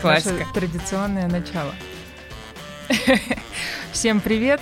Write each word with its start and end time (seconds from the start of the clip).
Классика. 0.00 0.46
традиционное 0.54 1.28
начало. 1.28 1.74
Всем 3.92 4.20
привет! 4.20 4.60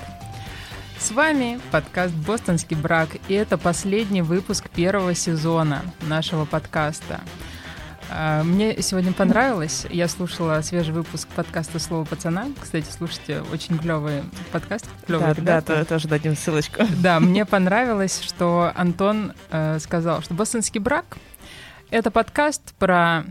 С 1.06 1.12
вами 1.12 1.60
подкаст 1.70 2.12
«Бостонский 2.12 2.76
брак», 2.76 3.10
и 3.28 3.34
это 3.34 3.56
последний 3.56 4.22
выпуск 4.22 4.68
первого 4.68 5.14
сезона 5.14 5.82
нашего 6.00 6.46
подкаста. 6.46 7.20
А, 8.10 8.42
мне 8.42 8.82
сегодня 8.82 9.12
понравилось. 9.12 9.86
Я 9.88 10.08
слушала 10.08 10.60
свежий 10.62 10.92
выпуск 10.92 11.28
подкаста 11.28 11.78
«Слово 11.78 12.04
пацана». 12.06 12.48
Кстати, 12.60 12.88
слушайте, 12.90 13.44
очень 13.52 13.78
клевый 13.78 14.24
подкаст. 14.50 14.86
Клевый, 15.06 15.28
да, 15.28 15.32
ребята. 15.34 15.76
да, 15.76 15.84
тоже 15.84 16.08
дадим 16.08 16.34
ссылочку. 16.34 16.82
Да, 17.00 17.20
мне 17.20 17.44
понравилось, 17.46 18.20
что 18.20 18.72
Антон 18.74 19.32
э, 19.52 19.78
сказал, 19.78 20.22
что 20.22 20.34
«Бостонский 20.34 20.80
брак»— 20.80 21.18
это 21.90 22.10
подкаст 22.10 22.74
про 22.80 23.26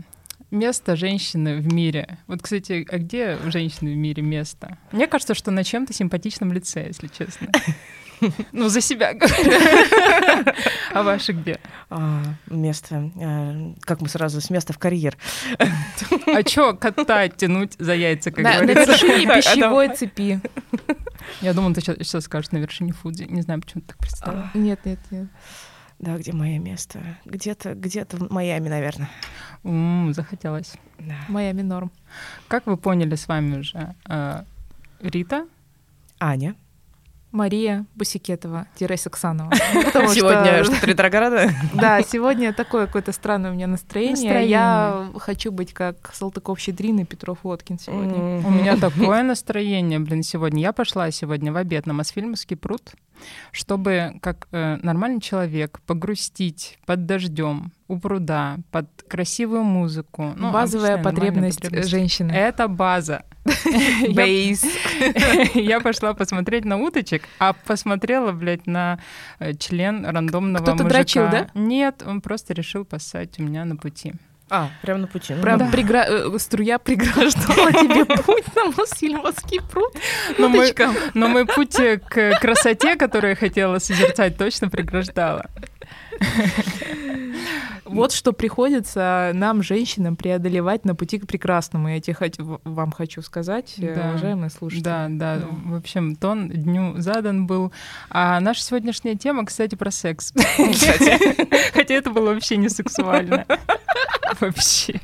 место 0.56 0.96
женщины 0.96 1.56
в 1.56 1.72
мире. 1.72 2.18
Вот, 2.26 2.42
кстати, 2.42 2.86
а 2.90 2.98
где 2.98 3.38
у 3.44 3.50
женщины 3.50 3.92
в 3.92 3.96
мире 3.96 4.22
место? 4.22 4.78
Мне 4.92 5.06
кажется, 5.06 5.34
что 5.34 5.50
на 5.50 5.64
чем-то 5.64 5.92
симпатичном 5.92 6.52
лице, 6.52 6.86
если 6.86 7.08
честно. 7.08 7.48
Ну, 8.52 8.68
за 8.68 8.80
себя 8.80 9.12
говорю. 9.12 10.46
А 10.92 11.02
ваше 11.02 11.32
где? 11.32 11.60
А, 11.90 12.22
место. 12.46 13.10
А, 13.20 13.74
как 13.80 14.00
мы 14.00 14.08
сразу 14.08 14.40
с 14.40 14.48
места 14.48 14.72
в 14.72 14.78
карьер. 14.78 15.16
А 16.26 16.42
чё 16.42 16.74
кота 16.74 17.28
тянуть 17.28 17.74
за 17.78 17.94
яйца, 17.94 18.30
как 18.30 18.42
на, 18.42 18.54
говорится? 18.54 18.86
На 18.86 18.92
вершине 18.92 19.34
пищевой 19.34 19.94
цепи. 19.94 20.40
Я 21.40 21.52
думала, 21.52 21.74
ты 21.74 21.80
сейчас, 21.80 22.24
скажешь 22.24 22.52
на 22.52 22.58
вершине 22.58 22.92
Фудзи. 22.92 23.24
Не 23.24 23.42
знаю, 23.42 23.60
почему 23.60 23.82
ты 23.82 23.88
так 23.88 23.98
представила. 23.98 24.50
Нет, 24.54 24.80
нет, 24.84 24.98
нет. 25.10 25.28
Да, 25.98 26.16
где 26.18 26.32
мое 26.32 26.58
место? 26.58 27.00
Где-то, 27.24 27.74
где-то 27.74 28.18
в 28.18 28.30
Майами, 28.30 28.68
наверное. 28.68 29.08
М-м, 29.64 30.12
захотелось. 30.12 30.74
Да. 30.98 31.14
Майами 31.28 31.62
норм. 31.62 31.90
Как 32.48 32.66
вы 32.66 32.76
поняли 32.76 33.14
с 33.14 33.26
вами 33.28 33.58
уже? 33.58 33.94
Э, 34.08 34.42
Рита? 35.00 35.46
Аня. 36.20 36.54
Мария 37.32 37.84
Бусикетова-Саксанова. 37.96 39.52
Ну, 39.74 40.08
сегодня 40.14 40.64
что-то 40.64 40.86
ретрограда? 40.86 41.50
Да, 41.74 42.02
сегодня 42.02 42.52
такое 42.52 42.86
какое-то 42.86 43.12
странное 43.12 43.50
у 43.50 43.54
меня 43.54 43.66
настроение. 43.66 44.48
Я 44.48 45.10
хочу 45.18 45.52
быть 45.52 45.74
как 45.74 46.12
Салтыков-Щедрин 46.14 47.00
и 47.00 47.04
Петров 47.04 47.38
Воткин 47.42 47.78
сегодня. 47.78 48.46
У 48.46 48.50
меня 48.50 48.76
такое 48.76 49.22
настроение, 49.22 49.98
блин, 49.98 50.22
сегодня. 50.22 50.62
Я 50.62 50.72
пошла 50.72 51.10
сегодня 51.10 51.52
в 51.52 51.56
обед 51.56 51.86
на 51.86 51.92
Мосфильмовский 51.92 52.56
пруд, 52.56 52.92
чтобы 53.52 54.18
как 54.20 54.48
э, 54.52 54.78
нормальный 54.82 55.20
человек 55.20 55.80
погрустить 55.86 56.78
под 56.86 57.06
дождем 57.06 57.72
у 57.88 57.98
пруда, 57.98 58.58
под 58.70 58.86
красивую 59.08 59.62
музыку. 59.62 60.34
Ну, 60.36 60.50
Базовая 60.50 61.02
потребность, 61.02 61.60
потребность 61.60 61.88
женщины. 61.88 62.32
Это 62.32 62.68
база. 62.68 63.24
Бейс. 64.14 64.64
Я 65.54 65.80
пошла 65.80 66.14
посмотреть 66.14 66.64
на 66.64 66.78
уточек, 66.78 67.22
а 67.38 67.52
посмотрела, 67.52 68.32
блядь, 68.32 68.66
на 68.66 68.98
э, 69.38 69.54
член 69.54 70.04
рандомного 70.04 70.62
Кто-то 70.62 70.84
дрочил, 70.84 71.28
да? 71.30 71.48
Нет, 71.54 72.02
он 72.04 72.20
просто 72.20 72.54
решил 72.54 72.84
поссать 72.84 73.38
у 73.38 73.42
меня 73.42 73.64
на 73.64 73.76
пути. 73.76 74.14
А, 74.48 74.68
прямо 74.82 75.00
на 75.00 75.06
пути. 75.06 75.34
Ну, 75.34 75.42
Прям 75.42 75.58
да. 75.58 75.66
пригра... 75.66 76.04
Э, 76.08 76.38
струя 76.38 76.78
преграждала 76.78 77.72
тебе 77.72 78.04
путь 78.04 78.44
на 78.54 78.66
Мосфильмовский 78.76 79.60
пруд. 79.60 79.92
Но 80.38 80.48
мой, 80.48 80.72
но 81.14 81.28
мой 81.28 81.46
путь 81.46 81.76
к 81.76 82.38
красоте, 82.40 82.94
которую 82.94 83.30
я 83.30 83.36
хотела 83.36 83.78
созерцать, 83.78 84.38
точно 84.38 84.70
преграждала. 84.70 85.46
Вот 87.84 88.12
что 88.12 88.32
приходится 88.32 89.30
нам, 89.34 89.62
женщинам, 89.62 90.16
преодолевать 90.16 90.84
на 90.84 90.94
пути 90.94 91.18
к 91.18 91.26
прекрасному. 91.26 91.88
Я 91.88 92.00
тебе 92.00 92.16
вам 92.64 92.92
хочу 92.92 93.22
сказать, 93.22 93.74
э, 93.78 93.94
да. 93.94 94.08
уважаемые 94.10 94.50
слушатели. 94.50 94.82
Да, 94.82 95.06
да, 95.08 95.36
да. 95.36 95.46
В 95.64 95.74
общем, 95.76 96.16
тон 96.16 96.48
дню 96.48 96.94
задан 96.98 97.46
был. 97.46 97.72
А 98.10 98.40
наша 98.40 98.62
сегодняшняя 98.62 99.14
тема, 99.14 99.46
кстати, 99.46 99.74
про 99.74 99.90
секс. 99.90 100.32
Хотя 101.74 101.94
это 101.94 102.10
было 102.10 102.34
вообще 102.34 102.56
не 102.56 102.68
сексуально. 102.68 103.46
Вообще. 104.40 105.00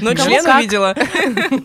Но 0.00 0.14
член 0.14 0.46
увидела. 0.46 0.94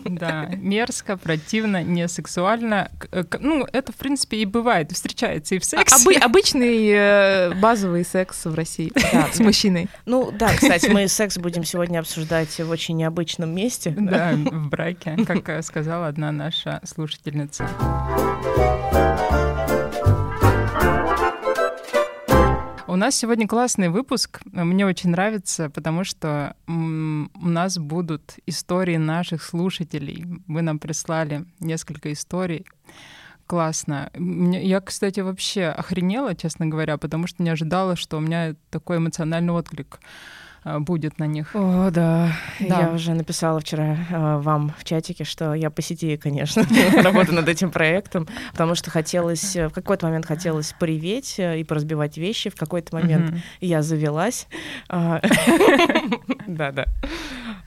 Да, 0.04 0.50
мерзко, 0.56 1.16
противно, 1.16 1.82
не 1.82 2.06
сексуально. 2.08 2.90
Э, 3.10 3.24
ну, 3.38 3.66
это, 3.72 3.92
в 3.92 3.96
принципе, 3.96 4.38
и 4.38 4.44
бывает, 4.44 4.92
встречается 4.92 5.54
и 5.54 5.58
в 5.58 5.64
сексе. 5.64 6.18
Обычный 6.18 6.88
э, 6.90 7.54
базовый 7.54 8.04
секс 8.04 8.44
в 8.44 8.54
России 8.54 8.92
с 9.32 9.38
мужчиной. 9.40 9.69
Ну, 10.06 10.30
да, 10.32 10.48
кстати, 10.54 10.88
мы 10.88 11.08
секс 11.08 11.38
будем 11.38 11.64
сегодня 11.64 12.00
обсуждать 12.00 12.58
в 12.58 12.70
очень 12.70 12.96
необычном 12.96 13.54
месте. 13.54 13.94
Да, 13.96 14.32
в 14.34 14.68
браке, 14.68 15.16
как 15.26 15.48
э, 15.48 15.62
сказала 15.62 16.08
одна 16.08 16.32
наша 16.32 16.80
слушательница. 16.84 17.68
У 22.90 22.96
нас 22.96 23.14
сегодня 23.14 23.46
классный 23.46 23.88
выпуск. 23.88 24.40
Мне 24.46 24.84
очень 24.84 25.10
нравится, 25.10 25.70
потому 25.70 26.02
что 26.02 26.56
у 26.66 26.72
нас 26.72 27.78
будут 27.78 28.34
истории 28.46 28.96
наших 28.96 29.44
слушателей. 29.44 30.24
Вы 30.48 30.62
нам 30.62 30.80
прислали 30.80 31.44
несколько 31.60 32.12
историй. 32.12 32.66
Классно. 33.50 34.12
Я, 34.14 34.80
кстати, 34.80 35.18
вообще 35.18 35.64
охренела, 35.64 36.36
честно 36.36 36.66
говоря, 36.66 36.96
потому 36.98 37.26
что 37.26 37.42
не 37.42 37.50
ожидала, 37.50 37.96
что 37.96 38.18
у 38.18 38.20
меня 38.20 38.54
такой 38.70 38.98
эмоциональный 38.98 39.52
отклик 39.52 39.98
Э, 40.64 40.78
будет 40.78 41.18
на 41.18 41.24
них. 41.24 41.50
О, 41.54 41.90
да. 41.90 42.32
да. 42.60 42.80
Я 42.80 42.90
уже 42.90 43.14
написала 43.14 43.60
вчера 43.60 43.96
э, 44.10 44.36
вам 44.38 44.74
в 44.78 44.84
чатике, 44.84 45.24
что 45.24 45.54
я 45.54 45.70
по 45.70 45.80
сети, 45.80 46.16
конечно, 46.16 46.66
работаю 47.02 47.36
над 47.36 47.48
этим 47.48 47.70
проектом, 47.70 48.28
потому 48.52 48.74
что 48.74 48.90
хотелось, 48.90 49.56
э, 49.56 49.68
в 49.68 49.72
какой-то 49.72 50.06
момент 50.06 50.26
хотелось 50.26 50.74
пореветь 50.78 51.36
и 51.38 51.64
поразбивать 51.64 52.18
вещи, 52.18 52.50
в 52.50 52.56
какой-то 52.56 52.94
момент 52.94 53.36
я 53.60 53.82
завелась. 53.82 54.46
А, 54.88 55.22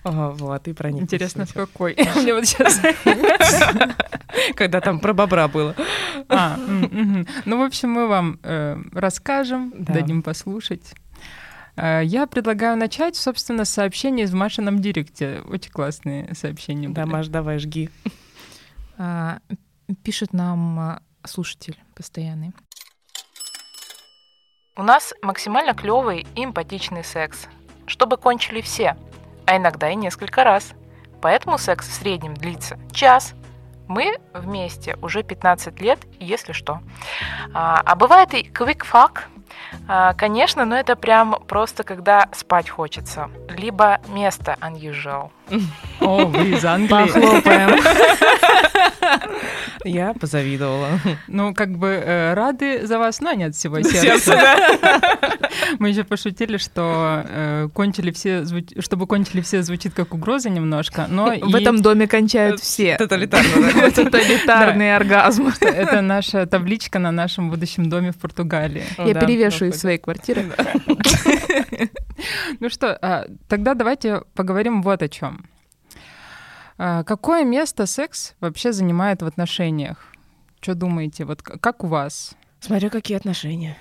Вот, 0.04 0.68
и 0.68 0.74
прониклась. 0.74 1.04
Интересно, 1.04 1.46
в 1.46 1.54
какой? 1.54 1.96
Мне 2.16 2.34
вот 2.34 2.46
сейчас... 2.46 2.82
Когда 4.56 4.82
там 4.82 5.00
про 5.00 5.14
бобра 5.14 5.48
было. 5.48 5.76
А, 6.28 6.58
ну, 6.58 7.58
в 7.58 7.62
общем, 7.62 7.92
мы 7.92 8.08
вам 8.08 8.40
расскажем, 8.92 9.74
дадим 9.78 10.24
послушать. 10.24 10.94
Э, 11.76 12.02
я 12.04 12.28
предлагаю 12.28 12.78
начать, 12.78 13.16
собственно, 13.16 13.66
с 13.66 13.70
сообщений 13.70 14.26
в 14.26 14.34
Машином 14.34 14.80
директе. 14.80 15.42
Очень 15.46 15.72
классные 15.72 16.34
сообщения 16.36 16.90
Да, 16.90 17.06
Маш, 17.06 17.28
давай, 17.28 17.60
жги. 17.60 17.90
А, 18.98 19.40
пишет 20.04 20.34
нам 20.34 20.80
а, 20.80 21.02
слушатель 21.24 21.78
постоянный. 21.96 22.52
У 24.76 24.84
нас 24.84 25.14
максимально 25.22 25.74
клевый 25.74 26.26
и 26.36 26.46
эмпатичный 26.46 27.04
секс, 27.04 27.48
чтобы 27.86 28.18
кончили 28.18 28.62
все, 28.62 28.98
а 29.46 29.58
иногда 29.58 29.90
и 29.90 29.96
несколько 29.96 30.44
раз. 30.44 30.74
Поэтому 31.22 31.58
секс 31.58 31.88
в 31.88 31.94
среднем 31.94 32.34
длится 32.34 32.78
час. 32.92 33.34
Мы 33.88 34.18
вместе 34.34 34.98
уже 35.02 35.24
15 35.24 35.80
лет, 35.82 36.00
если 36.20 36.54
что. 36.54 36.82
А, 37.54 37.82
а 37.86 37.96
бывает 37.96 38.34
и 38.34 38.44
quick 38.44 38.82
fuck, 38.90 39.22
а, 39.88 40.14
конечно, 40.14 40.66
но 40.66 40.76
это 40.78 40.96
прям 40.96 41.36
просто 41.48 41.84
когда 41.84 42.28
спать 42.32 42.70
хочется. 42.70 43.30
Либо 43.50 44.00
место 44.10 44.58
unusual. 44.62 45.32
О, 46.00 46.26
вы 46.26 46.52
из 46.52 46.66
Англии. 46.66 47.12
Похлопаем. 47.12 47.80
Я 49.84 50.14
позавидовала. 50.14 51.00
Ну, 51.28 51.54
как 51.54 51.78
бы 51.78 51.88
э, 51.88 52.34
рады 52.34 52.86
за 52.86 53.00
вас, 53.00 53.20
но 53.22 53.34
нет 53.34 53.56
всего 53.56 53.82
сердца. 53.82 54.38
Мы 55.80 55.90
еще 55.90 56.04
пошутили, 56.04 56.58
что 56.58 57.24
э, 57.28 57.70
кончили 57.74 58.12
все, 58.12 58.46
чтобы 58.80 59.08
кончили 59.08 59.42
все 59.42 59.64
звучит 59.64 59.94
как 59.94 60.14
угроза 60.14 60.50
немножко, 60.50 61.08
но 61.10 61.26
в 61.42 61.56
этом 61.56 61.82
доме 61.82 62.08
кончают 62.08 62.60
все. 62.60 62.98
Тоталитарно. 62.98 63.92
Тоталитарный 63.96 64.96
оргазм. 64.96 65.52
Это 65.60 66.02
наша 66.02 66.46
табличка 66.46 67.00
на 67.00 67.12
нашем 67.12 67.50
будущем 67.50 67.90
доме 67.90 68.12
в 68.12 68.18
Португалии. 68.18 68.84
Я 68.98 69.14
перевешу 69.14 69.66
из 69.66 69.80
своей 69.80 69.98
квартиры. 69.98 70.46
Ну 72.60 72.70
что, 72.70 72.98
а, 73.02 73.26
тогда 73.50 73.74
давайте 73.74 74.22
поговорим 74.36 74.82
вот 74.82 75.02
о 75.02 75.10
чем. 75.10 75.46
А, 76.78 77.04
какое 77.04 77.44
место 77.44 77.86
секс 77.86 78.36
вообще 78.40 78.72
занимает 78.74 79.22
в 79.22 79.26
отношениях? 79.26 79.98
Что 80.62 80.76
думаете? 80.76 81.26
Вот 81.26 81.42
как 81.42 81.84
у 81.84 81.88
вас? 81.88 82.36
Смотря 82.60 82.90
какие 82.90 83.18
отношения. 83.18 83.78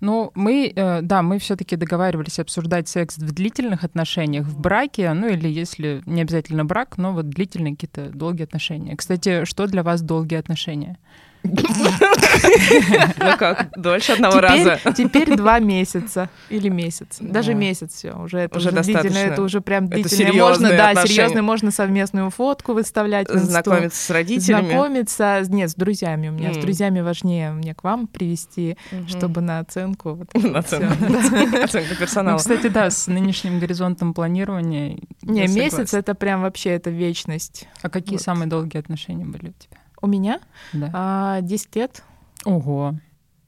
Ну, 0.00 0.32
мы, 0.34 0.72
э, 0.74 1.00
да, 1.02 1.22
мы 1.22 1.38
все-таки 1.38 1.76
договаривались 1.76 2.38
обсуждать 2.38 2.88
секс 2.88 3.18
в 3.18 3.32
длительных 3.32 3.84
отношениях, 3.84 4.46
в 4.46 4.58
браке, 4.58 5.12
ну 5.12 5.28
или 5.28 5.48
если 5.48 6.02
не 6.06 6.22
обязательно 6.22 6.64
брак, 6.64 6.98
но 6.98 7.12
вот 7.12 7.28
длительные 7.28 7.74
какие-то 7.74 8.10
долгие 8.10 8.44
отношения. 8.44 8.96
Кстати, 8.96 9.44
что 9.44 9.66
для 9.66 9.82
вас 9.82 10.02
долгие 10.02 10.36
отношения? 10.36 10.98
Ну 13.18 13.36
как, 13.38 13.68
дольше 13.76 14.12
одного 14.12 14.40
раза. 14.40 14.78
Теперь 14.96 15.36
два 15.36 15.58
месяца 15.58 16.28
или 16.48 16.68
месяц. 16.68 17.18
Даже 17.20 17.54
месяц 17.54 17.94
все. 17.94 18.12
Уже 18.12 18.38
это 18.38 18.58
уже 18.58 18.72
достаточно. 18.72 19.18
Это 19.18 19.42
уже 19.42 19.60
прям 19.60 19.88
длительно. 19.88 20.32
Можно, 20.32 20.68
да, 20.70 20.94
серьезно, 21.06 21.42
можно 21.42 21.70
совместную 21.70 22.30
фотку 22.30 22.72
выставлять. 22.72 23.28
Знакомиться 23.30 24.04
с 24.04 24.10
родителями. 24.10 24.68
Знакомиться, 24.68 25.42
нет, 25.48 25.70
с 25.70 25.74
друзьями 25.74 26.28
у 26.28 26.32
меня. 26.32 26.54
С 26.54 26.58
друзьями 26.58 27.00
важнее 27.00 27.52
мне 27.52 27.74
к 27.74 27.84
вам 27.84 28.06
привести, 28.06 28.76
чтобы 29.08 29.40
на 29.40 29.60
оценку. 29.60 30.26
На 30.34 30.58
оценку 30.60 31.94
персонала. 31.98 32.32
Ну, 32.32 32.38
кстати, 32.38 32.68
да, 32.68 32.90
с 32.90 33.06
нынешним 33.06 33.60
горизонтом 33.60 34.14
планирования. 34.14 34.98
Не, 35.22 35.46
месяц 35.46 35.94
это 35.94 36.14
прям 36.14 36.42
вообще 36.42 36.70
это 36.70 36.90
вечность. 36.90 37.68
А 37.82 37.88
какие 37.88 38.18
самые 38.18 38.48
долгие 38.48 38.78
отношения 38.78 39.24
были 39.24 39.48
у 39.48 39.52
тебя? 39.52 39.78
У 40.00 40.06
меня? 40.06 40.40
Да. 40.72 40.90
А, 40.92 41.40
10 41.40 41.76
лет. 41.76 42.02
Ого. 42.44 42.94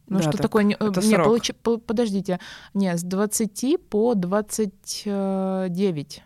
Ну 0.09 0.19
да, 0.19 0.23
что 0.23 0.33
так, 0.33 0.43
такое? 0.43 0.77
Это 0.79 1.01
не, 1.01 1.17
получ... 1.17 1.53
Подождите. 1.87 2.39
Не, 2.75 2.97
с 2.97 3.03
20 3.03 3.89
по 3.89 4.15
29. 4.15 6.23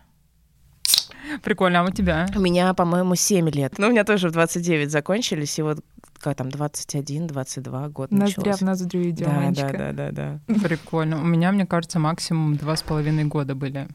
Прикольно, 1.43 1.81
а 1.81 1.85
у 1.85 1.91
тебя? 1.91 2.27
У 2.35 2.39
меня, 2.39 2.73
по-моему, 2.73 3.15
7 3.15 3.49
лет. 3.49 3.75
Ну, 3.77 3.87
у 3.87 3.91
меня 3.91 4.03
тоже 4.03 4.29
в 4.29 4.31
29 4.31 4.91
закончились, 4.91 5.59
и 5.59 5.61
вот 5.61 5.79
как 6.19 6.35
там, 6.35 6.49
21, 6.49 7.27
22 7.27 7.89
года 7.89 8.15
Ноздря 8.15 8.37
началось. 8.37 8.59
в 8.59 8.63
ноздрю 8.63 9.09
идем, 9.09 9.53
да, 9.53 9.69
да, 9.69 9.93
да, 9.93 10.11
да, 10.11 10.39
да. 10.47 10.67
Прикольно. 10.67 11.21
У 11.21 11.25
меня, 11.25 11.51
мне 11.51 11.65
кажется, 11.65 11.99
максимум 11.99 12.55
два 12.55 12.75
с 12.75 12.81
половиной 12.81 13.25
года 13.25 13.55
были 13.55 13.87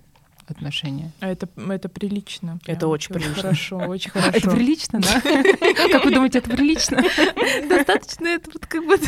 отношения. 0.50 1.10
А 1.20 1.28
это, 1.28 1.48
это 1.68 1.88
прилично. 1.88 2.58
Прям. 2.64 2.76
Это 2.76 2.88
очень 2.88 3.14
прилично. 3.14 3.42
Хорошо, 3.42 3.76
очень 3.78 4.10
хорошо. 4.12 4.36
Это 4.36 4.50
прилично, 4.50 5.00
да? 5.00 5.20
Как 5.90 6.04
вы 6.04 6.10
думаете, 6.12 6.38
это 6.38 6.50
прилично? 6.50 6.98
Достаточно 7.68 8.26
это 8.26 8.50
вот 8.52 8.66
как 8.66 8.86
бы... 8.86 8.98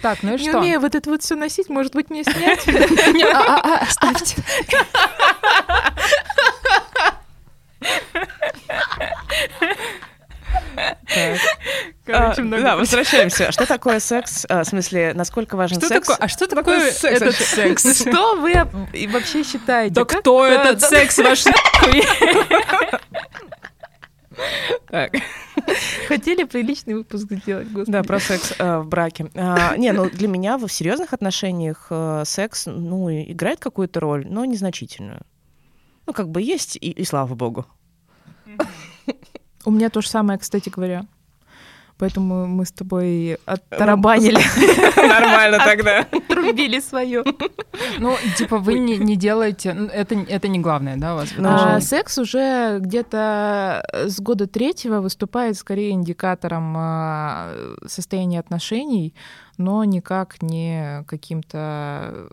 Так, 0.00 0.22
ну 0.22 0.34
и 0.34 0.38
что? 0.38 0.50
Не 0.50 0.56
умею 0.56 0.80
вот 0.80 0.94
это 0.94 1.10
вот 1.10 1.22
все 1.22 1.36
носить, 1.36 1.68
может 1.68 1.94
быть, 1.94 2.10
мне 2.10 2.24
снять? 2.24 2.66
А, 2.68 3.56
а, 3.56 3.60
а, 3.60 3.78
оставьте. 3.82 4.42
Короче, 12.04 12.42
а, 12.42 12.60
да, 12.62 12.76
возвращаемся. 12.76 13.52
Что 13.52 13.66
такое 13.66 14.00
секс? 14.00 14.44
А, 14.48 14.64
в 14.64 14.66
смысле, 14.66 15.12
насколько 15.14 15.56
важен 15.56 15.78
что 15.78 15.88
секс? 15.88 16.08
Такое, 16.08 16.24
а 16.24 16.28
что 16.28 16.46
такое, 16.48 16.90
секс 16.90 17.22
этот 17.22 17.34
секс? 17.36 18.00
Что 18.00 18.36
вы 18.36 18.54
вообще 19.08 19.44
считаете? 19.44 19.94
Да 19.94 20.04
кто 20.04 20.46
этот 20.46 20.80
секс 20.80 21.18
ваш 21.18 21.44
Так. 24.88 25.12
Хотели 26.08 26.44
приличный 26.44 26.94
выпуск 26.94 27.26
сделать, 27.30 27.68
господи. 27.68 27.92
Да, 27.92 28.02
про 28.02 28.18
секс 28.18 28.54
э, 28.58 28.78
в 28.78 28.88
браке. 28.88 29.30
А, 29.34 29.76
не, 29.76 29.92
ну 29.92 30.10
для 30.10 30.28
меня 30.28 30.58
в 30.58 30.68
серьезных 30.68 31.12
отношениях 31.12 31.86
э, 31.90 32.24
секс, 32.26 32.66
ну, 32.66 33.10
играет 33.10 33.60
какую-то 33.60 34.00
роль, 34.00 34.26
но 34.28 34.44
незначительную. 34.44 35.22
Ну, 36.06 36.12
как 36.12 36.28
бы 36.30 36.42
есть, 36.42 36.76
и, 36.76 36.90
и 36.90 37.04
слава 37.04 37.34
богу. 37.34 37.66
У 39.64 39.70
меня 39.70 39.90
то 39.90 40.00
же 40.00 40.08
самое, 40.08 40.38
кстати 40.38 40.68
говоря. 40.68 41.06
Поэтому 41.98 42.46
мы 42.48 42.64
с 42.64 42.72
тобой 42.72 43.38
оттарабанили. 43.46 44.40
Нормально 44.96 45.58
тогда. 45.58 46.02
Трубили 46.28 46.80
свое. 46.80 47.22
Ну, 47.98 48.16
типа, 48.36 48.58
вы 48.58 48.80
не, 48.80 48.96
не 48.96 49.14
делаете... 49.14 49.88
Это, 49.92 50.16
это 50.16 50.48
не 50.48 50.58
главное, 50.58 50.96
да, 50.96 51.14
у 51.14 51.16
вас? 51.18 51.28
А, 51.38 51.80
секс 51.80 52.18
уже 52.18 52.78
где-то 52.80 53.84
с 53.92 54.20
года 54.20 54.48
третьего 54.48 55.00
выступает 55.00 55.56
скорее 55.56 55.92
индикатором 55.92 56.74
а, 56.76 57.76
состояния 57.86 58.40
отношений, 58.40 59.14
но 59.56 59.84
никак 59.84 60.42
не 60.42 61.04
каким-то 61.06 62.28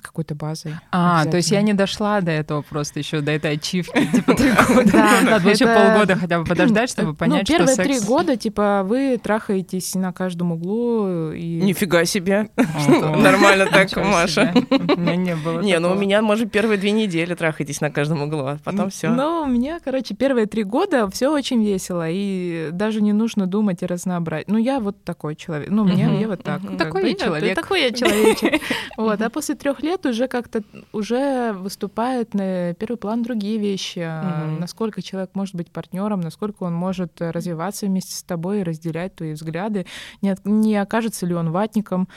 какой-то 0.00 0.34
базой. 0.34 0.74
А, 0.92 1.24
то 1.26 1.36
есть 1.36 1.50
я 1.50 1.62
не 1.62 1.74
дошла 1.74 2.20
до 2.20 2.30
этого 2.30 2.62
просто 2.62 2.98
еще, 2.98 3.20
до 3.20 3.32
этой 3.32 3.52
ачивки, 3.52 4.06
типа 4.14 4.34
три 4.34 4.50
года. 4.50 4.92
Надо 5.22 5.44
было 5.44 5.50
еще 5.52 5.66
полгода 5.66 6.16
хотя 6.16 6.38
бы 6.38 6.44
подождать, 6.44 6.90
чтобы 6.90 7.10
ну, 7.10 7.14
понять, 7.14 7.46
что 7.46 7.56
первые 7.56 7.76
три 7.76 8.00
года, 8.00 8.36
типа, 8.36 8.82
вы 8.84 9.18
трахаетесь 9.22 9.94
на 9.94 10.12
каждом 10.12 10.52
углу 10.52 11.32
и... 11.32 11.60
Нифига 11.60 12.04
себе. 12.04 12.50
Нормально 12.56 13.66
так, 13.66 13.94
Маша. 13.96 14.52
У 14.54 15.00
меня 15.00 15.16
не 15.16 15.36
было 15.36 15.60
Не, 15.60 15.78
ну 15.78 15.92
у 15.92 15.94
меня, 15.94 16.22
может, 16.22 16.50
первые 16.50 16.78
две 16.78 16.92
недели 16.92 17.34
трахаетесь 17.34 17.80
на 17.80 17.90
каждом 17.90 18.22
углу, 18.22 18.46
а 18.46 18.58
потом 18.64 18.90
все. 18.90 19.10
Ну, 19.10 19.42
у 19.42 19.46
меня, 19.46 19.80
короче, 19.84 20.14
первые 20.14 20.46
три 20.46 20.64
года 20.64 21.08
все 21.10 21.30
очень 21.30 21.64
весело, 21.64 22.06
и 22.08 22.68
даже 22.72 23.02
не 23.02 23.12
нужно 23.12 23.46
думать 23.46 23.82
и 23.82 23.86
разнообразить. 23.86 24.48
Ну, 24.48 24.58
я 24.58 24.80
вот 24.80 25.02
такой 25.04 25.36
человек. 25.36 25.70
Ну, 25.70 25.84
мне 25.84 26.20
я 26.20 26.28
вот 26.28 26.42
так. 26.42 26.60
Такой 26.76 27.10
я 27.10 27.14
человек. 27.14 27.54
Такой 27.54 27.82
я 27.82 27.92
человечек. 27.92 28.60
Вот, 28.96 29.20
а 29.20 29.30
после 29.30 29.54
трех 29.54 29.79
лет 29.82 30.06
уже 30.06 30.28
как-то 30.28 30.62
уже 30.92 31.52
выступают 31.52 32.34
на 32.34 32.74
первый 32.74 32.96
план 32.96 33.22
другие 33.22 33.58
вещи. 33.58 33.98
Mm-hmm. 33.98 34.60
Насколько 34.60 35.02
человек 35.02 35.30
может 35.34 35.54
быть 35.54 35.70
партнером, 35.70 36.20
насколько 36.20 36.64
он 36.64 36.74
может 36.74 37.20
развиваться 37.20 37.86
вместе 37.86 38.14
с 38.14 38.22
тобой 38.22 38.60
и 38.60 38.62
разделять 38.62 39.16
твои 39.16 39.32
взгляды, 39.32 39.86
не, 40.22 40.36
не 40.44 40.76
окажется 40.76 41.26
ли 41.26 41.34
он 41.34 41.50
ватником. 41.50 42.08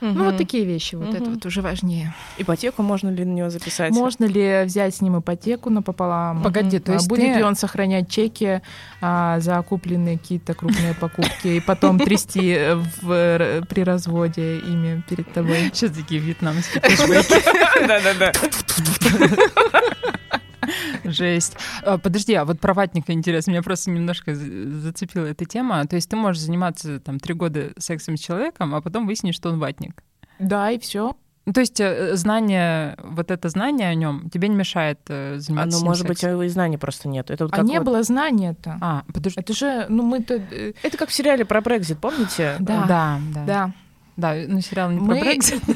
Угу. 0.00 0.10
Ну, 0.10 0.24
вот 0.24 0.36
такие 0.36 0.64
вещи, 0.64 0.94
вот 0.94 1.08
угу. 1.08 1.16
это 1.16 1.30
вот 1.30 1.46
уже 1.46 1.62
важнее. 1.62 2.14
Ипотеку 2.38 2.82
можно 2.82 3.08
ли 3.08 3.24
на 3.24 3.32
него 3.32 3.50
записать? 3.50 3.92
Можно 3.92 4.24
ли 4.24 4.62
взять 4.64 4.94
с 4.94 5.00
ним 5.00 5.18
ипотеку 5.18 5.70
напополам? 5.70 6.42
Погоди, 6.42 6.78
то 6.78 6.92
есть 6.92 7.08
Будет 7.08 7.32
ты... 7.32 7.38
ли 7.38 7.42
он 7.42 7.56
сохранять 7.56 8.10
чеки 8.10 8.60
а, 9.00 9.40
за 9.40 9.60
купленные 9.62 10.18
какие-то 10.18 10.54
крупные 10.54 10.94
покупки 10.94 11.48
и 11.48 11.60
потом 11.60 11.98
трясти 11.98 12.56
в, 13.00 13.62
при 13.68 13.82
разводе 13.82 14.58
ими 14.58 15.02
перед 15.08 15.32
тобой? 15.32 15.70
Сейчас 15.72 15.92
такие 15.92 16.20
вьетнамские 16.20 16.82
Да-да-да. 17.88 18.32
Жесть. 21.04 21.56
А, 21.82 21.98
подожди, 21.98 22.34
а 22.34 22.44
вот 22.44 22.60
про 22.60 22.74
ватника 22.74 23.12
интересно, 23.12 23.52
меня 23.52 23.62
просто 23.62 23.90
немножко 23.90 24.34
зацепила 24.34 25.26
эта 25.26 25.44
тема. 25.44 25.86
То 25.86 25.96
есть 25.96 26.08
ты 26.08 26.16
можешь 26.16 26.42
заниматься 26.42 27.00
там 27.00 27.18
три 27.18 27.34
года 27.34 27.72
сексом 27.78 28.16
с 28.16 28.20
человеком, 28.20 28.74
а 28.74 28.80
потом 28.80 29.06
выяснить, 29.06 29.34
что 29.34 29.50
он 29.50 29.58
ватник. 29.58 30.02
Да, 30.38 30.70
и 30.70 30.78
все. 30.78 31.16
Ну, 31.48 31.54
то 31.54 31.60
есть 31.60 31.80
э, 31.80 32.14
знание, 32.14 32.94
вот 33.02 33.30
это 33.30 33.48
знание 33.48 33.88
о 33.88 33.94
нем 33.94 34.28
тебе 34.28 34.48
не 34.48 34.54
мешает 34.54 35.00
э, 35.08 35.38
заниматься. 35.38 35.78
А, 35.78 35.80
ну, 35.80 35.86
может 35.86 36.06
сексом. 36.06 36.36
быть, 36.36 36.46
и 36.46 36.48
знаний 36.50 36.76
просто 36.76 37.08
нет. 37.08 37.30
Это 37.30 37.46
вот 37.46 37.54
а 37.54 37.62
не 37.62 37.78
вот... 37.78 37.86
было 37.86 38.02
знания-то. 38.02 38.76
А, 38.82 39.04
подожди. 39.14 39.40
Это 39.40 39.54
же, 39.54 39.86
ну 39.88 40.02
мы-то... 40.02 40.34
Э, 40.34 40.74
это 40.82 40.98
как 40.98 41.08
в 41.08 41.14
сериале 41.14 41.46
про 41.46 41.62
Брекзит, 41.62 42.00
помните? 42.00 42.56
Да, 42.58 42.84
да, 42.86 43.20
да. 43.32 43.44
да. 43.46 43.72
Да, 44.18 44.34
ну 44.34 44.60
сериал 44.60 44.90
не 44.90 44.98
про 44.98 45.14
Брексит. 45.14 45.62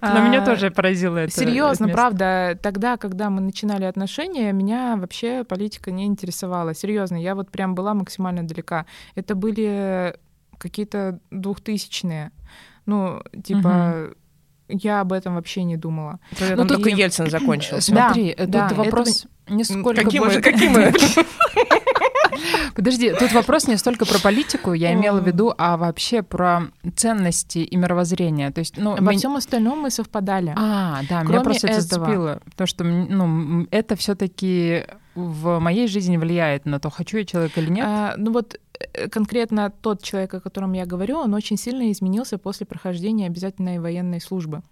Но 0.00 0.20
меня 0.20 0.44
тоже 0.44 0.70
поразило 0.70 1.18
это. 1.18 1.32
Серьезно, 1.32 1.88
правда, 1.88 2.56
тогда, 2.62 2.96
когда 2.96 3.28
мы 3.28 3.40
начинали 3.40 3.84
отношения, 3.84 4.52
меня 4.52 4.96
вообще 4.96 5.42
политика 5.42 5.90
не 5.90 6.06
интересовала. 6.06 6.74
Серьезно, 6.74 7.16
я 7.16 7.34
вот 7.34 7.50
прям 7.50 7.74
была 7.74 7.92
максимально 7.94 8.46
далека. 8.46 8.86
Это 9.16 9.34
были 9.34 10.16
какие-то 10.58 11.18
двухтысячные. 11.32 12.30
Ну, 12.86 13.20
типа, 13.42 14.10
я 14.68 15.00
об 15.00 15.12
этом 15.12 15.34
вообще 15.34 15.64
не 15.64 15.76
думала. 15.76 16.20
Ну, 16.38 16.66
только 16.68 16.88
Ельцин 16.88 17.28
закончил. 17.30 17.80
Смотри, 17.80 18.28
это 18.28 18.70
вопрос 18.76 19.26
не 19.48 19.64
сколько... 19.64 20.02
Какие 20.02 20.68
мы? 20.68 20.92
Подожди, 22.74 23.12
тут 23.18 23.32
вопрос 23.32 23.68
не 23.68 23.76
столько 23.76 24.06
про 24.06 24.18
политику, 24.18 24.72
я 24.72 24.92
имела 24.92 25.20
в 25.20 25.26
виду, 25.26 25.54
а 25.58 25.76
вообще 25.76 26.22
про 26.22 26.68
ценности 26.96 27.58
и 27.58 27.76
мировоззрение. 27.76 28.50
То 28.50 28.60
есть, 28.60 28.76
ну, 28.76 28.94
Во 28.96 29.00
мы... 29.00 29.16
всем 29.16 29.36
остальном 29.36 29.80
мы 29.80 29.90
совпадали. 29.90 30.54
А, 30.56 31.00
да, 31.08 31.20
Кроме 31.20 31.34
меня 31.34 31.40
просто 31.42 31.68
это 31.68 31.80
зацепило. 31.80 32.40
То, 32.56 32.66
что 32.66 32.84
ну, 32.84 33.66
это 33.70 33.96
все 33.96 34.14
таки 34.14 34.84
в 35.14 35.58
моей 35.58 35.86
жизни 35.88 36.16
влияет 36.16 36.64
на 36.64 36.80
то, 36.80 36.90
хочу 36.90 37.18
я 37.18 37.24
человека 37.24 37.60
или 37.60 37.70
нет. 37.70 37.84
А, 37.86 38.14
ну 38.16 38.32
вот 38.32 38.58
э, 38.78 39.08
конкретно 39.08 39.70
тот 39.70 40.02
человек, 40.02 40.34
о 40.34 40.40
котором 40.40 40.72
я 40.72 40.86
говорю, 40.86 41.18
он 41.18 41.34
очень 41.34 41.58
сильно 41.58 41.92
изменился 41.92 42.38
после 42.38 42.66
прохождения 42.66 43.26
обязательной 43.26 43.78
военной 43.78 44.20
службы. 44.20 44.62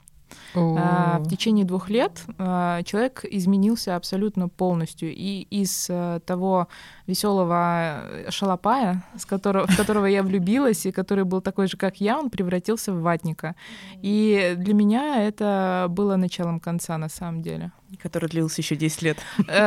А, 0.55 1.19
в 1.21 1.29
течение 1.29 1.65
двух 1.65 1.91
лет 1.91 2.25
а, 2.39 2.83
человек 2.83 3.25
изменился 3.25 3.97
абсолютно 3.97 4.49
полностью. 4.49 5.13
И 5.13 5.47
из 5.51 5.87
а, 5.91 6.21
того 6.21 6.69
веселого 7.07 8.03
шалопая, 8.29 9.05
с 9.17 9.25
которого, 9.25 9.67
в 9.67 9.77
которого 9.77 10.07
я 10.07 10.23
влюбилась, 10.23 10.87
и 10.87 10.93
который 10.93 11.25
был 11.25 11.41
такой 11.41 11.69
же, 11.69 11.77
как 11.77 12.01
я, 12.01 12.19
он 12.19 12.31
превратился 12.31 12.93
в 12.93 13.01
ватника. 13.01 13.55
И 14.03 14.55
для 14.57 14.75
меня 14.75 15.23
это 15.25 15.87
было 15.89 16.17
началом 16.17 16.61
конца, 16.61 16.99
на 16.99 17.09
самом 17.09 17.43
деле. 17.43 17.73
Который 18.03 18.29
длился 18.29 18.61
еще 18.61 18.77
10 18.77 19.03
лет. 19.03 19.19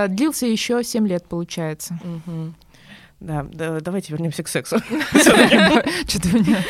Длился 0.10 0.46
еще 0.46 0.84
7 0.84 1.08
лет, 1.08 1.27
получается. 1.27 2.00
Угу. 2.03 2.53
Да, 3.24 3.48
да, 3.53 3.80
давайте 3.80 4.12
вернемся 4.12 4.44
к 4.44 4.50
сексу. 4.50 4.80
Что-то 5.13 6.27
меня... 6.34 6.62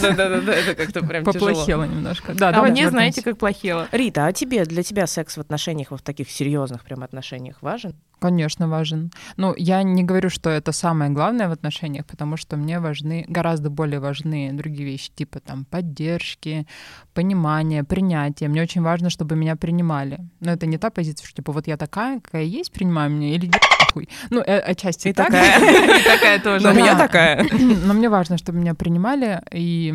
Да-да-да, 0.00 0.54
это 0.54 0.74
как-то 0.74 1.02
прям 1.04 1.22
Поплохело 1.22 1.84
немножко. 1.84 2.32
Да, 2.32 2.48
а 2.48 2.62
мне 2.62 2.88
знаете, 2.88 3.22
как 3.22 3.36
плохело. 3.36 3.88
Рита, 3.92 4.24
а 4.24 4.32
тебе, 4.32 4.64
для 4.64 4.82
тебя 4.82 5.06
секс 5.06 5.36
в 5.36 5.40
отношениях, 5.40 5.90
в 5.90 6.00
таких 6.00 6.30
серьезных 6.30 6.82
прям 6.84 7.02
отношениях 7.02 7.60
важен? 7.60 7.94
Конечно, 8.20 8.68
важен. 8.68 9.12
Ну, 9.36 9.54
я 9.56 9.82
не 9.82 10.02
говорю, 10.02 10.30
что 10.30 10.48
это 10.48 10.72
самое 10.72 11.10
главное 11.10 11.48
в 11.48 11.52
отношениях, 11.52 12.06
потому 12.06 12.38
что 12.38 12.56
мне 12.56 12.80
важны, 12.80 13.26
гораздо 13.28 13.68
более 13.68 14.00
важны 14.00 14.50
другие 14.54 14.86
вещи, 14.86 15.10
типа 15.14 15.40
там 15.40 15.66
поддержки, 15.66 16.66
понимания, 17.12 17.84
принятия. 17.84 18.48
Мне 18.48 18.62
очень 18.62 18.80
важно, 18.80 19.10
чтобы 19.10 19.36
меня 19.36 19.56
принимали. 19.56 20.20
Но 20.40 20.52
это 20.52 20.64
не 20.64 20.78
та 20.78 20.88
позиция, 20.88 21.26
что 21.26 21.36
типа 21.36 21.52
вот 21.52 21.66
я 21.66 21.76
такая, 21.76 22.20
какая 22.20 22.44
есть, 22.44 22.72
принимай 22.72 23.10
меня, 23.10 23.34
или 23.34 23.50
хуй. 23.92 24.08
Ну, 24.30 24.40
э, 24.40 24.58
отчасти 24.58 25.08
и 25.08 25.12
так. 25.12 25.26
такая. 25.26 26.04
такая 26.04 26.38
тоже. 26.42 26.64
Но 26.66 26.72
меня 26.72 26.96
такая. 26.96 27.46
Но 27.52 27.94
мне 27.94 28.08
важно, 28.08 28.38
чтобы 28.38 28.58
меня 28.58 28.74
принимали, 28.74 29.42
и 29.52 29.94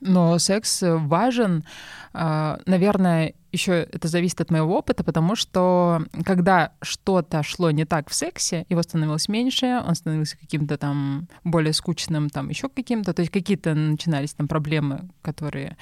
но 0.00 0.38
секс 0.38 0.82
важен, 0.82 1.64
наверное, 2.66 3.34
еще 3.52 3.72
это 3.72 4.08
зависит 4.08 4.40
от 4.40 4.50
моего 4.50 4.76
опыта, 4.76 5.02
потому 5.02 5.34
что 5.34 6.02
когда 6.24 6.72
что-то 6.82 7.42
шло 7.42 7.70
не 7.70 7.84
так 7.84 8.10
в 8.10 8.14
сексе, 8.14 8.66
его 8.68 8.82
становилось 8.82 9.28
меньше, 9.28 9.82
он 9.86 9.94
становился 9.94 10.38
каким-то 10.38 10.76
там 10.76 11.28
более 11.44 11.72
скучным, 11.72 12.28
там 12.30 12.48
еще 12.48 12.68
каким-то, 12.68 13.12
то 13.12 13.20
есть 13.20 13.32
какие-то 13.32 13.74
начинались 13.74 14.34
там 14.34 14.48
проблемы, 14.48 15.08
которые 15.22 15.76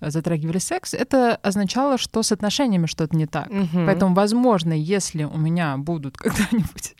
затрагивали 0.00 0.58
секс, 0.58 0.94
это 0.94 1.36
означало, 1.36 1.98
что 1.98 2.22
с 2.22 2.32
отношениями 2.32 2.86
что-то 2.86 3.16
не 3.16 3.26
так. 3.26 3.50
Угу. 3.50 3.84
Поэтому, 3.86 4.14
возможно, 4.14 4.72
если 4.72 5.24
у 5.24 5.36
меня 5.36 5.76
будут 5.76 6.16
когда-нибудь 6.16 6.94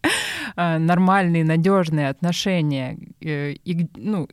а, 0.56 0.78
нормальные, 0.78 1.44
надежные 1.44 2.08
отношения, 2.08 2.99
э, 3.20 3.52
и, 3.52 3.88
ну, 3.96 4.28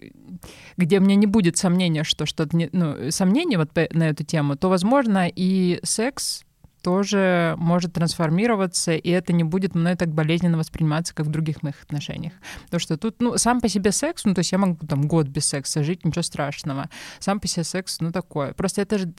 где 0.76 1.00
мне 1.00 1.16
не 1.16 1.28
будет 1.28 1.58
сомнения, 1.58 2.04
что 2.04 2.26
что-то 2.26 2.56
не, 2.56 2.70
ну, 2.72 3.12
сомнений 3.12 3.58
вот 3.58 3.70
на 3.92 4.10
эту 4.10 4.24
тему, 4.24 4.37
то, 4.58 4.70
возможно, 4.70 5.28
и 5.34 5.80
секс 5.84 6.44
тоже 6.82 7.56
может 7.58 7.94
трансформироваться, 7.94 8.94
и 8.94 9.10
это 9.10 9.34
не 9.34 9.44
будет 9.44 9.76
мной 9.76 9.96
так 9.96 10.10
болезненно 10.10 10.58
восприниматься, 10.58 11.14
как 11.14 11.26
в 11.26 11.30
других 11.30 11.64
моих 11.64 11.82
отношениях. 11.84 12.34
Потому 12.66 12.80
что 12.80 12.98
тут, 12.98 13.16
ну, 13.20 13.38
сам 13.38 13.60
по 13.60 13.68
себе 13.68 13.92
секс, 13.92 14.24
ну, 14.26 14.34
то 14.34 14.40
есть 14.40 14.52
я 14.52 14.58
могу 14.58 14.86
там 14.86 15.08
год 15.08 15.28
без 15.28 15.46
секса 15.46 15.84
жить, 15.84 16.06
ничего 16.06 16.22
страшного. 16.22 16.90
Сам 17.20 17.40
по 17.40 17.48
себе 17.48 17.64
секс, 17.64 18.00
ну, 18.00 18.12
такое. 18.12 18.54
Просто 18.54 18.82
это 18.82 19.00
же 19.00 19.14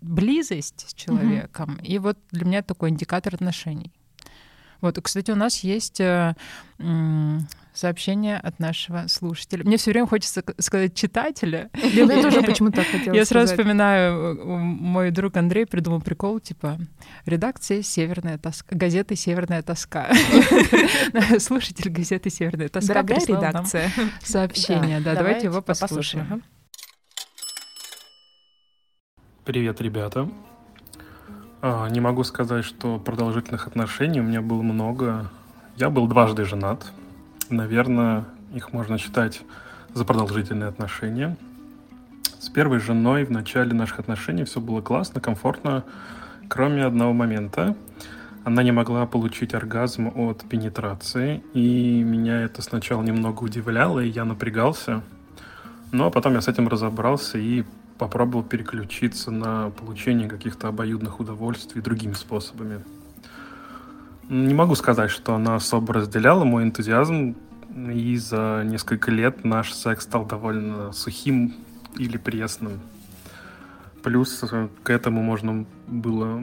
близость 0.00 0.88
с 0.88 0.94
человеком. 0.94 1.78
Mm-hmm. 1.80 1.86
И 1.86 1.98
вот 1.98 2.18
для 2.30 2.44
меня 2.44 2.58
это 2.58 2.68
такой 2.68 2.90
индикатор 2.90 3.34
отношений. 3.34 3.92
Вот, 4.80 4.98
кстати, 5.02 5.32
у 5.32 5.34
нас 5.34 5.64
есть 5.64 6.00
э, 6.00 6.34
сообщение 7.78 8.38
от 8.38 8.58
нашего 8.58 9.06
слушателя. 9.08 9.64
Мне 9.64 9.76
все 9.76 9.92
время 9.92 10.06
хочется 10.06 10.42
сказать 10.58 10.94
читателя. 10.94 11.70
Я 11.74 12.06
тоже 12.06 12.42
почему-то 12.42 12.82
хотела 12.82 13.14
Я 13.14 13.24
сразу 13.24 13.52
вспоминаю, 13.52 14.36
э, 14.36 14.44
мой 14.44 15.10
друг 15.10 15.36
Андрей 15.36 15.64
придумал 15.64 16.00
прикол, 16.00 16.40
типа, 16.40 16.78
редакция 17.24 17.82
«Северная 17.82 18.38
тоска», 18.38 18.74
газеты 18.74 19.14
«Северная 19.16 19.62
тоска». 19.62 20.10
Слушатель 21.38 21.90
газеты 21.90 22.30
«Северная 22.30 22.68
тоска» 22.68 22.94
Дорогая 22.94 23.20
редакция. 23.20 23.90
сообщение. 24.20 25.00
Да, 25.00 25.14
давайте 25.14 25.46
его 25.46 25.62
послушаем. 25.62 26.42
Привет, 29.44 29.80
ребята. 29.80 30.28
А, 31.62 31.88
не 31.88 32.00
могу 32.00 32.22
сказать, 32.24 32.64
что 32.64 32.98
продолжительных 32.98 33.66
отношений 33.66 34.20
у 34.20 34.24
меня 34.24 34.42
было 34.42 34.62
много. 34.62 35.30
Я 35.76 35.90
был 35.90 36.06
дважды 36.06 36.44
женат. 36.44 36.92
Наверное, 37.50 38.24
их 38.54 38.72
можно 38.72 38.98
считать 38.98 39.42
за 39.94 40.04
продолжительные 40.04 40.68
отношения. 40.68 41.36
С 42.38 42.50
первой 42.50 42.78
женой 42.78 43.24
в 43.24 43.30
начале 43.30 43.72
наших 43.72 44.00
отношений 44.00 44.44
все 44.44 44.60
было 44.60 44.82
классно, 44.82 45.20
комфортно, 45.20 45.84
кроме 46.48 46.84
одного 46.84 47.14
момента. 47.14 47.74
Она 48.44 48.62
не 48.62 48.70
могла 48.70 49.06
получить 49.06 49.54
оргазм 49.54 50.08
от 50.14 50.44
пенетрации, 50.48 51.42
и 51.54 52.02
меня 52.02 52.42
это 52.42 52.62
сначала 52.62 53.02
немного 53.02 53.42
удивляло, 53.42 54.00
и 54.00 54.08
я 54.08 54.24
напрягался. 54.24 55.02
Но 55.90 56.10
потом 56.10 56.34
я 56.34 56.42
с 56.42 56.48
этим 56.48 56.68
разобрался 56.68 57.38
и 57.38 57.64
попробовал 57.96 58.44
переключиться 58.44 59.30
на 59.30 59.70
получение 59.70 60.28
каких-то 60.28 60.68
обоюдных 60.68 61.18
удовольствий 61.18 61.80
другими 61.80 62.12
способами. 62.12 62.84
Не 64.28 64.52
могу 64.52 64.74
сказать, 64.74 65.10
что 65.10 65.34
она 65.34 65.56
особо 65.56 65.94
разделяла 65.94 66.44
мой 66.44 66.64
энтузиазм, 66.64 67.34
и 67.74 68.16
за 68.16 68.62
несколько 68.64 69.10
лет 69.10 69.44
наш 69.44 69.72
секс 69.72 70.04
стал 70.04 70.26
довольно 70.26 70.92
сухим 70.92 71.54
или 71.96 72.18
пресным. 72.18 72.80
Плюс 74.02 74.42
э, 74.42 74.68
к 74.82 74.90
этому 74.90 75.22
можно 75.22 75.64
было 75.86 76.42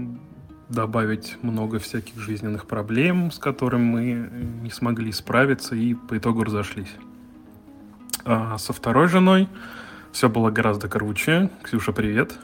добавить 0.69 1.37
много 1.43 1.79
всяких 1.79 2.19
жизненных 2.19 2.65
проблем, 2.65 3.31
с 3.31 3.37
которыми 3.37 3.83
мы 3.83 4.29
не 4.63 4.71
смогли 4.71 5.11
справиться 5.11 5.75
и 5.75 5.93
по 5.93 6.17
итогу 6.17 6.43
разошлись. 6.43 6.93
А 8.23 8.57
со 8.57 8.73
второй 8.73 9.07
женой 9.07 9.47
все 10.11 10.27
было 10.27 10.49
гораздо 10.49 10.87
круче. 10.87 11.51
Ксюша, 11.61 11.91
привет. 11.91 12.35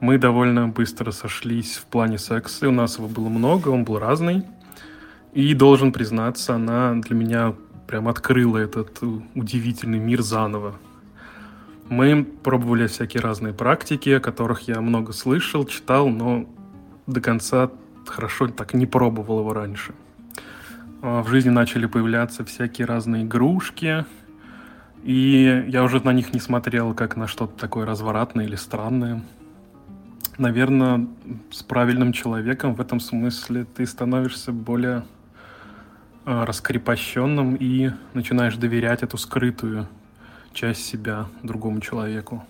Мы 0.00 0.18
довольно 0.18 0.68
быстро 0.68 1.10
сошлись 1.12 1.76
в 1.76 1.86
плане 1.86 2.18
секса. 2.18 2.68
У 2.68 2.72
нас 2.72 2.98
его 2.98 3.08
было 3.08 3.28
много, 3.28 3.68
он 3.68 3.84
был 3.84 3.98
разный. 3.98 4.44
И 5.32 5.54
должен 5.54 5.92
признаться, 5.92 6.54
она 6.54 6.94
для 6.94 7.16
меня 7.16 7.54
прям 7.86 8.08
открыла 8.08 8.58
этот 8.58 8.98
удивительный 9.34 9.98
мир 9.98 10.22
заново. 10.22 10.76
Мы 11.88 12.24
пробовали 12.24 12.86
всякие 12.86 13.20
разные 13.20 13.52
практики, 13.52 14.10
о 14.10 14.20
которых 14.20 14.68
я 14.68 14.80
много 14.80 15.12
слышал, 15.12 15.66
читал, 15.66 16.08
но 16.08 16.46
до 17.06 17.20
конца 17.20 17.70
хорошо 18.06 18.48
так 18.48 18.74
не 18.74 18.86
пробовал 18.86 19.40
его 19.40 19.52
раньше. 19.52 19.92
А 21.02 21.22
в 21.22 21.28
жизни 21.28 21.50
начали 21.50 21.86
появляться 21.86 22.44
всякие 22.44 22.86
разные 22.86 23.24
игрушки, 23.24 24.06
и 25.02 25.64
я 25.68 25.84
уже 25.84 26.00
на 26.02 26.14
них 26.14 26.32
не 26.32 26.40
смотрел 26.40 26.94
как 26.94 27.16
на 27.16 27.26
что-то 27.26 27.58
такое 27.58 27.84
разворотное 27.84 28.46
или 28.46 28.56
странное. 28.56 29.22
Наверное, 30.36 31.06
с 31.52 31.62
правильным 31.62 32.12
человеком 32.12 32.74
в 32.74 32.80
этом 32.80 32.98
смысле 32.98 33.64
ты 33.64 33.86
становишься 33.86 34.50
более 34.50 35.04
э, 36.26 36.44
раскрепощенным 36.44 37.54
и 37.54 37.90
начинаешь 38.14 38.56
доверять 38.56 39.04
эту 39.04 39.16
скрытую 39.16 39.86
часть 40.52 40.84
себя 40.84 41.26
другому 41.44 41.80
человеку. 41.80 42.44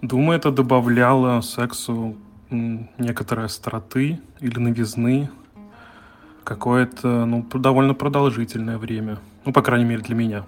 Думаю, 0.00 0.38
это 0.38 0.52
добавляло 0.52 1.40
сексу 1.40 2.16
некоторой 2.50 3.46
остроты 3.46 4.20
или 4.40 4.58
новизны 4.58 5.28
какое-то 6.44 7.26
ну, 7.26 7.46
довольно 7.54 7.94
продолжительное 7.94 8.78
время. 8.78 9.18
Ну, 9.44 9.52
по 9.52 9.62
крайней 9.62 9.86
мере, 9.86 10.02
для 10.02 10.14
меня. 10.14 10.46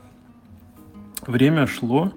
Время 1.26 1.66
шло, 1.66 2.12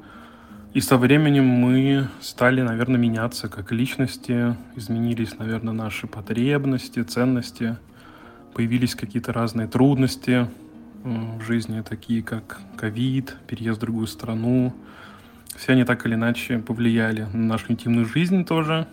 и 0.76 0.82
со 0.82 0.98
временем 0.98 1.46
мы 1.46 2.10
стали, 2.20 2.62
наверное, 2.62 3.00
меняться 3.00 3.48
как 3.48 3.72
личности, 3.72 4.58
изменились, 4.76 5.40
наверное, 5.40 5.74
наши 5.74 6.06
потребности, 6.06 7.02
ценности, 7.02 7.78
появились 8.54 8.94
какие-то 8.94 9.32
разные 9.32 9.68
трудности 9.68 10.50
в 11.06 11.42
жизни, 11.46 11.80
такие 11.80 12.22
как 12.22 12.60
ковид, 12.76 13.38
переезд 13.48 13.78
в 13.78 13.82
другую 13.82 14.08
страну. 14.08 14.76
Все 15.56 15.72
они 15.72 15.86
так 15.86 16.06
или 16.06 16.16
иначе 16.16 16.60
повлияли 16.60 17.22
на 17.32 17.46
нашу 17.46 17.72
интимную 17.72 18.06
жизнь 18.06 18.44
тоже. 18.44 18.86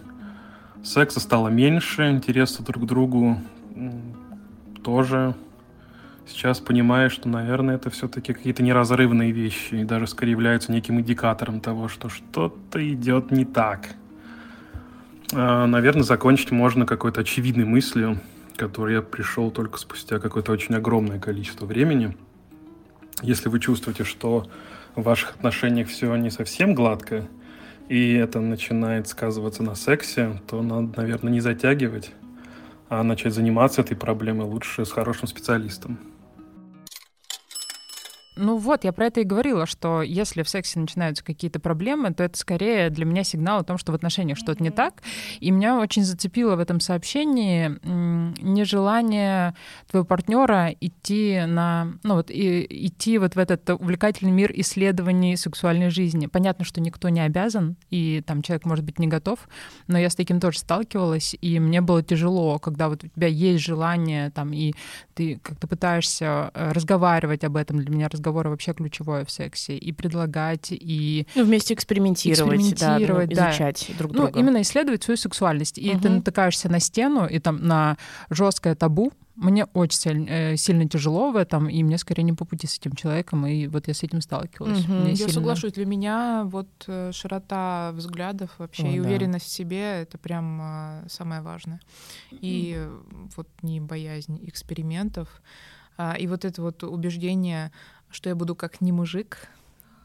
Секса 0.85 1.19
стало 1.19 1.49
меньше, 1.49 2.11
интереса 2.11 2.63
друг 2.63 2.85
к 2.85 2.87
другу 2.87 3.41
тоже 4.85 5.35
сейчас 6.33 6.61
понимаю, 6.61 7.11
что, 7.11 7.29
наверное, 7.29 7.77
это 7.77 7.91
все-таки 7.91 8.33
какие-то 8.33 8.63
неразрывные 8.63 9.31
вещи 9.31 9.75
и 9.77 9.85
даже 9.85 10.07
скорее 10.07 10.33
являются 10.33 10.73
неким 10.73 10.99
индикатором 11.01 11.61
того, 11.61 11.89
что 11.89 12.09
что-то 12.09 12.93
идет 12.93 13.31
не 13.31 13.45
так. 13.45 13.91
А, 15.33 15.67
наверное, 15.67 16.03
закончить 16.03 16.51
можно 16.51 16.87
какой-то 16.87 17.21
очевидной 17.21 17.65
мыслью, 17.65 18.21
которой 18.57 18.95
я 18.95 19.03
пришел 19.03 19.51
только 19.51 19.79
спустя 19.79 20.19
какое-то 20.19 20.53
очень 20.53 20.75
огромное 20.75 21.19
количество 21.19 21.67
времени. 21.67 22.17
Если 23.23 23.49
вы 23.49 23.61
чувствуете, 23.61 24.05
что 24.05 24.49
в 24.95 25.03
ваших 25.03 25.37
отношениях 25.37 25.89
все 25.89 26.15
не 26.17 26.31
совсем 26.31 26.75
гладко, 26.75 27.29
и 27.89 28.15
это 28.15 28.41
начинает 28.41 29.09
сказываться 29.09 29.63
на 29.63 29.75
сексе, 29.75 30.41
то 30.47 30.63
надо, 30.63 31.01
наверное, 31.01 31.33
не 31.33 31.41
затягивать, 31.41 32.13
а 32.89 33.03
начать 33.03 33.35
заниматься 33.35 33.81
этой 33.83 33.97
проблемой 33.97 34.47
лучше 34.47 34.85
с 34.85 34.93
хорошим 34.93 35.29
специалистом. 35.29 35.99
Ну 38.35 38.57
вот, 38.57 38.85
я 38.85 38.93
про 38.93 39.07
это 39.07 39.21
и 39.21 39.25
говорила, 39.25 39.67
что 39.67 40.01
если 40.01 40.43
в 40.43 40.49
сексе 40.49 40.79
начинаются 40.79 41.23
какие-то 41.23 41.61
проблемы, 41.61 42.15
то 42.15 42.25
это 42.25 42.39
скорее 42.39 42.89
для 42.89 43.05
меня 43.05 43.25
сигнал 43.25 43.61
о 43.61 43.65
том, 43.65 43.77
что 43.77 43.93
в 43.93 43.95
отношениях 43.95 44.39
mm-hmm. 44.39 44.41
что-то 44.41 44.63
не 44.63 44.71
так. 44.71 45.03
И 45.41 45.51
меня 45.51 45.79
очень 45.79 46.03
зацепило 46.03 46.57
в 46.57 46.61
этом 46.61 46.81
сообщении 46.81 47.79
нежелание 48.43 49.55
твоего 49.91 50.07
партнера 50.07 50.75
идти 50.81 51.43
на, 51.47 51.93
ну 52.03 52.15
вот, 52.15 52.31
и, 52.31 52.67
идти 52.87 53.19
вот 53.19 53.35
в 53.35 53.39
этот 53.39 53.69
увлекательный 53.69 54.33
мир 54.33 54.51
исследований 54.55 55.37
сексуальной 55.37 55.91
жизни. 55.91 56.27
Понятно, 56.27 56.65
что 56.65 56.81
никто 56.81 57.11
не 57.11 57.21
обязан, 57.21 57.77
и 57.91 58.23
там 58.27 58.43
человек 58.43 58.65
может 58.65 58.85
быть 58.85 58.99
не 58.99 59.09
готов, 59.09 59.41
но 59.89 59.99
я 59.99 60.09
с 60.09 60.15
таким 60.15 60.41
тоже 60.41 60.59
сталкивалась, 60.59 61.37
и 61.41 61.61
мне 61.61 61.81
было 61.81 62.03
тяжело, 62.03 62.59
когда 62.59 62.89
вот 62.89 63.05
у 63.05 63.09
тебя 63.09 63.27
есть 63.27 63.63
желание 63.63 64.31
там, 64.31 64.53
и 64.53 64.73
ты 65.15 65.39
как-то 65.43 65.67
пытаешься 65.67 66.51
э, 66.55 66.73
разговаривать 66.73 67.45
об 67.45 67.57
этом. 67.57 67.79
Для 67.79 67.91
меня 67.91 68.09
разговор 68.23 68.49
вообще 68.49 68.73
ключевое 68.73 69.25
в 69.25 69.31
сексе. 69.31 69.77
И 69.77 69.93
предлагать, 69.93 70.69
и... 70.71 71.27
Ну, 71.35 71.45
вместе 71.45 71.75
экспериментировать, 71.75 72.61
экспериментировать 72.61 73.35
да, 73.35 73.45
ну, 73.45 73.51
изучать 73.51 73.87
да. 73.89 73.95
друг 73.99 74.13
ну, 74.13 74.19
друга. 74.19 74.33
Ну, 74.35 74.41
именно 74.41 74.63
исследовать 74.63 75.03
свою 75.03 75.17
сексуальность. 75.17 75.79
И 75.79 75.91
угу. 75.91 76.01
ты 76.01 76.09
натыкаешься 76.09 76.69
на 76.69 76.81
стену, 76.81 77.27
и 77.27 77.39
там 77.39 77.67
на 77.67 77.97
жесткое 78.31 78.75
табу, 78.75 79.13
мне 79.35 79.65
очень 79.73 79.99
сильно, 79.99 80.29
э, 80.29 80.57
сильно 80.57 80.87
тяжело 80.89 81.33
в 81.33 81.37
этом, 81.37 81.67
и 81.69 81.83
мне 81.83 81.99
скорее 81.99 82.23
не 82.23 82.35
по 82.35 82.45
пути 82.45 82.67
с 82.67 82.79
этим 82.79 82.93
человеком, 82.93 83.47
и 83.47 83.67
вот 83.67 83.89
я 83.89 83.95
с 83.95 84.03
этим 84.03 84.21
сталкивалась. 84.21 84.85
Угу. 84.85 85.09
Я 85.09 85.17
сильно... 85.17 85.33
соглашусь, 85.33 85.73
для 85.73 85.87
меня 85.87 86.45
вот 86.45 86.69
э, 86.87 87.13
широта 87.13 87.93
взглядов 87.95 88.51
вообще 88.59 88.85
О, 88.85 88.91
и 88.91 89.01
да. 89.01 89.07
уверенность 89.07 89.47
в 89.47 89.51
себе— 89.51 90.03
это 90.03 90.19
прям 90.19 90.61
э, 90.63 91.05
самое 91.09 91.41
важное. 91.41 91.81
И 92.31 92.87
вот 93.37 93.49
не 93.63 93.81
боязнь 93.81 94.39
экспериментов, 94.47 95.29
а, 95.97 96.15
и 96.15 96.27
вот 96.27 96.45
это 96.45 96.63
вот 96.63 96.83
убеждение, 96.83 97.71
что 98.13 98.29
я 98.29 98.35
буду 98.35 98.55
как 98.55 98.81
не 98.81 98.93
мужик, 98.93 99.49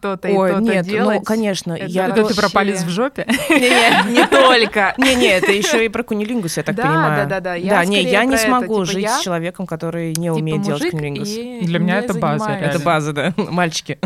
то-то 0.01 0.27
и 0.27 0.33
то-то 0.33 0.59
нет, 0.59 0.85
ну, 0.85 0.91
делать. 0.91 1.19
Ну, 1.19 1.23
конечно, 1.23 1.73
это 1.73 1.85
я 1.85 2.07
вообще... 2.09 2.27
ты 2.27 2.35
про 2.35 2.49
палец 2.49 2.83
в 2.83 2.89
жопе? 2.89 3.25
Не, 3.49 4.11
не 4.11 4.27
только. 4.29 4.93
Не, 4.97 5.15
не, 5.15 5.27
это 5.27 5.51
еще 5.51 5.85
и 5.85 5.89
про 5.89 6.03
кунилингус, 6.03 6.57
я 6.57 6.63
так 6.63 6.75
понимаю. 6.75 7.27
Да, 7.27 7.39
да, 7.39 7.57
да. 7.57 7.69
Да, 7.69 7.85
не, 7.85 8.03
я 8.03 8.25
не 8.25 8.37
смогу 8.37 8.85
типа, 8.85 8.99
жить 8.99 9.09
с 9.09 9.21
человеком, 9.21 9.65
который 9.65 10.09
не 10.09 10.27
типа 10.27 10.33
умеет 10.33 10.61
делать 10.61 10.91
кунилингус. 10.91 11.29
Для 11.29 11.79
меня 11.79 11.99
это 11.99 12.13
база. 12.13 12.51
Это 12.51 12.79
база, 12.79 13.13
да. 13.13 13.33
Мальчики. 13.37 13.99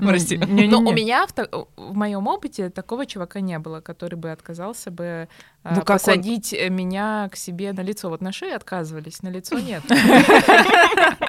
Прости. 0.00 0.38
Но 0.38 0.80
у 0.80 0.92
меня 0.92 1.26
в 1.76 1.94
моем 1.94 2.26
опыте 2.26 2.70
такого 2.70 3.06
чувака 3.06 3.40
не 3.40 3.58
было, 3.58 3.80
который 3.80 4.14
бы 4.14 4.30
отказался 4.30 4.90
бы 4.90 5.28
а, 5.64 5.74
ну, 5.74 5.82
посадить 5.82 6.52
меня 6.70 7.28
к 7.30 7.36
себе 7.36 7.72
на 7.72 7.80
лицо. 7.80 8.08
Вот 8.08 8.20
на 8.20 8.32
шее 8.32 8.54
отказывались, 8.54 9.22
на 9.22 9.28
лицо 9.28 9.58
нет. 9.58 9.82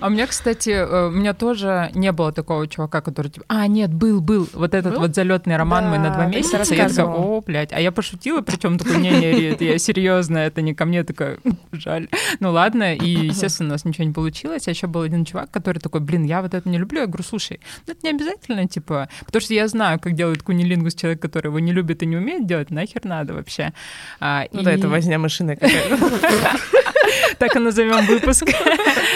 А 0.00 0.06
у 0.06 0.10
меня, 0.10 0.26
кстати, 0.26 0.70
э, 0.70 1.08
у 1.08 1.10
меня 1.10 1.34
тоже 1.34 1.90
не 1.94 2.12
было 2.12 2.32
такого 2.32 2.66
чувака, 2.66 3.00
который 3.00 3.30
типа, 3.30 3.46
а, 3.48 3.66
нет, 3.66 3.92
был, 3.92 4.20
был. 4.20 4.48
Вот 4.52 4.74
этот 4.74 4.94
был? 4.94 5.00
вот 5.00 5.14
залетный 5.14 5.56
роман 5.56 5.84
да, 5.84 5.90
мы 5.90 5.98
на 5.98 6.10
два 6.10 6.26
месяца. 6.26 6.74
Я 6.74 6.88
такая, 6.88 7.06
о, 7.06 7.40
блядь. 7.40 7.72
А 7.72 7.80
я 7.80 7.92
пошутила, 7.92 8.40
причем 8.40 8.78
такой, 8.78 8.98
не, 8.98 9.10
не, 9.10 9.32
Рит, 9.32 9.60
я 9.60 9.78
серьезно, 9.78 10.38
это 10.38 10.62
не 10.62 10.74
ко 10.74 10.84
мне, 10.84 11.04
такая, 11.04 11.38
жаль. 11.72 12.08
Ну 12.40 12.52
ладно, 12.52 12.94
и, 12.94 13.08
естественно, 13.08 13.70
у 13.70 13.72
нас 13.72 13.84
ничего 13.84 14.04
не 14.04 14.12
получилось. 14.12 14.68
А 14.68 14.70
еще 14.70 14.86
был 14.86 15.02
один 15.02 15.24
чувак, 15.24 15.50
который 15.50 15.78
такой, 15.78 16.00
блин, 16.00 16.24
я 16.24 16.42
вот 16.42 16.54
это 16.54 16.68
не 16.68 16.78
люблю. 16.78 17.00
Я 17.00 17.06
говорю, 17.06 17.24
слушай, 17.24 17.60
ну 17.86 17.92
это 17.92 18.00
не 18.06 18.10
обязательно, 18.10 18.66
типа, 18.68 19.08
потому 19.24 19.40
что 19.40 19.54
я 19.54 19.68
знаю, 19.68 19.98
как 20.00 20.14
делает 20.14 20.42
кунилингус 20.42 20.94
человек, 20.94 21.20
который 21.20 21.48
его 21.48 21.58
не 21.58 21.72
любит 21.72 22.02
и 22.02 22.06
не 22.06 22.16
умеет 22.16 22.46
делать, 22.46 22.70
нахер 22.70 23.04
надо 23.04 23.34
вообще. 23.34 23.72
А, 24.20 24.44
ну 24.52 24.60
и... 24.60 24.64
да, 24.64 24.72
это 24.72 24.88
возня 24.88 25.18
машины 25.18 25.56
какая-то. 25.56 25.98
Так 27.38 27.54
и 27.56 27.58
назовем 27.58 28.04
выпуск. 28.06 28.46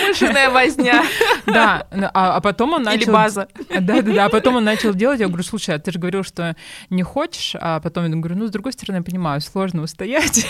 Мышиная 0.09 0.51
возня. 0.51 1.03
Да, 1.47 1.87
а, 2.15 2.37
а 2.37 2.41
потом 2.41 2.75
он 2.75 2.83
начал... 2.83 3.03
Или 3.03 3.11
база. 3.11 3.49
Да-да-да, 3.69 4.27
а 4.27 4.29
потом 4.29 4.57
он 4.57 4.65
начал 4.65 4.95
делать, 4.95 5.21
я 5.21 5.27
говорю, 5.27 5.43
слушай, 5.43 5.75
а 5.75 5.79
ты 5.79 5.91
же 5.91 5.99
говорил, 5.99 6.23
что 6.23 6.57
не 6.89 7.03
хочешь, 7.03 7.57
а 7.61 7.81
потом 7.81 8.05
я 8.05 8.11
говорю, 8.11 8.37
ну, 8.37 8.47
с 8.47 8.51
другой 8.51 8.73
стороны, 8.73 8.99
я 8.99 9.03
понимаю, 9.03 9.41
сложно 9.41 9.83
устоять. 9.83 10.47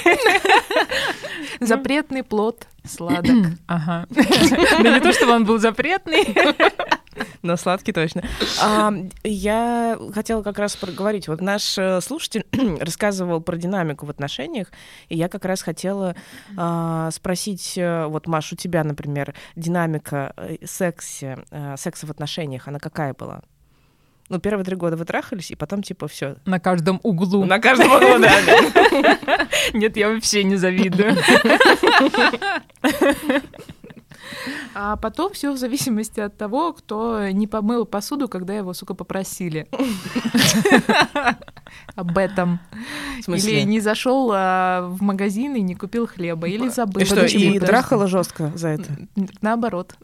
Запретный 1.61 2.23
плод 2.23 2.67
сладок. 2.85 3.35
Ага. 3.67 4.07
Да 4.11 4.91
не 4.91 5.01
то, 5.01 5.13
чтобы 5.13 5.33
он 5.33 5.45
был 5.45 5.59
запретный. 5.59 6.37
Но 7.43 7.57
сладкий 7.57 7.93
точно. 7.93 8.23
А, 8.61 8.93
я 9.25 9.99
хотела 10.15 10.43
как 10.43 10.59
раз 10.59 10.77
проговорить. 10.77 11.29
Вот 11.29 11.41
наш 11.41 11.77
э, 11.79 12.01
слушатель 12.01 12.47
рассказывал 12.81 13.41
про 13.41 13.57
динамику 13.57 14.07
в 14.07 14.11
отношениях, 14.11 14.69
и 15.09 15.17
я 15.17 15.29
как 15.29 15.45
раз 15.45 15.63
хотела 15.63 16.15
а, 16.57 17.11
спросить, 17.11 17.77
э, 17.77 18.07
вот, 18.07 18.27
Маш, 18.27 18.53
у 18.53 18.57
тебя, 18.57 18.85
например, 18.85 19.35
динамика 19.57 20.33
э, 20.37 20.57
сексе, 20.65 21.39
секса 21.77 22.07
в 22.07 22.11
отношениях, 22.11 22.69
она 22.69 22.79
какая 22.79 23.15
была? 23.15 23.43
Ну, 24.29 24.39
первые 24.39 24.65
три 24.65 24.77
года 24.77 24.97
вы 24.97 25.05
трахались, 25.05 25.51
и 25.51 25.55
потом, 25.55 25.83
типа, 25.83 26.09
все. 26.09 26.37
На 26.47 26.59
каждом 26.59 27.01
углу. 27.03 27.45
На 27.45 27.59
каждом 27.59 27.93
углу, 27.93 28.19
да. 28.19 29.49
Нет, 29.75 29.97
я 29.99 30.09
вообще 30.09 30.43
не 30.45 30.57
завидую. 30.57 31.17
А 34.75 34.97
потом 34.97 35.33
все 35.33 35.53
в 35.53 35.57
зависимости 35.57 36.21
от 36.21 36.37
того, 36.37 36.73
кто 36.73 37.29
не 37.29 37.47
помыл 37.47 37.85
посуду, 37.85 38.29
когда 38.29 38.55
его, 38.55 38.73
сука, 38.75 38.95
попросили. 38.95 39.67
Об 41.95 42.19
этом. 42.19 42.61
Или 43.27 43.63
не 43.63 43.81
зашел 43.81 44.31
а, 44.33 44.89
в 44.89 45.03
магазин 45.03 45.55
и 45.55 45.61
не 45.61 45.75
купил 45.75 46.07
хлеба, 46.07 46.49
или 46.49 46.69
забыл. 46.69 47.03
И 47.03 47.05
что, 47.05 47.25
и 47.25 47.59
трахала 47.59 48.07
жестко 48.07 48.53
за 48.55 48.69
это? 48.69 48.91
Наоборот. 49.41 49.95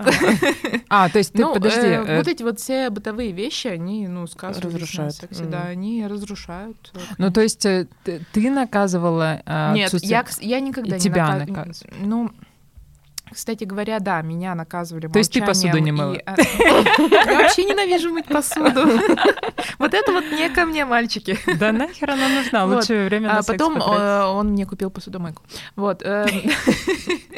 А, 0.91 1.09
то 1.11 1.19
есть 1.19 1.33
ты, 1.33 1.43
ну, 1.43 1.53
подожди. 1.53 1.81
Э, 1.81 2.05
э, 2.07 2.17
вот 2.19 2.29
эти 2.29 2.43
вот 2.43 2.59
все 2.61 2.89
бытовые 2.89 3.33
вещи, 3.33 3.69
они, 3.69 4.09
ну, 4.09 4.27
сказываются 4.27 5.03
разрушают. 5.03 5.51
да, 5.51 5.65
они 5.65 6.07
разрушают. 6.07 6.95
Ну, 7.19 7.31
то 7.31 7.43
есть 7.43 7.67
э, 7.67 7.87
ты 8.05 8.51
наказывала 8.51 9.43
Нет, 9.75 9.93
я 10.41 10.61
никогда 10.61 10.97
не 10.97 11.01
тебя 11.01 11.45
наказывала. 11.45 11.95
Ну, 12.01 12.31
кстати 13.33 13.65
говоря, 13.65 13.99
да, 14.01 14.23
меня 14.23 14.55
наказывали 14.55 15.09
То 15.09 15.19
есть 15.19 15.33
ты 15.33 15.43
посуду 15.43 15.79
не 15.79 15.93
мыла? 15.93 16.17
А, 16.27 16.35
я 16.39 17.43
вообще 17.43 17.65
ненавижу 17.65 18.13
мыть 18.13 18.27
посуду. 18.27 18.87
Вот 19.79 19.95
это 19.95 20.13
вот 20.13 20.25
не 20.33 20.49
ко 20.51 20.67
мне, 20.67 20.85
мальчики. 20.85 21.39
Да 21.59 21.73
нахер 21.73 22.11
она 22.11 22.29
нужна? 22.29 22.65
Лучше 22.65 23.05
время 23.05 23.29
на 23.29 23.39
А 23.39 23.43
потом 23.43 23.77
э, 23.77 24.25
он 24.25 24.49
мне 24.49 24.67
купил 24.67 24.91
посудомойку. 24.91 25.43
Вот. 25.77 26.03
Э, 26.03 26.27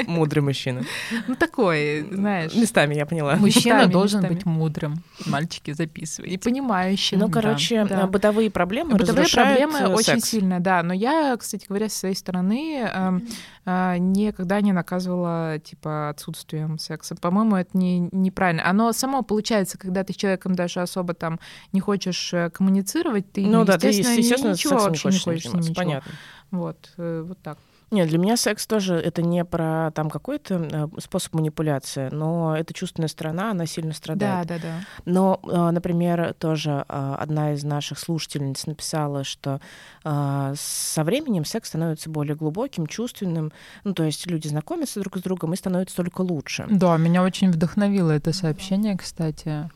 Мудрый 0.07 0.43
мужчина. 0.43 0.83
Ну 1.27 1.35
такой, 1.35 2.07
знаешь. 2.11 2.55
Местами, 2.55 2.95
я 2.95 3.07
поняла. 3.07 3.37
Мужчина 3.37 3.87
должен 3.87 4.23
быть 4.27 4.45
мудрым. 4.45 5.03
Мальчики, 5.27 5.73
записывайте. 5.73 6.35
И 6.35 6.39
понимающим. 6.39 7.19
Ну, 7.19 7.31
короче, 7.31 7.85
бытовые 8.07 8.51
проблемы 8.51 8.97
Бытовые 8.97 9.29
проблемы 9.29 9.87
очень 9.89 10.21
сильно, 10.21 10.61
да. 10.61 10.83
Но 10.83 10.95
я, 10.95 11.37
кстати 11.37 11.67
говоря, 11.69 11.89
с 11.89 11.95
своей 11.95 12.15
стороны 12.15 12.89
эм, 12.93 13.19
э, 13.19 13.60
никогда 13.99 14.61
не 14.61 14.73
наказывала, 14.73 15.59
типа, 15.59 16.11
отсутствием 16.11 16.79
секса. 16.79 17.15
По-моему, 17.15 17.57
это 17.57 17.77
не, 17.77 18.09
неправильно. 18.13 18.69
Оно 18.69 18.93
само 18.93 19.23
получается, 19.23 19.79
когда 19.79 20.05
ты 20.05 20.13
с 20.13 20.17
человеком 20.17 20.55
даже 20.55 20.81
особо 20.81 21.15
там 21.15 21.41
не 21.73 21.81
хочешь 21.81 22.33
э, 22.33 22.51
коммуницировать, 22.51 23.31
ты, 23.33 23.47
ну, 23.47 23.65
да, 23.65 23.75
естественно, 23.75 24.15
ты, 24.15 24.21
естественно, 24.21 24.53
ничего 24.53 24.79
вообще 24.79 25.09
не 25.09 25.19
хочешь, 25.19 25.45
не 25.45 25.51
хочешь 25.51 25.51
с 25.51 25.67
ним 25.67 25.75
Понятно. 25.75 26.13
Вот, 26.51 26.93
э, 26.97 27.25
вот 27.27 27.39
так. 27.43 27.59
Нет, 27.91 28.09
для 28.09 28.19
меня 28.19 28.37
секс 28.37 28.67
тоже 28.67 28.95
это 28.95 29.21
не 29.21 29.45
про 29.45 29.91
там 29.95 30.11
какой-то 30.11 30.55
э, 30.55 31.01
способ 31.01 31.35
манипуляции, 31.35 32.09
но 32.13 32.57
это 32.57 32.73
чувственная 32.73 33.09
сторона, 33.09 33.51
она 33.51 33.67
сильно 33.67 33.93
страдает. 33.93 34.47
Да, 34.47 34.59
да, 34.59 34.63
да. 34.63 34.75
Но, 35.07 35.41
э, 35.43 35.71
например, 35.71 36.35
тоже 36.35 36.85
э, 36.89 37.15
одна 37.19 37.53
из 37.55 37.65
наших 37.65 37.99
слушательниц 37.99 38.67
написала, 38.67 39.25
что 39.25 39.61
со 40.03 41.05
временем 41.05 41.45
секс 41.45 41.69
становится 41.69 42.09
более 42.09 42.35
глубоким, 42.35 42.87
чувственным. 42.87 43.53
Ну, 43.85 43.93
то 43.93 44.03
есть 44.03 44.27
люди 44.27 44.49
знакомятся 44.49 44.99
друг 45.01 45.19
с 45.19 45.21
другом 45.21 45.53
и 45.53 45.57
становятся 45.57 45.97
только 45.97 46.23
лучше. 46.23 46.67
Да, 46.71 46.97
меня 46.97 47.23
очень 47.23 47.51
вдохновило 47.51 48.11
это 48.11 48.33
сообщение, 48.33 48.97
кстати. 48.97 49.69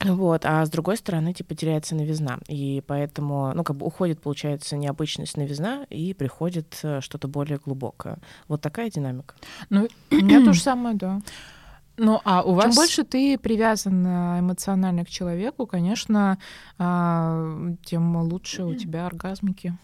Вот, 0.00 0.44
а 0.44 0.64
с 0.66 0.70
другой 0.70 0.96
стороны, 0.96 1.32
типа, 1.32 1.54
теряется 1.54 1.94
новизна. 1.94 2.38
И 2.48 2.82
поэтому, 2.86 3.52
ну, 3.54 3.64
как 3.64 3.76
бы 3.76 3.86
уходит, 3.86 4.20
получается, 4.20 4.76
необычность 4.76 5.36
новизна, 5.36 5.86
и 5.88 6.14
приходит 6.14 6.78
э, 6.82 7.00
что-то 7.00 7.28
более 7.28 7.58
глубокое. 7.58 8.18
Вот 8.48 8.60
такая 8.60 8.90
динамика. 8.90 9.34
Ну, 9.70 9.88
у 10.10 10.14
меня 10.14 10.44
то 10.44 10.52
же 10.52 10.60
самое, 10.60 10.96
да. 10.96 11.20
Ну, 11.96 12.20
а 12.24 12.42
у 12.42 12.54
вас... 12.54 12.66
Чем 12.66 12.74
больше 12.74 13.04
ты 13.04 13.38
привязан 13.38 14.06
э, 14.06 14.40
эмоционально 14.40 15.04
к 15.04 15.08
человеку, 15.08 15.66
конечно, 15.66 16.38
а, 16.76 17.56
тем 17.84 18.16
лучше 18.16 18.64
у 18.64 18.74
тебя 18.74 19.06
оргазмики. 19.06 19.74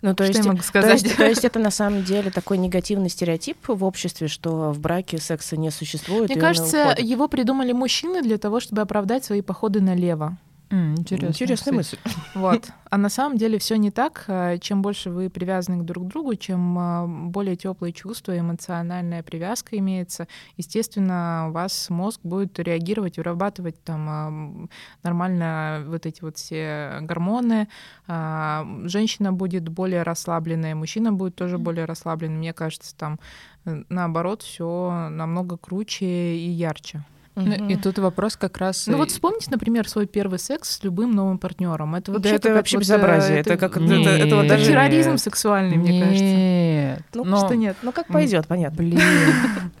Ну, 0.00 0.14
то 0.14 0.24
что 0.24 0.32
есть, 0.32 0.44
я 0.44 0.52
могу 0.52 0.62
сказать? 0.62 1.00
То 1.00 1.06
есть, 1.06 1.16
то 1.16 1.26
есть 1.26 1.44
это 1.44 1.58
на 1.58 1.70
самом 1.70 2.04
деле 2.04 2.30
такой 2.30 2.58
негативный 2.58 3.08
стереотип 3.08 3.56
в 3.66 3.84
обществе, 3.84 4.28
что 4.28 4.72
в 4.72 4.80
браке 4.80 5.18
секса 5.18 5.56
не 5.56 5.70
существует. 5.70 6.30
Мне 6.30 6.40
кажется, 6.40 6.94
его 6.98 7.28
придумали 7.28 7.72
мужчины 7.72 8.22
для 8.22 8.38
того, 8.38 8.60
чтобы 8.60 8.82
оправдать 8.82 9.24
свои 9.24 9.42
походы 9.42 9.80
налево. 9.80 10.36
Интересная, 10.72 11.30
Интересная 11.30 11.74
мысль. 11.74 11.98
Вот. 12.34 12.70
А 12.90 12.96
на 12.96 13.08
самом 13.08 13.36
деле 13.36 13.58
все 13.58 13.76
не 13.76 13.90
так. 13.90 14.24
Э, 14.28 14.58
чем 14.58 14.80
больше 14.82 15.10
вы 15.10 15.28
привязаны 15.28 15.82
друг 15.82 16.06
к 16.06 16.08
другу, 16.08 16.34
чем 16.34 16.78
э, 16.78 17.06
более 17.28 17.56
теплые 17.56 17.92
чувства, 17.92 18.38
эмоциональная 18.38 19.22
привязка 19.22 19.76
имеется, 19.78 20.28
естественно, 20.56 21.46
у 21.48 21.52
вас 21.52 21.90
мозг 21.90 22.20
будет 22.22 22.58
реагировать, 22.58 23.18
вырабатывать 23.18 23.82
там 23.84 24.70
нормально 25.02 25.84
вот 25.86 26.06
эти 26.06 26.22
вот 26.22 26.38
все 26.38 26.98
гормоны. 27.02 27.68
А, 28.06 28.66
женщина 28.84 29.32
будет 29.32 29.68
более 29.68 30.02
расслабленная, 30.02 30.74
мужчина 30.74 31.12
будет 31.12 31.34
тоже 31.34 31.58
более 31.58 31.84
расслабленный. 31.84 32.36
Мне 32.36 32.52
кажется, 32.52 32.96
там 32.96 33.18
наоборот 33.64 34.42
все 34.42 35.08
намного 35.10 35.56
круче 35.56 36.36
и 36.36 36.48
ярче. 36.48 37.04
Ну, 37.34 37.68
и 37.68 37.76
тут 37.76 37.98
вопрос 37.98 38.36
как 38.36 38.58
раз. 38.58 38.86
Ну 38.86 38.98
вот 38.98 39.10
вспомните, 39.10 39.50
например, 39.50 39.88
свой 39.88 40.06
первый 40.06 40.38
секс 40.38 40.76
с 40.76 40.84
любым 40.84 41.12
новым 41.12 41.38
партнером. 41.38 41.94
Это 41.94 42.12
вообще, 42.12 42.30
да, 42.30 42.36
это 42.36 42.54
вообще 42.54 42.76
вот, 42.76 42.82
безобразие. 42.82 43.38
Это, 43.38 43.54
это 43.54 43.68
как 43.68 43.80
нет, 43.80 44.06
это, 44.06 44.26
это, 44.26 44.36
вот 44.36 44.46
даже 44.48 44.66
терроризм 44.66 45.16
сексуальный, 45.16 45.76
нет, 45.76 45.88
мне 45.88 46.00
кажется. 46.00 46.24
Нет. 46.24 47.02
Ну 47.14 47.24
но... 47.24 47.38
что 47.38 47.56
нет? 47.56 47.76
Ну 47.82 47.92
как 47.92 48.08
пойдет, 48.08 48.46
понятно. 48.46 48.76
Блин. 48.76 49.00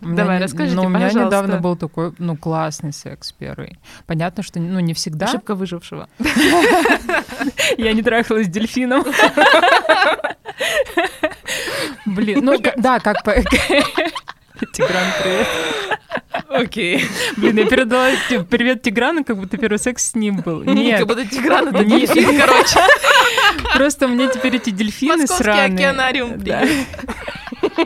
Давай, 0.00 0.42
расскажите, 0.42 0.76
Ну 0.76 0.84
у 0.84 0.88
меня 0.88 1.10
недавно 1.10 1.58
был 1.58 1.76
такой, 1.76 2.14
ну 2.18 2.36
классный 2.36 2.92
секс 2.92 3.32
первый. 3.32 3.78
Понятно, 4.06 4.42
что 4.42 4.58
ну 4.58 4.80
не 4.80 4.94
всегда. 4.94 5.26
Ошибка 5.26 5.54
выжившего. 5.54 6.08
Я 7.76 7.92
не 7.92 8.02
трахалась 8.02 8.46
с 8.46 8.50
дельфином. 8.50 9.04
Блин, 12.06 12.44
ну 12.44 12.56
да, 12.76 12.98
как 12.98 13.22
по... 13.24 13.34
Тигран, 14.72 15.06
привет. 15.22 15.48
Окей. 16.48 17.04
Блин, 17.36 17.58
я 17.58 17.66
передала 17.66 18.10
привет 18.48 18.82
Тиграну, 18.82 19.24
как 19.24 19.36
будто 19.38 19.56
первый 19.56 19.78
секс 19.78 20.10
с 20.10 20.14
ним 20.14 20.36
был. 20.36 20.62
Нет. 20.62 20.98
Как 21.00 21.08
будто 21.08 21.26
Тигран 21.26 21.68
это 21.68 21.84
дельфин, 21.84 22.38
короче. 22.38 22.80
Просто 23.74 24.06
меня 24.06 24.28
теперь 24.28 24.56
эти 24.56 24.70
дельфины 24.70 25.16
Московский 25.18 25.44
сраные. 25.44 25.74
океанариум, 25.74 26.38
да. 26.38 26.64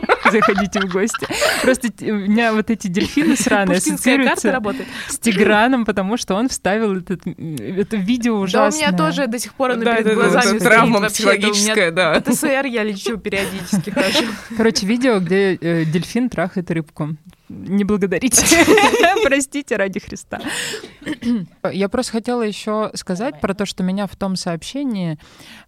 Заходите 0.31 0.81
в 0.81 0.91
гости. 0.91 1.27
Просто 1.61 1.89
у 2.01 2.15
меня 2.15 2.53
вот 2.53 2.69
эти 2.69 2.87
дельфины 2.87 3.35
сраные 3.35 3.77
ассоциируются 3.77 4.61
с 5.07 5.19
Тиграном, 5.19 5.85
потому 5.85 6.17
что 6.17 6.35
он 6.35 6.49
вставил 6.49 6.97
этот, 6.97 7.21
это 7.25 7.97
видео 7.97 8.39
ужасное. 8.39 8.71
Да, 8.71 8.87
у 8.87 8.89
меня 8.89 8.97
тоже 8.97 9.27
до 9.27 9.39
сих 9.39 9.53
пор 9.53 9.71
оно 9.71 9.83
перед 9.83 10.13
глазами 10.13 10.59
Травма 10.59 11.07
психологическая, 11.07 11.91
да. 11.91 12.19
ТСР 12.21 12.65
я 12.65 12.83
лечу 12.83 13.17
периодически 13.17 13.89
хожу. 13.89 14.25
Короче, 14.55 14.85
видео, 14.85 15.19
где 15.19 15.55
э, 15.55 15.85
дельфин 15.85 16.29
трахает 16.29 16.69
рыбку 16.71 17.15
не 17.49 17.83
благодарите. 17.83 18.45
Простите 19.23 19.77
ради 19.77 19.99
Христа. 19.99 20.41
Я 21.71 21.89
просто 21.89 22.11
хотела 22.13 22.41
еще 22.41 22.91
сказать 22.93 23.39
про 23.39 23.53
то, 23.53 23.65
что 23.65 23.83
меня 23.83 24.07
в 24.07 24.15
том 24.15 24.35
сообщении 24.35 25.17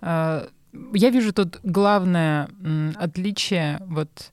э, 0.02 0.48
я 0.94 1.10
вижу 1.10 1.34
тут 1.34 1.60
главное 1.64 2.50
отличие 2.96 3.80
вот 3.82 4.32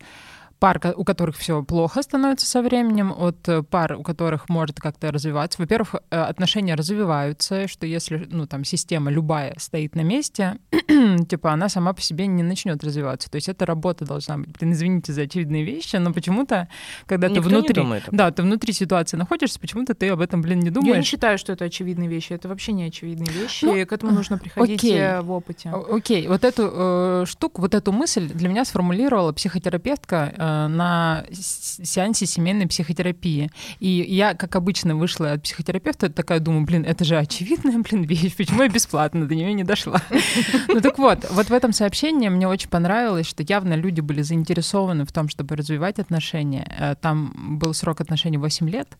пар, 0.58 0.80
у 0.96 1.04
которых 1.04 1.36
все 1.36 1.62
плохо 1.62 2.02
становится 2.02 2.46
со 2.46 2.62
временем, 2.62 3.12
от 3.16 3.48
э, 3.48 3.62
пар, 3.62 3.96
у 3.98 4.02
которых 4.02 4.48
может 4.48 4.78
как-то 4.80 5.12
развиваться. 5.12 5.60
Во-первых, 5.60 5.96
э, 6.10 6.20
отношения 6.20 6.74
развиваются, 6.74 7.68
что 7.68 7.86
если, 7.86 8.26
ну, 8.30 8.46
там, 8.46 8.64
система 8.64 9.10
любая 9.10 9.54
стоит 9.58 9.94
на 9.94 10.02
месте, 10.02 10.58
типа, 11.28 11.52
она 11.52 11.68
сама 11.68 11.92
по 11.92 12.00
себе 12.00 12.26
не 12.26 12.42
начнет 12.42 12.82
развиваться. 12.82 13.30
То 13.30 13.36
есть 13.36 13.48
это 13.48 13.66
работа 13.66 14.04
должна 14.04 14.38
быть. 14.38 14.48
Блин, 14.58 14.72
извините 14.72 15.12
за 15.12 15.22
очевидные 15.22 15.64
вещи, 15.64 15.96
но 15.96 16.12
почему-то, 16.12 16.68
когда 17.06 17.28
Никто 17.28 17.42
ты 17.42 17.48
внутри... 17.48 17.84
Не 17.84 18.02
да, 18.10 18.30
ты 18.30 18.42
внутри 18.42 18.72
ситуации 18.72 19.16
находишься, 19.16 19.60
почему-то 19.60 19.94
ты 19.94 20.08
об 20.08 20.20
этом, 20.20 20.42
блин, 20.42 20.60
не 20.60 20.70
думаешь. 20.70 20.94
Я 20.94 20.98
не 21.00 21.04
считаю, 21.04 21.38
что 21.38 21.52
это 21.52 21.66
очевидные 21.66 22.08
вещи. 22.08 22.32
Это 22.32 22.48
вообще 22.48 22.72
не 22.72 22.84
очевидные 22.84 23.32
вещи. 23.32 23.64
Ну, 23.64 23.76
и 23.76 23.84
к 23.84 23.92
этому 23.92 24.12
нужно 24.12 24.38
приходить 24.38 24.80
окей. 24.80 24.98
Э, 24.98 25.20
в 25.20 25.30
опыте. 25.30 25.70
Окей. 25.70 26.28
Вот 26.28 26.44
эту 26.44 26.70
э, 26.72 27.24
штуку, 27.26 27.60
вот 27.60 27.74
эту 27.74 27.92
мысль 27.92 28.28
для 28.28 28.48
меня 28.48 28.64
сформулировала 28.64 29.32
психотерапевтка 29.32 30.34
на 30.68 31.24
сеансе 31.32 32.26
семейной 32.26 32.66
психотерапии. 32.66 33.50
И 33.80 33.88
я, 33.88 34.34
как 34.34 34.56
обычно, 34.56 34.96
вышла 34.96 35.32
от 35.32 35.42
психотерапевта, 35.42 36.10
такая 36.10 36.40
думаю, 36.40 36.64
блин, 36.64 36.84
это 36.84 37.04
же 37.04 37.16
очевидная, 37.16 37.78
блин, 37.78 38.02
вещь, 38.02 38.36
почему 38.36 38.62
я 38.62 38.68
бесплатно 38.68 39.26
до 39.26 39.34
нее 39.34 39.52
не 39.52 39.64
дошла? 39.64 40.00
Ну 40.68 40.80
так 40.80 40.98
вот, 40.98 41.26
вот 41.30 41.48
в 41.48 41.52
этом 41.52 41.72
сообщении 41.72 42.28
мне 42.28 42.48
очень 42.48 42.68
понравилось, 42.68 43.26
что 43.26 43.42
явно 43.42 43.74
люди 43.74 44.00
были 44.00 44.22
заинтересованы 44.22 45.04
в 45.04 45.12
том, 45.12 45.28
чтобы 45.28 45.56
развивать 45.56 45.98
отношения. 45.98 46.66
Э, 46.78 46.94
там 47.00 47.58
был 47.58 47.72
срок 47.74 48.00
отношений 48.00 48.38
8 48.38 48.68
лет, 48.68 48.96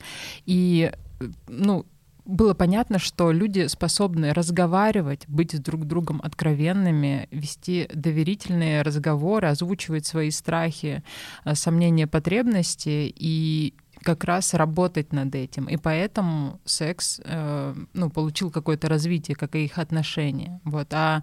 и 0.46 0.92
э, 1.20 1.24
ну, 1.48 1.86
было 2.26 2.54
понятно, 2.54 2.98
что 2.98 3.32
люди 3.32 3.66
способны 3.68 4.32
разговаривать, 4.32 5.24
быть 5.28 5.52
с 5.52 5.60
друг 5.60 5.84
другом 5.84 6.20
откровенными, 6.22 7.28
вести 7.30 7.88
доверительные 7.94 8.82
разговоры, 8.82 9.48
озвучивать 9.48 10.06
свои 10.06 10.30
страхи, 10.30 11.02
э, 11.44 11.54
сомнения, 11.54 12.06
потребности 12.06 13.12
и 13.14 13.74
как 14.02 14.24
раз 14.24 14.54
работать 14.54 15.12
над 15.12 15.34
этим. 15.34 15.66
И 15.66 15.76
поэтому 15.76 16.60
секс 16.64 17.20
э, 17.24 17.74
ну, 17.94 18.10
получил 18.10 18.50
какое-то 18.50 18.88
развитие, 18.88 19.36
как 19.36 19.54
и 19.54 19.64
их 19.64 19.78
отношения. 19.78 20.60
Вот. 20.64 20.92
А, 20.92 21.22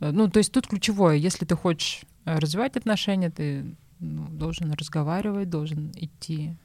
э, 0.00 0.10
ну, 0.10 0.28
то 0.28 0.38
есть 0.38 0.52
тут 0.52 0.66
ключевое, 0.66 1.16
если 1.16 1.44
ты 1.44 1.54
хочешь 1.56 2.02
развивать 2.24 2.76
отношения, 2.76 3.30
ты 3.30 3.76
ну, 4.00 4.28
должен 4.28 4.72
разговаривать, 4.72 5.50
должен 5.50 5.92
идти 5.94 6.56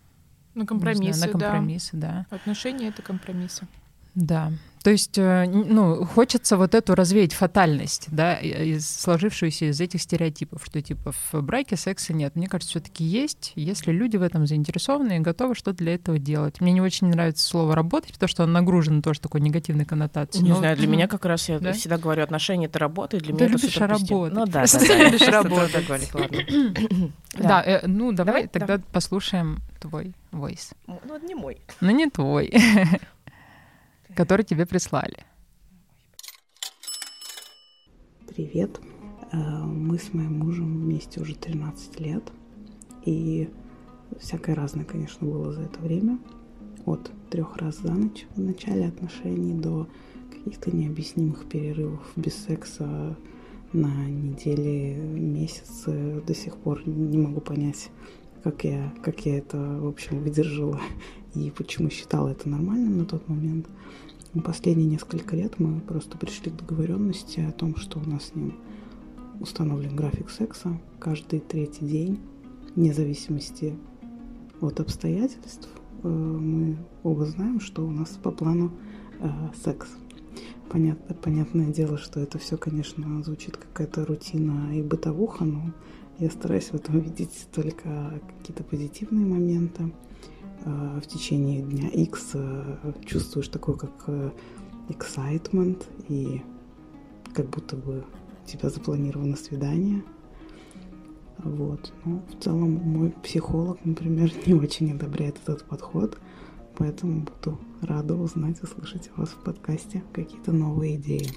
на 0.56 0.66
компромиссы, 0.66 1.20
знаю, 1.20 1.34
на 1.34 1.40
компромиссы, 1.40 1.90
да. 1.94 2.26
да. 2.30 2.36
Отношения— 2.36 2.88
это 2.90 3.02
компромиссы. 3.02 3.68
Да. 4.16 4.52
То 4.84 4.90
есть, 4.90 5.18
э, 5.18 5.46
ну, 5.48 6.04
хочется 6.04 6.58
вот 6.58 6.76
эту 6.76 6.94
развеять 6.94 7.34
фатальность, 7.34 8.08
да, 8.12 8.36
из, 8.36 8.86
сложившуюся 8.86 9.66
из 9.66 9.80
этих 9.80 10.02
стереотипов, 10.02 10.62
что 10.66 10.82
типа 10.82 11.14
в 11.32 11.42
браке 11.42 11.78
секса 11.78 12.12
нет. 12.12 12.36
Мне 12.36 12.48
кажется, 12.48 12.72
все-таки 12.72 13.06
есть, 13.06 13.54
если 13.56 13.94
люди 13.94 14.18
в 14.18 14.22
этом 14.22 14.46
заинтересованы 14.46 15.18
и 15.18 15.20
готовы 15.20 15.56
что-то 15.56 15.78
для 15.78 15.96
этого 15.96 16.20
делать. 16.20 16.60
Мне 16.60 16.74
не 16.74 16.82
очень 16.82 17.08
нравится 17.08 17.46
слово 17.46 17.76
работать, 17.76 18.12
потому 18.12 18.28
что 18.28 18.44
он 18.44 18.52
нагружен 18.52 19.02
тоже 19.02 19.22
такой 19.22 19.40
негативной 19.40 19.86
коннотацией. 19.86 20.44
Не 20.44 20.50
Но... 20.50 20.58
знаю, 20.58 20.76
для 20.76 20.88
меня 20.88 21.08
как 21.08 21.24
раз 21.24 21.48
я 21.48 21.60
да? 21.60 21.72
всегда 21.72 21.98
говорю, 21.98 22.22
отношения 22.22 22.66
это 22.66 22.78
работа, 22.80 23.20
для 23.20 23.34
Ты 23.34 23.46
меня 23.46 23.48
любишь 23.48 23.78
это 23.78 23.88
работать. 23.88 24.34
Ну 24.34 24.46
да, 24.46 24.66
да, 24.66 24.80
да, 24.88 25.04
любишь 25.06 25.28
работать. 25.28 26.12
Да, 27.36 27.64
э, 27.64 27.88
ну 27.88 28.12
давай 28.12 28.48
тогда 28.48 28.80
послушаем 28.92 29.58
твой 29.80 30.14
voice. 30.32 30.74
Ну, 30.88 31.18
не 31.26 31.34
мой. 31.34 31.58
Ну, 31.82 31.90
не 31.90 32.08
твой 32.10 32.54
который 34.16 34.46
тебе 34.46 34.66
прислали. 34.66 35.26
Привет. 38.28 38.80
Э, 39.32 39.64
мы 39.64 39.98
с 40.00 40.14
моим 40.14 40.40
мужем 40.40 40.82
вместе 40.82 41.22
уже 41.22 41.36
13 41.36 42.00
лет. 42.00 42.32
И 43.06 43.50
всякое 44.20 44.56
разное, 44.56 44.86
конечно, 44.86 45.28
было 45.28 45.52
за 45.52 45.62
это 45.62 45.80
время. 45.80 46.20
От 46.86 47.12
трех 47.30 47.58
раз 47.58 47.80
за 47.80 47.94
ночь 47.94 48.26
в 48.36 48.42
начале 48.42 48.88
отношений 48.88 49.54
до 49.54 49.88
каких-то 50.32 50.76
необъяснимых 50.76 51.48
перерывов 51.48 52.12
без 52.16 52.36
секса 52.36 53.18
на 53.72 54.06
недели, 54.06 54.96
месяцы. 54.96 56.22
До 56.26 56.34
сих 56.34 56.58
пор 56.58 56.88
не 56.88 57.18
могу 57.18 57.42
понять, 57.42 57.90
как 58.44 58.64
я, 58.64 58.94
как 59.04 59.26
я 59.26 59.38
это, 59.38 59.58
в 59.58 59.88
общем, 59.88 60.20
выдержала 60.20 60.80
и 61.36 61.52
почему 61.52 61.90
считала 61.90 62.30
это 62.30 62.50
нормальным 62.50 62.98
на 62.98 63.06
тот 63.06 63.28
момент. 63.28 63.68
Последние 64.44 64.88
несколько 64.88 65.36
лет 65.36 65.60
мы 65.60 65.80
просто 65.80 66.18
пришли 66.18 66.52
к 66.52 66.56
договоренности 66.56 67.40
о 67.42 67.52
том, 67.52 67.76
что 67.76 68.00
у 68.00 68.10
нас 68.10 68.26
с 68.26 68.36
ним 68.36 68.56
установлен 69.40 69.96
график 69.96 70.30
секса 70.30 70.80
каждый 71.00 71.40
третий 71.40 71.86
день, 71.86 72.20
вне 72.76 72.94
зависимости 72.94 73.76
от 74.62 74.80
обстоятельств. 74.80 75.70
Э, 76.04 76.08
мы 76.08 76.78
оба 77.04 77.26
знаем, 77.26 77.60
что 77.60 77.86
у 77.86 77.92
нас 77.92 78.10
по 78.22 78.32
плану 78.32 78.72
э, 79.20 79.30
секс. 79.64 79.88
Понятно, 80.70 81.14
понятное 81.16 81.68
дело, 81.68 81.98
что 81.98 82.20
это 82.20 82.40
все, 82.40 82.58
конечно, 82.58 83.24
звучит 83.24 83.58
какая-то 83.58 84.06
рутина 84.06 84.76
и 84.76 84.82
бытовуха, 84.82 85.46
но 85.46 85.74
я 86.20 86.32
стараюсь 86.32 86.70
в 86.70 86.76
этом 86.76 87.00
видеть 87.02 87.48
только 87.54 88.20
какие-то 88.40 88.64
позитивные 88.64 89.26
моменты. 89.26 89.92
Э, 90.66 91.00
в 91.02 91.08
течение 91.08 91.62
дня 91.62 91.90
X 91.90 92.32
э, 92.36 92.94
чувствуешь 93.06 93.50
такой 93.50 93.78
как 93.78 93.92
э, 94.08 94.32
excitement 94.90 95.84
и 96.08 96.42
как 97.34 97.50
будто 97.50 97.76
бы 97.76 98.06
у 98.44 98.48
тебя 98.48 98.70
запланировано 98.70 99.36
свидание. 99.36 100.04
Вот. 101.40 101.92
Но 102.06 102.24
в 102.30 102.42
целом 102.42 102.72
мой 102.72 103.10
психолог, 103.24 103.84
например, 103.84 104.32
не 104.46 104.54
очень 104.54 104.92
одобряет 104.92 105.38
этот 105.44 105.66
подход, 105.66 106.18
поэтому 106.78 107.22
буду 107.22 107.60
рада 107.82 108.16
узнать 108.16 108.60
и 108.64 108.66
слышать 108.66 109.10
у 109.18 109.22
вас 109.22 109.30
в 109.30 109.44
подкасте 109.44 110.02
какие-то 110.14 110.54
новые 110.54 110.96
идеи. 110.96 111.30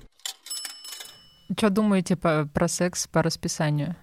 Что 1.57 1.71
думаете 1.71 2.17
по, 2.17 2.49
про 2.53 2.69
секс 2.69 3.09
по 3.09 3.23
расписанию? 3.23 3.97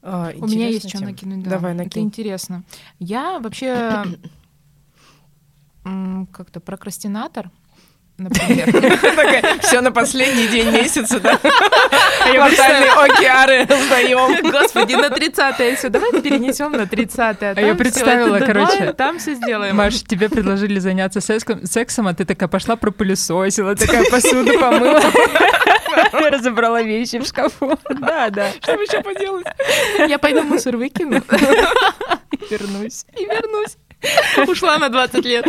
А, 0.00 0.32
У 0.38 0.46
меня 0.46 0.68
есть 0.68 0.88
что 0.88 1.02
накинуть. 1.02 1.42
Да. 1.42 1.50
Давай, 1.50 1.74
накинь. 1.74 1.90
Это 1.90 2.00
интересно. 2.00 2.64
Я 2.98 3.40
вообще 3.40 4.04
как-то 6.32 6.60
прокрастинатор. 6.60 7.50
например. 8.18 9.60
Все 9.60 9.80
на 9.80 9.92
последний 9.92 10.48
день 10.48 10.72
месяца, 10.72 11.20
да? 11.20 11.36
Квартальные 12.32 12.90
океары 12.90 13.64
сдаем. 13.64 14.50
Господи, 14.50 14.94
на 14.94 15.06
30-е 15.06 15.76
все. 15.76 15.88
Давай 15.88 16.20
перенесем 16.20 16.72
на 16.72 16.82
30-е. 16.82 17.52
А 17.56 17.60
я 17.60 17.76
представила, 17.76 18.40
короче. 18.40 18.92
Там 18.92 19.20
все 19.20 19.34
сделаем. 19.34 19.76
Маш, 19.76 20.02
тебе 20.02 20.28
предложили 20.28 20.80
заняться 20.80 21.20
сексом, 21.20 22.08
а 22.08 22.14
ты 22.14 22.24
такая 22.24 22.48
пошла 22.48 22.74
пропылесосила, 22.74 23.76
такая 23.76 24.04
посуду 24.10 24.58
помыла. 24.58 25.00
Разобрала 26.12 26.82
вещи 26.82 27.20
в 27.20 27.26
шкафу. 27.26 27.78
Да, 27.88 28.30
да. 28.30 28.50
Что 28.60 28.72
еще 28.72 29.00
поделать? 29.00 29.46
Я 30.08 30.18
пойду 30.18 30.42
мусор 30.42 30.76
выкину. 30.76 31.22
И 32.32 32.38
вернусь. 32.50 33.06
И 33.16 33.24
вернусь. 33.24 33.76
Ушла 34.48 34.78
на 34.78 34.88
20 34.88 35.24
лет. 35.24 35.46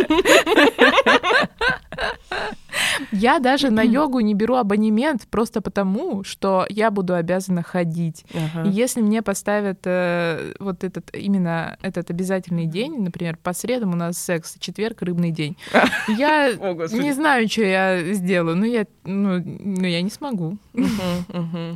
Я 3.12 3.38
даже 3.38 3.70
на 3.70 3.82
йогу 3.82 4.20
не 4.20 4.34
беру 4.34 4.56
абонемент 4.56 5.26
просто 5.28 5.60
потому, 5.60 6.24
что 6.24 6.66
я 6.68 6.90
буду 6.90 7.14
обязана 7.14 7.62
ходить. 7.62 8.24
Ага. 8.34 8.68
И 8.68 8.72
если 8.72 9.00
мне 9.00 9.22
поставят 9.22 9.80
э, 9.84 10.54
вот 10.58 10.84
этот 10.84 11.14
именно 11.14 11.78
этот 11.82 12.10
обязательный 12.10 12.66
день, 12.66 13.02
например, 13.02 13.36
по 13.36 13.52
средам 13.52 13.92
у 13.92 13.96
нас 13.96 14.18
секс, 14.18 14.56
четверг 14.58 15.02
рыбный 15.02 15.30
день, 15.30 15.56
я 16.08 16.52
не 16.52 17.12
знаю, 17.12 17.48
что 17.48 17.62
я 17.62 18.12
сделаю, 18.14 18.56
но 18.56 18.66
я, 18.66 18.86
ну, 19.04 19.42
ну, 19.44 19.86
я 19.86 20.02
не 20.02 20.10
смогу. 20.10 20.58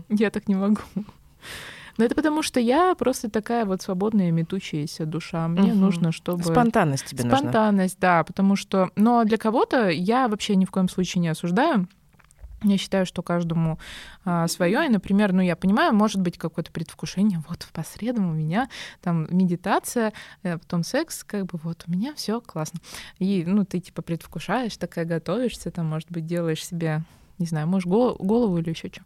Я 0.09 0.31
так 0.31 0.49
не 0.49 0.55
могу. 0.55 0.81
Но 1.97 2.05
это 2.05 2.15
потому, 2.15 2.43
что 2.43 2.61
я 2.61 2.95
просто 2.95 3.31
такая 3.31 3.65
вот 3.65 3.83
свободная, 3.83 4.31
метущаяся 4.31 5.07
душа. 5.07 5.47
Мне 5.49 5.73
Мгм. 5.73 5.81
нужно, 5.81 6.13
чтобы... 6.13 6.43
Спонтанность 6.43 7.07
тебе 7.07 7.25
нужна. 7.25 7.39
Спонтанность, 7.39 7.99
да, 8.01 8.25
потому 8.25 8.57
что... 8.57 8.91
Но 8.97 9.25
для 9.25 9.39
кого-то 9.39 9.89
я 9.89 10.29
вообще 10.29 10.57
ни 10.57 10.65
в 10.65 10.71
коем 10.71 10.89
случае 10.89 11.23
не 11.23 11.29
осуждаю. 11.29 11.89
Я 12.63 12.79
считаю, 12.79 13.05
что 13.05 13.23
каждому 13.23 13.79
свое. 14.47 14.87
И, 14.87 14.89
например, 14.89 15.33
ну, 15.33 15.43
я 15.43 15.55
понимаю, 15.55 15.95
может 15.95 16.23
быть 16.23 16.39
какое-то 16.39 16.73
предвкушение. 16.73 17.43
Вот 17.47 17.69
по 17.73 17.83
средам 17.83 18.31
у 18.31 18.33
меня 18.33 18.71
там 19.03 19.27
медитация, 19.29 20.15
э, 20.43 20.57
потом 20.57 20.83
секс, 20.83 21.25
как 21.25 21.45
бы 21.45 21.61
вот 21.63 21.85
у 21.87 21.91
меня 21.91 22.15
все 22.15 22.41
классно. 22.41 22.81
И, 23.19 23.45
ну, 23.47 23.67
ты 23.67 23.81
типа 23.81 24.01
предвкушаешь, 24.01 24.77
такая 24.79 25.05
готовишься, 25.05 25.71
там, 25.71 25.87
может 25.87 26.11
быть, 26.11 26.25
делаешь 26.25 26.65
себе 26.65 27.03
не 27.39 27.47
знаю, 27.47 27.67
может, 27.67 27.89
гол- 27.89 28.17
голову 28.19 28.59
или 28.59 28.71
еще 28.71 28.89
что. 28.93 29.03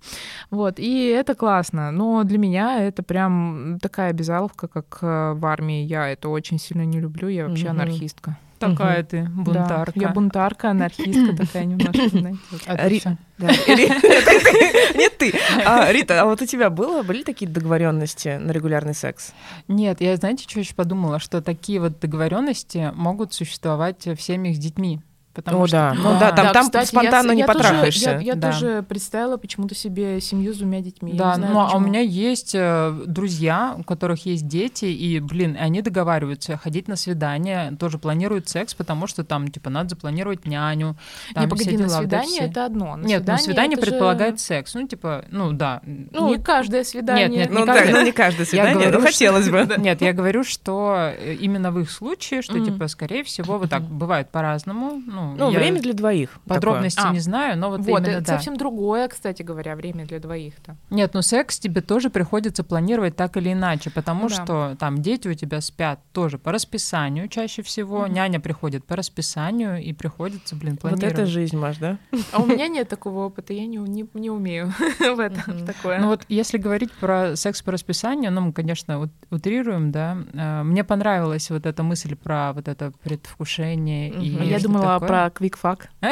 Вот, 0.50 0.78
и 0.78 1.06
это 1.06 1.34
классно. 1.34 1.90
Но 1.90 2.24
для 2.24 2.38
меня 2.38 2.82
это 2.82 3.02
прям 3.02 3.78
такая 3.80 4.10
обязаловка, 4.10 4.68
как 4.68 4.98
э, 5.02 5.32
в 5.34 5.46
армии. 5.46 5.82
Я 5.84 6.08
это 6.08 6.28
очень 6.28 6.58
сильно 6.58 6.82
не 6.84 7.00
люблю. 7.00 7.28
Я 7.28 7.46
вообще 7.48 7.68
Мгм. 7.70 7.80
анархистка. 7.80 8.36
Такая 8.58 9.04
ты, 9.04 9.22
Да, 9.22 9.30
бунтарка. 9.42 9.92
я 10.00 10.08
бунтарка, 10.08 10.70
анархистка 10.70 11.36
такая 11.36 11.64
немножко, 11.64 12.08
знаете. 12.18 12.38
вот. 12.50 12.60
Ты 12.62 12.88
Ри-? 12.88 13.02
Да. 13.38 13.46
Нет, 14.96 15.16
ты. 15.18 15.32
А, 15.64 15.92
Рита, 15.92 16.20
а 16.20 16.24
вот 16.24 16.42
у 16.42 16.46
тебя 16.46 16.68
было, 16.68 17.04
были 17.04 17.22
такие 17.22 17.48
договоренности 17.48 18.36
на 18.36 18.50
регулярный 18.50 18.94
секс? 18.94 19.32
Нет, 19.68 20.00
я, 20.00 20.16
знаете, 20.16 20.44
что 20.48 20.58
еще 20.58 20.74
подумала? 20.74 21.20
Что 21.20 21.40
такие 21.40 21.80
вот 21.80 22.00
договоренности 22.00 22.90
могут 22.96 23.32
существовать 23.32 24.06
в 24.06 24.16
семьях 24.20 24.56
с 24.56 24.58
детьми. 24.58 25.00
Потому 25.34 25.62
О, 25.62 25.66
что, 25.68 25.76
да. 25.76 25.94
Ну 25.94 26.18
да, 26.18 26.32
там, 26.32 26.52
там 26.52 26.64
кстати, 26.64 26.84
я 26.94 27.00
спонтанно 27.00 27.28
с- 27.30 27.34
не 27.34 27.40
я 27.42 27.46
тоже- 27.46 27.58
потрахаешься. 27.58 28.10
я 28.10 28.18
я 28.18 28.34
Да. 28.34 28.50
тоже 28.50 28.82
представила 28.82 29.36
почему-то 29.36 29.74
себе 29.76 30.20
семью 30.20 30.52
с 30.52 30.56
двумя 30.58 30.80
детьми. 30.80 31.12
Я 31.12 31.18
Да, 31.18 31.34
знаю, 31.36 31.52
ну 31.52 31.60
а 31.60 31.64
у 31.64 31.66
почему. 31.68 31.86
меня 31.86 32.00
есть 32.00 32.54
э, 32.56 32.92
друзья, 33.06 33.76
у 33.78 33.84
которых 33.84 34.26
есть 34.26 34.48
дети, 34.48 34.86
и, 34.86 35.20
блин, 35.20 35.56
они 35.60 35.80
договариваются 35.80 36.56
ходить 36.56 36.88
на 36.88 36.96
свидание, 36.96 37.76
тоже 37.78 37.98
планируют 37.98 38.48
секс, 38.48 38.74
потому 38.74 39.06
что 39.06 39.22
там, 39.22 39.46
типа, 39.48 39.70
надо 39.70 39.90
запланировать 39.90 40.44
няню. 40.44 40.96
Там 41.34 41.44
Не, 41.44 41.48
погоди, 41.50 41.70
на 41.70 41.76
дела, 41.76 41.82
вот 41.82 41.92
эти 41.92 42.00
свидание 42.00 42.40
это 42.50 42.64
одно. 42.64 42.96
На 42.96 43.04
Нет, 43.06 43.22
свидание 43.40 43.76
это 43.76 43.84
же- 43.86 43.90
предполагает 43.92 44.40
секс. 44.40 44.74
Ну, 44.74 44.88
типа, 44.88 45.24
ну 45.30 45.52
да. 45.52 45.82
Ну, 45.84 46.30
Не- 46.30 46.38
каждое 46.42 46.82
свидание. 46.82 47.28
нет, 47.28 47.50
Ну 47.52 47.60
не 47.60 47.66
да, 47.66 47.74
каждый. 47.78 47.92
ну 47.92 48.02
не 48.04 48.12
каждое 48.12 48.44
свидание, 48.46 48.74
говорю, 48.74 48.98
но 48.98 49.06
хотелось 49.06 49.48
бы. 49.48 49.68
Нет, 49.78 50.00
я 50.02 50.12
говорю, 50.12 50.42
что 50.42 51.12
э, 51.16 51.34
именно 51.34 51.70
в 51.70 51.78
их 51.78 51.90
случае, 51.92 52.42
что, 52.42 52.58
типа, 52.58 52.88
скорее 52.88 53.22
всего, 53.22 53.58
вот 53.58 53.70
так 53.70 53.82
бывает 53.82 54.30
по-разному. 54.30 55.00
Ну, 55.18 55.34
Ну, 55.36 55.50
я 55.50 55.58
время 55.58 55.80
для 55.80 55.92
двоих. 55.92 56.30
такое. 56.44 56.54
подробностей 56.56 57.02
А. 57.04 57.12
не 57.12 57.20
знаю, 57.20 57.58
но 57.58 57.70
вот, 57.70 57.80
Вот, 57.80 57.88
именно 57.88 58.06
это 58.06 58.20
да. 58.26 58.32
совсем 58.34 58.56
другое, 58.56 59.08
кстати 59.08 59.42
говоря, 59.42 59.74
время 59.76 60.06
для 60.06 60.18
двоих-то. 60.20 60.76
Нет, 60.90 61.14
ну 61.14 61.22
секс 61.22 61.58
тебе 61.58 61.80
тоже 61.80 62.10
приходится 62.10 62.62
планировать 62.64 63.16
так 63.16 63.36
или 63.36 63.52
иначе, 63.52 63.90
потому 63.90 64.22
Ну 64.24 64.28
да. 64.28 64.34
что 64.44 64.76
там 64.78 65.02
дети 65.02 65.28
у 65.28 65.34
тебя 65.34 65.60
спят 65.60 66.00
тоже 66.12 66.38
по 66.38 66.52
расписанию 66.52 67.28
чаще 67.28 67.62
всего, 67.62 68.02
Мгм. 68.02 68.12
няня 68.14 68.40
приходит 68.40 68.84
по 68.84 68.96
расписанию, 68.96 69.82
и 69.82 69.92
приходится, 69.92 70.54
блин, 70.56 70.72
Вот 70.74 70.80
планировать. 70.80 71.12
это 71.14 71.26
жизнь, 71.26 71.56
Маш, 71.56 71.78
да? 71.78 71.98
А 72.32 72.40
у 72.42 72.46
меня 72.46 72.68
нет 72.68 72.88
такого 72.88 73.26
опыта, 73.26 73.52
я 73.52 73.66
не, 73.66 73.78
не, 73.78 74.06
не 74.14 74.30
умею 74.30 74.72
в 74.98 75.18
этом 75.20 75.66
такое. 75.66 75.98
Ну 76.00 76.08
вот 76.08 76.22
если 76.28 76.58
говорить 76.58 76.92
про 76.92 77.36
секс 77.36 77.62
по 77.62 77.72
расписанию, 77.72 78.30
ну 78.32 78.40
мы, 78.42 78.52
конечно, 78.52 79.00
ут- 79.00 79.12
утрируем, 79.30 79.90
да. 79.92 80.16
э, 80.32 80.62
Мне 80.62 80.84
понравилась 80.84 81.50
вот 81.50 81.66
эта 81.66 81.82
мысль 81.82 82.14
про 82.16 82.52
вот 82.52 82.68
это 82.68 82.92
предвкушение 83.02 84.10
и 84.10 84.28
я 84.48 84.58
думала 84.60 84.94
такое. 84.94 85.07
Про 85.08 85.30
квикфак. 85.30 85.88
Я 86.00 86.10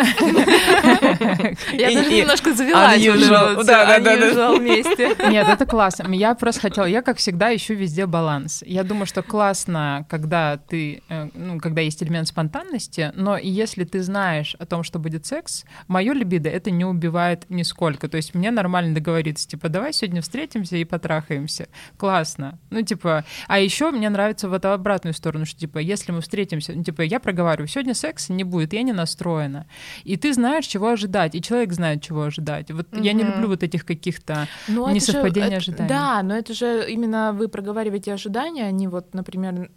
даже 1.95 2.13
немножко 2.13 2.55
завелась. 2.55 3.07
вот 3.07 3.57
вот 3.57 3.69
unusual 3.69 4.59
вместе. 4.59 5.17
Нет, 5.31 5.49
это 5.49 5.67
классно. 5.67 6.13
Я 6.13 6.35
просто 6.35 6.63
хотела, 6.63 6.87
я 6.87 7.03
как 7.03 7.19
всегда 7.19 7.55
ищу 7.55 7.75
везде 7.75 8.07
баланс. 8.07 8.63
Я 8.67 8.83
думаю, 8.85 9.07
что 9.07 9.23
классно, 9.23 10.07
когда 10.09 10.57
ты, 10.57 11.03
э, 11.09 11.29
ну, 11.35 11.59
когда 11.59 11.81
есть 11.81 12.03
элемент 12.03 12.29
спонтанности, 12.29 13.13
но 13.15 13.37
и 13.37 13.49
если 13.49 13.85
ты 13.85 14.03
знаешь 14.03 14.57
о 14.59 14.67
том, 14.67 14.83
что 14.83 14.99
будет 14.99 15.27
секс, 15.27 15.65
мое 15.89 16.13
либидо 16.13 16.49
это 16.49 16.71
не 16.71 16.85
убивает 16.85 17.45
нисколько. 17.49 18.09
То 18.09 18.17
есть 18.17 18.35
мне 18.35 18.51
нормально 18.51 18.95
договориться, 18.95 19.49
типа, 19.49 19.69
давай 19.69 19.93
сегодня 19.93 20.23
встретимся 20.23 20.77
и 20.77 20.85
потрахаемся. 20.85 21.69
Классно. 21.97 22.59
Ну, 22.71 22.83
типа, 22.83 23.25
а 23.49 23.59
еще 23.59 23.91
мне 23.91 24.09
нравится 24.09 24.49
в 24.49 24.53
эту 24.53 24.73
обратную 24.73 25.15
сторону, 25.15 25.47
что, 25.47 25.59
типа, 25.59 25.79
если 25.79 26.13
мы 26.13 26.21
встретимся, 26.21 26.73
ну, 26.73 26.83
типа, 26.83 27.03
я 27.03 27.21
проговариваю, 27.21 27.69
сегодня 27.69 27.95
секса 27.95 28.33
не 28.33 28.45
будет, 28.45 28.73
я 28.73 28.83
не 28.87 28.92
настроена. 28.92 29.66
И 30.05 30.16
ты 30.16 30.33
знаешь, 30.33 30.66
чего 30.66 30.88
ожидать, 30.88 31.35
и 31.35 31.42
человек 31.42 31.72
знает, 31.72 32.03
чего 32.03 32.22
ожидать. 32.22 32.70
Вот 32.70 32.87
я 32.92 33.12
не 33.12 33.22
люблю 33.25 33.49
вот 33.49 33.62
этих 33.62 33.85
каких-то 33.85 34.49
Ну, 34.68 34.83
это 34.83 34.90
же- 34.90 34.94
Несовпадение 34.96 35.49
это- 35.49 35.57
ожиданий. 35.59 35.88
Да, 35.88 36.22
но 36.22 36.35
это 36.37 36.55
же 36.55 36.87
именно 36.90 37.33
вы 37.33 37.49
проговариваете 37.49 38.12
ожидания, 38.12 38.64
а 38.66 38.70
не 38.70 38.88
вот, 38.88 39.14
например, 39.14 39.70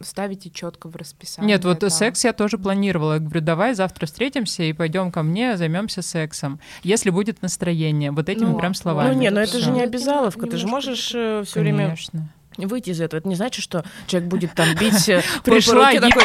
ставите 0.00 0.50
четко 0.50 0.88
в 0.88 0.96
расписание. 0.96 1.48
Нет, 1.54 1.64
вот 1.64 1.80
там. 1.80 1.90
секс 1.90 2.24
я 2.24 2.32
тоже 2.32 2.58
планировала. 2.58 3.14
Я 3.14 3.18
говорю, 3.20 3.40
давай 3.40 3.74
завтра 3.74 4.06
встретимся 4.06 4.62
и 4.62 4.72
пойдем 4.72 5.10
ко 5.12 5.22
мне, 5.22 5.56
займемся 5.56 6.02
сексом. 6.02 6.60
Если 6.82 7.10
будет 7.10 7.42
настроение. 7.42 8.10
Вот 8.12 8.28
этими 8.28 8.46
Ну, 8.46 8.58
прям 8.58 8.70
ну, 8.70 8.74
словами. 8.74 9.12
Ну 9.14 9.20
не, 9.20 9.30
но 9.30 9.40
вот 9.40 9.48
это 9.48 9.58
всё. 9.58 9.64
же 9.64 9.70
не 9.70 9.78
Ну, 9.78 9.82
это 9.84 9.88
обязаловка. 9.88 10.46
Ты 10.46 10.56
же 10.56 10.66
можешь 10.66 11.06
все 11.08 11.44
время 11.60 11.84
Конечно. 11.86 12.28
Выйти 12.58 12.90
из 12.90 13.00
этого. 13.00 13.18
Это 13.18 13.28
не 13.28 13.34
значит, 13.34 13.62
что 13.62 13.84
человек 14.06 14.28
будет 14.28 14.54
там 14.54 14.74
бить 14.74 15.08
э, 15.08 15.22
Пришла 15.44 15.92
руке 15.92 16.00
такой, 16.00 16.24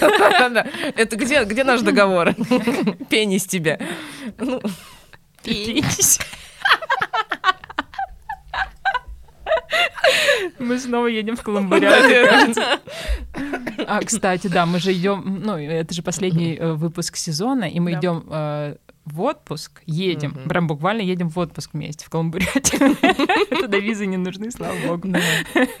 Да-да-да. 0.00 0.66
Это 0.96 1.16
где 1.16 1.44
где 1.44 1.64
наш 1.64 1.82
договор? 1.82 2.34
Пень 3.08 3.32
из 3.34 3.46
тебя. 3.46 3.78
Ну, 4.38 4.60
Мы 10.58 10.78
снова 10.78 11.06
едем 11.06 11.36
в 11.36 11.42
Колумбарят. 11.42 12.56
А, 13.86 14.00
кстати, 14.00 14.46
да, 14.46 14.66
мы 14.66 14.78
же 14.78 14.92
идем, 14.92 15.40
ну, 15.44 15.58
это 15.58 15.92
же 15.92 16.02
последний 16.02 16.56
э, 16.56 16.72
выпуск 16.72 17.16
сезона, 17.16 17.64
и 17.64 17.80
мы 17.80 17.92
идем 17.92 18.24
э, 18.30 18.76
в 19.04 19.20
отпуск, 19.20 19.82
едем, 19.86 20.30
Мгм. 20.30 20.48
прям 20.48 20.66
буквально 20.66 21.02
едем 21.02 21.28
в 21.28 21.38
отпуск 21.38 21.70
вместе 21.74 22.06
в 22.06 22.10
Колумбаряте. 22.10 22.78
Туда 23.60 23.78
визы 23.78 24.06
не 24.06 24.16
нужны, 24.16 24.50
слава 24.50 24.74
богу. 24.86 25.08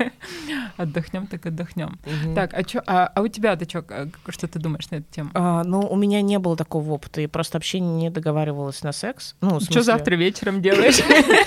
Отдохнем, 0.76 1.26
так 1.26 1.46
отдохнем. 1.46 1.98
Так, 2.34 2.52
а 2.54 2.62
чё, 2.64 2.80
а 2.86 3.06
а 3.14 3.20
у 3.22 3.28
тебя-то 3.28 3.68
что, 3.68 3.84
что 4.28 4.48
ты 4.48 4.58
думаешь 4.58 4.90
на 4.90 4.96
эту 4.96 5.06
тему? 5.10 5.30
А, 5.34 5.62
ну, 5.64 5.80
у 5.80 5.96
меня 5.96 6.20
не 6.22 6.38
было 6.38 6.56
такого 6.56 6.90
опыта, 6.92 7.20
и 7.20 7.26
просто 7.26 7.56
вообще 7.58 7.80
не 7.80 8.10
договаривалась 8.10 8.82
на 8.82 8.92
секс. 8.92 9.36
Ну, 9.40 9.60
Что 9.60 9.82
завтра 9.82 10.16
вечером 10.16 10.60
делаешь? 10.62 10.98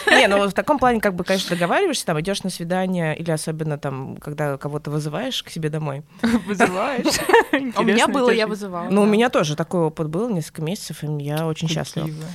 Не, 0.07 0.27
ну 0.27 0.47
в 0.47 0.53
таком 0.53 0.79
плане, 0.79 0.99
как 1.01 1.15
бы, 1.15 1.23
конечно, 1.23 1.55
договариваешься, 1.55 2.05
там 2.05 2.19
идешь 2.21 2.43
на 2.43 2.49
свидание, 2.49 3.15
или 3.17 3.31
особенно 3.31 3.77
там, 3.77 4.17
когда 4.17 4.57
кого-то 4.57 4.89
вызываешь 4.91 5.43
к 5.43 5.49
себе 5.49 5.69
домой. 5.69 6.03
Вызываешь? 6.47 7.19
А 7.75 7.81
у 7.81 7.83
меня 7.83 8.07
было, 8.07 8.29
я 8.31 8.47
вызывала. 8.47 8.89
Ну, 8.89 9.01
у 9.03 9.05
меня 9.05 9.29
тоже 9.29 9.55
такой 9.55 9.81
опыт 9.81 10.09
был 10.09 10.29
несколько 10.29 10.61
месяцев, 10.61 11.03
и 11.03 11.07
я 11.23 11.45
очень 11.47 11.66
счастлива. 11.67 12.25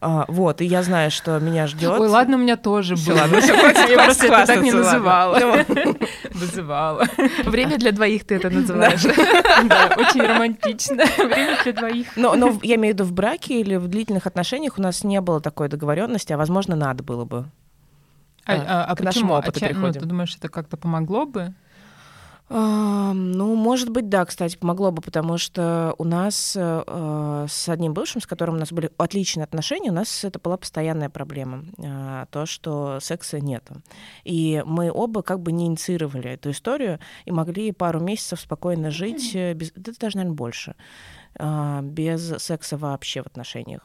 А, 0.00 0.24
вот, 0.28 0.60
и 0.60 0.64
я 0.64 0.82
знаю, 0.82 1.10
что 1.10 1.38
меня 1.40 1.66
ждет. 1.66 1.98
Ой, 1.98 2.08
ладно, 2.08 2.36
у 2.36 2.40
меня 2.40 2.56
тоже 2.56 2.94
было. 2.94 3.16
ладно, 3.16 3.40
всё, 3.40 3.58
хватит 3.58 3.90
Я 3.90 4.04
просто 4.04 4.26
это 4.26 4.46
так 4.46 4.62
не 4.62 4.70
называла. 4.70 5.64
Вызывала. 6.30 7.04
Время 7.44 7.78
для 7.78 7.90
двоих 7.90 8.24
ты 8.24 8.36
это 8.36 8.48
называешь. 8.48 9.02
Да, 9.02 9.92
очень 9.96 10.22
романтично. 10.22 11.04
Время 11.16 11.58
для 11.64 11.72
двоих. 11.72 12.06
Но, 12.16 12.36
но 12.36 12.58
я 12.62 12.76
имею 12.76 12.94
в 12.94 12.98
виду 12.98 13.04
в 13.04 13.12
браке 13.12 13.60
или 13.60 13.74
в 13.74 13.88
длительных 13.88 14.26
отношениях 14.26 14.78
у 14.78 14.82
нас 14.82 15.02
не 15.02 15.20
было 15.20 15.40
такой 15.40 15.68
договоренности, 15.68 16.32
а 16.32 16.36
возможно, 16.36 16.76
надо 16.76 17.02
было 17.02 17.24
бы. 17.24 17.46
А, 18.46 18.54
а- 18.54 18.84
а 18.84 18.96
к 18.96 19.00
нашему 19.00 19.26
почему? 19.26 19.34
А 19.34 19.38
опыту 19.40 19.60
ну, 19.60 19.68
переходим. 19.68 20.00
ты 20.00 20.06
думаешь, 20.06 20.36
это 20.36 20.48
как-то 20.48 20.76
помогло 20.76 21.26
бы? 21.26 21.54
Ну, 22.50 23.54
может 23.56 23.90
быть, 23.90 24.08
да, 24.08 24.24
кстати, 24.24 24.56
помогло 24.56 24.90
бы, 24.90 25.02
потому 25.02 25.36
что 25.36 25.94
у 25.98 26.04
нас 26.04 26.56
э, 26.58 27.46
с 27.48 27.68
одним 27.68 27.92
бывшим, 27.92 28.22
с 28.22 28.26
которым 28.26 28.54
у 28.54 28.58
нас 28.58 28.72
были 28.72 28.90
отличные 28.96 29.44
отношения, 29.44 29.90
у 29.90 29.94
нас 29.94 30.24
это 30.24 30.38
была 30.38 30.56
постоянная 30.56 31.10
проблема, 31.10 31.64
э, 31.76 32.24
то, 32.30 32.46
что 32.46 33.00
секса 33.02 33.40
нет. 33.40 33.68
И 34.24 34.62
мы 34.64 34.90
оба 34.90 35.22
как 35.22 35.40
бы 35.40 35.52
не 35.52 35.66
инициировали 35.66 36.30
эту 36.30 36.50
историю 36.50 37.00
и 37.26 37.32
могли 37.32 37.72
пару 37.72 38.00
месяцев 38.00 38.40
спокойно 38.40 38.90
жить, 38.90 39.34
э, 39.34 39.52
без, 39.52 39.70
это 39.72 39.92
даже, 40.00 40.16
наверное, 40.16 40.36
больше, 40.36 40.74
э, 41.38 41.80
без 41.82 42.34
секса 42.38 42.78
вообще 42.78 43.22
в 43.22 43.26
отношениях. 43.26 43.82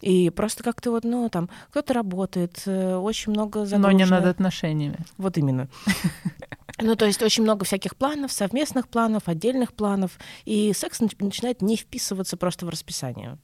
И 0.00 0.30
просто 0.30 0.64
как-то 0.64 0.90
вот, 0.90 1.04
ну, 1.04 1.28
там, 1.28 1.48
кто-то 1.70 1.92
работает, 1.92 2.62
э, 2.66 2.96
очень 2.96 3.32
много 3.32 3.66
загружено. 3.66 3.92
Но 3.92 3.92
не 3.92 4.04
над 4.04 4.24
отношениями. 4.24 4.98
Вот 5.18 5.36
именно. 5.36 5.68
Ну, 6.82 6.96
то 6.96 7.06
есть 7.06 7.22
очень 7.22 7.42
много 7.42 7.64
всяких 7.64 7.96
планов, 7.96 8.32
совместных 8.32 8.88
планов, 8.88 9.28
отдельных 9.28 9.72
планов, 9.74 10.18
и 10.44 10.72
секс 10.72 11.00
начинает 11.00 11.62
не 11.62 11.76
вписываться 11.76 12.36
просто 12.36 12.66
в 12.66 12.68
расписание. 12.68 13.38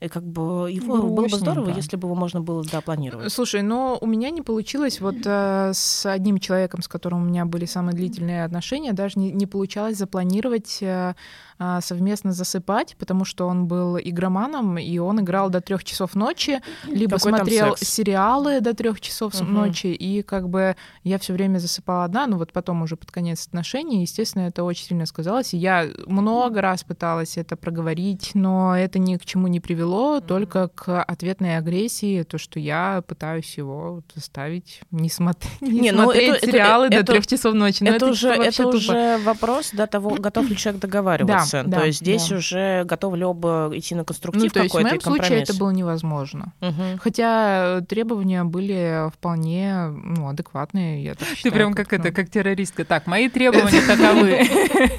И 0.00 0.08
как 0.08 0.24
бы 0.24 0.70
его 0.70 0.96
Грустненько. 0.96 1.14
было 1.14 1.28
бы 1.28 1.36
здорово, 1.36 1.70
если 1.70 1.96
бы 1.96 2.08
его 2.08 2.14
можно 2.14 2.40
было 2.40 2.64
да, 2.64 2.80
планировать. 2.80 3.32
Слушай, 3.32 3.62
но 3.62 3.98
у 4.00 4.06
меня 4.06 4.30
не 4.30 4.42
получилось 4.42 5.00
вот 5.00 5.16
э, 5.24 5.72
с 5.74 6.06
одним 6.06 6.38
человеком, 6.38 6.82
с 6.82 6.88
которым 6.88 7.22
у 7.22 7.24
меня 7.26 7.44
были 7.44 7.66
самые 7.66 7.94
длительные 7.94 8.44
отношения, 8.44 8.92
даже 8.92 9.18
не, 9.18 9.30
не 9.30 9.46
получалось 9.46 9.98
запланировать 9.98 10.78
э, 10.80 11.14
а, 11.62 11.82
совместно 11.82 12.32
засыпать, 12.32 12.96
потому 12.98 13.26
что 13.26 13.46
он 13.46 13.66
был 13.66 13.98
игроманом, 13.98 14.78
и 14.78 14.96
он 14.96 15.20
играл 15.20 15.50
до 15.50 15.60
трех 15.60 15.84
часов 15.84 16.14
ночи, 16.14 16.62
либо 16.86 17.18
Какой 17.18 17.32
смотрел 17.32 17.76
сериалы 17.76 18.62
до 18.62 18.72
трех 18.72 18.98
часов 19.02 19.34
угу. 19.34 19.44
ночи, 19.44 19.88
и 19.88 20.22
как 20.22 20.48
бы 20.48 20.74
я 21.04 21.18
все 21.18 21.34
время 21.34 21.58
засыпала 21.58 22.04
одна, 22.04 22.26
но 22.26 22.38
вот 22.38 22.54
потом 22.54 22.80
уже 22.80 22.96
под 22.96 23.10
конец 23.10 23.46
отношений, 23.46 24.00
естественно, 24.00 24.44
это 24.44 24.64
очень 24.64 24.86
сильно 24.86 25.04
сказалось. 25.04 25.52
И 25.52 25.58
я 25.58 25.86
много 26.06 26.62
раз 26.62 26.82
пыталась 26.82 27.36
это 27.36 27.56
проговорить, 27.56 28.30
но 28.32 28.74
это 28.74 28.98
ни 28.98 29.16
к 29.16 29.26
чему 29.26 29.46
не 29.46 29.60
привело, 29.60 29.89
угу. 29.94 30.20
только 30.20 30.68
к 30.68 31.02
ответной 31.02 31.56
агрессии, 31.56 32.22
то, 32.22 32.38
что 32.38 32.58
я 32.58 33.02
пытаюсь 33.06 33.56
его 33.56 34.02
заставить 34.14 34.80
не, 34.90 35.08
смотреть, 35.08 35.52
не, 35.60 35.80
не 35.80 35.92
ну, 35.92 36.04
смотреть 36.04 36.36
это, 36.36 36.46
сериалы 36.46 36.86
это, 36.86 37.00
до 37.00 37.12
трех 37.12 37.26
часов 37.26 37.54
ночи. 37.54 37.82
Но 37.82 37.90
это, 37.90 37.96
это 37.96 38.06
уже, 38.06 38.28
это 38.28 38.66
уже 38.66 39.18
вопрос 39.18 39.70
до 39.72 39.86
того, 39.86 40.10
готов 40.18 40.48
ли 40.48 40.56
человек 40.56 40.80
договариваться. 40.80 41.62
Да, 41.66 41.80
то 41.80 41.86
есть 41.86 42.00
здесь 42.00 42.28
да. 42.28 42.36
уже 42.36 42.84
готовы 42.84 43.18
ли 43.18 43.24
оба 43.24 43.70
идти 43.74 43.94
на 43.94 44.04
конструктив 44.04 44.44
ну, 44.44 44.48
то 44.50 44.62
есть 44.62 44.74
в 44.74 44.80
моем 44.80 45.00
случае 45.00 45.42
это 45.42 45.54
было 45.54 45.70
невозможно. 45.70 46.52
Угу. 46.60 47.00
Хотя 47.02 47.82
требования 47.88 48.44
были 48.44 49.10
вполне 49.12 49.88
ну, 49.88 50.28
адекватные, 50.28 51.04
я 51.04 51.14
так 51.14 51.28
считаю. 51.28 51.42
Ты 51.42 51.50
прям 51.50 51.74
как, 51.74 51.88
как 51.88 52.00
это, 52.00 52.12
как 52.12 52.30
террористка. 52.30 52.84
Так, 52.84 53.06
мои 53.06 53.28
требования 53.28 53.82
таковы. 53.86 54.40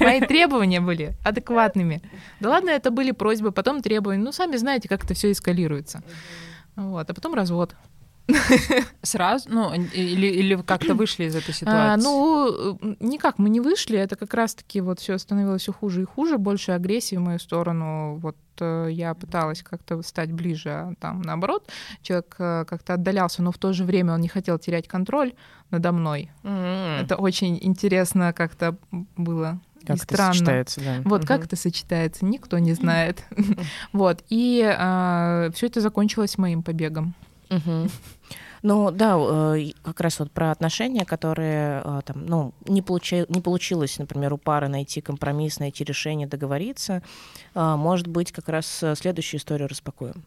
Мои 0.00 0.20
требования 0.20 0.80
были 0.80 1.14
адекватными. 1.24 2.02
Да 2.40 2.50
ладно, 2.50 2.70
это 2.70 2.90
были 2.90 3.12
просьбы, 3.12 3.52
потом 3.52 3.82
требования. 3.82 4.22
Ну, 4.22 4.32
сами 4.32 4.56
знаете, 4.56 4.81
как 4.88 5.04
это 5.04 5.14
все 5.14 5.30
эскалируется. 5.32 6.02
Вот, 6.76 7.08
а 7.10 7.14
потом 7.14 7.34
развод. 7.34 7.74
Сразу? 9.02 9.48
Ну, 9.50 9.74
или, 9.74 10.26
или 10.26 10.56
как-то 10.62 10.94
вышли 10.94 11.24
из 11.24 11.36
этой 11.36 11.50
а, 11.50 11.54
ситуации? 11.54 11.92
А, 11.92 11.96
ну, 11.96 12.78
никак 13.00 13.38
мы 13.38 13.50
не 13.50 13.60
вышли. 13.60 13.98
Это 13.98 14.16
как 14.16 14.32
раз-таки 14.34 14.80
вот 14.80 15.00
все 15.00 15.18
становилось 15.18 15.62
все 15.62 15.72
хуже 15.72 16.02
и 16.02 16.04
хуже, 16.04 16.38
больше 16.38 16.72
агрессии 16.72 17.16
в 17.16 17.20
мою 17.20 17.38
сторону. 17.38 18.16
Вот 18.22 18.36
э, 18.60 18.88
я 18.90 19.14
пыталась 19.14 19.62
как-то 19.62 20.02
стать 20.02 20.32
ближе, 20.32 20.70
а 20.70 20.94
там 21.00 21.22
наоборот, 21.22 21.68
человек 22.02 22.36
э, 22.38 22.64
как-то 22.68 22.94
отдалялся, 22.94 23.42
но 23.42 23.50
в 23.50 23.58
то 23.58 23.72
же 23.72 23.84
время 23.84 24.14
он 24.14 24.20
не 24.20 24.28
хотел 24.28 24.58
терять 24.58 24.88
контроль 24.88 25.32
надо 25.72 25.90
мной. 25.90 26.30
Mm-hmm. 26.42 27.00
Это 27.02 27.16
очень 27.16 27.58
интересно 27.60 28.32
как-то 28.32 28.76
было. 29.16 29.58
Как 29.82 29.96
и 29.96 30.00
это 30.00 30.14
странно. 30.14 30.34
сочетается, 30.34 30.80
да. 30.80 31.02
Вот 31.04 31.20
угу. 31.20 31.28
как 31.28 31.44
это 31.44 31.56
сочетается, 31.56 32.24
никто 32.24 32.58
не 32.58 32.72
знает. 32.72 33.22
вот. 33.92 34.22
И 34.28 34.62
а, 34.64 35.50
все 35.54 35.66
это 35.66 35.80
закончилось 35.80 36.38
моим 36.38 36.62
побегом. 36.62 37.14
Угу. 37.50 37.88
Ну 38.64 38.92
да, 38.92 39.16
э, 39.18 39.72
как 39.82 40.00
раз 40.00 40.20
вот 40.20 40.30
про 40.30 40.52
отношения, 40.52 41.04
которые 41.04 41.82
э, 41.84 42.00
там, 42.04 42.26
ну, 42.26 42.54
не, 42.64 42.80
получи, 42.80 43.24
не 43.28 43.40
получилось, 43.40 43.98
например, 43.98 44.32
у 44.32 44.38
пары 44.38 44.68
найти 44.68 45.00
компромисс, 45.00 45.58
найти 45.58 45.82
решение, 45.82 46.28
договориться. 46.28 47.02
Э, 47.56 47.74
может 47.76 48.06
быть, 48.06 48.30
как 48.30 48.48
раз 48.48 48.84
следующую 48.94 49.40
историю 49.40 49.66
распакуем. 49.66 50.22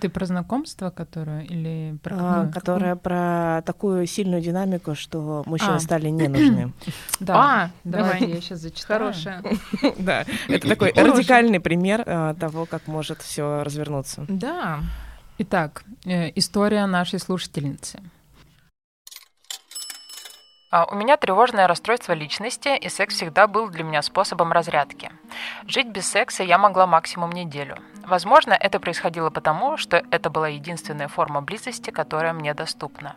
Ты 0.00 0.08
про 0.08 0.26
знакомство, 0.26 0.90
которое 0.90 1.42
или 1.42 1.96
про 2.02 2.16
а, 2.18 2.46
которая 2.46 2.96
про 2.96 3.62
такую 3.66 4.06
сильную 4.06 4.40
динамику, 4.40 4.94
что 4.94 5.42
мужчины 5.46 5.76
а. 5.76 5.80
стали 5.80 6.08
не 6.08 6.28
нужны. 6.28 6.72
Да. 7.20 7.34
А, 7.36 7.70
давай 7.84 8.26
я 8.26 8.40
сейчас 8.40 8.60
зачитаю. 8.60 9.00
Хорошая. 9.00 9.42
Да, 9.98 10.24
это 10.48 10.68
такой 10.68 10.92
радикальный 10.92 11.60
пример 11.60 12.04
того, 12.38 12.66
как 12.66 12.86
может 12.86 13.22
все 13.22 13.62
развернуться. 13.62 14.24
Да. 14.28 14.80
Итак, 15.38 15.84
э, 16.04 16.30
история 16.36 16.86
нашей 16.86 17.18
слушательницы. 17.18 18.00
А, 20.74 20.86
у 20.90 20.96
меня 20.96 21.16
тревожное 21.16 21.68
расстройство 21.68 22.14
личности, 22.14 22.76
и 22.76 22.88
секс 22.88 23.14
всегда 23.14 23.46
был 23.46 23.68
для 23.68 23.84
меня 23.84 24.02
способом 24.02 24.50
разрядки. 24.50 25.12
Жить 25.68 25.86
без 25.86 26.08
секса 26.08 26.42
я 26.42 26.58
могла 26.58 26.88
максимум 26.88 27.30
неделю. 27.30 27.76
Возможно, 28.04 28.54
это 28.54 28.80
происходило 28.80 29.30
потому, 29.30 29.76
что 29.76 30.02
это 30.10 30.30
была 30.30 30.48
единственная 30.48 31.06
форма 31.06 31.42
близости, 31.42 31.90
которая 31.90 32.32
мне 32.32 32.54
доступна. 32.54 33.14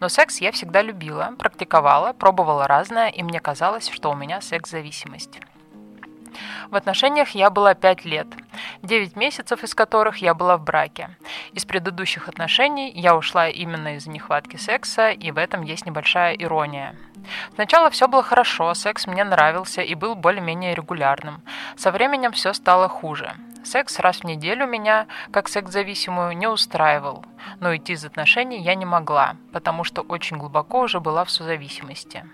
Но 0.00 0.08
секс 0.08 0.40
я 0.40 0.50
всегда 0.50 0.80
любила, 0.80 1.34
практиковала, 1.38 2.14
пробовала 2.14 2.66
разное, 2.66 3.10
и 3.10 3.22
мне 3.22 3.38
казалось, 3.38 3.90
что 3.90 4.10
у 4.10 4.16
меня 4.16 4.40
секс-зависимость. 4.40 5.40
В 6.70 6.76
отношениях 6.76 7.30
я 7.30 7.50
была 7.50 7.74
5 7.74 8.04
лет, 8.04 8.26
9 8.82 9.16
месяцев 9.16 9.62
из 9.64 9.74
которых 9.74 10.18
я 10.18 10.34
была 10.34 10.56
в 10.56 10.64
браке. 10.64 11.10
Из 11.52 11.64
предыдущих 11.64 12.28
отношений 12.28 12.90
я 12.90 13.16
ушла 13.16 13.48
именно 13.48 13.96
из-за 13.96 14.10
нехватки 14.10 14.56
секса, 14.56 15.10
и 15.10 15.30
в 15.30 15.38
этом 15.38 15.62
есть 15.62 15.86
небольшая 15.86 16.34
ирония. 16.34 16.94
Сначала 17.54 17.90
все 17.90 18.08
было 18.08 18.22
хорошо, 18.22 18.74
секс 18.74 19.06
мне 19.06 19.24
нравился 19.24 19.82
и 19.82 19.94
был 19.94 20.14
более-менее 20.14 20.74
регулярным. 20.74 21.42
Со 21.76 21.90
временем 21.90 22.32
все 22.32 22.52
стало 22.52 22.88
хуже. 22.88 23.34
Секс 23.64 23.98
раз 23.98 24.18
в 24.18 24.24
неделю 24.24 24.66
меня, 24.66 25.06
как 25.30 25.48
секс-зависимую, 25.48 26.36
не 26.36 26.46
устраивал, 26.46 27.24
но 27.60 27.74
идти 27.74 27.94
из 27.94 28.04
отношений 28.04 28.60
я 28.60 28.74
не 28.74 28.84
могла, 28.84 29.36
потому 29.52 29.84
что 29.84 30.02
очень 30.02 30.36
глубоко 30.36 30.80
уже 30.80 31.00
была 31.00 31.24
в 31.24 31.30
созависимости. 31.30 32.24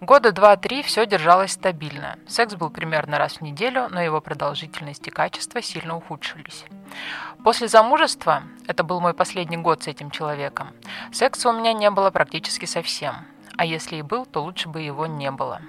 Года 0.00 0.32
два-три 0.32 0.82
все 0.82 1.06
держалось 1.06 1.52
стабильно. 1.52 2.18
Секс 2.28 2.54
был 2.54 2.70
примерно 2.70 3.18
раз 3.18 3.38
в 3.38 3.40
неделю, 3.40 3.88
но 3.88 4.02
его 4.02 4.20
продолжительность 4.20 5.06
и 5.08 5.10
качество 5.10 5.62
сильно 5.62 5.96
ухудшились. 5.96 6.64
После 7.42 7.68
замужества, 7.68 8.42
это 8.66 8.84
был 8.84 9.00
мой 9.00 9.14
последний 9.14 9.56
год 9.56 9.82
с 9.82 9.88
этим 9.88 10.10
человеком, 10.10 10.68
секса 11.12 11.48
у 11.48 11.52
меня 11.52 11.72
не 11.72 11.90
было 11.90 12.10
практически 12.10 12.66
совсем. 12.66 13.14
А 13.56 13.64
если 13.64 13.96
и 13.96 14.02
был, 14.02 14.26
то 14.26 14.42
лучше 14.42 14.68
бы 14.68 14.82
его 14.82 15.06
не 15.06 15.30
было. 15.30 15.62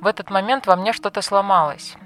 В 0.00 0.06
этот 0.06 0.30
момент 0.30 0.66
во 0.66 0.76
мне 0.76 0.92
что-то 0.92 1.20
сломалось. 1.20 1.96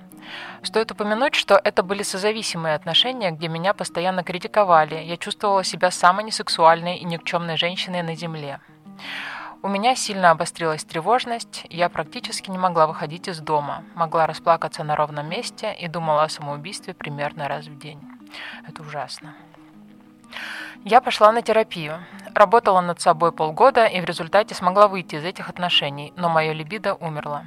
Стоит 0.62 0.90
упомянуть, 0.92 1.34
что 1.34 1.60
это 1.62 1.82
были 1.82 2.02
созависимые 2.02 2.74
отношения, 2.74 3.30
где 3.30 3.48
меня 3.48 3.74
постоянно 3.74 4.22
критиковали. 4.22 4.94
Я 4.94 5.16
чувствовала 5.16 5.64
себя 5.64 5.90
самой 5.90 6.24
несексуальной 6.24 6.96
и 6.96 7.04
никчемной 7.04 7.56
женщиной 7.56 8.02
на 8.02 8.14
Земле. 8.14 8.60
У 9.64 9.68
меня 9.68 9.94
сильно 9.94 10.32
обострилась 10.32 10.82
тревожность, 10.82 11.66
я 11.70 11.88
практически 11.88 12.50
не 12.50 12.58
могла 12.58 12.88
выходить 12.88 13.28
из 13.28 13.38
дома, 13.38 13.84
могла 13.94 14.26
расплакаться 14.26 14.82
на 14.82 14.96
ровном 14.96 15.28
месте 15.28 15.72
и 15.78 15.86
думала 15.86 16.24
о 16.24 16.28
самоубийстве 16.28 16.94
примерно 16.94 17.46
раз 17.46 17.66
в 17.66 17.78
день. 17.78 18.00
Это 18.66 18.82
ужасно. 18.82 19.36
Я 20.84 21.00
пошла 21.00 21.30
на 21.30 21.42
терапию, 21.42 22.04
работала 22.34 22.80
над 22.80 23.00
собой 23.00 23.30
полгода 23.30 23.86
и 23.86 24.00
в 24.00 24.04
результате 24.04 24.52
смогла 24.56 24.88
выйти 24.88 25.14
из 25.14 25.24
этих 25.24 25.48
отношений, 25.48 26.12
но 26.16 26.28
мое 26.28 26.52
либидо 26.54 26.94
умерло. 26.94 27.46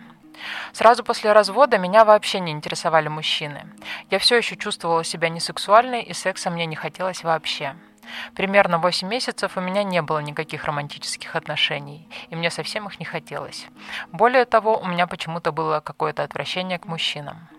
Сразу 0.72 1.04
после 1.04 1.34
развода 1.34 1.78
меня 1.78 2.06
вообще 2.06 2.40
не 2.40 2.54
интересовали 2.54 3.10
мужчины. 3.10 3.68
Я 4.10 4.20
все 4.20 4.38
еще 4.38 4.56
чувствовала 4.56 5.04
себя 5.04 5.28
несексуальной 5.28 6.02
и 6.02 6.14
секса 6.14 6.50
мне 6.50 6.66
не 6.66 6.78
хотелось 6.78 7.26
вообще. 7.26 7.76
Примерно 8.36 8.78
8 8.78 9.08
месяцев 9.08 9.58
у 9.58 9.62
меня 9.62 9.84
не 9.84 10.02
было 10.02 10.20
никаких 10.20 10.66
романтических 10.66 11.36
отношений, 11.36 12.08
и 12.30 12.36
мне 12.36 12.50
совсем 12.50 12.88
их 12.88 13.00
не 13.00 13.06
хотелось. 13.06 13.68
Более 14.12 14.46
того, 14.46 14.78
у 14.78 14.88
меня 14.88 15.08
почему-то 15.08 15.52
было 15.52 15.80
какое-то 15.80 16.24
отвращение 16.24 16.80
к 16.80 16.86
мужчинам. 16.86 17.50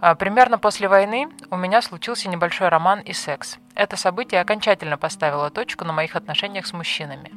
А, 0.00 0.14
примерно 0.14 0.58
после 0.58 0.88
войны 0.88 1.28
у 1.50 1.56
меня 1.56 1.82
случился 1.82 2.28
небольшой 2.28 2.68
роман 2.68 3.00
и 3.00 3.12
секс. 3.12 3.58
Это 3.74 3.96
событие 3.96 4.40
окончательно 4.40 4.98
поставило 4.98 5.50
точку 5.50 5.84
на 5.84 5.92
моих 5.92 6.16
отношениях 6.16 6.66
с 6.66 6.72
мужчинами. 6.72 7.32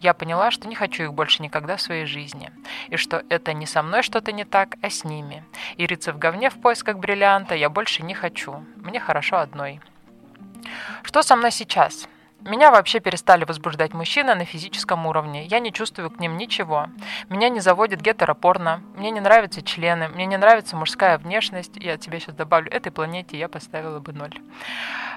Я 0.00 0.14
поняла, 0.14 0.50
что 0.50 0.68
не 0.68 0.74
хочу 0.74 1.04
их 1.04 1.14
больше 1.14 1.42
никогда 1.42 1.76
в 1.76 1.80
своей 1.80 2.06
жизни. 2.06 2.50
И 2.88 2.96
что 2.96 3.22
это 3.28 3.52
не 3.52 3.66
со 3.66 3.82
мной 3.82 4.02
что-то 4.02 4.32
не 4.32 4.44
так, 4.44 4.76
а 4.82 4.90
с 4.90 5.04
ними. 5.04 5.44
И 5.76 5.86
рыться 5.86 6.12
в 6.12 6.18
говне 6.18 6.50
в 6.50 6.60
поисках 6.60 6.98
бриллианта 6.98 7.54
я 7.54 7.68
больше 7.68 8.02
не 8.02 8.14
хочу. 8.14 8.64
Мне 8.76 9.00
хорошо 9.00 9.38
одной. 9.38 9.80
Что 11.02 11.22
со 11.22 11.36
мной 11.36 11.50
сейчас? 11.50 12.08
Меня 12.46 12.70
вообще 12.70 13.00
перестали 13.00 13.46
возбуждать 13.46 13.94
мужчины 13.94 14.34
на 14.34 14.44
физическом 14.44 15.06
уровне. 15.06 15.46
Я 15.46 15.60
не 15.60 15.72
чувствую 15.72 16.10
к 16.10 16.20
ним 16.20 16.36
ничего. 16.36 16.88
Меня 17.30 17.48
не 17.48 17.60
заводит 17.60 18.02
гетеропорно. 18.02 18.82
Мне 18.96 19.10
не 19.10 19.20
нравятся 19.20 19.62
члены. 19.62 20.08
Мне 20.08 20.26
не 20.26 20.36
нравится 20.36 20.76
мужская 20.76 21.16
внешность. 21.16 21.76
Я 21.76 21.96
тебе 21.96 22.20
сейчас 22.20 22.34
добавлю, 22.34 22.70
этой 22.70 22.92
планете 22.92 23.38
я 23.38 23.48
поставила 23.48 23.98
бы 23.98 24.12
ноль. 24.12 24.34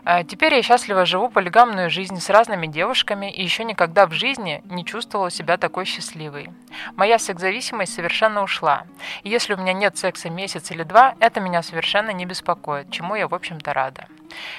А, 0.05 0.23
теперь 0.23 0.55
я 0.55 0.63
счастливо 0.63 1.05
живу 1.05 1.27
полигамную 1.27 1.89
жизнь 1.89 2.17
с 2.17 2.29
разными 2.29 2.65
девушками 2.65 3.29
и 3.29 3.43
еще 3.43 3.65
никогда 3.65 4.07
в 4.07 4.13
жизни 4.13 4.63
не 4.63 4.85
чувствовала 4.85 5.29
себя 5.29 5.57
такой 5.57 5.83
счастливой. 5.83 6.49
Моя 6.95 7.19
секс-зависимость 7.19 7.93
совершенно 7.93 8.41
ушла. 8.41 8.85
И 9.23 9.29
если 9.29 9.53
у 9.53 9.57
меня 9.57 9.73
нет 9.73 9.97
секса 9.97 10.29
месяц 10.29 10.71
или 10.71 10.83
два, 10.83 11.15
это 11.19 11.41
меня 11.41 11.61
совершенно 11.61 12.11
не 12.11 12.25
беспокоит, 12.25 12.89
чему 12.89 13.15
я, 13.15 13.27
в 13.27 13.35
общем-то, 13.35 13.73
рада. 13.73 14.07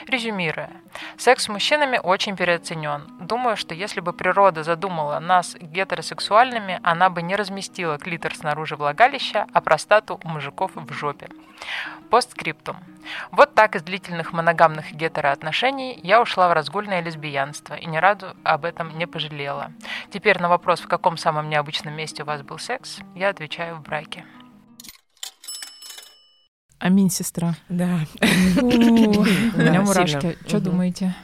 Резюмируя, 0.06 0.70
секс 1.16 1.44
с 1.44 1.48
мужчинами 1.48 2.00
очень 2.02 2.36
переоценен. 2.36 3.06
Думаю, 3.20 3.56
что 3.56 3.74
если 3.74 4.00
бы 4.00 4.12
природа 4.12 4.62
задумала 4.62 5.18
нас 5.18 5.56
гетеросексуальными, 5.60 6.80
она 6.82 7.10
бы 7.10 7.22
не 7.22 7.36
разместила 7.36 7.98
клитор 7.98 8.34
снаружи 8.34 8.76
влагалища, 8.76 9.46
а 9.52 9.60
простату 9.60 10.20
у 10.24 10.28
мужиков 10.28 10.72
в 10.74 10.92
жопе. 10.92 11.28
Постскриптум. 12.10 12.76
Вот 13.30 13.54
так 13.54 13.76
из 13.76 13.82
длительных 13.82 14.32
моногамных 14.32 14.92
гетероотношений 14.92 15.98
я 16.02 16.22
ушла 16.22 16.48
в 16.48 16.52
разгульное 16.52 17.00
лесбиянство 17.00 17.74
и 17.74 17.86
ни 17.86 17.96
разу 17.96 18.34
об 18.44 18.64
этом 18.64 18.96
не 18.96 19.06
пожалела. 19.06 19.72
Теперь 20.10 20.40
на 20.40 20.48
вопрос, 20.48 20.80
в 20.80 20.88
каком 20.88 21.16
самом 21.16 21.48
необычном 21.50 21.94
месте 21.94 22.22
у 22.22 22.26
вас 22.26 22.42
был 22.42 22.58
секс, 22.58 23.00
я 23.14 23.28
отвечаю 23.28 23.76
в 23.76 23.82
браке. 23.82 24.24
Аминь, 26.78 27.10
сестра. 27.10 27.56
Да. 27.68 28.00
У 28.60 28.66
меня 28.66 29.82
мурашки. 29.82 30.36
Что 30.46 30.60
думаете? 30.60 31.14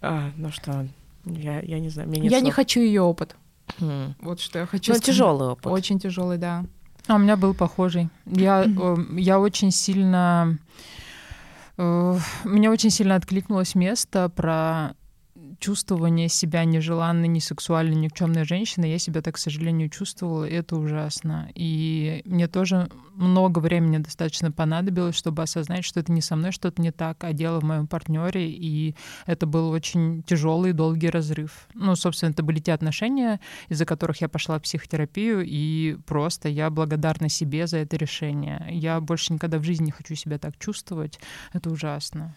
А, 0.00 0.30
ну 0.36 0.50
что, 0.50 0.86
я, 1.24 1.60
я 1.60 1.80
не 1.80 1.88
знаю. 1.88 2.10
Я 2.12 2.40
не 2.40 2.50
хочу 2.50 2.80
ее 2.80 3.02
опыт. 3.02 3.36
Вот 4.20 4.40
что 4.40 4.60
я 4.60 4.66
хочу. 4.66 4.92
Ну, 4.92 4.98
тяжелый 4.98 5.48
опыт. 5.50 5.66
Очень 5.66 5.98
тяжелый, 5.98 6.38
да. 6.38 6.64
А 7.06 7.16
у 7.16 7.18
меня 7.18 7.36
был 7.36 7.54
похожий. 7.54 8.08
Я, 8.26 8.64
э, 8.64 8.96
я 9.16 9.40
очень 9.40 9.70
сильно... 9.70 10.58
Э, 11.76 12.18
мне 12.44 12.70
очень 12.70 12.90
сильно 12.90 13.16
откликнулось 13.16 13.74
место 13.74 14.28
про 14.28 14.94
чувствование 15.60 16.28
себя 16.28 16.64
нежеланной, 16.64 17.28
не 17.28 17.40
сексуальной, 17.40 17.94
никчемной 17.94 18.44
женщиной, 18.44 18.90
я 18.90 18.98
себя 18.98 19.22
так, 19.22 19.34
к 19.34 19.38
сожалению, 19.38 19.90
чувствовала, 19.90 20.44
и 20.44 20.54
это 20.54 20.76
ужасно. 20.76 21.50
И 21.54 22.22
мне 22.24 22.48
тоже 22.48 22.88
много 23.14 23.58
времени 23.58 23.98
достаточно 23.98 24.50
понадобилось, 24.50 25.14
чтобы 25.14 25.42
осознать, 25.42 25.84
что 25.84 26.00
это 26.00 26.10
не 26.10 26.22
со 26.22 26.36
мной 26.36 26.52
что-то 26.52 26.80
не 26.80 26.90
так, 26.90 27.22
а 27.22 27.32
дело 27.32 27.60
в 27.60 27.64
моем 27.64 27.86
партнере, 27.86 28.50
и 28.50 28.96
это 29.26 29.46
был 29.46 29.70
очень 29.70 30.22
тяжелый, 30.22 30.72
долгий 30.72 31.10
разрыв. 31.10 31.68
Ну, 31.74 31.94
собственно, 31.94 32.30
это 32.30 32.42
были 32.42 32.58
те 32.58 32.72
отношения, 32.72 33.40
из-за 33.68 33.84
которых 33.84 34.20
я 34.22 34.28
пошла 34.28 34.58
в 34.58 34.62
психотерапию, 34.62 35.44
и 35.46 35.98
просто 36.06 36.48
я 36.48 36.70
благодарна 36.70 37.28
себе 37.28 37.66
за 37.66 37.78
это 37.78 37.96
решение. 37.96 38.66
Я 38.70 39.00
больше 39.00 39.34
никогда 39.34 39.58
в 39.58 39.64
жизни 39.64 39.86
не 39.86 39.92
хочу 39.92 40.14
себя 40.14 40.38
так 40.38 40.56
чувствовать. 40.58 41.20
Это 41.52 41.70
ужасно. 41.70 42.34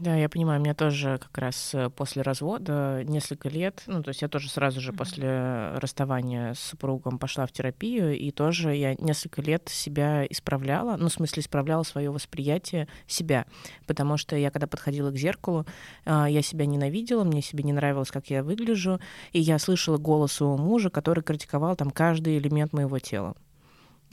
Да, 0.00 0.16
я 0.16 0.28
понимаю, 0.28 0.60
меня 0.60 0.74
тоже 0.74 1.18
как 1.18 1.36
раз 1.36 1.74
э, 1.74 1.90
после 1.90 2.22
развода 2.22 3.02
несколько 3.04 3.48
лет, 3.48 3.82
ну, 3.86 4.02
то 4.02 4.08
есть 4.08 4.22
я 4.22 4.28
тоже 4.28 4.48
сразу 4.48 4.80
же 4.80 4.92
после 4.92 5.72
расставания 5.76 6.54
с 6.54 6.60
супругом 6.60 7.18
пошла 7.18 7.46
в 7.46 7.52
терапию, 7.52 8.18
и 8.18 8.30
тоже 8.30 8.74
я 8.74 8.94
несколько 8.94 9.42
лет 9.42 9.68
себя 9.68 10.24
исправляла, 10.26 10.96
ну, 10.96 11.08
в 11.08 11.12
смысле, 11.12 11.42
исправляла 11.42 11.82
свое 11.82 12.10
восприятие 12.10 12.88
себя, 13.06 13.44
потому 13.86 14.16
что 14.16 14.34
я, 14.34 14.50
когда 14.50 14.66
подходила 14.66 15.10
к 15.10 15.16
зеркалу, 15.16 15.66
а, 16.06 16.26
я 16.28 16.40
себя 16.40 16.64
ненавидела, 16.64 17.24
мне 17.24 17.42
себе 17.42 17.64
не 17.64 17.72
нравилось, 17.72 18.10
как 18.10 18.30
я 18.30 18.42
выгляжу, 18.42 18.98
и 19.32 19.40
я 19.40 19.58
слышала 19.58 19.98
голос 19.98 20.40
у 20.40 20.56
мужа, 20.56 20.88
который 20.88 21.22
критиковал 21.22 21.76
там 21.76 21.90
каждый 21.90 22.38
элемент 22.38 22.72
моего 22.72 22.98
тела. 22.98 23.34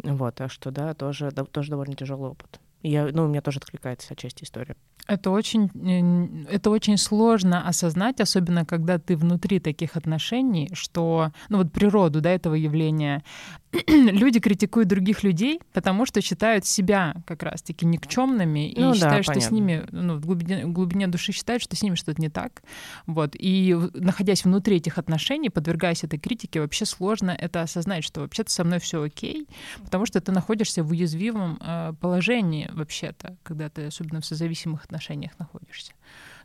Вот, 0.03 0.35
так 0.35 0.51
что, 0.51 0.71
да, 0.71 0.93
тоже, 0.93 1.31
тоже 1.31 1.69
довольно 1.69 1.95
тяжелый 1.95 2.31
опыт. 2.31 2.59
Я, 2.83 3.09
ну, 3.11 3.25
у 3.25 3.27
меня 3.27 3.41
тоже 3.41 3.59
откликается 3.59 4.13
отчасти 4.13 4.43
история. 4.43 4.75
Это 5.07 5.31
очень, 5.31 6.45
это 6.49 6.69
очень 6.69 6.97
сложно 6.97 7.67
осознать, 7.67 8.21
особенно 8.21 8.65
когда 8.65 8.97
ты 8.97 9.17
внутри 9.17 9.59
таких 9.59 9.97
отношений, 9.97 10.69
что, 10.73 11.31
ну 11.49 11.57
вот 11.59 11.71
природу, 11.71 12.21
да, 12.21 12.31
этого 12.31 12.55
явления, 12.55 13.23
люди 13.87 14.39
критикуют 14.39 14.89
других 14.89 15.23
людей, 15.23 15.61
потому 15.71 16.05
что 16.05 16.21
считают 16.21 16.65
себя 16.65 17.15
как 17.25 17.43
раз-таки 17.43 17.85
никчемными 17.85 18.69
и 18.69 18.79
ну, 18.79 18.93
считают, 18.93 19.25
да, 19.25 19.33
что 19.33 19.41
с 19.41 19.51
ними, 19.51 19.85
ну, 19.91 20.15
в 20.15 20.25
глубине, 20.25 20.65
в 20.65 20.73
глубине 20.73 21.07
души 21.07 21.31
считают, 21.31 21.63
что 21.63 21.75
с 21.75 21.81
ними 21.81 21.95
что-то 21.95 22.21
не 22.21 22.29
так. 22.29 22.63
Вот. 23.05 23.35
И 23.37 23.77
находясь 23.93 24.43
внутри 24.43 24.77
этих 24.77 24.97
отношений, 24.97 25.49
подвергаясь 25.49 26.03
этой 26.03 26.19
критике, 26.19 26.59
вообще 26.59 26.85
сложно 26.85 27.31
это 27.31 27.61
осознать, 27.61 28.03
что 28.03 28.21
вообще-то 28.21 28.51
со 28.51 28.63
мной 28.63 28.79
все 28.79 29.01
окей, 29.01 29.47
потому 29.83 30.05
что 30.05 30.19
ты 30.19 30.31
находишься 30.31 30.83
в 30.83 30.91
уязвимом 30.91 31.57
э, 31.61 31.93
положении 31.99 32.69
вообще-то, 32.73 33.37
когда 33.43 33.69
ты 33.69 33.85
особенно 33.85 34.19
в 34.19 34.25
созависимых 34.25 34.83
отношениях 34.83 35.31
находишься. 35.39 35.93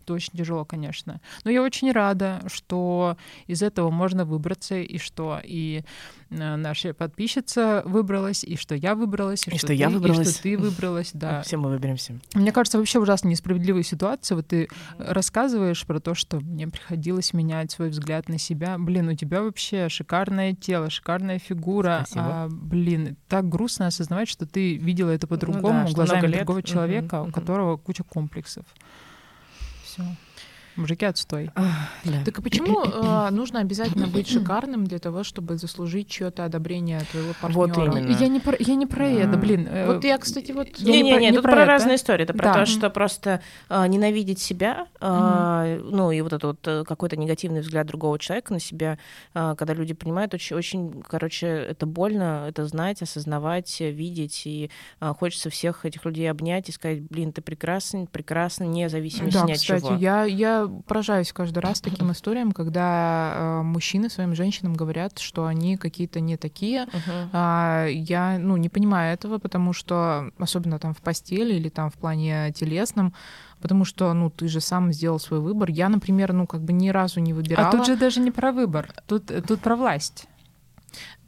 Это 0.07 0.15
очень 0.15 0.35
тяжело, 0.39 0.65
конечно. 0.65 1.21
Но 1.43 1.51
я 1.51 1.65
очень 1.65 1.91
рада, 1.91 2.41
что 2.47 3.17
из 3.49 3.61
этого 3.61 3.91
можно 3.91 4.25
выбраться, 4.25 4.77
и 4.77 4.99
что 4.99 5.41
и 5.43 5.83
э, 6.31 6.57
наша 6.57 6.95
подписчица 6.95 7.83
выбралась, 7.85 8.45
и 8.45 8.55
что 8.55 8.77
я 8.77 8.95
выбралась, 8.95 9.49
и, 9.49 9.51
и 9.51 9.55
что, 9.55 9.59
что 9.59 9.67
ты, 9.67 9.75
я 9.75 9.91
выбралась, 9.91 10.29
и 10.29 10.33
что 10.33 10.43
ты 10.45 10.59
выбралась, 10.59 11.11
да. 11.15 11.43
Все 11.43 11.57
мы 11.57 11.71
выберемся. 11.71 12.21
Мне 12.35 12.53
кажется, 12.53 12.79
вообще 12.79 13.01
ужасно 13.01 13.27
несправедливая 13.27 13.83
ситуация. 13.83 14.37
Вот 14.37 14.47
ты 14.47 14.69
рассказываешь 14.97 15.85
про 15.85 15.99
то, 15.99 16.15
что 16.15 16.39
мне 16.39 16.69
приходилось 16.69 17.33
менять 17.33 17.73
свой 17.73 17.89
взгляд 17.89 18.29
на 18.29 18.39
себя. 18.39 18.79
Блин, 18.79 19.09
у 19.09 19.15
тебя 19.15 19.43
вообще 19.43 19.89
шикарное 19.89 20.55
тело, 20.55 20.89
шикарная 20.89 21.41
фигура. 21.41 22.05
Спасибо. 22.07 22.45
А, 22.45 22.49
блин, 22.49 23.17
так 23.27 23.49
грустно 23.49 23.89
осознавать, 23.89 24.29
что 24.29 24.47
ты 24.47 24.77
видела 24.77 25.11
это 25.11 25.27
по-другому, 25.27 25.81
ну, 25.81 25.89
да, 25.89 25.95
глазами 25.95 26.33
другого 26.33 26.63
человека, 26.63 27.23
угу, 27.23 27.31
у 27.31 27.33
которого 27.33 27.77
куча 27.77 28.05
комплексов 28.05 28.67
все. 29.97 30.26
Мужики 30.77 31.07
отстой. 31.07 31.51
А, 31.55 31.89
да. 32.05 32.23
Так 32.25 32.39
а 32.39 32.43
почему 32.43 32.85
э, 32.85 33.31
нужно 33.31 33.61
обязательно 33.61 34.07
быть 34.07 34.29
шикарным 34.29 34.87
для 34.87 34.99
того, 34.99 35.25
чтобы 35.25 35.57
заслужить 35.57 36.09
чье-то 36.09 36.45
одобрение 36.45 37.01
твоего 37.11 37.33
партнера? 37.41 37.67
Вот 37.67 37.77
именно. 37.97 38.17
Я 38.17 38.29
не 38.29 38.41
про, 38.41 38.57
я 38.59 38.75
не 38.75 38.87
про 38.87 39.07
это, 39.07 39.37
блин. 39.39 39.67
Э, 39.71 39.87
вот 39.87 40.05
я, 40.05 40.19
кстати, 40.19 40.53
вот... 40.53 40.79
Не, 40.81 41.03
не, 41.03 41.17
не, 41.17 41.33
тут 41.33 41.43
про, 41.43 41.53
про 41.53 41.65
разные 41.65 41.97
истории. 41.97 42.25
Это 42.25 42.35
про 42.35 42.45
да. 42.45 42.55
то, 42.55 42.67
что 42.67 42.91
просто 42.91 43.41
э, 43.69 43.87
ненавидеть 43.87 44.39
себя, 44.39 44.87
э, 45.01 45.07
mm-hmm. 45.07 45.91
ну 45.91 46.11
и 46.11 46.21
вот 46.21 46.33
этот 46.35 46.45
вот 46.45 46.69
э, 46.69 46.85
какой-то 46.85 47.17
негативный 47.17 47.61
взгляд 47.61 47.87
другого 47.87 48.19
человека 48.19 48.53
на 48.53 48.61
себя, 48.61 48.99
э, 49.35 49.55
когда 49.57 49.73
люди 49.73 49.95
понимают, 49.95 50.35
очень, 50.35 50.57
очень, 50.57 51.03
короче, 51.03 51.47
это 51.47 51.87
больно, 51.87 52.47
это 52.49 52.67
знать, 52.67 53.01
осознавать, 53.01 53.81
видеть, 53.81 54.43
и 54.45 54.71
э, 55.01 55.15
хочется 55.19 55.49
всех 55.49 55.87
этих 55.87 56.05
людей 56.05 56.31
обнять 56.31 56.69
и 56.69 56.73
сказать, 56.73 57.01
блин, 57.03 57.33
ты 57.33 57.41
прекрасен, 57.41 58.07
прекрасен, 58.07 58.71
независимо 58.71 59.31
да, 59.31 59.45
ни 59.45 59.53
от 59.53 59.59
кстати, 59.59 59.81
чего. 59.81 59.95
Я, 59.95 60.25
я 60.25 60.66
поражаюсь 60.69 61.33
каждый 61.33 61.59
раз 61.59 61.81
таким 61.81 62.13
историям, 62.13 62.53
когда 62.53 63.33
э, 63.35 63.63
мужчины 63.63 64.09
своим 64.11 64.35
женщинам 64.35 64.75
говорят, 64.75 65.19
что 65.19 65.47
они 65.47 65.77
какие-то 65.77 66.21
не 66.21 66.37
такие. 66.37 66.85
Uh-huh. 66.85 67.29
А, 67.33 67.87
я, 67.87 68.39
ну, 68.39 68.57
не 68.57 68.69
понимаю 68.69 69.15
этого, 69.15 69.39
потому 69.39 69.73
что, 69.73 70.31
особенно 70.39 70.79
там 70.79 70.95
в 70.95 70.99
постели 70.99 71.55
или 71.55 71.69
там 71.69 71.91
в 71.91 71.95
плане 71.95 72.53
телесном, 72.53 73.15
потому 73.61 73.85
что, 73.85 74.13
ну, 74.13 74.31
ты 74.31 74.49
же 74.49 74.61
сам 74.61 74.93
сделал 74.93 75.19
свой 75.19 75.41
выбор. 75.41 75.71
Я, 75.71 75.89
например, 75.89 76.33
ну, 76.33 76.47
как 76.47 76.63
бы 76.63 76.73
ни 76.73 76.89
разу 76.89 77.21
не 77.21 77.33
выбирала. 77.33 77.69
А 77.69 77.73
тут 77.73 77.87
же 77.87 77.97
даже 77.97 78.21
не 78.21 78.31
про 78.31 78.53
выбор, 78.53 78.93
тут, 79.07 79.31
тут 79.47 79.61
про 79.61 79.77
власть. 79.77 80.27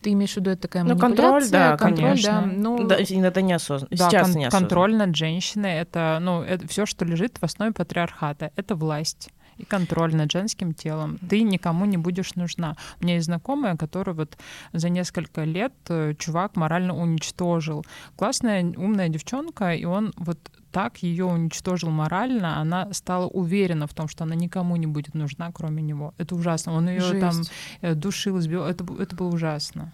Ты 0.01 0.12
имеешь 0.12 0.34
в 0.34 0.36
виду 0.36 0.51
это 0.51 0.62
такая 0.62 0.84
ну, 0.84 0.96
контроль, 0.96 1.49
да, 1.51 1.76
контроль, 1.76 2.11
конечно. 2.11 2.42
да. 2.44 2.46
Ну, 2.46 2.86
да, 2.86 2.96
это 2.96 3.42
неосознанно. 3.42 3.88
Да, 3.90 4.11
Сейчас 4.11 4.28
кон- 4.28 4.40
неосознанно. 4.40 4.51
Контроль 4.51 4.96
над 4.96 5.16
женщиной— 5.16 5.72
это, 5.80 6.18
ну, 6.20 6.42
это 6.42 6.68
все, 6.68 6.86
что 6.86 7.05
лежит 7.05 7.38
в 7.38 7.42
основе 7.42 7.72
патриархата. 7.72 8.53
Это 8.57 8.76
власть 8.76 9.30
и 9.59 9.64
контроль 9.64 10.14
над 10.14 10.30
женским 10.32 10.72
телом. 10.72 11.18
Ты 11.28 11.42
никому 11.42 11.84
не 11.84 11.96
будешь 11.96 12.34
нужна. 12.36 12.76
У 13.01 13.05
меня 13.05 13.14
есть 13.14 13.26
знакомая, 13.26 13.76
которая 13.76 14.14
вот 14.14 14.38
за 14.72 14.88
несколько 14.88 15.44
лет 15.44 15.74
э, 15.88 16.14
чувак 16.18 16.57
морально 16.57 16.96
уничтожил. 16.96 17.84
Классная, 18.16 18.64
умная 18.64 19.09
девчонка, 19.09 19.74
и 19.74 19.84
он 19.84 20.12
вот 20.16 20.38
так 20.71 20.99
ее 20.99 21.25
уничтожил 21.25 21.91
морально, 21.91 22.59
она 22.61 22.93
стала 22.93 23.27
уверена 23.27 23.87
в 23.87 23.95
том, 23.95 24.09
что 24.09 24.25
она 24.25 24.35
никому 24.35 24.77
не 24.77 24.87
будет 24.87 25.14
нужна, 25.14 25.51
кроме 25.53 25.83
него. 25.83 26.14
Это 26.19 26.35
ужасно. 26.35 26.73
Он 26.73 26.89
ее 26.89 27.21
там 27.21 27.43
э, 27.81 27.95
душил, 27.95 28.39
избил. 28.39 28.64
Это, 28.64 28.85
это 28.99 29.16
было 29.16 29.29
ужасно. 29.29 29.93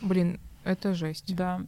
Блин, 0.00 0.40
Это 0.64 0.94
жесть. 0.94 1.34
Да, 1.34 1.60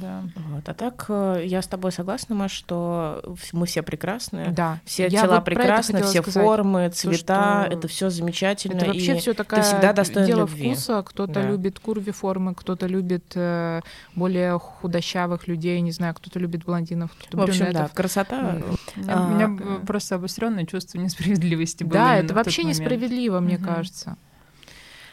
да. 0.00 0.22
Вот. 0.48 0.66
А 0.68 0.72
так 0.72 1.04
э, 1.10 1.42
я 1.44 1.60
с 1.60 1.66
тобой 1.66 1.92
согласна, 1.92 2.34
Маш, 2.34 2.52
что 2.52 3.22
мы 3.52 3.66
все 3.66 3.82
прекрасные. 3.82 4.48
Да. 4.50 4.78
Все 4.86 5.04
Я 5.08 5.22
тела 5.22 5.34
вот 5.36 5.44
прекрасны, 5.44 6.02
все 6.02 6.22
сказать. 6.22 6.42
формы, 6.42 6.88
цвета, 6.88 7.64
что 7.66 7.76
это 7.76 7.88
все 7.88 8.08
замечательно. 8.08 8.78
Это 8.78 8.86
вообще 8.86 9.16
все 9.16 9.34
такая 9.34 9.62
всегда 9.62 9.92
достоин 9.92 10.26
дело 10.26 10.40
любви. 10.40 10.72
вкуса. 10.72 11.02
Кто-то 11.02 11.34
Да. 11.34 11.42
любит 11.48 11.78
курви 11.80 12.12
формы, 12.12 12.54
кто-то 12.54 12.86
любит 12.86 13.32
э, 13.34 13.82
более 14.14 14.58
худощавых 14.58 15.46
людей, 15.46 15.78
не 15.82 15.92
знаю, 15.92 16.14
кто-то 16.14 16.38
любит 16.38 16.64
блондинов, 16.64 17.10
кто-то 17.18 17.36
В 17.36 17.42
общем, 17.42 17.66
да, 17.66 17.70
брюнетов. 17.72 17.92
красота. 17.92 18.38
М. 18.40 18.64
У 18.96 19.00
меня, 19.00 19.14
А, 19.14 19.26
у 19.26 19.30
меня 19.34 19.48
б- 19.48 19.86
просто 19.86 20.14
обостренное 20.14 20.64
чувство 20.64 20.96
несправедливости 20.98 21.84
было. 21.84 21.92
Да, 21.92 22.16
это 22.16 22.32
вообще 22.32 22.64
несправедливо, 22.64 23.40
мне 23.40 23.58
Мгм. 23.58 23.66
кажется. 23.66 24.16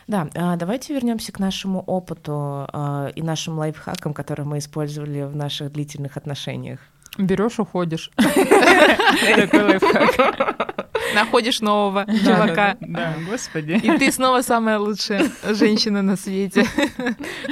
Да, 0.08 0.30
а, 0.36 0.56
давайте 0.56 0.94
вернемся 0.94 1.34
к 1.34 1.40
нашему 1.40 1.82
опыту 1.82 2.32
а, 2.34 3.12
и 3.14 3.22
нашим 3.22 3.58
лайфхакам, 3.58 4.14
которые 4.14 4.46
мы 4.46 4.60
использовали 4.60 5.24
в 5.24 5.36
наших 5.36 5.74
длительных 5.74 6.16
отношениях. 6.16 6.80
Берешь, 7.18 7.60
уходишь. 7.60 8.12
Такой 8.18 9.64
лайфхак. 9.64 10.88
Находишь 11.16 11.62
нового 11.62 12.06
чувака. 12.06 12.76
Да, 12.82 13.16
господи. 13.30 13.80
И 13.84 13.98
ты 13.98 14.12
снова 14.12 14.42
самая 14.42 14.78
лучшая 14.80 15.30
женщина 15.54 16.02
на 16.02 16.16
свете. 16.18 16.66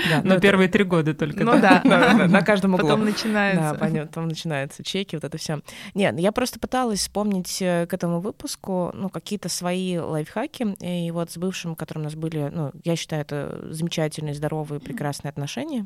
Да, 0.10 0.22
Но 0.24 0.34
это- 0.34 0.42
первые 0.42 0.68
три 0.68 0.84
года 0.84 1.14
только. 1.14 1.44
Ну 1.44 1.54
да. 1.54 1.82
Да, 1.84 2.14
да, 2.14 2.28
на 2.28 2.42
каждом 2.42 2.74
углу. 2.74 2.86
Потом 2.88 3.02
Да, 3.02 3.06
начинается. 3.12 3.76
понятно, 3.76 4.08
потом 4.08 4.28
начинаются 4.28 4.84
чеки, 4.84 5.16
вот 5.16 5.24
это 5.24 5.38
все. 5.38 5.62
Нет, 5.94 6.20
я 6.20 6.32
просто 6.32 6.60
пыталась 6.60 7.00
вспомнить 7.00 7.62
э, 7.62 7.86
к 7.88 7.94
этому 7.94 8.20
выпуску, 8.20 8.92
ну, 8.94 9.10
какие-то 9.10 9.50
свои 9.50 9.98
лайфхаки, 9.98 10.76
и 10.82 11.12
вот 11.12 11.32
с 11.32 11.38
бывшим, 11.38 11.76
которым 11.76 12.04
у 12.04 12.06
нас 12.06 12.16
были, 12.16 12.50
ну, 12.54 12.72
я 12.84 12.96
считаю, 12.96 13.22
это 13.22 13.60
замечательные, 13.70 14.34
здоровые, 14.34 14.80
прекрасные 14.80 15.30
отношения. 15.30 15.86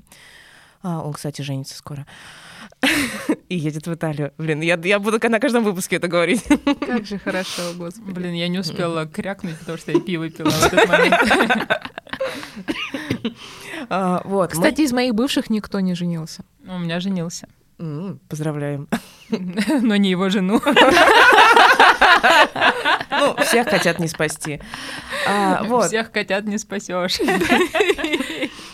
А, 0.82 1.02
он, 1.02 1.14
кстати, 1.14 1.42
женится 1.42 1.76
скоро. 1.76 2.06
И 3.50 3.58
едет 3.58 3.88
в 3.88 3.94
Италию. 3.94 4.32
Блин, 4.38 4.62
я, 4.62 4.80
я 4.84 5.00
буду 5.00 5.20
на 5.30 5.40
каждом 5.40 5.64
выпуске 5.64 5.98
это 5.98 6.08
говорить. 6.08 6.44
Как 6.86 7.06
же 7.06 7.20
хорошо, 7.20 7.62
господи. 7.76 8.12
Блин, 8.12 8.34
я 8.34 8.48
не 8.48 8.60
успела 8.60 9.06
крякнуть, 9.06 9.58
потому 9.60 9.78
что 9.78 9.92
я 9.92 10.00
пиво 10.00 10.30
пила 10.30 10.50
в 10.52 10.66
этот 10.74 10.88
момент. 10.88 11.16
А, 13.92 14.22
вот. 14.24 14.50
мы- 14.50 14.54
Кстати, 14.54 14.82
из 14.82 14.92
моих 14.94 15.16
бывших 15.16 15.50
никто 15.50 15.80
не 15.80 15.96
женился. 15.96 16.44
У 16.68 16.78
меня 16.78 17.00
женился. 17.00 17.48
Поздравляем. 18.28 18.88
Но 19.30 19.96
не 19.96 20.10
его 20.12 20.30
жену. 20.30 20.62
Ну, 23.20 23.36
всех 23.44 23.68
хотят 23.68 24.00
не 24.00 24.08
спасти. 24.08 24.62
А, 25.28 25.64
вот. 25.64 25.88
Всех 25.88 26.12
котят 26.12 26.46
не 26.46 26.58
спасешь. 26.58 27.20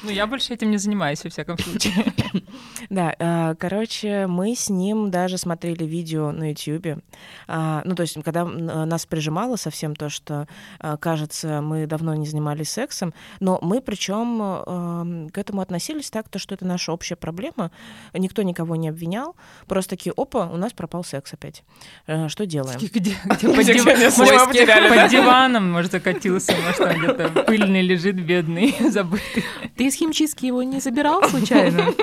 Ну, 0.04 0.12
я 0.12 0.28
больше 0.28 0.54
этим 0.54 0.70
не 0.70 0.78
занимаюсь, 0.78 1.24
во 1.24 1.32
всяком 1.32 1.58
случае. 1.58 2.14
Да, 2.90 3.16
а, 3.20 3.56
короче, 3.56 4.28
мы 4.28 4.56
с 4.56 4.70
ним 4.70 5.10
даже 5.12 5.38
смотрели 5.38 5.84
видео 5.86 6.32
на 6.32 6.50
YouTube. 6.52 7.02
А, 7.48 7.82
Ну, 7.86 7.96
то 7.96 8.02
есть, 8.02 8.22
когда 8.24 8.42
м, 8.42 8.66
нас 8.88 9.06
прижимало 9.06 9.56
совсем 9.56 9.96
то, 9.96 10.10
что, 10.10 10.48
а, 10.80 10.98
кажется, 10.98 11.62
мы 11.62 11.88
давно 11.88 12.14
не 12.16 12.26
занимались 12.28 12.70
сексом, 12.70 13.14
но 13.40 13.60
мы 13.62 13.82
причем 13.82 15.30
к 15.32 15.38
этому 15.38 15.62
относились 15.62 16.10
так, 16.10 16.30
то, 16.30 16.40
что 16.40 16.56
это 16.56 16.66
наша 16.66 16.92
общая 16.92 17.16
проблема. 17.16 17.72
Никто 18.14 18.42
никого 18.42 18.76
не 18.76 18.90
обвинял. 18.90 19.36
Просто 19.68 19.92
такие, 19.92 20.14
опа, 20.16 20.48
у 20.48 20.58
нас 20.58 20.74
пропал 20.74 21.04
секс 21.04 21.34
опять. 21.34 21.64
Э, 22.08 22.28
Что 22.30 22.46
делаем? 22.46 22.80
Где, 22.94 23.16
под, 23.28 25.10
диваном, 25.10 25.72
может, 25.72 25.92
закатился, 25.92 26.54
может, 26.64 26.78
там 26.78 26.98
где-то 26.98 27.44
пыльный 27.44 27.82
лежит, 27.82 28.16
бедный, 28.16 28.76
забытый. 28.92 29.44
Ты 29.76 29.88
из 29.88 29.96
химчистки 29.96 30.46
его 30.46 30.64
не 30.64 30.80
забирал 30.80 31.24
случайно? 31.30 31.94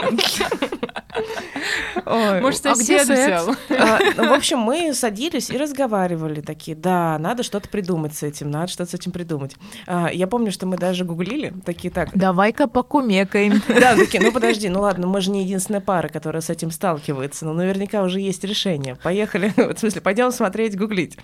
Ой, 2.06 2.40
Может, 2.40 2.66
а 2.66 2.74
где 2.74 2.98
сосед 3.04 3.06
секс? 3.06 3.42
взял. 3.42 3.56
А, 3.70 3.98
ну, 4.16 4.28
в 4.28 4.32
общем, 4.32 4.58
мы 4.58 4.92
садились 4.94 5.50
и 5.50 5.56
разговаривали 5.56 6.40
такие, 6.40 6.76
да, 6.76 7.18
надо 7.18 7.42
что-то 7.42 7.68
придумать 7.68 8.14
с 8.14 8.22
этим, 8.22 8.50
надо 8.50 8.68
что-то 8.68 8.90
с 8.90 8.94
этим 8.94 9.12
придумать. 9.12 9.56
А, 9.86 10.08
я 10.12 10.26
помню, 10.26 10.50
что 10.52 10.66
мы 10.66 10.76
даже 10.76 11.04
гуглили, 11.04 11.52
такие, 11.64 11.90
так, 11.92 12.10
Давай-ка 12.16 12.66
покумекаем. 12.66 13.62
да, 13.68 13.94
такие, 13.94 14.22
ну 14.22 14.32
подожди, 14.32 14.68
ну 14.68 14.80
ладно, 14.80 15.06
мы 15.06 15.20
же 15.20 15.30
не 15.30 15.42
единственная 15.44 15.80
пара, 15.80 16.08
которая 16.08 16.40
с 16.42 16.50
этим 16.50 16.70
сталкивается, 16.70 17.44
но 17.46 17.52
наверняка 17.52 18.02
уже 18.02 18.20
есть 18.20 18.42
решение. 18.44 18.96
Поехали, 18.96 19.52
в 19.56 19.78
смысле, 19.78 20.00
пойдем 20.00 20.32
смотреть, 20.32 20.76
гуглить. 20.76 21.18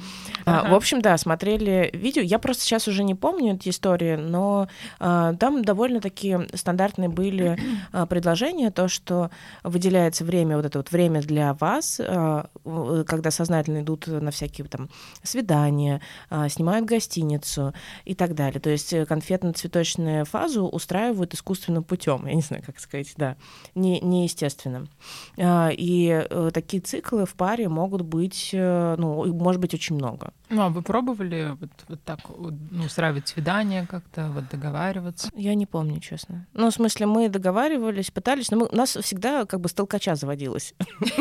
А, 0.45 0.61
Ага. 0.61 0.71
в 0.71 0.75
общем, 0.75 1.01
да, 1.01 1.17
смотрели 1.19 1.91
видео. 1.93 2.23
Я 2.23 2.39
просто 2.39 2.63
сейчас 2.63 2.87
уже 2.89 3.05
не 3.05 3.15
помню 3.15 3.55
эти 3.55 3.71
истории, 3.71 4.17
но 4.17 4.69
а, 5.01 5.35
там 5.35 5.65
довольно 5.65 6.01
такие 6.01 6.47
стандартные 6.55 7.09
были 7.09 7.59
а, 7.93 8.07
предложения, 8.07 8.71
то, 8.79 8.87
что 8.87 9.31
выделяется 9.65 10.25
время, 10.25 10.55
вот 10.57 10.65
это 10.65 10.79
вот 10.79 10.93
время 10.93 11.21
для 11.21 11.53
вас, 11.55 11.99
в- 11.99 13.05
когда 13.05 13.33
сознательно 13.33 13.81
идут 13.81 14.07
на 14.07 14.31
всякие 14.31 14.69
там 14.69 14.89
свидания, 15.25 16.01
а, 16.31 16.49
снимают 16.49 16.87
гостиницу 16.87 17.75
и 18.05 18.15
так 18.15 18.37
далее. 18.37 18.61
То 18.61 18.71
есть 18.71 18.93
э, 18.93 19.05
конфетно-цветочную 19.05 20.25
фазу 20.27 20.67
устраивают 20.67 21.35
искусственным 21.35 21.83
путем. 21.83 22.27
Я 22.27 22.35
не 22.35 22.43
знаю, 22.43 22.63
как 22.65 22.79
сказать, 22.79 23.13
да, 23.17 23.35
не, 23.75 24.01
неестественным. 24.01 24.89
И 25.37 26.27
э, 26.31 26.51
такие 26.55 26.81
циклы 26.81 27.27
в 27.27 27.35
паре 27.35 27.69
могут 27.69 28.03
быть, 28.03 28.51
э, 28.53 28.95
ну, 28.97 29.27
может 29.35 29.61
быть 29.61 29.75
очень 29.75 29.97
много. 29.97 30.33
Ну, 30.51 30.63
а 30.63 30.69
вы 30.69 30.83
пробовали 30.83 31.57
вот, 31.61 31.71
вот 31.89 32.03
так 32.05 32.21
ну, 32.29 32.85
устраивать 32.85 33.29
свидание 33.29 33.87
как-то, 33.87 34.31
вот 34.31 34.45
договариваться? 34.51 35.29
Я 35.35 35.55
не 35.55 35.67
помню, 35.67 36.01
честно. 36.01 36.47
Ну, 36.55 36.71
в 36.71 36.75
смысле, 36.75 37.07
мы 37.07 37.29
договаривались, 37.29 38.11
пытались, 38.11 38.51
но 38.51 38.59
мы, 38.59 38.68
у 38.71 38.77
нас 38.77 38.97
всегда 38.97 39.45
как 39.47 39.61
бы 39.61 39.69
с 39.69 39.73
толкача 39.73 40.15
заводилось. 40.15 40.75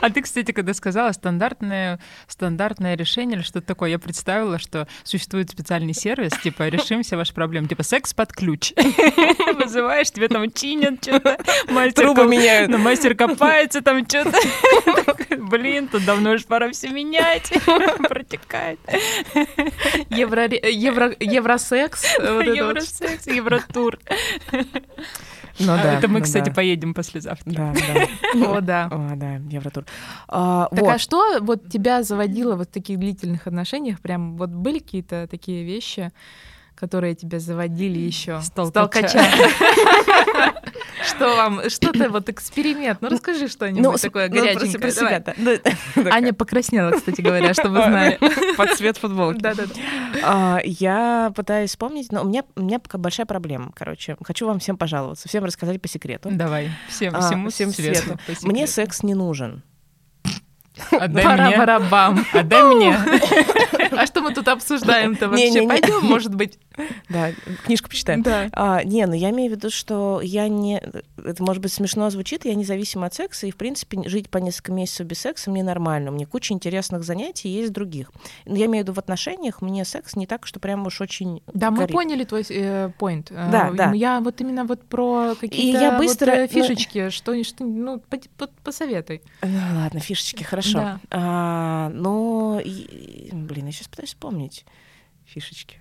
А 0.00 0.10
ты, 0.10 0.22
кстати, 0.22 0.52
когда 0.52 0.74
сказала 0.74 1.10
стандартное, 1.12 1.98
стандартное 2.28 2.96
решение 2.96 3.36
или 3.36 3.42
что-то 3.42 3.66
такое, 3.66 3.90
я 3.90 3.98
представила, 3.98 4.58
что 4.58 4.86
существует 5.02 5.50
специальный 5.50 5.94
сервис, 5.94 6.32
типа 6.40 6.68
«Решим 6.68 7.02
все 7.02 7.16
ваши 7.16 7.34
проблемы», 7.34 7.66
типа 7.66 7.82
«Секс 7.82 8.14
под 8.14 8.32
ключ». 8.32 8.72
Вызываешь, 9.56 10.10
тебе 10.10 10.28
там 10.28 10.50
чинят 10.52 11.02
что-то, 11.02 11.38
мастер, 11.70 12.04
Трубы 12.04 12.26
меняют. 12.26 12.76
мастер 12.78 13.16
копается 13.16 13.82
там 13.82 14.04
что-то. 14.08 14.38
Блин, 15.36 15.88
тут 15.88 16.04
давно 16.04 16.32
уж 16.32 16.44
пора 16.44 16.70
все 16.70 16.88
менять. 16.90 17.52
Протекает. 18.08 18.78
Евро, 20.10 20.44
евро, 20.44 21.14
евросекс. 21.18 22.04
Евросекс, 22.18 23.26
евротур. 23.26 23.98
Ну 25.58 25.72
А, 25.72 25.76
да, 25.82 25.94
Это 25.98 26.08
мы, 26.08 26.18
ну 26.18 26.24
кстати, 26.24 26.48
да. 26.48 26.54
поедем 26.54 26.94
послезавтра. 26.94 27.50
Да, 27.50 27.72
да. 27.74 28.46
О, 28.56 28.60
да. 28.60 28.88
О, 28.90 29.16
да, 29.16 29.34
Евротур. 29.50 29.84
А, 30.28 30.68
Так 30.70 30.80
вот. 30.80 30.90
а 30.94 30.98
что 30.98 31.38
вот 31.40 31.68
тебя 31.68 32.02
заводило 32.02 32.56
вот 32.56 32.68
в 32.68 32.72
таких 32.72 32.98
длительных 32.98 33.46
отношениях? 33.46 34.00
Прям 34.00 34.36
вот 34.36 34.50
были 34.50 34.78
какие-то 34.78 35.26
такие 35.30 35.64
вещи, 35.64 36.10
которые 36.78 37.14
тебя 37.14 37.38
заводили 37.40 37.98
еще 37.98 38.40
С 38.40 38.50
толкача. 38.50 39.24
Что 41.04 41.36
вам, 41.36 41.68
что-то 41.70 42.10
вот 42.10 42.28
эксперимент? 42.28 43.00
Ну 43.00 43.08
расскажи 43.08 43.48
что-нибудь 43.48 43.98
с- 43.98 44.02
такое 44.02 44.28
ну, 44.28 44.34
горяченькое. 44.36 44.78
про 44.78 44.90
себя, 44.90 45.20
давай. 45.20 45.60
да. 45.64 45.70
Ну, 45.96 46.10
Аня 46.10 46.32
покраснела, 46.34 46.90
кстати 46.92 47.20
говоря, 47.20 47.54
чтобы 47.54 47.76
знали. 47.86 48.18
Под 48.56 48.70
цвет 48.76 48.96
футболки. 48.98 49.40
Да-да-да. 49.40 49.72
А, 50.22 50.60
Я 50.64 51.32
пытаюсь 51.34 51.70
вспомнить, 51.70 52.12
но 52.12 52.22
у 52.22 52.26
меня, 52.28 52.42
у 52.56 52.62
меня 52.62 52.78
пока 52.78 52.98
большая 52.98 53.26
проблема, 53.26 53.72
короче. 53.74 54.16
Хочу 54.22 54.46
вам 54.46 54.58
всем 54.58 54.76
пожаловаться, 54.76 55.28
всем 55.28 55.44
рассказать 55.44 55.80
по 55.80 55.88
секрету. 55.88 56.28
Давай, 56.32 56.70
всем, 56.88 57.14
А, 57.16 57.20
всему 57.20 57.50
всем 57.50 57.70
свету. 57.70 58.18
Мне 58.42 58.66
секс 58.66 59.02
не 59.02 59.14
нужен. 59.14 59.62
Отдай 60.92 61.08
мне. 61.10 61.22
Пара-барабам. 61.24 62.24
Отдай 62.32 62.62
мне. 62.62 62.96
А 63.90 64.06
что 64.06 64.17
тут 64.48 64.62
обсуждаем-то 64.62 65.28
вообще? 65.28 65.66
Пойдем, 65.66 66.04
может 66.06 66.34
быть? 66.34 66.58
Да, 67.08 67.30
книжку 67.64 67.88
почитаем. 67.88 68.22
Да. 68.22 68.48
А, 68.52 68.84
не, 68.84 69.04
ну 69.06 69.12
я 69.14 69.30
имею 69.30 69.52
в 69.52 69.56
виду, 69.56 69.68
что 69.70 70.20
я 70.22 70.48
не... 70.48 70.80
Это, 71.24 71.42
может 71.42 71.60
быть, 71.60 71.72
смешно 71.72 72.08
звучит, 72.10 72.44
я 72.44 72.54
независима 72.54 73.06
от 73.06 73.14
секса, 73.14 73.46
и, 73.48 73.50
в 73.50 73.56
принципе, 73.56 74.08
жить 74.08 74.30
по 74.30 74.38
несколько 74.38 74.70
месяцев 74.72 75.06
без 75.06 75.18
секса 75.18 75.50
мне 75.50 75.64
нормально. 75.64 76.10
У 76.10 76.14
меня 76.14 76.26
куча 76.26 76.54
интересных 76.54 77.02
занятий 77.02 77.48
есть 77.48 77.72
других. 77.72 78.12
Но 78.46 78.56
я 78.56 78.66
имею 78.66 78.84
в 78.84 78.88
виду, 78.88 78.92
в 78.94 78.98
отношениях 78.98 79.60
мне 79.60 79.84
секс 79.84 80.14
не 80.14 80.26
так, 80.26 80.46
что 80.46 80.60
прям 80.60 80.86
уж 80.86 81.00
очень 81.00 81.42
Да, 81.52 81.70
мы 81.72 81.88
поняли 81.88 82.24
твой 82.24 82.44
поинт. 82.98 83.30
Да, 83.30 83.70
да. 83.74 83.92
Я 83.92 84.20
вот 84.20 84.40
именно 84.40 84.64
вот 84.64 84.82
про 84.84 85.34
какие-то 85.40 85.80
я 85.80 85.98
вот, 85.98 86.22
э, 86.22 86.42
ну- 86.42 86.62
фишечки, 86.62 87.10
что, 87.10 87.42
что 87.42 87.64
ну, 87.64 87.98
по- 87.98 88.18
по- 88.36 88.50
посоветуй. 88.62 89.22
Ну 89.42 89.58
ладно, 89.82 89.98
фишечки, 89.98 90.44
хорошо. 90.44 90.78
Да. 90.78 91.00
А, 91.10 91.88
но, 91.88 92.60
и- 92.64 93.30
блин, 93.32 93.66
я 93.66 93.72
сейчас 93.72 93.88
пытаюсь 93.88 94.10
вспомнить 94.10 94.37
фишечки. 95.26 95.78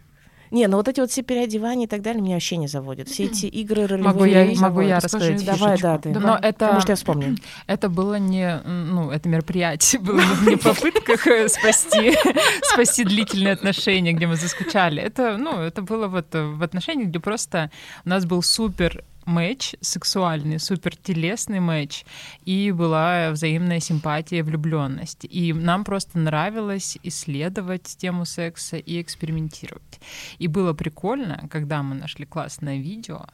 Не, 0.49 0.67
ну 0.67 0.77
вот 0.77 0.87
эти 0.87 1.01
вот 1.01 1.11
все 1.11 1.23
переодевания 1.23 1.87
и 1.87 1.89
так 1.89 2.01
далее 2.01 2.21
меня 2.21 2.35
вообще 2.35 2.55
не 2.55 2.67
заводят. 2.67 3.09
Все 3.09 3.25
эти 3.25 3.47
игры 3.47 3.85
ролевые 3.85 4.13
Могу 4.13 4.23
я- 4.23 4.59
могу 4.61 4.79
я 4.79 4.99
рассказать 5.01 5.43
Давай, 5.45 5.75
фишечку? 5.75 5.81
да, 5.81 5.97
ты. 5.97 6.09
Но 6.17 6.39
это, 6.41 6.71
Может, 6.71 6.87
я 6.89 6.95
вспомню. 6.95 7.35
это 7.67 7.89
было 7.89 8.17
не, 8.17 8.61
ну, 8.65 9.11
это 9.11 9.27
мероприятие 9.27 9.99
было 9.99 10.21
не 10.47 10.55
в 10.55 10.61
попытках 10.63 11.19
спасти, 11.49 12.13
спасти 12.63 13.03
длительные 13.03 13.53
отношения, 13.53 14.13
где 14.13 14.25
мы 14.25 14.37
заскучали. 14.37 15.01
Это, 15.01 15.35
ну, 15.37 15.59
это 15.59 15.81
было 15.81 16.07
вот 16.07 16.27
в 16.33 16.63
отношениях, 16.63 17.09
где 17.09 17.19
просто 17.19 17.69
у 18.05 18.09
нас 18.09 18.25
был 18.25 18.41
супер 18.41 19.03
матч 19.27 19.75
сексуальный, 19.81 20.59
супер 20.59 20.95
телесный 20.95 21.59
матч, 21.59 22.05
и 22.45 22.71
была 22.71 23.31
взаимная 23.31 23.79
симпатия, 23.79 24.41
влюбленность. 24.41 25.25
И 25.29 25.53
нам 25.53 25.83
просто 25.83 26.17
нравилось 26.17 26.97
исследовать 27.03 27.83
тему 27.97 28.25
секса 28.25 28.77
и 28.77 29.01
экспериментировать. 29.01 29.99
И 30.39 30.47
было 30.47 30.73
прикольно, 30.73 31.47
когда 31.51 31.83
мы 31.83 31.95
нашли 31.95 32.25
классное 32.25 32.77
видео, 32.77 33.27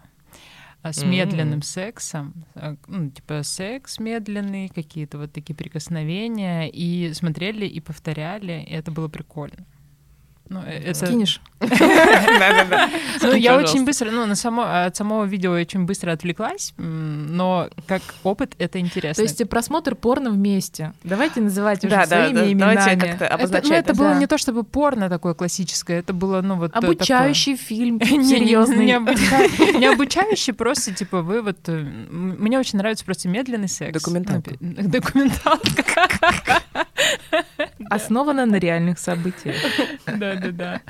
а, 0.81 0.91
с 0.91 1.01
медленным 1.03 1.59
mm-hmm. 1.59 1.63
сексом, 1.63 2.45
а, 2.55 2.75
ну, 2.87 3.09
типа 3.09 3.43
секс 3.43 3.99
медленный, 3.99 4.67
какие-то 4.67 5.17
вот 5.17 5.31
такие 5.31 5.55
прикосновения, 5.55 6.69
и 6.69 7.13
смотрели 7.13 7.65
и 7.65 7.79
повторяли, 7.79 8.65
и 8.67 8.73
это 8.73 8.91
было 8.91 9.07
прикольно. 9.07 9.65
Ну, 10.49 10.61
э, 10.65 10.91
это... 10.91 11.05
Скинешь? 11.05 11.41
Ну, 13.21 13.33
я 13.35 13.55
очень 13.57 13.85
быстро, 13.85 14.11
ну, 14.11 14.25
на 14.25 14.35
само, 14.35 14.63
от 14.63 14.95
самого 14.97 15.23
видео 15.23 15.53
очень 15.53 15.85
быстро 15.85 16.11
отвлеклась, 16.11 16.73
но 16.77 17.69
как 17.87 18.01
опыт 18.23 18.53
это 18.59 18.79
интересно. 18.79 19.23
То 19.23 19.29
есть 19.29 19.49
просмотр 19.49 19.95
порно 19.95 20.29
вместе. 20.29 20.93
Давайте 21.03 21.39
называть 21.39 21.85
уже 21.85 22.05
своими 22.05 22.51
именами. 22.51 22.75
Давайте 22.75 23.07
как-то 23.07 23.27
обозначать. 23.27 23.69
Ну, 23.69 23.75
это 23.75 23.93
было 23.93 24.19
не 24.19 24.27
то 24.27 24.37
чтобы 24.37 24.63
порно 24.63 25.09
такое 25.09 25.33
классическое, 25.33 25.99
это 25.99 26.11
было, 26.11 26.41
ну, 26.41 26.55
вот 26.55 26.75
Обучающий 26.75 27.55
фильм, 27.55 28.01
серьезный. 28.01 28.85
Не 28.85 29.85
обучающий, 29.87 30.53
просто, 30.53 30.93
типа, 30.93 31.21
вы 31.21 31.41
вот... 31.41 31.57
Э, 31.67 31.79
мне 31.79 32.59
очень 32.59 32.77
нравится 32.77 33.05
просто 33.05 33.29
медленный 33.29 33.69
секс. 33.69 33.93
Документалка. 33.93 34.51
Документалка. 34.59 35.83
Основана 37.89 38.45
на 38.45 38.55
реальных 38.55 38.99
событиях. 38.99 39.55
Да, 40.05 40.35
да, 40.35 40.51
да. 40.51 40.81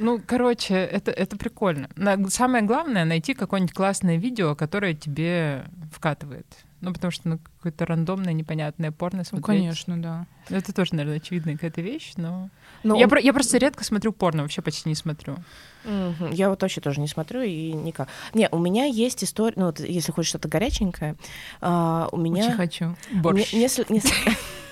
Ну, 0.00 0.20
короче, 0.24 0.74
это, 0.74 1.10
это 1.10 1.36
прикольно. 1.36 1.88
Самое 2.28 2.64
главное— 2.64 3.04
найти 3.06 3.34
какое-нибудь 3.34 3.74
классное 3.74 4.16
видео, 4.16 4.54
которое 4.54 4.94
тебе 4.94 5.64
вкатывает. 5.92 6.46
Ну, 6.84 6.92
потому 6.92 7.10
что 7.10 7.28
ну, 7.28 7.38
какое-то 7.56 7.86
рандомное, 7.86 8.34
непонятное 8.34 8.92
порно 8.92 9.20
ну, 9.20 9.24
смотреть. 9.24 9.46
Ну, 9.46 9.64
конечно, 9.64 10.02
да. 10.02 10.26
Это 10.50 10.74
тоже, 10.74 10.94
наверное, 10.94 11.16
очевидная 11.16 11.54
какая-то 11.54 11.80
вещь, 11.80 12.12
но... 12.16 12.50
но 12.82 12.96
я, 12.96 13.04
он... 13.04 13.10
про... 13.10 13.20
я 13.20 13.32
просто 13.32 13.56
редко 13.56 13.84
смотрю 13.84 14.12
порно, 14.12 14.42
вообще 14.42 14.60
почти 14.60 14.90
не 14.90 14.94
смотрю. 14.94 15.38
Угу. 15.84 16.26
Я 16.32 16.50
вот 16.50 16.60
вообще 16.60 16.82
тоже 16.82 17.00
не 17.00 17.08
смотрю 17.08 17.40
и 17.40 17.72
никак. 17.72 18.08
Не, 18.34 18.50
у 18.50 18.58
меня 18.58 18.84
есть 18.84 19.24
история, 19.24 19.54
ну, 19.56 19.66
вот 19.66 19.80
если 19.80 20.12
хочешь 20.12 20.28
что-то 20.28 20.48
горяченькое, 20.48 21.16
uh, 21.62 22.08
у 22.12 22.18
меня... 22.18 22.44
Очень 22.44 22.56
хочу. 22.56 22.96
Борщ. 23.12 23.54
Несколько... 23.54 23.94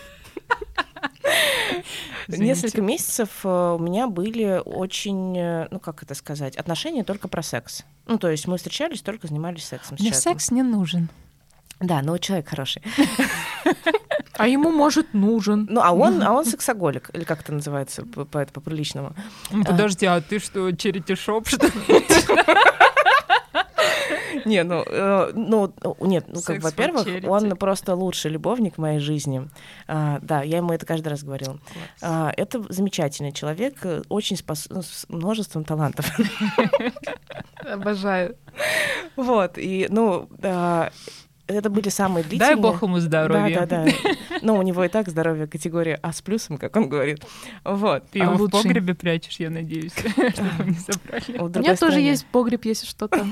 Несколько 2.28 2.80
месяцев 2.80 3.28
э, 3.44 3.76
у 3.78 3.78
меня 3.78 4.06
были 4.06 4.62
очень, 4.64 5.36
э, 5.36 5.68
ну 5.70 5.80
как 5.80 6.02
это 6.02 6.14
сказать, 6.14 6.56
отношения 6.56 7.04
только 7.04 7.28
про 7.28 7.42
секс. 7.42 7.84
Ну 8.06 8.18
то 8.18 8.30
есть 8.30 8.46
мы 8.46 8.56
встречались, 8.56 9.02
только 9.02 9.26
занимались 9.26 9.64
сексом. 9.64 9.96
Мне 9.98 10.12
секс 10.12 10.50
не 10.50 10.62
нужен. 10.62 11.08
Да, 11.80 12.00
но 12.00 12.16
человек 12.18 12.48
хороший. 12.48 12.82
А 14.34 14.48
ему, 14.48 14.70
может, 14.70 15.12
нужен. 15.12 15.66
Ну, 15.68 15.82
а 15.82 15.92
он, 15.92 16.22
а 16.22 16.32
он 16.32 16.46
сексоголик, 16.46 17.10
или 17.12 17.24
как 17.24 17.42
это 17.42 17.52
называется 17.52 18.04
по, 18.06 18.24
по, 18.24 18.44
по 18.46 18.60
приличному. 18.60 19.14
Подожди, 19.50 20.06
а 20.06 20.20
ты 20.20 20.38
что, 20.38 20.72
черити 20.72 21.14
шоп, 21.14 21.48
что 21.48 21.66
ли? 21.66 21.72
Не, 24.44 24.62
ну, 24.64 24.84
э, 24.86 25.32
ну, 25.34 25.72
нет, 26.00 26.26
ну, 26.28 26.40
как, 26.42 26.62
во-первых, 26.62 27.06
он 27.24 27.50
просто 27.56 27.94
лучший 27.94 28.30
любовник 28.30 28.76
в 28.76 28.78
моей 28.78 29.00
жизни. 29.00 29.48
А, 29.86 30.18
да, 30.22 30.42
я 30.42 30.58
ему 30.58 30.72
это 30.72 30.86
каждый 30.86 31.08
раз 31.08 31.22
говорила. 31.22 31.58
А, 32.00 32.32
это 32.36 32.62
замечательный 32.68 33.32
человек, 33.32 33.84
э, 33.84 34.02
очень. 34.08 34.36
Ну, 34.70 34.82
с 34.82 35.06
множеством 35.08 35.64
талантов. 35.64 36.10
Обожаю. 37.64 38.36
Вот, 39.16 39.58
и, 39.58 39.86
ну, 39.90 40.28
это 41.46 41.70
были 41.70 41.88
самые 41.88 42.24
длительные. 42.24 42.54
Дай 42.54 42.62
бог 42.62 42.82
ему 42.82 42.98
здоровья. 42.98 43.66
Да, 43.66 43.66
да, 43.66 43.84
да. 43.84 43.92
Но 44.42 44.56
у 44.56 44.62
него 44.62 44.84
и 44.84 44.88
так 44.88 45.08
здоровье 45.08 45.46
категория 45.46 45.98
А 46.02 46.12
с 46.12 46.22
плюсом, 46.22 46.58
как 46.58 46.76
он 46.76 46.88
говорит. 46.88 47.24
Вот. 47.64 48.04
Ты 48.10 48.20
его 48.20 48.32
а 48.32 48.36
в 48.36 48.48
погребе 48.48 48.94
прячешь, 48.94 49.40
я 49.40 49.50
надеюсь, 49.50 49.92
чтобы 49.92 50.70
не 50.70 50.78
забрали. 50.78 51.38
У 51.38 51.48
меня 51.48 51.76
тоже 51.76 52.00
есть 52.00 52.26
погреб, 52.26 52.64
если 52.64 52.86
что-то. 52.86 53.24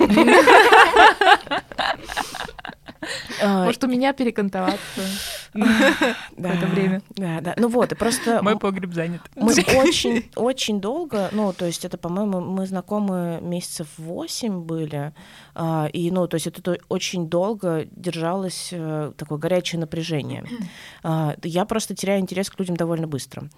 Может, 3.43 3.85
у 3.85 3.87
меня 3.87 4.13
перекантоваться 4.13 5.01
в 5.55 6.45
это 6.45 6.67
время. 6.67 7.03
Да, 7.17 7.41
да. 7.41 7.55
Ну 7.57 7.69
вот, 7.69 7.93
и 7.93 7.95
просто... 7.95 8.43
Мой 8.43 8.59
погреб 8.59 8.93
занят. 8.93 9.23
Мы 9.37 9.53
очень, 9.77 10.31
очень 10.37 10.81
долго, 10.81 11.29
ну, 11.33 11.53
то 11.53 11.67
есть 11.67 11.85
это, 11.85 11.97
по-моему, 11.99 12.41
мы 12.41 12.67
знакомы 12.67 13.41
месяцев 13.43 13.89
восемь 13.97 14.61
были, 14.61 15.13
а, 15.55 15.89
и, 15.93 16.11
ну, 16.11 16.27
то 16.27 16.37
есть 16.37 16.47
это 16.47 16.79
очень 16.89 17.29
долго 17.29 17.87
держалось 17.91 18.69
э, 18.73 19.13
такое 19.17 19.39
горячее 19.39 19.81
напряжение. 19.81 20.45
А, 21.03 21.35
я 21.43 21.65
просто 21.65 21.95
теряю 21.95 22.21
интерес 22.21 22.51
к 22.51 22.59
людям 22.59 22.77
довольно 22.77 23.07
быстро. 23.07 23.49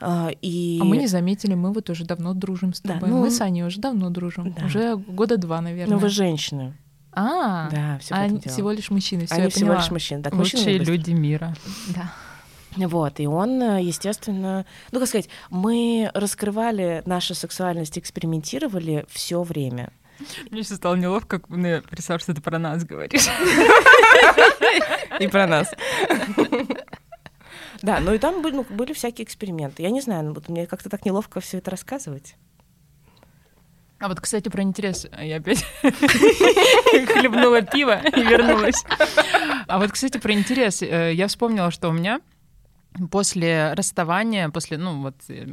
А, 0.00 0.30
и... 0.42 0.78
А 0.82 0.84
мы 0.84 0.96
не 0.96 1.06
заметили, 1.06 1.54
мы 1.54 1.72
вот 1.72 1.88
уже 1.90 2.04
давно 2.04 2.34
дружим 2.34 2.74
с 2.74 2.80
тобой. 2.80 3.00
Да, 3.00 3.06
ну... 3.06 3.20
Мы 3.20 3.30
с 3.30 3.40
Аней 3.40 3.62
уже 3.64 3.80
давно 3.80 4.10
дружим. 4.10 4.52
Да. 4.52 4.66
Уже 4.66 4.96
года 4.96 5.36
два, 5.36 5.60
наверное. 5.60 5.94
Ну, 5.94 6.00
вы 6.00 6.08
женщины. 6.08 6.74
А, 7.16 7.68
да, 7.70 7.98
все 8.00 8.14
а 8.14 8.28
всего 8.48 8.72
лишь 8.72 8.90
мужчины. 8.90 9.26
Все, 9.26 9.34
Они 9.34 9.50
всего 9.50 9.74
лишь 9.74 9.90
мужчины. 9.90 10.22
Так, 10.22 10.34
Лучшие 10.34 10.78
люди 10.78 11.12
мира. 11.12 11.54
Да. 11.88 12.12
Вот, 12.76 13.20
и 13.20 13.26
он, 13.26 13.78
естественно, 13.78 14.66
ну, 14.90 14.98
как 14.98 15.08
сказать, 15.08 15.28
мы 15.48 16.10
раскрывали 16.12 17.02
нашу 17.06 17.34
сексуальность, 17.34 17.96
экспериментировали 17.98 19.06
все 19.08 19.42
время. 19.42 19.92
Мне 20.50 20.62
сейчас 20.62 20.78
стало 20.78 20.94
неловко, 20.96 21.38
как 21.38 21.48
ну, 21.50 21.82
представь, 21.82 22.22
что 22.22 22.34
ты 22.34 22.40
про 22.40 22.58
нас 22.58 22.84
говоришь. 22.84 23.28
И 25.20 25.28
про 25.28 25.46
нас. 25.46 25.72
Да, 27.82 28.00
ну 28.00 28.14
и 28.14 28.18
там 28.18 28.40
были, 28.40 28.54
ну, 28.54 28.66
были 28.68 28.92
всякие 28.94 29.24
эксперименты. 29.24 29.82
Я 29.82 29.90
не 29.90 30.00
знаю, 30.00 30.24
ну, 30.24 30.32
вот 30.32 30.48
мне 30.48 30.66
как-то 30.66 30.88
так 30.88 31.04
неловко 31.04 31.40
все 31.40 31.58
это 31.58 31.70
рассказывать. 31.70 32.34
А 34.04 34.08
вот, 34.08 34.20
кстати, 34.20 34.50
про 34.50 34.62
интерес. 34.62 35.06
Я 35.18 35.36
опять 35.36 35.64
хлебнула 35.82 37.62
пиво 37.62 38.02
и 38.02 38.20
вернулась. 38.20 38.84
А 39.66 39.78
вот, 39.78 39.92
кстати, 39.92 40.18
про 40.18 40.34
интерес. 40.34 40.82
Э, 40.82 41.10
я 41.14 41.26
вспомнила, 41.26 41.70
что 41.70 41.88
у 41.88 41.92
меня 41.92 42.20
после 43.10 43.72
расставания, 43.72 44.50
после, 44.50 44.76
ну 44.76 45.00
вот, 45.00 45.14
э, 45.28 45.46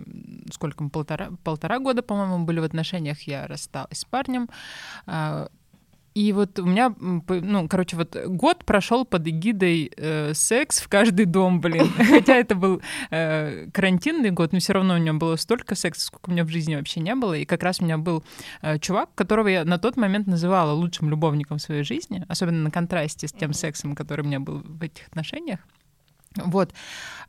сколько 0.51 0.83
мы, 0.83 0.89
полтора, 0.89 1.29
полтора 1.45 1.79
года, 1.79 2.01
по-моему, 2.01 2.43
были 2.43 2.59
в 2.59 2.65
отношениях, 2.65 3.21
я 3.21 3.47
рассталась 3.47 3.99
с 3.99 4.03
парнем, 4.03 4.49
а, 5.05 5.47
и 6.13 6.33
вот 6.33 6.59
у 6.59 6.65
меня, 6.65 6.93
ну, 6.99 7.67
короче, 7.69 7.95
вот 7.95 8.17
год 8.25 8.65
прошел 8.65 9.05
под 9.05 9.27
эгидой 9.27 9.91
э, 9.95 10.33
секс 10.33 10.81
в 10.81 10.89
каждый 10.89 11.25
дом, 11.25 11.61
блин. 11.61 11.89
Хотя 11.97 12.35
это 12.35 12.55
был 12.55 12.81
э, 13.11 13.67
карантинный 13.71 14.31
год, 14.31 14.51
но 14.51 14.59
все 14.59 14.73
равно 14.73 14.95
у 14.95 14.97
меня 14.97 15.13
было 15.13 15.37
столько 15.37 15.75
секса, 15.75 16.07
сколько 16.07 16.29
у 16.29 16.33
меня 16.33 16.43
в 16.43 16.49
жизни 16.49 16.75
вообще 16.75 16.99
не 16.99 17.15
было. 17.15 17.33
И 17.35 17.45
как 17.45 17.63
раз 17.63 17.79
у 17.79 17.85
меня 17.85 17.97
был 17.97 18.25
э, 18.61 18.77
чувак, 18.79 19.09
которого 19.15 19.47
я 19.47 19.63
на 19.63 19.77
тот 19.77 19.95
момент 19.95 20.27
называла 20.27 20.73
лучшим 20.73 21.09
любовником 21.09 21.59
в 21.59 21.61
своей 21.61 21.83
жизни, 21.83 22.25
особенно 22.27 22.63
на 22.63 22.71
контрасте 22.71 23.27
с 23.27 23.31
тем 23.31 23.53
сексом, 23.53 23.95
который 23.95 24.21
у 24.21 24.27
меня 24.27 24.41
был 24.41 24.61
в 24.65 24.83
этих 24.83 25.07
отношениях. 25.07 25.59
Вот. 26.35 26.73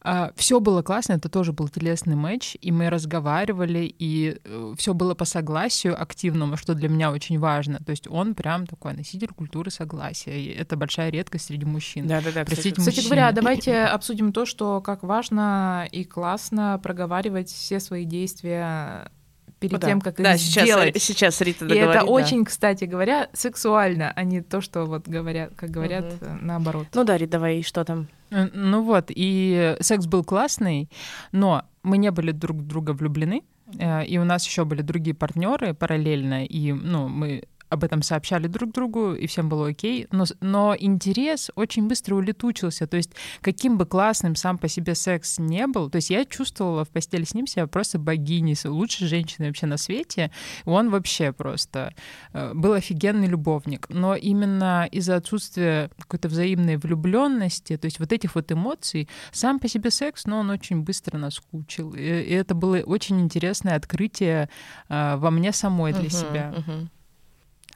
А, 0.05 0.33
все 0.37 0.59
было 0.61 0.83
классно, 0.83 1.15
это 1.15 1.29
тоже 1.29 1.53
был 1.53 1.69
телесный 1.69 2.17
матч, 2.17 2.57
и 2.61 2.73
мы 2.73 2.91
разговаривали, 2.91 3.95
и 3.99 4.37
э, 4.45 4.75
все 4.77 4.95
было 4.95 5.15
по 5.15 5.25
согласию 5.25 6.01
активному, 6.01 6.57
что 6.57 6.75
для 6.75 6.89
меня 6.89 7.13
очень 7.13 7.39
важно. 7.39 7.79
То 7.79 7.91
есть 7.91 8.09
он 8.09 8.35
прям 8.35 8.67
такой 8.67 8.95
носитель 8.95 9.29
культуры 9.29 9.71
согласия, 9.71 10.41
и 10.41 10.49
это 10.49 10.77
большая 10.77 11.11
редкость 11.11 11.47
среди 11.47 11.65
мужчин. 11.65 12.07
Да, 12.09 12.21
да, 12.21 12.33
да. 12.33 12.45
Простите, 12.45 12.77
кстати, 12.77 12.97
кстати 12.97 13.07
говоря, 13.07 13.31
давайте 13.33 13.85
обсудим 13.85 14.33
то, 14.33 14.45
что 14.45 14.81
как 14.81 15.05
важно 15.05 15.87
и 15.91 16.05
классно 16.05 16.81
проговаривать 16.83 17.51
все 17.51 17.79
свои 17.79 18.05
действия 18.05 19.09
перед 19.63 19.81
ну, 19.81 19.89
тем, 19.89 19.99
да. 20.01 20.05
как 20.05 20.17
да, 20.23 20.35
их 20.35 20.41
сейчас, 20.41 20.65
сделать. 20.65 21.03
Сейчас 21.03 21.41
Рита 21.41 21.67
И 21.67 21.77
это 21.77 22.01
да. 22.01 22.05
очень, 22.05 22.45
кстати 22.45 22.85
говоря, 22.85 23.29
сексуально, 23.33 24.13
а 24.15 24.25
не 24.25 24.43
то, 24.43 24.61
что 24.61 24.85
вот 24.85 25.09
говорят, 25.09 25.53
как 25.57 25.71
говорят, 25.71 26.05
угу. 26.05 26.31
наоборот. 26.41 26.87
Ну 26.95 27.05
да, 27.05 27.17
Рит, 27.17 27.31
давай, 27.31 27.63
что 27.63 27.85
там? 27.85 28.09
Э, 28.31 28.49
ну 28.53 28.83
вот, 28.83 29.07
и 29.09 29.77
секс 29.81 30.07
был 30.07 30.25
классный, 30.25 30.91
но 31.31 31.65
мы 31.83 31.99
не 31.99 32.11
были 32.11 32.33
друг 32.33 32.59
в 32.59 32.67
друга 32.67 32.93
влюблены, 32.93 33.43
э, 33.79 34.05
и 34.05 34.19
у 34.19 34.25
нас 34.25 34.47
еще 34.47 34.65
были 34.65 34.83
другие 34.83 35.15
партнеры 35.15 35.75
параллельно, 35.75 36.45
и 36.45 36.73
ну, 36.73 37.09
мы 37.09 37.45
об 37.73 37.85
этом 37.85 38.03
сообщали 38.03 38.47
друг 38.49 38.73
другу, 38.73 39.14
и 39.14 39.27
всем 39.27 39.49
было 39.49 39.68
окей, 39.68 40.07
но, 40.12 40.25
но 40.41 40.77
интерес 40.79 41.51
очень 41.55 41.89
быстро 41.89 42.16
улетучился. 42.16 42.87
То 42.87 42.99
есть 42.99 43.11
каким 43.41 43.79
бы 43.79 43.87
классным 43.87 44.37
сам 44.37 44.59
по 44.59 44.68
себе 44.68 44.95
секс 44.95 45.39
не 45.39 45.66
был, 45.66 45.89
то 45.89 45.97
есть 45.97 46.11
я 46.11 46.25
чувствовала 46.25 46.85
в 46.85 46.91
постели 46.91 47.25
с 47.25 47.35
ним 47.35 47.47
себя 47.47 47.66
просто 47.66 47.99
богиней, 47.99 48.57
лучшей 48.64 49.07
женщиной 49.09 49.49
вообще 49.49 49.66
на 49.66 49.79
свете. 49.79 50.31
Он 50.64 50.91
вообще 50.91 51.33
просто 51.33 51.95
э, 52.33 52.53
был 52.55 52.75
офигенный 52.75 53.27
любовник. 53.27 53.87
Но 53.89 54.14
именно 54.14 54.87
из-за 54.93 55.16
отсутствия 55.16 55.91
какой-то 55.99 56.29
взаимной 56.29 56.77
влюбленности, 56.77 57.77
то 57.77 57.87
есть 57.87 57.99
вот 57.99 58.12
этих 58.12 58.35
вот 58.35 58.53
эмоций, 58.53 59.09
сам 59.31 59.59
по 59.59 59.68
себе 59.68 59.91
секс, 59.91 60.27
но 60.27 60.41
он 60.41 60.51
очень 60.51 60.83
быстро 60.83 61.16
наскучил. 61.16 61.95
И, 61.95 62.01
и 62.01 62.35
это 62.35 62.55
было 62.55 62.79
очень 62.79 63.20
интересное 63.20 63.77
открытие 63.77 64.51
э, 64.89 65.16
во 65.16 65.31
мне 65.31 65.53
самой 65.53 65.93
для 65.93 66.03
uh-huh, 66.03 66.11
себя. 66.11 66.55
Uh-huh. 66.57 66.89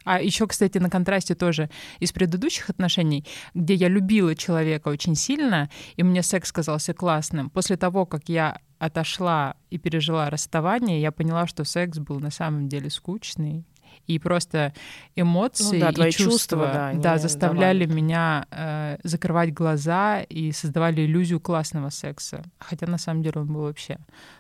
А 0.06 0.22
еще, 0.22 0.46
кстати, 0.46 0.78
на 0.78 0.88
контрасте 0.88 1.34
тоже 1.34 1.68
из 1.98 2.12
предыдущих 2.12 2.70
отношений, 2.70 3.26
где 3.54 3.74
я 3.74 3.88
любила 3.88 4.36
человека 4.36 4.86
очень 4.86 5.16
сильно, 5.16 5.68
и 5.96 6.04
мне 6.04 6.22
секс 6.22 6.52
казался 6.52 6.94
классным. 6.94 7.50
После 7.50 7.76
того, 7.76 8.06
как 8.06 8.28
я 8.28 8.60
отошла 8.78 9.56
и 9.68 9.78
пережила 9.78 10.30
расставание, 10.30 11.00
я 11.00 11.10
поняла, 11.10 11.48
что 11.48 11.64
секс 11.64 11.98
был 11.98 12.20
на 12.20 12.30
самом 12.30 12.68
деле 12.68 12.88
скучный, 12.88 13.64
и 14.06 14.18
просто 14.18 14.72
эмоции 15.14 15.80
ну, 15.80 15.92
да, 15.92 16.08
и 16.08 16.12
чувства, 16.12 16.30
чувства 16.30 16.70
да, 16.72 16.92
да, 16.94 17.18
заставляли 17.18 17.84
давали. 17.84 18.00
меня 18.00 18.46
э, 18.50 18.98
закрывать 19.02 19.52
глаза 19.52 20.22
и 20.22 20.52
создавали 20.52 21.02
иллюзию 21.06 21.40
классного 21.40 21.90
секса. 21.90 22.42
Хотя 22.58 22.86
на 22.86 22.98
самом 22.98 23.22
деле 23.22 23.40
он 23.40 23.46
был 23.46 23.62
вообще 23.62 23.98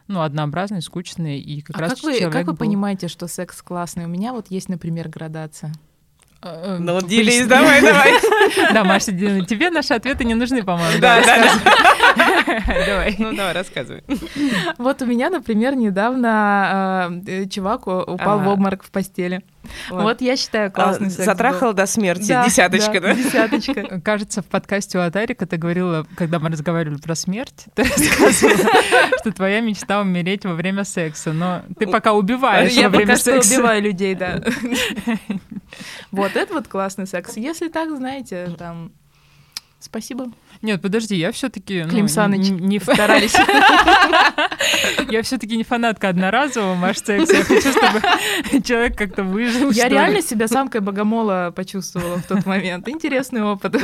ну, 0.08 0.22
однообразный, 0.22 0.82
скучный. 0.82 1.38
И 1.38 1.60
как 1.62 1.76
а 1.76 1.80
раз 1.80 1.94
как 1.94 2.02
вы, 2.02 2.20
как 2.20 2.46
вы 2.46 2.52
был... 2.52 2.56
понимаете, 2.56 3.08
что 3.08 3.26
секс 3.26 3.62
классный? 3.62 4.04
У 4.04 4.08
меня 4.08 4.32
вот 4.32 4.50
есть, 4.50 4.68
например, 4.68 5.08
градация. 5.08 5.72
Э, 6.42 6.76
ну, 6.78 7.00
делись, 7.00 7.46
давай, 7.46 7.80
давай. 7.82 8.12
Да, 8.72 8.84
Маша, 8.84 9.12
тебе 9.12 9.70
наши 9.70 9.94
ответы 9.94 10.24
не 10.24 10.34
нужны, 10.34 10.62
по-моему. 10.62 11.00
Да, 11.00 11.20
да, 11.22 12.05
Давай. 12.86 13.14
Ну, 13.18 13.34
давай, 13.34 13.52
рассказывай. 13.52 14.02
Вот 14.78 15.02
у 15.02 15.06
меня, 15.06 15.30
например, 15.30 15.74
недавно 15.74 17.22
э, 17.26 17.46
чувак 17.46 17.86
упал 17.86 18.40
в 18.40 18.48
обморок 18.48 18.82
в 18.82 18.90
постели. 18.90 19.42
Вот, 19.90 20.20
я 20.20 20.36
считаю 20.36 20.70
классный 20.70 21.10
секс. 21.10 21.24
Затрахал 21.24 21.72
до 21.72 21.86
смерти, 21.86 22.38
десяточка, 22.44 23.00
да? 23.00 23.14
Десяточка. 23.14 24.00
Кажется, 24.04 24.42
в 24.42 24.46
подкасте 24.46 24.98
у 24.98 25.00
Атарика 25.00 25.46
ты 25.46 25.56
говорила, 25.56 26.06
когда 26.16 26.38
мы 26.38 26.50
разговаривали 26.50 26.98
про 26.98 27.14
смерть, 27.14 27.66
ты 27.74 27.82
рассказывала, 27.84 28.70
что 29.20 29.32
твоя 29.32 29.60
мечта 29.60 30.00
умереть 30.00 30.44
во 30.44 30.54
время 30.54 30.84
секса, 30.84 31.32
но 31.32 31.62
ты 31.78 31.86
пока 31.86 32.12
убиваешь 32.12 32.76
во 32.76 32.88
время 32.88 33.16
секса. 33.16 33.54
Я 33.54 33.58
убиваю 33.58 33.82
людей, 33.82 34.14
да. 34.14 34.40
Вот 36.12 36.36
это 36.36 36.54
вот 36.54 36.68
классный 36.68 37.06
секс. 37.06 37.36
Если 37.36 37.68
так, 37.68 37.94
знаете, 37.96 38.54
там... 38.58 38.92
Спасибо. 39.78 40.30
Нет, 40.62 40.80
подожди, 40.80 41.16
я 41.16 41.32
все-таки 41.32 41.82
ну, 41.84 41.90
Клим 41.90 42.08
Саныч. 42.08 42.48
не, 42.48 42.50
не 42.50 42.80
старались. 42.80 43.34
Я 45.08 45.22
все-таки 45.22 45.56
не 45.56 45.62
фанатка 45.62 46.08
одноразового 46.08 46.74
маш 46.74 46.98
секса. 46.98 47.36
Я 47.36 47.44
хочу, 47.44 47.70
чтобы 47.70 48.62
человек 48.62 48.96
как-то 48.96 49.22
выжил. 49.22 49.70
Я 49.70 49.88
реально 49.88 50.22
себя 50.22 50.48
самкой 50.48 50.80
богомола 50.80 51.52
почувствовала 51.54 52.16
в 52.16 52.26
тот 52.26 52.46
момент. 52.46 52.88
Интересный 52.88 53.42
опыт. 53.42 53.76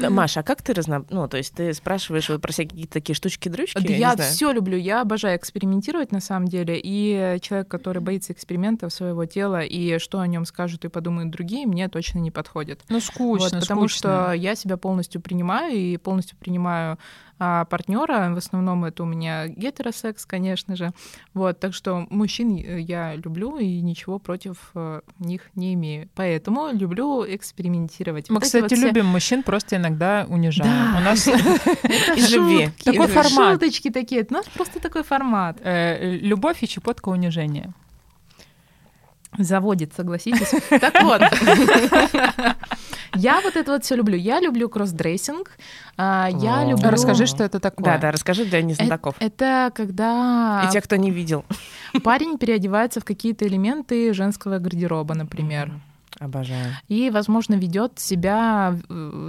Да. 0.00 0.10
Маша, 0.10 0.40
а 0.40 0.42
как 0.42 0.62
ты 0.62 0.74
разно... 0.74 1.04
Ну, 1.10 1.28
то 1.28 1.36
есть 1.36 1.54
ты 1.54 1.72
спрашиваешь 1.74 2.28
вот 2.28 2.40
про 2.40 2.52
всякие 2.52 2.86
такие 2.86 3.14
штучки-дрючки? 3.14 3.78
Да 3.78 3.92
я, 3.92 4.12
я 4.12 4.16
все 4.16 4.52
люблю. 4.52 4.76
Я 4.76 5.00
обожаю 5.00 5.38
экспериментировать 5.38 6.12
на 6.12 6.20
самом 6.20 6.48
деле. 6.48 6.80
И 6.82 7.38
человек, 7.40 7.68
который 7.68 8.00
боится 8.00 8.32
экспериментов 8.32 8.92
своего 8.92 9.24
тела 9.24 9.62
и 9.62 9.98
что 9.98 10.20
о 10.20 10.26
нем 10.26 10.44
скажут 10.44 10.84
и 10.84 10.88
подумают 10.88 11.30
другие, 11.30 11.66
мне 11.66 11.88
точно 11.88 12.18
не 12.18 12.30
подходит. 12.30 12.82
Ну, 12.88 13.00
скучно, 13.00 13.48
вот, 13.50 13.60
Потому 13.60 13.88
скучно. 13.88 13.98
что 13.98 14.32
я 14.32 14.54
себя 14.54 14.76
полностью 14.76 15.20
принимаю 15.20 15.74
и 15.74 15.96
полностью 15.96 16.36
принимаю 16.38 16.98
а 17.46 17.66
партнера. 17.66 18.32
В 18.32 18.38
основном 18.38 18.86
это 18.86 19.02
у 19.02 19.06
меня 19.06 19.48
гетеросекс, 19.48 20.24
конечно 20.24 20.76
же. 20.76 20.92
Вот, 21.34 21.60
так 21.60 21.74
что 21.74 22.06
мужчин 22.08 22.56
я 22.56 23.16
люблю 23.16 23.58
и 23.58 23.82
ничего 23.82 24.18
против 24.18 24.70
э, 24.74 25.02
них 25.18 25.50
не 25.54 25.74
имею. 25.74 26.08
Поэтому 26.14 26.70
люблю 26.72 27.22
экспериментировать. 27.26 28.30
Мы, 28.30 28.36
вот 28.36 28.44
кстати, 28.44 28.74
вот 28.74 28.82
любим 28.82 29.04
все... 29.04 29.12
мужчин, 29.12 29.42
просто 29.42 29.76
иногда 29.76 30.24
унижаем. 30.26 30.94
Да. 30.94 30.98
У 30.98 31.04
нас 31.04 31.28
из 32.16 32.32
любви. 32.32 32.70
Такой 32.82 33.08
формат. 33.08 33.60
Шуточки 33.60 33.90
такие. 33.90 34.26
У 34.28 34.32
нас 34.32 34.46
просто 34.46 34.80
такой 34.80 35.02
формат. 35.02 35.58
Э, 35.60 36.16
любовь 36.16 36.62
и 36.62 36.68
чепотка 36.68 37.10
унижения. 37.10 37.74
Заводит, 39.38 39.92
согласитесь. 39.94 40.50
Так 40.80 41.02
вот. 41.02 41.20
Я 43.14 43.40
вот 43.40 43.56
это 43.56 43.72
вот 43.72 43.84
все 43.84 43.96
люблю. 43.96 44.16
Я 44.16 44.40
люблю 44.40 44.68
кроссдрессинг. 44.68 45.50
А, 45.96 46.28
я 46.30 46.64
люблю... 46.64 46.88
Расскажи, 46.90 47.26
что 47.26 47.44
это 47.44 47.60
такое. 47.60 47.84
Да, 47.84 47.98
да, 47.98 48.12
расскажи 48.12 48.44
для 48.44 48.62
незнатоков. 48.62 49.16
Это, 49.18 49.44
это 49.44 49.72
когда... 49.74 50.64
И 50.68 50.72
те, 50.72 50.80
кто 50.80 50.96
не 50.96 51.10
видел. 51.10 51.44
Парень 52.02 52.38
переодевается 52.38 53.00
в 53.00 53.04
какие-то 53.04 53.46
элементы 53.46 54.12
женского 54.12 54.58
гардероба, 54.58 55.14
например. 55.14 55.72
Обожаю. 56.18 56.76
И, 56.88 57.10
возможно, 57.10 57.54
ведет 57.54 57.98
себя 57.98 58.76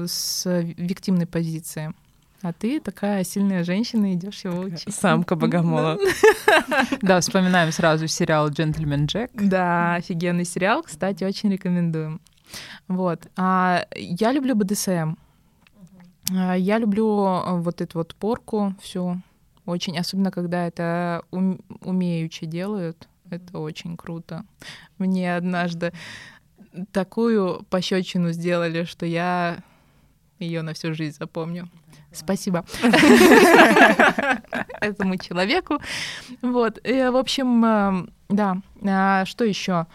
с 0.08 0.46
виктимной 0.78 1.26
позиции. 1.26 1.94
А 2.42 2.54
ты 2.54 2.80
такая 2.80 3.24
сильная 3.24 3.64
женщина, 3.64 4.14
идешь 4.14 4.44
его 4.44 4.60
учить. 4.60 4.94
Самка 4.94 5.36
богомола. 5.36 5.98
Да, 7.02 7.20
вспоминаем 7.20 7.72
сразу 7.72 8.08
сериал 8.08 8.50
«Джентльмен 8.50 9.08
Джек». 9.08 9.32
Да, 9.34 9.96
офигенный 9.96 10.46
сериал, 10.46 10.84
кстати, 10.84 11.24
очень 11.24 11.52
рекомендуем. 11.52 12.22
Вот. 12.88 13.28
А 13.36 13.86
я 13.96 14.32
люблю 14.32 14.56
БДСМ. 14.56 15.16
А, 16.34 16.56
я 16.56 16.78
люблю 16.78 17.26
э, 17.26 17.60
вот 17.60 17.82
эту 17.82 18.00
вот 18.00 18.16
порку 18.16 18.74
всю. 18.82 19.22
Очень, 19.66 19.98
особенно 19.98 20.32
когда 20.32 20.68
это 20.68 21.24
ум, 21.32 21.60
умеючи 21.82 22.46
делают. 22.46 23.08
Это 23.30 23.60
очень 23.60 23.98
круто. 23.98 24.46
Мне 24.98 25.36
однажды 25.36 25.92
такую 26.92 27.64
пощечину 27.70 28.32
сделали, 28.32 28.84
что 28.84 29.06
я 29.06 29.64
ее 30.40 30.62
на 30.62 30.74
всю 30.74 30.94
жизнь 30.94 31.18
запомню. 31.18 31.70
Спасибо 32.12 32.64
этому 34.82 35.18
человеку. 35.18 35.80
Вот. 36.42 36.80
В 36.84 37.18
общем, 37.18 37.66
э, 37.66 38.06
да. 38.30 38.58
А 38.84 39.26
что 39.26 39.44
еще? 39.44 39.88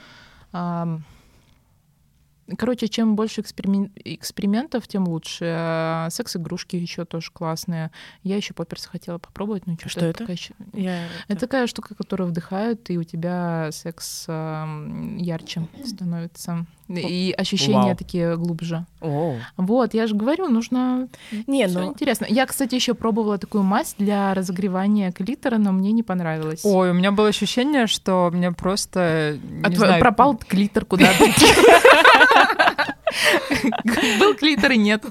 Короче, 2.58 2.88
чем 2.88 3.16
больше 3.16 3.40
эксперимен... 3.40 3.92
экспериментов, 4.04 4.88
тем 4.88 5.06
лучше. 5.08 5.44
А, 5.46 6.08
секс-игрушки 6.10 6.76
еще 6.76 7.04
тоже 7.04 7.30
классные. 7.32 7.90
Я 8.22 8.36
еще 8.36 8.54
попперс 8.54 8.86
хотела 8.86 9.18
попробовать, 9.18 9.66
но 9.66 9.76
что 9.86 10.06
это? 10.06 10.18
Такая... 10.18 10.38
Я... 10.72 11.06
Это 11.28 11.40
такая 11.40 11.66
штука, 11.66 11.94
которая 11.94 12.28
вдыхает, 12.28 12.90
и 12.90 12.98
у 12.98 13.04
тебя 13.04 13.70
секс 13.72 14.24
э, 14.28 15.16
ярче 15.18 15.68
становится. 15.84 16.66
И 16.98 17.32
ощущения 17.36 17.88
Вау. 17.88 17.96
такие 17.96 18.36
глубже. 18.36 18.84
О. 19.00 19.36
Вот, 19.56 19.94
я 19.94 20.06
же 20.06 20.14
говорю, 20.14 20.48
нужно. 20.48 21.08
Не, 21.46 21.66
ну 21.66 21.84
интересно. 21.84 22.26
Я, 22.28 22.46
кстати, 22.46 22.74
еще 22.74 22.94
пробовала 22.94 23.38
такую 23.38 23.64
мазь 23.64 23.94
для 23.98 24.34
разогревания 24.34 25.12
клитора, 25.12 25.58
но 25.58 25.72
мне 25.72 25.92
не 25.92 26.02
понравилось. 26.02 26.60
Ой, 26.64 26.90
у 26.90 26.94
меня 26.94 27.12
было 27.12 27.28
ощущение, 27.28 27.86
что 27.86 28.30
мне 28.32 28.52
просто. 28.52 29.38
Не 29.42 29.62
а 29.64 29.70
знаю... 29.70 30.00
пропал 30.00 30.36
клитор 30.36 30.84
куда-то. 30.84 31.24
Был 34.18 34.34
клитор 34.34 34.72
и 34.72 34.78
нет. 34.78 35.04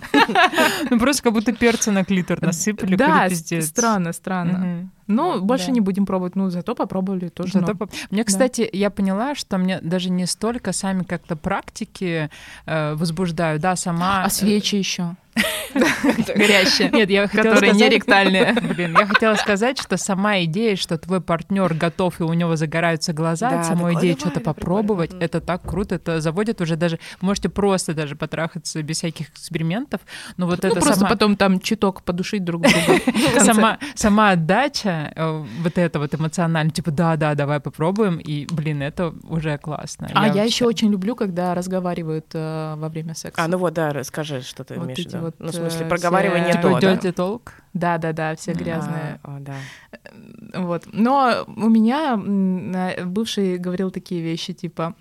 Ну 0.89 0.99
просто 0.99 1.23
как 1.23 1.33
будто 1.33 1.51
перца 1.53 1.91
на 1.91 2.03
клитор 2.03 2.41
насыпали. 2.41 2.95
Да, 2.95 3.29
странно, 3.61 4.13
странно. 4.13 4.89
Ну, 5.07 5.41
больше 5.41 5.67
да. 5.67 5.71
не 5.71 5.81
будем 5.81 6.05
пробовать, 6.05 6.35
ну, 6.35 6.51
зато 6.51 6.75
попробовали 6.75 7.29
тоже. 7.29 7.53
Зато 7.53 7.73
но... 7.79 7.89
Мне, 8.11 8.23
кстати, 8.23 8.69
да. 8.71 8.77
я 8.77 8.89
поняла, 8.91 9.33
что 9.33 9.57
мне 9.57 9.79
даже 9.81 10.11
не 10.11 10.27
столько 10.27 10.71
сами 10.71 11.01
как-то 11.01 11.35
практики 11.35 12.29
э, 12.67 12.93
возбуждают, 12.93 13.59
да, 13.59 13.75
сама... 13.75 14.23
А 14.23 14.29
свечи 14.29 14.75
еще. 14.75 15.15
Горящие. 16.35 16.89
Нет, 16.89 17.09
я 17.09 17.27
хотела 17.27 17.53
Которые 17.53 17.73
сказать... 17.73 17.89
не 17.89 17.95
ректальные. 17.95 18.53
Блин, 18.53 18.95
я 18.97 19.05
хотела 19.05 19.35
сказать, 19.35 19.79
что 19.79 19.97
сама 19.97 20.43
идея, 20.43 20.75
что 20.75 20.97
твой 20.97 21.21
партнер 21.21 21.73
готов 21.73 22.19
и 22.19 22.23
у 22.23 22.33
него 22.33 22.55
загораются 22.55 23.13
глаза, 23.13 23.63
сама 23.63 23.93
идея 23.93 24.15
что-то 24.17 24.39
попробовать, 24.39 25.11
это 25.19 25.41
так 25.41 25.61
круто, 25.63 25.95
это 25.95 26.21
заводит 26.21 26.61
уже 26.61 26.75
даже, 26.75 26.99
можете 27.21 27.49
просто 27.49 27.93
даже 27.93 28.15
потрахаться 28.15 28.81
без 28.83 28.97
всяких 28.97 29.29
экспериментов, 29.29 30.01
но 30.37 30.45
вот 30.45 30.63
ну, 30.63 30.69
это 30.69 30.75
просто 30.79 30.95
сама... 30.95 31.09
потом 31.09 31.35
там 31.35 31.59
чуток 31.59 32.03
подушить 32.03 32.43
друг 32.43 32.63
друга. 32.63 32.99
Сама, 33.39 33.79
сама 33.95 34.31
отдача 34.31 35.11
э, 35.15 35.45
вот 35.61 35.77
это 35.77 35.99
вот 35.99 36.13
эмоционально, 36.13 36.71
типа 36.71 36.91
да-да, 36.91 37.35
давай 37.35 37.59
попробуем, 37.59 38.17
и, 38.17 38.45
блин, 38.51 38.81
это 38.81 39.13
уже 39.23 39.57
классно. 39.57 40.09
А 40.13 40.27
я, 40.27 40.43
еще 40.43 40.65
очень 40.65 40.91
люблю, 40.91 41.15
когда 41.15 41.55
разговаривают 41.55 42.27
э, 42.33 42.75
во 42.77 42.89
время 42.89 43.15
секса. 43.15 43.41
А, 43.41 43.47
ну 43.47 43.57
вот, 43.57 43.73
да, 43.73 43.91
расскажи, 43.91 44.41
что 44.41 44.63
ты 44.63 44.75
имеешь 44.75 44.99
в 44.99 45.05
виду 45.05 45.17
вот, 45.19 45.35
ну, 45.39 45.51
смысле, 45.59 45.85
э, 45.85 45.89
проговаривание 45.89 46.53
все... 46.53 46.61
до, 46.61 46.79
да? 46.79 46.95
Talk? 46.95 47.49
Да, 47.73 47.97
да, 47.97 48.13
да, 48.13 48.35
все 48.35 48.53
грязные. 48.53 49.19
А, 49.23 49.37
о, 49.37 49.39
да. 49.39 49.55
Вот. 50.55 50.83
Но 50.91 51.45
у 51.47 51.69
меня 51.69 52.17
бывший 53.05 53.57
говорил 53.57 53.91
такие 53.91 54.21
вещи, 54.21 54.53
типа, 54.53 54.95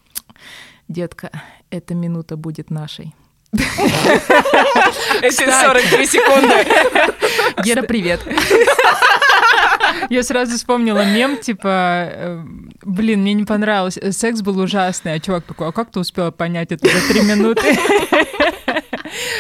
детка, 0.89 1.31
эта 1.71 1.95
минута 1.95 2.37
будет 2.37 2.71
нашей. 2.71 3.15
Эти 5.23 5.51
43 5.51 6.07
секунды. 6.07 6.67
Гера, 7.65 7.83
привет. 7.83 8.21
Я 10.11 10.23
сразу 10.23 10.57
вспомнила 10.57 11.05
мем, 11.05 11.39
типа, 11.39 12.09
э, 12.11 12.43
блин, 12.83 13.23
мне 13.23 13.35
не 13.35 13.45
понравилось, 13.45 13.99
секс 14.13 14.43
был 14.43 14.59
ужасный, 14.59 15.15
а 15.15 15.21
чувак 15.21 15.45
такой, 15.45 15.69
а 15.69 15.73
как 15.73 15.91
ты 15.91 16.01
успела 16.01 16.31
понять 16.31 16.73
это 16.73 16.89
за 16.89 17.09
три 17.09 17.23
минуты? 17.23 17.77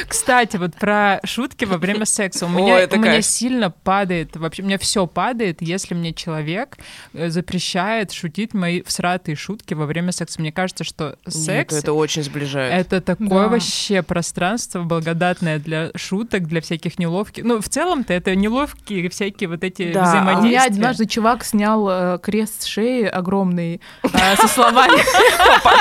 Кстати, 0.09 0.57
вот 0.57 0.75
про 0.75 1.21
шутки 1.25 1.65
во 1.65 1.79
время 1.79 2.05
секса. 2.05 2.47
У 2.47 2.49
меня, 2.49 2.79
это 2.81 2.97
у 2.97 2.99
меня 3.01 3.23
сильно 3.23 3.71
падает, 3.71 4.37
вообще, 4.37 4.63
у 4.63 4.67
меня 4.67 4.79
все 4.79 5.07
падает, 5.07 5.61
если 5.61 5.95
мне 5.95 6.13
человек 6.13 6.77
э, 7.15 7.29
запрещает 7.31 8.13
шутить 8.13 8.55
мои 8.55 8.83
всратые 8.83 9.37
шутки 9.37 9.75
во 9.75 9.87
время 9.87 10.13
секса. 10.13 10.41
Мне 10.41 10.53
кажется, 10.53 10.85
что 10.85 11.17
Нет, 11.27 11.35
секс 11.35 11.75
это 11.75 11.93
очень 11.93 12.23
сближает. 12.23 12.73
это 12.87 13.01
такое 13.01 13.29
Да. 13.45 13.49
вообще 13.49 14.03
пространство 14.03 14.83
благодатное 14.83 15.59
для 15.59 15.91
шуток, 15.97 16.47
для 16.47 16.61
всяких 16.61 16.99
неловких. 16.99 17.45
Ну, 17.45 17.61
в 17.61 17.69
целом-то 17.69 18.13
это 18.13 18.35
неловкие 18.35 19.09
всякие 19.09 19.49
вот 19.49 19.65
эти 19.65 19.93
Да, 19.93 20.01
а 20.03 20.05
у 20.05 20.15
меня 20.23 20.25
взаимодействия. 20.35 20.67
однажды 20.75 21.07
чувак 21.07 21.45
снял 21.45 21.89
э, 21.89 22.19
крест 22.23 22.63
с 22.63 22.65
шеи 22.67 23.05
огромный 23.05 23.81
э, 24.03 24.37
со 24.37 24.49
словами 24.49 25.01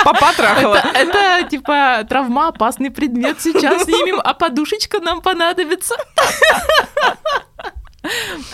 Папа 0.03 0.31
трахала. 0.35 0.81
это, 0.93 1.47
типа 1.49 2.05
травмоопасный 2.07 2.91
предмет, 2.91 3.37
сейчас 3.41 3.87
снимем, 3.97 4.21
а 4.23 4.33
подушечка 4.33 4.99
нам 4.99 5.21
понадобится. 5.21 5.95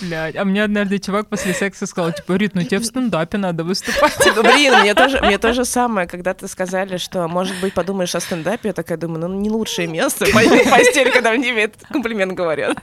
Блядь. 0.02 0.36
А 0.36 0.46
мне 0.46 0.64
однажды 0.64 0.98
чувак 1.00 1.28
после 1.30 1.54
секса 1.54 1.86
сказал, 1.86 2.12
типа, 2.12 2.34
Рит, 2.34 2.56
ну 2.56 2.64
тебе 2.64 2.80
в 2.80 2.86
стендапе 2.86 3.38
надо 3.38 3.64
выступать. 3.64 4.18
Ну, 4.36 4.42
Блин, 4.42 4.80
мне 4.80 4.96
тоже, 4.96 5.20
мне 5.22 5.38
то 5.38 5.54
же 5.54 5.64
самое, 5.66 6.08
когда 6.08 6.34
ты 6.34 6.48
сказали, 6.48 6.98
что, 6.98 7.28
может 7.28 7.60
быть, 7.62 7.74
подумаешь 7.74 8.16
о 8.16 8.20
стендапе, 8.20 8.70
я 8.70 8.74
такая 8.74 8.98
думаю, 8.98 9.28
ну, 9.28 9.40
не 9.40 9.50
лучшее 9.50 9.88
место, 9.88 10.26
по- 10.26 10.70
постель, 10.70 11.12
когда 11.12 11.34
мне 11.34 11.52
этот 11.52 11.84
комплимент 11.88 12.34
говорят. 12.34 12.78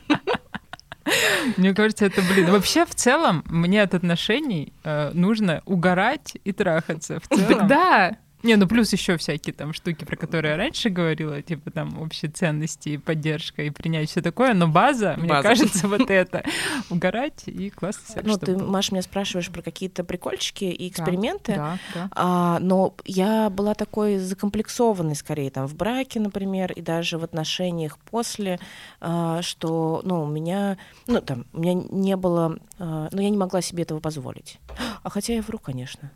Мне 1.57 1.75
кажется, 1.75 2.05
это, 2.05 2.23
блин, 2.23 2.51
вообще 2.53 2.85
в 2.87 2.95
целом 2.95 3.43
мне 3.47 3.83
от 3.83 3.95
отношений 3.95 4.73
э, 4.85 5.11
нужно 5.13 5.63
угорать 5.65 6.37
и 6.45 6.53
трахаться. 6.53 7.19
В 7.21 7.27
целом. 7.37 7.47
Так 7.49 7.67
да. 7.67 8.17
Не, 8.43 8.57
ну 8.57 8.67
плюс 8.67 8.93
еще 8.93 9.17
всякие 9.17 9.53
там 9.53 9.73
штуки, 9.73 10.05
про 10.05 10.17
которые 10.17 10.53
я 10.53 10.57
раньше 10.57 10.89
говорила, 10.89 11.41
типа 11.43 11.71
там 11.71 12.01
общие 12.01 12.31
ценности, 12.31 12.97
поддержка 12.97 13.63
и 13.63 13.71
принять 13.71 14.11
все 14.11 14.23
такое, 14.23 14.55
но 14.55 14.67
база, 14.69 15.15
мне 15.19 15.29
База. 15.29 15.49
кажется, 15.49 15.89
вот 15.89 16.11
это. 16.11 16.43
Угорать 16.91 17.43
и 17.47 17.71
классно 17.71 18.03
секс, 18.07 18.27
Ну, 18.27 18.39
ты, 18.39 18.57
был. 18.57 18.67
Маш, 18.67 18.93
меня 18.93 19.03
спрашиваешь 19.03 19.51
про 19.51 19.63
какие-то 19.63 20.05
прикольчики 20.05 20.65
и 20.65 20.89
эксперименты. 20.89 21.55
Да, 21.55 21.79
да. 21.95 22.09
А, 22.13 22.59
но 22.61 22.95
я 23.05 23.51
была 23.51 23.75
такой 23.75 24.19
закомплексованной 24.19 25.15
скорее 25.15 25.51
там 25.51 25.67
в 25.67 25.75
браке, 25.75 26.21
например, 26.21 26.73
и 26.73 26.81
даже 26.81 27.19
в 27.19 27.25
отношениях 27.25 27.99
после, 27.99 28.59
а, 29.01 29.43
что, 29.43 30.01
ну, 30.05 30.23
у 30.23 30.27
меня, 30.27 30.79
ну, 31.07 31.21
там, 31.21 31.45
у 31.53 31.61
меня 31.61 31.75
не 31.75 32.17
было, 32.17 32.59
а, 32.79 33.09
ну, 33.13 33.21
я 33.21 33.31
не 33.31 33.37
могла 33.39 33.61
себе 33.61 33.83
этого 33.83 34.01
позволить. 34.01 34.59
А 35.03 35.11
хотя 35.11 35.35
я 35.35 35.43
вру, 35.43 35.59
конечно. 35.59 36.11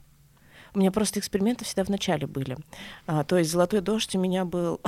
У 0.75 0.79
меня 0.81 0.91
просто 0.91 1.21
эксперименты 1.21 1.65
всегда 1.65 1.85
в 1.85 1.89
начале 1.89 2.27
были. 2.27 2.57
А, 3.07 3.23
то 3.25 3.39
есть 3.39 3.51
«Золотой 3.51 3.81
дождь» 3.81 4.15
у 4.17 4.19
меня 4.19 4.45
был 4.45 4.81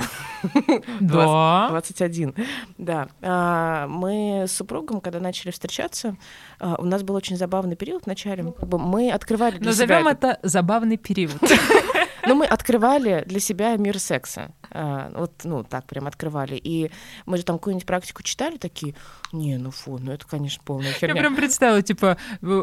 Да. 0.99 1.67
21. 1.69 2.33
Да. 2.77 3.07
А, 3.21 3.87
Мы 3.87 4.43
с 4.47 4.51
супругом, 4.53 4.99
когда 5.01 5.19
начали 5.19 5.51
встречаться, 5.51 6.17
а, 6.59 6.75
у 6.77 6.85
нас 6.85 7.03
был 7.03 7.15
очень 7.15 7.37
забавный 7.37 7.75
период 7.75 8.03
в 8.03 8.07
начале. 8.07 8.43
Как 8.51 8.67
бы 8.67 8.77
Мы 8.79 9.11
открывали 9.11 9.57
для 9.57 9.71
себя 9.71 9.85
Назовем 9.87 10.07
этот- 10.07 10.23
это 10.39 10.39
забавный 10.47 10.97
период. 10.97 11.37
ну, 12.27 12.35
мы 12.35 12.45
открывали 12.45 13.23
для 13.25 13.39
себя 13.39 13.75
мир 13.77 13.97
секса. 13.99 14.51
А, 14.71 15.11
вот, 15.15 15.31
ну, 15.43 15.63
так 15.63 15.85
прям 15.85 16.07
открывали. 16.07 16.55
И 16.55 16.91
мы 17.25 17.37
же 17.37 17.43
там 17.43 17.57
какую-нибудь 17.57 17.85
практику 17.85 18.23
читали, 18.23 18.57
такие, 18.57 18.95
не, 19.31 19.57
ну 19.57 19.71
фу, 19.71 19.97
ну 19.99 20.11
это, 20.11 20.25
конечно, 20.27 20.61
полная 20.65 20.89
Я 20.89 20.93
херня. 20.93 21.15
прям 21.21 21.35
представила, 21.35 21.81
типа, 21.81 22.17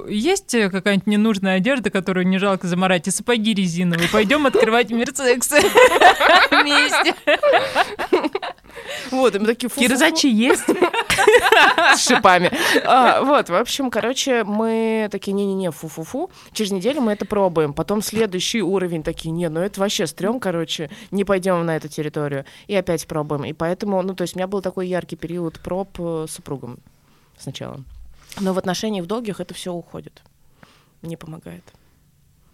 есть 0.08 0.54
э, 0.54 0.70
какая-нибудь 0.70 1.06
ненужная 1.06 1.56
одежда, 1.56 1.90
которую 1.90 2.26
не 2.26 2.38
жалко 2.38 2.66
заморать, 2.66 3.08
и 3.08 3.10
сапоги 3.10 3.54
резиновые. 3.54 4.08
Пойдем 4.08 4.46
открывать 4.46 4.90
мир 4.90 5.14
секса 5.14 5.56
вместе. 6.50 7.14
Вот, 9.10 9.34
и 9.34 9.38
мы 9.38 9.46
такие, 9.46 9.68
фу. 9.68 9.80
Кирзачи 9.80 10.26
есть? 10.26 10.64
с 11.94 12.06
шипами. 12.06 12.50
А, 12.84 13.22
вот, 13.22 13.48
в 13.48 13.54
общем, 13.54 13.90
короче, 13.90 14.44
мы 14.44 15.08
такие, 15.10 15.32
не-не-не, 15.32 15.70
фу-фу-фу. 15.70 16.30
Через 16.52 16.72
неделю 16.72 17.00
мы 17.00 17.12
это 17.12 17.24
пробуем. 17.24 17.72
Потом 17.72 18.02
следующий 18.02 18.62
уровень 18.62 19.02
такие, 19.02 19.30
не, 19.30 19.48
ну 19.48 19.60
это 19.60 19.80
вообще 19.80 20.06
стрём, 20.06 20.40
короче, 20.40 20.90
не 21.10 21.24
пойдем 21.24 21.64
на 21.64 21.76
эту 21.76 21.88
территорию. 21.94 22.44
И 22.66 22.74
опять 22.74 23.06
пробуем. 23.06 23.44
И 23.44 23.52
поэтому, 23.52 24.02
ну, 24.02 24.14
то 24.14 24.22
есть 24.22 24.34
у 24.34 24.38
меня 24.38 24.46
был 24.46 24.60
такой 24.62 24.88
яркий 24.88 25.16
период 25.16 25.60
проб 25.60 25.88
э, 25.98 26.26
с 26.28 26.32
супругом 26.32 26.78
сначала. 27.38 27.80
Но 28.40 28.52
в 28.52 28.58
отношениях 28.58 29.04
в 29.04 29.08
долгих 29.08 29.40
это 29.40 29.54
все 29.54 29.72
уходит. 29.72 30.22
Не 31.02 31.16
помогает. 31.16 31.62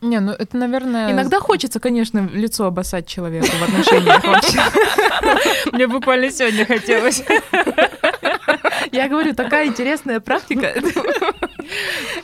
Не, 0.01 0.19
ну 0.21 0.33
это, 0.33 0.57
наверное... 0.57 1.13
Иногда 1.13 1.41
хочется, 1.41 1.79
конечно, 1.79 2.27
лицо 2.33 2.65
обоссать 2.65 3.07
человеку 3.07 3.47
в 3.49 3.63
отношениях 3.63 4.25
вообще. 4.25 4.59
Мне 5.73 5.87
буквально 5.87 6.31
сегодня 6.31 6.65
хотелось. 6.65 7.23
Я 8.93 9.09
говорю, 9.09 9.35
такая 9.35 9.67
интересная 9.67 10.21
практика. 10.21 10.73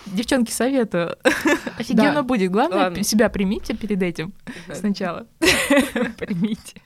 Девчонки, 0.07 0.51
советую. 0.51 1.17
Офигенно 1.79 2.15
Да. 2.15 2.23
будет. 2.23 2.51
Главное, 2.51 2.85
Ладно. 2.85 3.03
себя 3.05 3.29
примите 3.29 3.75
перед 3.77 4.03
этим 4.03 4.33
сначала. 4.73 5.27
Примите. 6.19 6.81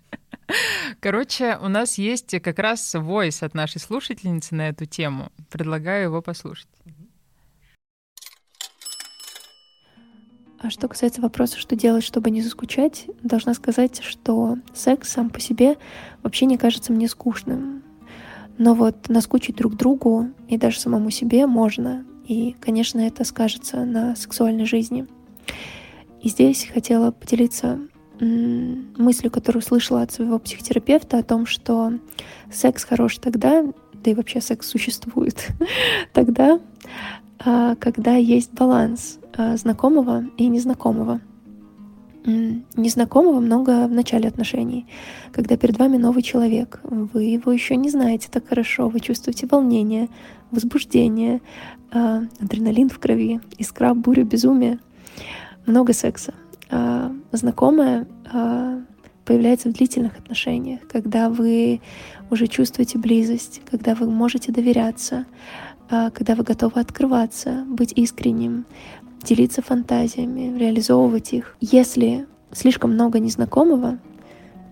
Короче, 1.01 1.59
у 1.62 1.68
нас 1.68 1.98
есть 1.98 2.40
как 2.40 2.59
раз 2.59 2.94
войс 2.94 3.42
от 3.42 3.55
нашей 3.55 3.80
слушательницы 3.80 4.55
на 4.55 4.68
эту 4.68 4.86
тему. 4.86 5.30
Предлагаю 5.51 6.05
его 6.05 6.22
послушать. 6.22 6.68
А 10.62 10.68
что 10.68 10.88
касается 10.88 11.22
вопроса, 11.22 11.59
что 11.59 11.74
делать, 11.74 12.05
чтобы 12.05 12.30
не 12.30 12.42
заскучать, 12.42 13.07
должна 13.22 13.55
сказать, 13.55 14.03
что 14.03 14.59
секс 14.74 15.09
сам 15.09 15.30
по 15.30 15.40
себе 15.40 15.78
вообще 16.22 16.44
не 16.44 16.59
кажется 16.59 16.92
мне 16.92 17.09
скучным. 17.09 17.82
Но 18.59 18.74
вот 18.74 19.09
наскучить 19.09 19.57
друг 19.57 19.74
другу 19.76 20.28
и 20.48 20.59
даже 20.59 20.78
самому 20.78 21.09
себе 21.09 21.46
можно. 21.46 22.05
И, 22.26 22.55
конечно, 22.61 23.01
это 23.01 23.24
скажется 23.24 23.86
на 23.86 24.14
сексуальной 24.14 24.66
жизни. 24.66 25.07
И 26.20 26.28
здесь 26.28 26.68
хотела 26.70 27.11
поделиться 27.11 27.80
мыслью, 28.20 29.30
которую 29.30 29.62
слышала 29.62 30.02
от 30.02 30.12
своего 30.12 30.38
психотерапевта 30.38 31.18
о 31.18 31.22
том, 31.22 31.46
что 31.46 31.92
секс 32.52 32.84
хорош 32.84 33.18
тогда, 33.18 33.64
да 33.92 34.10
и 34.10 34.14
вообще 34.14 34.40
секс 34.40 34.68
существует 34.68 35.48
тогда, 36.12 36.60
а, 37.38 37.74
когда 37.76 38.14
есть 38.14 38.52
баланс 38.52 39.18
а, 39.36 39.56
знакомого 39.56 40.24
и 40.36 40.46
незнакомого. 40.48 41.20
Незнакомого 42.22 43.40
много 43.40 43.86
в 43.86 43.92
начале 43.92 44.28
отношений, 44.28 44.86
когда 45.32 45.56
перед 45.56 45.78
вами 45.78 45.96
новый 45.96 46.22
человек, 46.22 46.80
вы 46.82 47.22
его 47.22 47.50
еще 47.50 47.76
не 47.76 47.88
знаете 47.88 48.28
так 48.30 48.46
хорошо, 48.46 48.90
вы 48.90 49.00
чувствуете 49.00 49.46
волнение, 49.46 50.10
возбуждение, 50.50 51.40
а, 51.90 52.24
адреналин 52.38 52.90
в 52.90 52.98
крови, 52.98 53.40
искра, 53.56 53.94
буря, 53.94 54.24
безумие, 54.24 54.78
много 55.64 55.94
секса. 55.94 56.34
А, 56.70 57.12
Знакомое 57.32 58.06
а, 58.32 58.80
появляется 59.24 59.68
в 59.68 59.72
длительных 59.72 60.18
отношениях, 60.18 60.80
когда 60.88 61.28
вы 61.28 61.80
уже 62.30 62.46
чувствуете 62.46 62.98
близость, 62.98 63.60
когда 63.70 63.94
вы 63.94 64.10
можете 64.10 64.52
доверяться, 64.52 65.26
а, 65.88 66.10
когда 66.10 66.34
вы 66.34 66.42
готовы 66.42 66.80
открываться, 66.80 67.64
быть 67.68 67.92
искренним, 67.94 68.66
делиться 69.22 69.62
фантазиями, 69.62 70.58
реализовывать 70.58 71.32
их. 71.32 71.56
Если 71.60 72.26
слишком 72.52 72.92
много 72.92 73.18
незнакомого, 73.18 73.98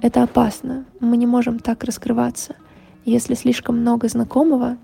это 0.01 0.23
опасно. 0.23 0.85
Мы 1.01 1.17
не 1.17 1.27
можем 1.27 1.59
так 1.59 1.85
раскрываться. 1.85 2.57
Если 3.05 3.35
слишком 3.35 3.79
много 3.81 4.09
знакомого, 4.09 4.79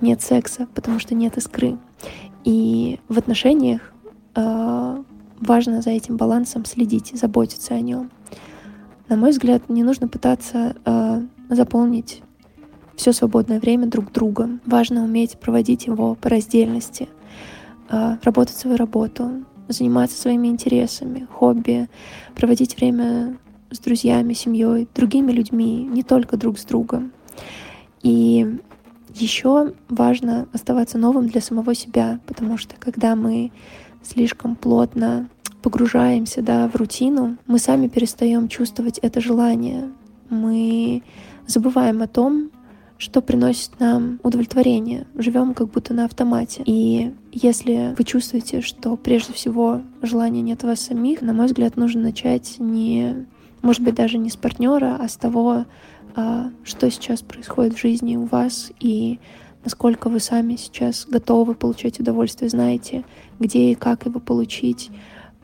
нет 0.00 0.22
секса, 0.22 0.66
потому 0.74 0.98
что 0.98 1.14
нет 1.14 1.36
искры. 1.36 1.78
И 2.44 3.00
в 3.08 3.18
отношениях 3.18 3.92
э, 4.34 5.02
важно 5.44 5.82
за 5.82 5.90
этим 5.90 6.16
балансом 6.16 6.64
следить, 6.64 7.12
заботиться 7.14 7.74
о 7.74 7.80
нем. 7.80 8.10
На 9.08 9.16
мой 9.16 9.30
взгляд, 9.30 9.68
не 9.68 9.82
нужно 9.82 10.08
пытаться 10.08 10.76
э, 10.84 11.22
заполнить 11.50 12.22
все 12.96 13.12
свободное 13.12 13.60
время 13.60 13.86
друг 13.86 14.12
другом. 14.12 14.60
Важно 14.64 15.04
уметь 15.04 15.38
проводить 15.38 15.86
его 15.86 16.14
по 16.14 16.28
раздельности, 16.28 17.08
э, 17.90 18.16
работать 18.22 18.56
свою 18.56 18.76
работу, 18.76 19.44
заниматься 19.68 20.20
своими 20.20 20.48
интересами, 20.48 21.26
хобби, 21.30 21.88
проводить 22.34 22.76
время 22.76 23.36
с 23.70 23.78
друзьями, 23.78 24.32
семьей, 24.34 24.88
другими 24.94 25.32
людьми, 25.32 25.84
не 25.84 26.02
только 26.02 26.36
друг 26.36 26.58
с 26.58 26.64
другом. 26.64 27.12
И 28.02 28.58
еще 29.14 29.72
важно 29.88 30.48
оставаться 30.52 30.98
новым 30.98 31.28
для 31.28 31.40
самого 31.40 31.74
себя, 31.74 32.20
потому 32.26 32.58
что 32.58 32.76
когда 32.78 33.16
мы 33.16 33.52
слишком 34.02 34.56
плотно 34.56 35.28
погружаемся 35.64 36.42
да, 36.42 36.68
в 36.68 36.76
рутину, 36.76 37.38
мы 37.46 37.58
сами 37.58 37.88
перестаем 37.88 38.48
чувствовать 38.48 38.98
это 38.98 39.22
желание. 39.22 39.90
Мы 40.28 41.02
забываем 41.46 42.02
о 42.02 42.06
том, 42.06 42.50
что 42.98 43.22
приносит 43.22 43.80
нам 43.80 44.20
удовлетворение. 44.22 45.06
Живем 45.14 45.54
как 45.54 45.70
будто 45.70 45.94
на 45.94 46.04
автомате. 46.04 46.62
И 46.66 47.14
если 47.32 47.94
вы 47.96 48.04
чувствуете, 48.04 48.60
что 48.60 48.96
прежде 48.96 49.32
всего 49.32 49.80
желания 50.02 50.42
нет 50.42 50.62
у 50.64 50.66
вас 50.66 50.80
самих, 50.80 51.22
на 51.22 51.32
мой 51.32 51.46
взгляд, 51.46 51.78
нужно 51.78 52.02
начать 52.02 52.56
не, 52.58 53.24
может 53.62 53.80
быть, 53.80 53.94
даже 53.94 54.18
не 54.18 54.28
с 54.28 54.36
партнера, 54.36 54.98
а 55.00 55.08
с 55.08 55.16
того, 55.16 55.64
а, 56.14 56.50
что 56.62 56.90
сейчас 56.90 57.22
происходит 57.22 57.72
в 57.72 57.80
жизни 57.80 58.16
у 58.16 58.26
вас 58.26 58.70
и 58.80 59.18
насколько 59.64 60.10
вы 60.10 60.20
сами 60.20 60.56
сейчас 60.56 61.06
готовы 61.08 61.54
получать 61.54 62.00
удовольствие, 62.00 62.50
знаете, 62.50 63.02
где 63.38 63.72
и 63.72 63.74
как 63.74 64.04
его 64.04 64.20
получить. 64.20 64.90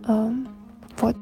А, 0.05 0.31
вот. 0.99 1.17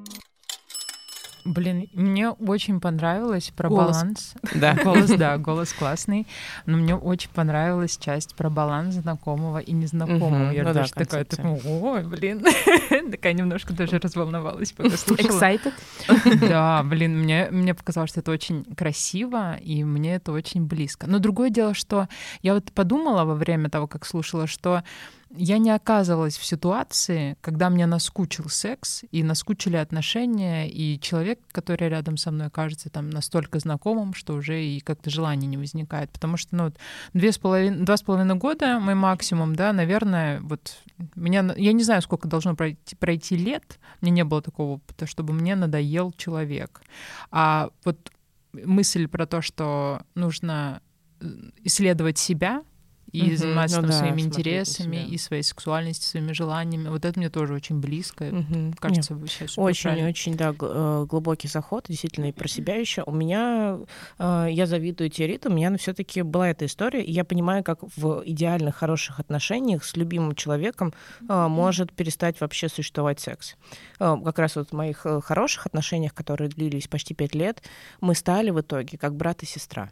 Блин, 1.45 1.89
мне 1.95 2.31
очень 2.31 2.79
понравилось 2.79 3.51
про 3.57 3.69
голос. 3.71 3.97
баланс. 3.97 4.35
Да. 4.55 4.75
Голос, 4.75 5.09
да, 5.11 5.39
голос 5.39 5.73
классный. 5.73 6.27
Но 6.67 6.77
мне 6.77 6.95
очень 6.95 7.31
понравилась 7.31 7.97
часть 7.97 8.35
про 8.35 8.51
баланс 8.51 8.97
знакомого 8.97 9.59
и 9.59 9.73
незнакомого. 9.73 10.49
Угу, 10.49 10.53
Я 10.53 10.65
ну 10.65 10.75
даже 10.75 10.93
да, 10.95 11.05
такая, 11.05 11.25
такая, 11.25 11.61
ой, 11.65 12.03
блин. 12.05 12.45
такая 13.11 13.33
немножко 13.33 13.73
даже 13.73 13.99
разволновалась, 13.99 14.73
пока 14.73 14.97
слушала. 14.97 15.27
Excited? 15.27 15.73
да, 16.49 16.83
блин, 16.83 17.19
мне, 17.19 17.49
мне 17.51 17.75
показалось, 17.75 18.11
что 18.11 18.21
это 18.21 18.31
очень 18.31 18.65
красиво, 18.77 19.57
и 19.57 19.85
мне 19.85 20.17
это 20.17 20.33
очень 20.33 20.67
близко. 20.67 21.07
Но 21.07 21.19
другое 21.19 21.49
дело, 21.49 21.73
что 21.73 22.09
я 22.43 22.55
вот 22.55 22.73
подумала 22.73 23.25
во 23.25 23.35
время 23.35 23.71
того, 23.71 23.87
как 23.87 24.05
слушала, 24.05 24.47
что 24.47 24.83
я 25.31 25.59
не 25.59 25.71
оказывалась 25.71 26.39
в 26.39 26.45
ситуации, 26.45 27.37
когда 27.41 27.69
мне 27.69 27.87
наскучил 27.87 28.49
секс 28.49 29.05
и 29.11 29.23
наскучили 29.23 29.77
отношения, 29.77 30.69
и 30.69 30.99
человек, 31.01 31.41
который 31.53 31.89
рядом 31.89 32.17
со 32.17 32.31
мной 32.31 32.51
кажется 32.51 32.89
там 32.89 33.11
настолько 33.11 33.59
знакомым, 33.59 34.15
что 34.15 34.35
уже 34.35 34.65
и 34.65 34.81
как-то 34.81 35.11
желания 35.11 35.47
не 35.47 35.59
возникает. 35.59 36.11
Потому 36.11 36.37
что, 36.37 36.57
ну, 36.57 36.73
две 37.13 37.33
с 37.33 37.39
половиной, 37.39 37.85
два 37.85 37.97
с 37.97 38.03
половиной 38.03 38.37
года 38.37 38.79
мой 38.81 38.95
максимум, 38.95 39.55
да, 39.55 39.73
наверное, 39.73 40.41
вот 40.41 40.79
меня, 41.15 41.55
я 41.57 41.73
не 41.73 41.83
знаю, 41.83 42.01
сколько 42.01 42.27
должно 42.27 42.57
пройти, 42.57 42.97
пройти 42.97 43.37
лет, 43.37 43.79
мне 44.01 44.11
не 44.11 44.25
было 44.25 44.41
такого 44.41 44.77
опыта, 44.77 45.07
чтобы 45.07 45.35
мне 45.35 45.57
надоел 45.57 46.13
человек. 46.13 46.81
А 47.31 47.71
вот 47.85 48.13
мысль 48.53 49.09
про 49.09 49.27
то, 49.27 49.43
что 49.43 50.01
нужно 50.15 50.81
э, 51.21 51.27
исследовать 51.65 52.17
себя, 52.19 52.63
и 53.13 53.29
угу, 53.29 53.37
заниматься 53.37 53.77
ну, 53.77 53.83
там, 53.83 53.91
да, 53.91 53.99
своими 53.99 54.21
интересами 54.23 55.07
и 55.07 55.17
своей 55.19 55.43
сексуальностью, 55.43 56.09
своими 56.09 56.33
желаниями. 56.33 56.89
Вот 56.89 57.05
это 57.05 57.19
мне 57.19 57.31
тоже 57.31 57.55
очень 57.55 57.81
близко. 57.81 58.25
Угу. 58.25 58.75
Кажется, 58.79 59.15
Нет. 59.15 59.31
сейчас 59.31 59.59
Очень-очень, 59.59 60.37
да, 60.37 60.55
э, 60.59 61.07
глубокий 61.09 61.49
заход, 61.49 61.87
действительно, 61.89 62.27
и 62.27 62.33
про 62.33 62.49
себя 62.49 62.77
еще. 62.77 63.03
У 63.07 63.13
меня, 63.13 63.79
э, 64.19 64.49
я 64.51 64.67
завидую 64.67 65.11
Териту, 65.11 65.51
у 65.51 65.53
меня 65.53 65.77
все 65.79 65.95
таки 65.95 66.23
была 66.23 66.51
эта 66.51 66.67
история, 66.67 67.03
и 67.03 67.11
я 67.11 67.25
понимаю, 67.25 67.65
как 67.65 67.81
в 67.97 68.23
идеальных, 68.25 68.77
хороших 68.77 69.21
отношениях 69.21 69.85
с 69.85 69.97
любимым 69.97 70.35
человеком 70.35 70.93
mm 71.23 71.49
может 71.49 71.93
перестать 71.93 72.41
вообще 72.41 72.69
существовать 72.69 73.21
секс. 73.21 73.57
Как 73.99 74.39
раз 74.39 74.57
вот 74.57 74.71
в 74.71 74.73
моих 74.73 75.07
хороших 75.23 75.67
отношениях, 75.67 76.15
которые 76.15 76.49
длились 76.49 76.89
почти 76.89 77.15
пять 77.15 77.35
лет, 77.35 77.63
мы 78.01 78.15
стали 78.15 78.51
в 78.51 78.61
итоге 78.61 78.99
как 78.99 79.15
брат 79.17 79.43
и 79.43 79.47
сестра. 79.47 79.91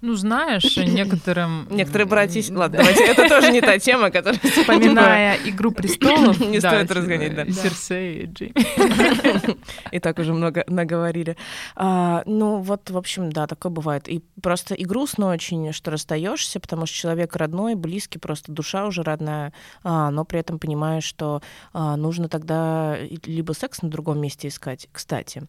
Ну, 0.00 0.14
знаешь, 0.14 0.76
некоторым... 0.76 1.66
Некоторые 1.70 2.06
братья... 2.06 2.40
Ладно, 2.54 2.78
давайте, 2.78 3.04
это 3.04 3.28
тоже 3.28 3.50
не 3.50 3.60
та 3.60 3.80
тема, 3.80 4.10
которая... 4.12 4.38
Вспоминая 4.42 5.36
«Игру 5.44 5.70
престолов», 5.72 6.38
не 6.38 6.60
стоит 6.60 6.90
разгонять, 6.92 7.34
да. 7.34 7.50
Серсей 7.50 8.22
и 8.22 8.26
Джейми. 8.26 9.58
И 9.90 9.98
так 9.98 10.20
уже 10.20 10.32
много 10.32 10.64
наговорили. 10.68 11.36
А, 11.74 12.22
ну, 12.26 12.60
вот, 12.60 12.90
в 12.90 12.96
общем, 12.96 13.32
да, 13.32 13.48
такое 13.48 13.72
бывает. 13.72 14.08
И 14.08 14.22
просто 14.40 14.74
и 14.74 14.84
грустно 14.84 15.30
очень, 15.30 15.72
что 15.72 15.90
расстаешься, 15.90 16.60
потому 16.60 16.86
что 16.86 16.96
человек 16.96 17.34
родной, 17.34 17.74
близкий, 17.74 18.20
просто 18.20 18.52
душа 18.52 18.86
уже 18.86 19.02
родная, 19.02 19.52
а, 19.82 20.10
но 20.10 20.24
при 20.24 20.38
этом 20.38 20.60
понимаешь, 20.60 21.04
что 21.04 21.42
а, 21.72 21.96
нужно 21.96 22.28
тогда 22.28 22.96
либо 23.24 23.52
секс 23.52 23.82
на 23.82 23.90
другом 23.90 24.20
месте 24.20 24.46
искать. 24.46 24.88
Кстати, 24.92 25.42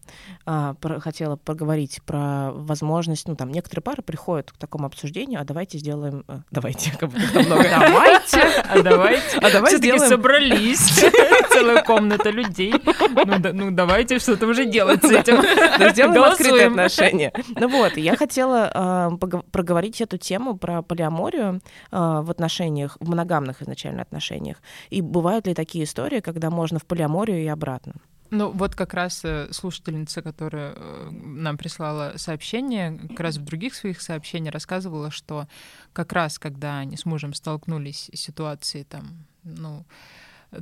хотела 0.44 1.36
поговорить 1.36 2.00
про 2.04 2.50
возможность, 2.52 3.28
ну, 3.28 3.36
там, 3.36 3.50
некоторые 3.52 3.82
пары 3.82 4.02
приходят 4.02 4.39
приходят 4.40 4.52
к 4.52 4.58
такому 4.58 4.86
обсуждению, 4.86 5.40
а 5.40 5.44
давайте 5.44 5.78
сделаем... 5.78 6.24
Э, 6.28 6.40
давайте, 6.50 6.92
как 6.98 7.10
будто 7.10 7.40
много. 7.40 7.64
Давайте, 7.68 8.40
а 8.40 8.82
давайте. 8.82 9.38
А 9.38 9.50
давайте 9.50 9.76
сделаем... 9.78 10.08
собрались. 10.08 11.04
Целая 11.52 11.82
комната 11.82 12.30
людей. 12.30 12.74
Ну, 13.26 13.52
ну 13.52 13.70
давайте 13.70 14.18
что-то 14.18 14.46
уже 14.46 14.64
делать 14.64 15.02
с 15.02 15.10
этим. 15.10 15.42
Сделаем 15.92 16.22
открытые 16.22 16.66
отношения. 16.66 17.32
Ну 17.56 17.68
вот, 17.68 17.96
я 17.96 18.16
хотела 18.16 18.70
а, 18.72 19.10
проговорить 19.50 20.00
эту 20.00 20.16
тему 20.16 20.56
про 20.56 20.82
полиаморию 20.82 21.60
а, 21.90 22.22
в 22.22 22.30
отношениях, 22.30 22.96
в 23.00 23.08
моногамных 23.08 23.62
изначально 23.62 24.02
отношениях. 24.02 24.56
И 24.90 25.02
бывают 25.02 25.46
ли 25.46 25.54
такие 25.54 25.84
истории, 25.84 26.20
когда 26.20 26.50
можно 26.50 26.78
в 26.78 26.84
полиаморию 26.84 27.42
и 27.42 27.46
обратно? 27.46 27.94
Ну, 28.30 28.50
вот 28.50 28.74
как 28.76 28.94
раз 28.94 29.24
э, 29.24 29.48
слушательница, 29.52 30.22
которая 30.22 30.74
э, 30.76 31.10
нам 31.10 31.58
прислала 31.58 32.12
сообщение, 32.16 32.98
как 33.08 33.20
раз 33.20 33.36
в 33.36 33.44
других 33.44 33.74
своих 33.74 34.00
сообщениях 34.00 34.54
рассказывала, 34.54 35.10
что 35.10 35.48
как 35.92 36.12
раз 36.12 36.38
когда 36.38 36.78
они 36.78 36.96
с 36.96 37.04
мужем 37.04 37.34
столкнулись 37.34 38.10
с 38.12 38.18
ситуацией 38.18 38.84
там, 38.84 39.26
ну, 39.42 39.84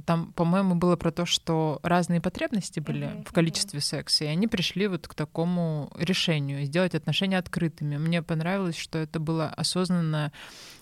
там, 0.04 0.32
по-моему, 0.32 0.74
было 0.74 0.96
про 0.96 1.10
то, 1.10 1.24
что 1.24 1.80
разные 1.82 2.20
потребности 2.20 2.80
были 2.80 3.06
mm-hmm. 3.06 3.28
в 3.28 3.32
количестве 3.32 3.80
секса, 3.80 4.24
и 4.24 4.28
они 4.28 4.46
пришли 4.46 4.86
вот 4.86 5.08
к 5.08 5.14
такому 5.14 5.90
решению 5.96 6.64
сделать 6.66 6.94
отношения 6.94 7.38
открытыми. 7.38 7.96
Мне 7.96 8.22
понравилось, 8.22 8.76
что 8.76 8.98
это 8.98 9.18
было 9.18 9.48
осознанно, 9.48 10.32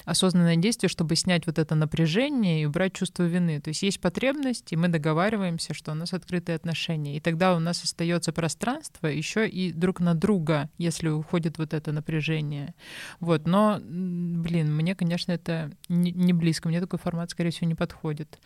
осознанное 0.06 0.56
действие, 0.56 0.88
чтобы 0.88 1.16
снять 1.16 1.46
вот 1.46 1.58
это 1.58 1.74
напряжение 1.74 2.62
и 2.62 2.64
убрать 2.64 2.94
чувство 2.94 3.24
вины. 3.24 3.60
То 3.60 3.68
есть 3.68 3.82
есть 3.82 4.00
потребность, 4.00 4.72
и 4.72 4.76
мы 4.76 4.88
договариваемся, 4.88 5.74
что 5.74 5.90
у 5.90 5.94
нас 5.94 6.14
открытые 6.14 6.56
отношения. 6.56 7.16
И 7.16 7.20
тогда 7.20 7.54
у 7.54 7.58
нас 7.58 7.82
остается 7.82 8.32
пространство 8.32 9.08
еще 9.08 9.48
и 9.48 9.72
друг 9.72 10.00
на 10.00 10.14
друга, 10.14 10.70
если 10.78 11.08
уходит 11.08 11.58
вот 11.58 11.74
это 11.74 11.92
напряжение. 11.92 12.74
Вот. 13.18 13.46
Но, 13.46 13.80
блин, 13.80 14.74
мне, 14.74 14.94
конечно, 14.94 15.32
это 15.32 15.72
не, 15.88 16.32
близко. 16.32 16.68
Мне 16.68 16.80
такой 16.80 17.00
формат, 17.00 17.30
скорее 17.30 17.50
всего, 17.50 17.66
не 17.66 17.74
подходит. 17.74 18.38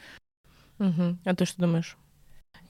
Угу. 0.79 1.19
А 1.25 1.35
ты 1.37 1.45
что 1.45 1.61
думаешь? 1.61 1.99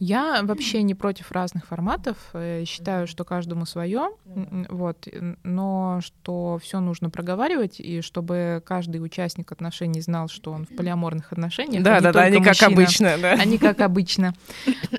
Я 0.01 0.40
вообще 0.42 0.82
не 0.82 0.94
против 0.94 1.30
разных 1.30 1.66
форматов. 1.66 2.16
Э, 2.32 2.64
считаю, 2.66 3.07
что 3.07 3.24
каждому 3.24 3.66
свое. 3.66 4.09
Вот. 4.24 5.07
Но 5.44 6.01
что 6.03 6.59
все 6.62 6.80
нужно 6.80 7.11
проговаривать, 7.11 7.80
и 7.80 8.01
чтобы 8.01 8.62
каждый 8.64 9.05
участник 9.05 9.53
отношений 9.53 10.01
знал, 10.01 10.28
что 10.28 10.53
он 10.53 10.64
в 10.64 10.74
полиаморных 10.74 11.32
отношениях. 11.32 11.82
Да, 11.82 12.01
да, 12.01 12.12
да, 12.12 12.22
они 12.22 12.42
как 12.42 12.62
обычно. 12.62 13.18
Да. 13.20 13.32
Они 13.32 13.59
как 13.59 13.80
обычно. 13.82 14.34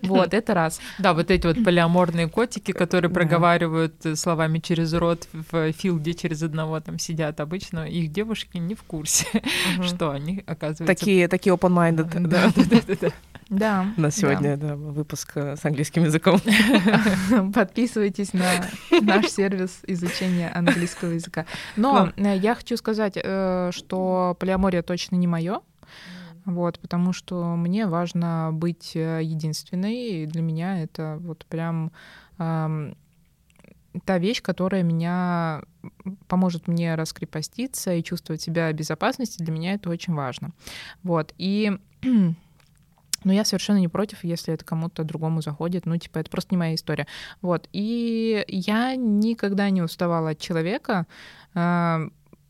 Вот, 0.03 0.33
это 0.35 0.53
раз. 0.53 0.79
Да, 0.99 1.13
вот 1.13 1.31
эти 1.31 1.47
вот 1.47 1.63
полиаморные 1.63 2.29
котики, 2.29 2.71
которые 2.71 3.09
проговаривают 3.09 4.05
э, 4.05 4.15
словами 4.15 4.59
через 4.59 4.93
рот 4.93 5.27
в 5.33 5.71
филде 5.73 6.13
через 6.13 6.43
одного 6.43 6.79
там 6.79 6.99
сидят 6.99 7.39
обычно, 7.39 7.87
их 7.87 8.11
девушки 8.11 8.57
не 8.57 8.75
в 8.75 8.83
курсе, 8.83 9.25
что 9.83 10.11
они, 10.11 10.43
оказывается... 10.45 10.85
Такие, 10.85 11.27
такие 11.27 11.55
open-minded. 11.55 12.27
Да, 12.27 12.51
да, 12.55 12.81
да, 12.87 12.95
да. 13.01 13.09
Да. 13.51 13.85
У 13.97 14.01
нас 14.01 14.15
сегодня 14.15 14.55
да. 14.55 14.69
Да, 14.69 14.75
выпуск 14.77 15.33
э, 15.35 15.55
с 15.57 15.65
английским 15.65 16.05
языком. 16.05 16.39
Подписывайтесь 17.53 18.33
на 18.33 18.49
наш 19.01 19.27
сервис 19.27 19.81
изучения 19.85 20.49
английского 20.49 21.11
языка. 21.11 21.45
Но 21.75 22.11
э, 22.15 22.37
я 22.37 22.55
хочу 22.55 22.77
сказать, 22.77 23.17
э, 23.21 23.69
что 23.73 24.37
полиамория 24.39 24.81
точно 24.81 25.17
не 25.17 25.27
мое. 25.27 25.59
Вот, 26.45 26.79
потому 26.79 27.13
что 27.13 27.55
мне 27.55 27.85
важно 27.85 28.49
быть 28.51 28.95
единственной, 28.95 30.23
и 30.23 30.25
для 30.25 30.41
меня 30.41 30.81
это 30.81 31.17
вот 31.19 31.45
прям 31.45 31.91
эм, 32.39 32.97
та 34.05 34.17
вещь, 34.17 34.41
которая 34.41 34.81
меня 34.81 35.61
поможет 36.27 36.67
мне 36.67 36.95
раскрепоститься 36.95 37.93
и 37.93 38.01
чувствовать 38.03 38.41
себя 38.41 38.71
в 38.71 38.73
безопасности, 38.73 39.43
для 39.43 39.53
меня 39.53 39.73
это 39.75 39.91
очень 39.91 40.15
важно. 40.15 40.49
Вот, 41.03 41.31
и 41.37 41.77
но 43.23 43.33
я 43.33 43.45
совершенно 43.45 43.77
не 43.77 43.87
против, 43.87 44.23
если 44.23 44.53
это 44.53 44.65
кому-то 44.65 45.03
другому 45.03 45.41
заходит. 45.41 45.85
Ну, 45.85 45.97
типа, 45.97 46.19
это 46.19 46.29
просто 46.29 46.53
не 46.53 46.57
моя 46.57 46.75
история. 46.75 47.07
Вот. 47.41 47.67
И 47.71 48.43
я 48.47 48.95
никогда 48.95 49.69
не 49.69 49.81
уставала 49.81 50.31
от 50.31 50.39
человека. 50.39 51.05
А, 51.53 52.01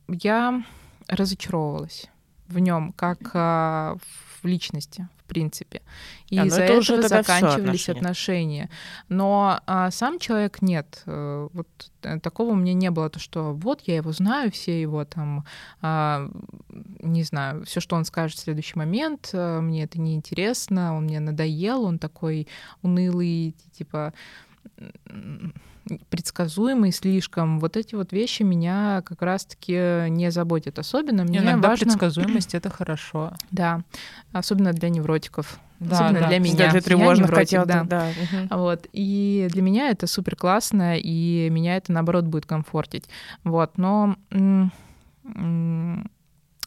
я 0.08 0.64
разочаровывалась 1.08 2.10
в 2.48 2.60
нем, 2.60 2.94
как 2.94 3.32
а, 3.34 3.98
в 4.42 4.46
личности, 4.46 5.08
принципе. 5.32 5.82
И 6.30 6.38
а, 6.38 6.46
из-за 6.46 6.64
этого 6.64 6.80
уже 6.80 7.02
заканчивались 7.02 7.88
отношения. 7.88 8.00
отношения. 8.00 8.70
Но 9.08 9.62
а, 9.66 9.90
сам 9.92 10.20
человек 10.20 10.62
нет. 10.62 11.04
Э, 11.06 11.48
вот 11.54 11.68
э, 12.04 12.20
такого 12.20 12.52
у 12.52 12.56
меня 12.56 12.74
не 12.74 12.92
было, 12.92 13.10
то 13.10 13.20
что 13.20 13.54
вот 13.54 13.82
я 13.86 13.96
его 13.96 14.12
знаю, 14.12 14.52
все 14.52 14.82
его 14.82 15.06
там, 15.06 15.46
а, 15.82 16.30
не 17.00 17.24
знаю, 17.24 17.66
все, 17.66 17.80
что 17.80 17.96
он 17.96 18.04
скажет 18.04 18.38
в 18.38 18.42
следующий 18.42 18.78
момент, 18.78 19.30
э, 19.32 19.62
мне 19.62 19.84
это 19.84 20.02
не 20.02 20.16
интересно, 20.16 20.98
он 20.98 21.06
мне 21.06 21.22
надоел, 21.22 21.84
он 21.84 21.98
такой 21.98 22.48
унылый, 22.82 23.56
типа 23.72 24.14
предсказуемый 26.10 26.92
слишком. 26.92 27.60
Вот 27.60 27.76
эти 27.78 27.96
вот 27.96 28.12
вещи 28.14 28.44
меня 28.44 29.02
как 29.06 29.22
раз-таки 29.22 30.10
не 30.10 30.32
заботят. 30.32 30.80
Особенно 30.80 31.24
мне 31.24 31.40
Иногда 31.40 31.70
важно... 31.70 31.86
предсказуемость— 31.86 32.56
это 32.56 32.70
хорошо. 32.70 33.34
Да, 33.52 33.84
особенно 34.32 34.72
для 34.72 34.90
невротиков. 34.90 35.60
Да, 35.80 35.96
Особенно 35.96 36.22
да. 36.22 36.28
для 36.28 36.40
меня. 36.40 36.72
Для 36.72 36.82
тревожных 36.82 37.32
хотел, 37.32 37.66
да. 37.66 37.84
да. 37.84 38.12
Вот. 38.50 38.88
И 38.94 39.48
для 39.52 39.62
меня 39.62 39.90
это 39.90 40.08
супер 40.08 40.36
классно, 40.36 40.98
и 40.98 41.50
меня 41.50 41.76
это, 41.76 41.92
наоборот, 41.92 42.26
будет 42.26 42.46
комфортить. 42.46 43.06
Вот. 43.44 43.78
Но 43.78 44.16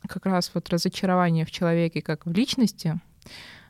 как 0.09 0.27
раз 0.27 0.51
вот 0.53 0.69
разочарование 0.69 1.45
в 1.47 1.51
человеке 1.51 2.03
как 2.03 2.27
в 2.27 2.33
личности, 2.33 3.01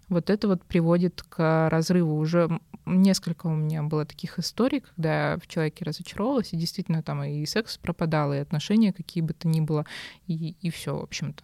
вот 0.09 0.31
это 0.31 0.49
вот 0.49 0.63
приводит 0.65 1.23
к 1.23 1.69
разрыву. 1.71 2.17
Уже 2.17 2.59
несколько 2.87 3.47
у 3.47 3.55
меня 3.55 3.83
было 3.83 4.05
таких 4.05 4.39
историй, 4.39 4.81
когда 4.81 5.33
я 5.33 5.39
в 5.39 5.47
человеке 5.47 5.85
разочаровалась, 5.85 6.53
и 6.53 6.57
действительно 6.57 7.03
там 7.03 7.23
и 7.25 7.45
секс 7.47 7.79
пропадал, 7.79 8.33
и 8.33 8.39
отношения 8.39 8.93
какие 8.93 9.23
бы 9.23 9.33
то 9.33 9.49
ни 9.49 9.61
было, 9.61 9.87
и, 10.27 10.57
и 10.61 10.71
все, 10.71 10.97
в 10.97 11.03
общем-то. 11.03 11.43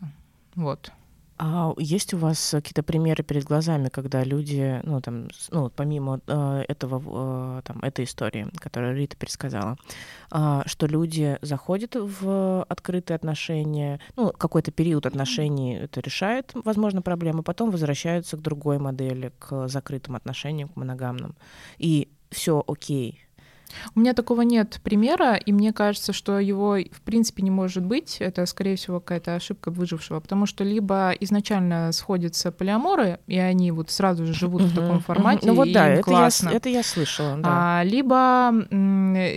Вот. 0.55 0.93
А 1.43 1.73
есть 1.79 2.13
у 2.13 2.19
вас 2.19 2.51
какие-то 2.51 2.83
примеры 2.83 3.23
перед 3.23 3.45
глазами, 3.45 3.89
когда 3.89 4.23
люди, 4.23 4.79
ну 4.85 5.01
там, 5.01 5.29
ну 5.51 5.71
помимо 5.71 6.21
э, 6.27 6.65
этого, 6.69 7.59
э, 7.59 7.63
там 7.65 7.79
этой 7.81 8.05
истории, 8.05 8.47
которую 8.57 8.95
Рита 8.95 9.17
пересказала, 9.17 9.79
э, 10.31 10.61
что 10.67 10.87
люди 10.87 11.39
заходят 11.41 11.97
в 11.97 12.63
открытые 12.65 13.15
отношения, 13.15 14.01
ну 14.17 14.33
какой-то 14.33 14.71
период 14.71 15.07
отношений 15.07 15.77
это 15.77 16.01
решает, 16.01 16.53
возможно, 16.53 17.01
проблемы, 17.01 17.43
потом 17.43 17.71
возвращаются 17.71 18.37
к 18.37 18.43
другой 18.43 18.79
модели, 18.79 19.33
к 19.39 19.67
закрытым 19.67 20.17
отношениям, 20.17 20.69
к 20.69 20.77
моногамным, 20.77 21.35
и 21.79 22.11
все 22.31 22.63
окей, 22.67 23.19
у 23.95 24.01
меня 24.01 24.15
такого 24.15 24.43
нет 24.43 24.81
примера, 24.83 25.35
и 25.35 25.53
мне 25.53 25.73
кажется, 25.73 26.13
что 26.13 26.39
его 26.39 26.77
в 26.77 27.01
принципе 27.03 27.43
не 27.43 27.51
может 27.51 27.85
быть. 27.85 28.17
Это, 28.21 28.45
скорее 28.47 28.77
всего, 28.77 29.01
какая-то 29.01 29.35
ошибка 29.35 29.71
выжившего, 29.71 30.21
потому 30.21 30.47
что 30.47 30.65
либо 30.65 31.13
изначально 31.21 31.93
сходятся 31.93 32.53
полиаморы, 32.53 33.21
и 33.27 33.39
они 33.39 33.73
вот 33.73 33.91
сразу 33.91 34.27
же 34.27 34.35
живут 34.35 34.63
в 34.63 34.75
таком 34.75 35.01
формате, 35.01 35.47
ну, 35.47 35.55
вот 35.55 35.69
и 35.69 35.73
да, 35.73 35.89
это 35.89 36.03
классно. 36.03 36.51
Я, 36.51 36.57
это 36.57 36.69
я 36.69 36.83
слышала. 36.83 37.37
Да. 37.37 37.81
А, 37.81 37.83
либо 37.85 38.53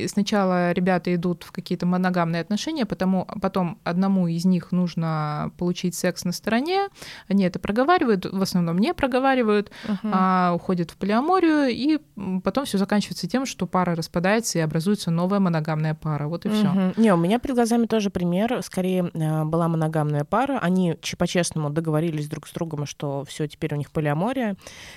сначала 0.07 0.71
ребята 0.71 1.13
идут 1.13 1.43
в 1.43 1.51
какие-то 1.51 1.85
моногамные 1.85 2.41
отношения, 2.41 2.85
потому 2.85 3.27
потом 3.41 3.79
одному 3.83 4.27
из 4.27 4.45
них 4.45 4.71
нужно 4.71 5.51
получить 5.57 5.95
секс 5.95 6.25
на 6.25 6.31
стороне, 6.31 6.87
они 7.27 7.43
это 7.43 7.59
проговаривают, 7.59 8.25
в 8.25 8.41
основном 8.41 8.77
не 8.77 8.93
проговаривают, 8.93 9.71
uh-huh. 9.85 10.09
а 10.11 10.53
уходят 10.55 10.91
в 10.91 10.97
полиаморию, 10.97 11.67
и 11.69 11.99
потом 12.43 12.65
все 12.65 12.77
заканчивается 12.77 13.27
тем, 13.27 13.45
что 13.45 13.67
пара 13.67 13.95
распадается 13.95 14.22
распадается 14.23 14.59
и 14.59 14.61
образуется 14.61 15.11
новая 15.11 15.39
моногамная 15.39 15.93
пара. 15.93 16.27
Вот 16.27 16.45
и 16.45 16.49
все. 16.49 16.69
Угу. 16.69 16.93
Не, 16.97 17.13
у 17.13 17.17
меня 17.17 17.39
перед 17.39 17.55
глазами 17.55 17.85
тоже 17.85 18.09
пример. 18.09 18.61
Скорее 18.63 19.11
э, 19.13 19.43
была 19.43 19.67
моногамная 19.67 20.23
пара. 20.23 20.59
Они 20.59 20.95
по-честному 21.17 21.69
договорились 21.69 22.27
друг 22.27 22.47
с 22.47 22.53
другом, 22.53 22.85
что 22.85 23.23
все 23.25 23.47
теперь 23.47 23.73
у 23.73 23.77
них 23.77 23.91
полиамория. 23.91 24.55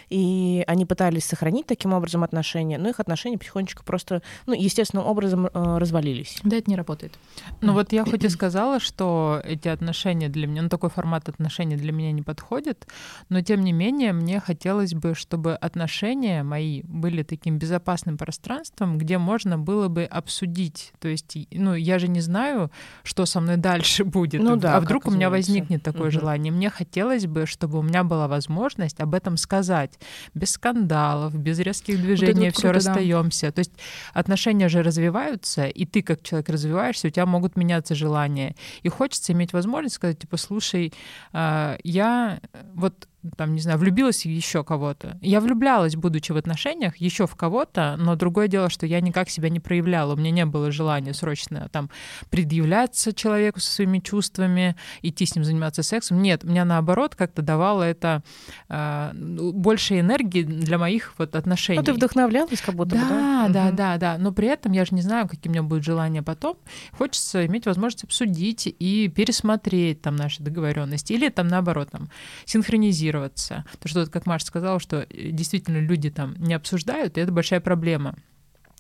И 0.09 0.65
они 0.67 0.87
пытались 0.87 1.25
сохранить 1.25 1.67
таким 1.67 1.93
образом 1.93 2.23
отношения, 2.23 2.79
но 2.79 2.89
их 2.89 3.01
отношения 3.01 3.39
потихонечку 3.39 3.85
просто, 3.85 4.23
ну, 4.47 4.55
естественным 4.55 5.07
образом 5.07 5.47
э, 5.47 5.79
развалились. 5.79 6.39
Да, 6.45 6.57
это 6.57 6.71
не 6.71 6.77
работает. 6.77 7.13
Ну 7.61 7.73
вот 7.73 7.93
я 7.93 8.05
хоть 8.11 8.25
и 8.25 8.29
сказала, 8.29 8.81
что 8.81 9.41
эти 9.45 9.69
отношения 9.69 10.29
для 10.29 10.47
меня, 10.47 10.63
ну 10.63 10.69
такой 10.69 10.91
формат 10.91 11.29
отношений 11.29 11.77
для 11.77 11.93
меня 11.93 12.13
не 12.13 12.23
подходит, 12.23 12.87
но 13.29 13.41
тем 13.41 13.65
не 13.65 13.73
менее 13.73 14.13
мне 14.13 14.41
хотелось 14.41 14.95
бы, 14.95 15.15
чтобы 15.15 15.55
отношения 15.55 16.43
мои 16.43 16.83
были 16.83 17.23
таким 17.23 17.59
безопасным 17.59 18.17
пространством, 18.17 18.99
где 18.99 19.16
можно 19.19 19.59
было 19.59 19.89
бы 19.89 20.05
обсудить. 20.05 20.93
То 20.99 21.09
есть, 21.09 21.37
ну, 21.51 21.75
я 21.75 21.99
же 21.99 22.09
не 22.09 22.21
знаю, 22.21 22.71
что 23.03 23.27
со 23.27 23.41
мной 23.41 23.57
дальше 23.57 24.05
будет. 24.05 24.43
Ну, 24.43 24.57
да, 24.57 24.77
а 24.77 24.81
вдруг 24.81 25.07
у 25.07 25.11
меня 25.11 25.31
возникнет 25.31 25.83
такое 25.83 26.09
угу. 26.09 26.11
желание. 26.11 26.53
Мне 26.53 26.71
хотелось 26.71 27.27
бы, 27.27 27.47
чтобы 27.47 27.79
у 27.79 27.83
меня 27.83 28.05
была 28.05 28.29
возможность 28.29 29.01
об 29.01 29.15
этом 29.15 29.37
сказать. 29.37 29.99
Без 30.35 30.53
скандалов, 30.53 31.35
без 31.35 31.59
резких 31.59 32.01
движений, 32.01 32.47
вот 32.47 32.57
все 32.57 32.73
расстаемся. 32.73 33.47
Да. 33.47 33.53
То 33.53 33.59
есть 33.61 33.73
отношения 34.13 34.69
же 34.69 34.83
развиваются, 34.83 35.67
и 35.67 35.85
ты 35.85 36.03
как 36.03 36.23
человек 36.23 36.49
развиваешься, 36.49 37.09
у 37.09 37.11
тебя 37.11 37.27
могут 37.27 37.57
меняться 37.57 37.95
желания. 37.95 38.55
И 38.83 38.89
хочется 38.89 39.33
иметь 39.33 39.53
возможность 39.53 39.97
сказать, 39.97 40.19
типа, 40.19 40.37
слушай, 40.37 40.93
а, 41.33 41.79
я 41.83 42.41
вот 42.75 43.09
там, 43.37 43.55
не 43.55 43.61
знаю, 43.61 43.79
влюбилась 43.79 44.23
в 44.23 44.29
еще 44.29 44.65
кого-то. 44.65 45.19
Я 45.23 45.41
влюблялась, 45.41 45.97
будучи 45.97 46.33
в 46.33 46.37
отношениях, 46.37 46.97
еще 46.97 47.27
в 47.27 47.37
кого-то, 47.37 47.97
но 47.99 48.17
другое 48.17 48.49
дело, 48.49 48.71
что 48.71 48.87
я 48.87 49.01
никак 49.01 49.31
себя 49.31 49.49
не 49.49 49.61
проявляла. 49.61 50.15
У 50.15 50.17
меня 50.17 50.31
не 50.31 50.47
было 50.47 50.71
желания 50.71 51.15
срочно 51.15 51.69
там 51.73 51.91
предъявляться 52.31 53.13
человеку 53.13 53.61
со 53.61 53.71
своими 53.71 53.99
чувствами, 53.99 54.77
идти 55.03 55.27
с 55.27 55.35
ним 55.35 55.45
заниматься 55.45 55.83
сексом. 55.83 56.23
Нет, 56.23 56.45
меня 56.45 56.65
наоборот 56.65 57.15
как-то 57.15 57.43
давало 57.43 57.83
это 57.83 58.23
э, 58.69 59.13
больше 59.15 60.01
энергии 60.01 60.43
для 60.43 60.79
моих 60.79 61.15
вот 61.19 61.35
отношений. 61.35 61.79
Ну, 61.79 61.85
ты 61.85 61.93
вдохновлялась 61.93 62.61
как 62.61 62.75
будто 62.75 62.97
да, 62.97 63.03
бы, 63.03 63.09
да? 63.09 63.49
Да, 63.49 63.67
угу. 63.67 63.77
да, 63.77 63.97
да. 63.97 64.19
Но 64.19 64.33
при 64.33 64.49
этом 64.49 64.73
я 64.73 64.85
же 64.85 64.95
не 64.95 65.03
знаю, 65.03 65.29
какие 65.29 65.51
у 65.51 65.53
меня 65.53 65.63
будут 65.63 65.85
желания 65.85 66.23
потом. 66.23 66.57
Хочется 66.93 67.47
иметь 67.47 67.67
возможность 67.67 68.05
обсудить 68.05 68.67
и 68.67 69.09
пересмотреть 69.09 70.03
там 70.03 70.17
наши 70.17 70.43
договоренности 70.43 71.13
или 71.13 71.29
там 71.29 71.49
наоборот 71.49 71.91
там 71.91 72.09
синхронизировать 72.45 73.16
адаптироваться. 73.17 73.65
То, 73.81 73.89
что, 73.89 74.07
как 74.07 74.27
Маша 74.27 74.47
сказала, 74.47 74.81
что 74.81 75.07
э, 75.09 75.31
действительно 75.31 75.79
люди 75.79 76.11
там 76.11 76.35
не 76.39 76.55
обсуждают, 76.55 77.19
и 77.19 77.21
это 77.21 77.33
большая 77.33 77.61
проблема. 77.61 78.17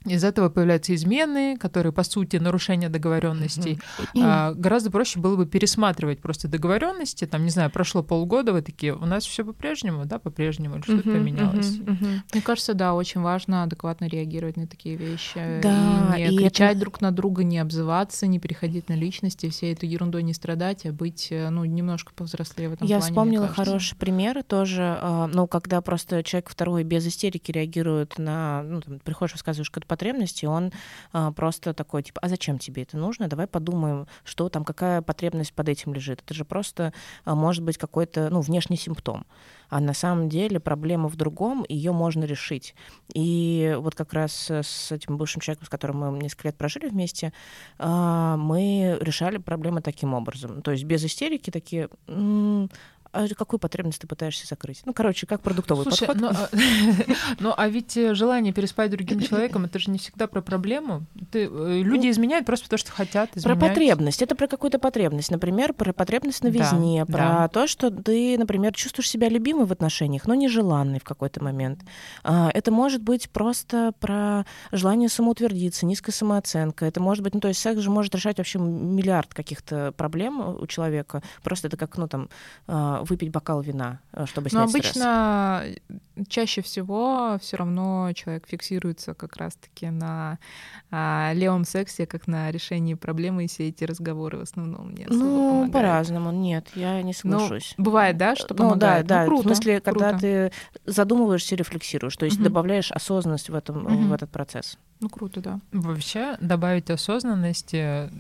Из 0.07 0.25
этого 0.25 0.49
появляются 0.49 0.95
измены, 0.95 1.57
которые, 1.57 1.93
по 1.93 2.03
сути, 2.03 2.37
нарушение 2.37 2.89
договоренностей. 2.89 3.79
А, 4.21 4.53
гораздо 4.55 4.91
проще 4.91 5.19
было 5.19 5.37
бы 5.37 5.47
пересматривать 5.47 6.21
просто 6.21 6.49
договоренности. 6.49 7.27
Там, 7.27 7.45
не 7.45 7.51
знаю, 7.51 7.71
прошло 7.71 8.03
полгода, 8.03 8.53
вы 8.53 8.63
такие, 8.63 8.95
у 8.95 9.05
нас 9.05 9.25
все 9.25 9.45
по-прежнему, 9.45 10.05
да, 10.05 10.19
по-прежнему, 10.19 10.77
или 10.77 10.83
что-то 10.83 11.03
поменялось. 11.03 11.79
Мне 12.33 12.43
кажется, 12.43 12.75
да, 12.75 12.95
очень 12.95 13.21
важно 13.21 13.63
адекватно 13.65 14.07
реагировать 14.07 14.57
на 14.57 14.67
такие 14.67 14.97
вещи. 14.97 15.61
Да, 15.63 16.15
и 16.17 16.29
не 16.29 16.37
и 16.37 16.39
кричать 16.39 16.73
это... 16.73 16.81
друг 16.81 17.01
на 17.01 17.11
друга, 17.11 17.45
не 17.45 17.59
обзываться, 17.59 18.27
не 18.27 18.39
переходить 18.39 18.89
на 18.89 18.95
личности, 18.95 19.51
всей 19.51 19.73
этой 19.73 19.89
ерундой 19.89 20.23
не 20.23 20.35
страдать, 20.35 20.87
а 20.87 20.93
быть, 20.93 21.29
э, 21.31 21.51
ну, 21.51 21.65
немножко 21.65 22.13
повзрослее 22.15 22.69
в 22.69 22.73
этом 22.75 22.87
Я 22.87 22.99
плане. 22.99 23.07
Я 23.07 23.11
вспомнила 23.11 23.49
хороший 23.49 23.97
пример 23.97 24.43
тоже, 24.43 24.99
а, 25.01 25.27
ну, 25.27 25.47
когда 25.47 25.81
просто 25.81 26.23
человек 26.23 26.49
второй 26.49 26.85
без 26.85 27.07
истерики 27.07 27.51
реагирует 27.51 28.19
на, 28.19 28.63
ну, 28.63 28.81
там, 28.81 28.99
приходишь, 29.01 29.33
рассказываешь 29.35 29.71
какую-то 29.71 29.89
потребности, 29.97 30.45
он 30.47 30.73
а, 31.13 31.33
просто 31.33 31.73
такой, 31.73 32.03
типа, 32.03 32.21
а 32.23 32.29
зачем 32.29 32.59
тебе 32.59 32.83
это 32.83 32.99
нужно? 32.99 33.29
Давай 33.29 33.47
подумаем, 33.47 34.07
что 34.25 34.49
там, 34.49 34.65
какая 34.65 35.01
потребность 35.01 35.55
под 35.55 35.69
этим 35.69 35.95
лежит. 35.95 36.23
Это 36.25 36.35
же 36.35 36.45
просто 36.45 36.93
а, 37.25 37.35
может 37.35 37.65
быть 37.65 37.79
какой-то, 37.79 38.29
ну, 38.31 38.41
внешний 38.41 38.77
симптом. 38.77 39.25
А 39.71 39.81
на 39.81 39.95
самом 39.95 40.29
деле 40.29 40.61
проблема 40.61 41.09
в 41.09 41.17
другом, 41.17 41.65
ее 41.69 41.93
можно 41.93 42.25
решить. 42.25 42.75
И 43.15 43.75
вот 43.79 43.95
как 43.95 44.13
раз 44.13 44.51
с 44.51 44.93
этим 44.93 45.17
бывшим 45.17 45.41
человеком, 45.41 45.67
с 45.67 45.71
которым 45.71 45.99
мы 45.99 46.19
несколько 46.19 46.49
лет 46.49 46.57
прожили 46.57 46.89
вместе, 46.89 47.33
а, 47.79 48.37
мы 48.37 48.99
решали 49.01 49.39
проблемы 49.39 49.81
таким 49.81 50.13
образом. 50.13 50.61
То 50.63 50.73
есть 50.73 50.85
без 50.85 51.05
истерики 51.05 51.51
такие, 51.51 51.89
а 53.13 53.27
какую 53.35 53.61
потребность 53.61 54.01
ты 54.01 54.07
пытаешься 54.07 54.47
закрыть? 54.47 54.83
Ну, 54.85 54.93
короче, 54.93 55.27
как 55.27 55.41
продуктовый 55.41 55.85
Слушай, 55.85 56.07
подход. 56.07 56.33
Ну, 56.33 56.39
а, 56.39 56.49
ну, 57.41 57.55
а 57.57 57.69
ведь 57.69 57.97
э, 57.97 58.15
желание 58.15 58.53
переспать 58.53 58.91
другим 58.91 59.21
человеком, 59.21 59.65
это 59.65 59.79
же 59.79 59.91
не 59.91 59.99
всегда 59.99 60.27
про 60.27 60.41
проблему. 60.43 61.07
Ты, 61.31 61.49
э, 61.51 61.81
люди 61.83 62.11
изменяют 62.11 62.47
просто 62.47 62.67
потому, 62.67 62.79
что 62.79 62.93
хотят 62.93 63.37
изменять. 63.37 63.59
Про 63.59 63.69
потребность. 63.69 64.23
Это 64.23 64.35
про 64.35 64.47
какую-то 64.47 64.79
потребность. 64.79 65.31
Например, 65.31 65.73
про 65.73 65.93
потребность 65.93 66.43
новизне, 66.43 67.05
да, 67.07 67.13
про 67.13 67.25
да. 67.25 67.49
то, 67.49 67.67
что 67.67 67.91
ты, 67.91 68.37
например, 68.39 68.73
чувствуешь 68.75 69.09
себя 69.09 69.29
любимой 69.29 69.67
в 69.67 69.73
отношениях, 69.73 70.27
но 70.27 70.35
нежеланной 70.35 71.01
в 71.01 71.05
какой-то 71.05 71.43
момент. 71.43 71.85
А, 72.23 72.51
это 72.53 72.71
может 72.71 73.03
быть 73.03 73.31
просто 73.31 73.93
про 74.01 74.45
желание 74.73 75.09
самоутвердиться, 75.09 75.87
низкая 75.87 76.13
самооценка. 76.13 76.85
Это 76.87 77.01
может 77.01 77.23
быть, 77.23 77.35
ну, 77.35 77.41
то 77.41 77.49
есть 77.49 77.61
секс 77.61 77.81
же 77.81 77.91
может 77.91 78.15
решать 78.15 78.39
вообще 78.39 78.59
миллиард 78.59 79.35
каких-то 79.35 79.93
проблем 79.97 80.57
у 80.61 80.67
человека. 80.67 81.23
Просто 81.43 81.69
это 81.69 81.77
как, 81.77 81.97
ну, 81.97 82.09
там, 82.09 82.29
а, 82.67 83.05
выпить 83.09 83.31
бокал 83.31 83.61
вина, 83.61 84.01
э, 84.13 84.27
чтобы 84.27 84.51
снять 84.51 84.65
Но 84.65 84.71
обычно 84.71 85.63
стресс? 85.65 86.29
чаще 86.29 86.63
всего 86.63 87.39
все 87.41 87.57
равно 87.57 88.11
человек 88.15 88.47
фиксируется 88.47 89.15
как 89.15 89.37
раз-таки 89.37 89.91
на 89.91 90.39
а, 90.91 91.33
левом 91.35 91.65
сексе, 91.65 92.07
как 92.07 92.27
на 92.27 92.51
решении 92.51 92.95
проблемы, 92.95 93.45
и 93.45 93.49
все 93.49 93.69
эти 93.69 93.85
разговоры 93.85 94.39
в 94.39 94.43
основном 94.43 94.95
не 94.95 95.05
особо 95.05 95.25
Ну, 95.25 95.49
помогают. 95.49 95.73
по-разному, 95.73 96.31
нет, 96.33 96.69
я 96.75 97.03
не 97.03 97.15
ну, 97.25 97.39
соглашусь. 97.39 97.75
Ну, 97.77 97.85
бывает, 97.85 98.17
да, 98.17 98.37
что 98.37 98.55
ну, 98.55 98.57
помогает? 98.57 99.07
да, 99.07 99.17
да, 99.17 99.21
ну, 99.23 99.29
круто, 99.29 99.43
в 99.43 99.47
смысле, 99.47 99.81
круто. 99.81 100.01
когда 100.01 100.19
ты 100.19 100.53
задумываешься 100.85 101.57
рефлексируешь, 101.57 102.17
то 102.17 102.25
есть 102.25 102.37
угу. 102.37 102.45
добавляешь 102.45 102.91
осознанность 102.93 103.49
в, 103.49 103.55
этом, 103.55 103.87
угу. 103.87 104.09
в 104.09 104.13
этот 104.13 104.31
процесс. 104.31 104.79
Ну, 105.01 105.09
круто, 105.09 105.41
да. 105.41 105.61
Вообще, 105.73 106.37
добавить 106.41 106.91
осознанности 106.91 108.11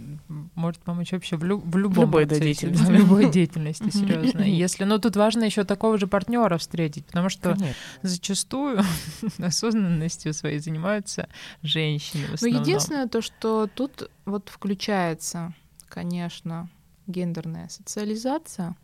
может 0.54 0.80
помочь 0.82 1.12
вообще 1.12 1.36
в, 1.36 1.44
лю- 1.44 1.62
в 1.64 1.76
любом 1.76 1.94
в 1.94 2.00
любой 2.00 2.26
процессе, 2.26 2.44
деятельности. 2.44 2.84
В 2.84 2.90
любой 2.90 3.30
деятельности, 3.32 3.90
серьезно. 3.90 4.42
Если, 4.42 4.84
но 4.84 4.96
ну, 4.96 5.00
тут 5.00 5.16
важно 5.16 5.44
еще 5.44 5.64
такого 5.64 5.96
же 5.98 6.06
партнера 6.06 6.58
встретить, 6.58 7.06
потому 7.06 7.28
что 7.28 7.54
Конечно. 7.54 7.74
зачастую 8.02 8.80
осознанностью 9.38 10.34
своей 10.34 10.58
занимаются 10.58 11.28
женщины. 11.62 12.26
Ну, 12.40 12.46
единственное 12.46 13.08
то, 13.08 13.22
что 13.22 13.68
тут 13.72 14.10
вот 14.26 14.50
включается, 14.50 15.54
конечно, 15.88 16.68
гендерная 17.06 17.68
социализация. 17.68 18.76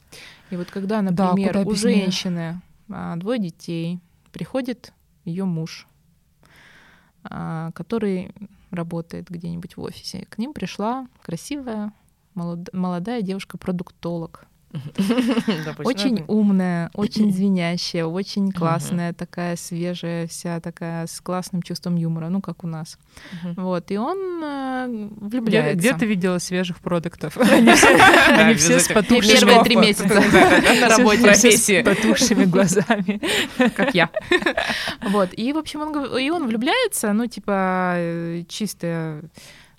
И 0.50 0.56
вот 0.56 0.70
когда, 0.70 1.02
например, 1.02 1.54
да, 1.54 1.60
у 1.60 1.74
женщины 1.74 2.60
а, 2.92 3.16
двое 3.16 3.38
детей. 3.38 4.00
Приходит 4.32 4.92
ее 5.24 5.44
муж, 5.44 5.86
который 7.22 8.32
работает 8.70 9.28
где-нибудь 9.28 9.76
в 9.76 9.82
офисе. 9.82 10.26
К 10.28 10.38
ним 10.38 10.52
пришла 10.52 11.06
красивая 11.22 11.92
молодая 12.34 13.22
девушка-продуктолог 13.22 14.46
Очень 15.84 16.24
умная, 16.28 16.90
очень 16.94 17.32
звенящая, 17.32 18.06
очень 18.06 18.52
классная, 18.52 19.12
такая 19.12 19.56
свежая, 19.56 20.26
вся 20.26 20.60
такая 20.60 21.06
с 21.06 21.20
классным 21.20 21.62
чувством 21.62 21.96
юмора, 21.96 22.28
ну 22.28 22.40
как 22.40 22.64
у 22.64 22.66
нас. 22.66 22.98
Вот 23.56 23.90
и 23.90 23.96
он 23.96 24.42
э, 24.42 25.08
влюбляется. 25.16 25.78
Где 25.78 25.94
ты 25.94 26.06
видела 26.06 26.38
свежих 26.38 26.78
продуктов? 26.80 27.36
Они 27.38 28.54
все 28.54 28.78
с 28.78 28.88
потухшими 28.88 29.38
Первые 29.38 29.64
три 29.64 29.76
месяца 29.76 30.22
на 30.80 30.88
работе 30.88 31.34
с 31.34 31.82
потухшими 31.82 32.44
глазами, 32.44 33.20
как 33.76 33.94
я. 33.94 34.10
Вот 35.02 35.30
и 35.32 35.52
в 35.52 35.58
общем 35.58 35.80
он 35.82 36.18
и 36.18 36.30
он 36.30 36.46
влюбляется, 36.46 37.12
ну 37.12 37.26
типа 37.26 37.94
э, 37.96 38.44
чистая 38.48 39.22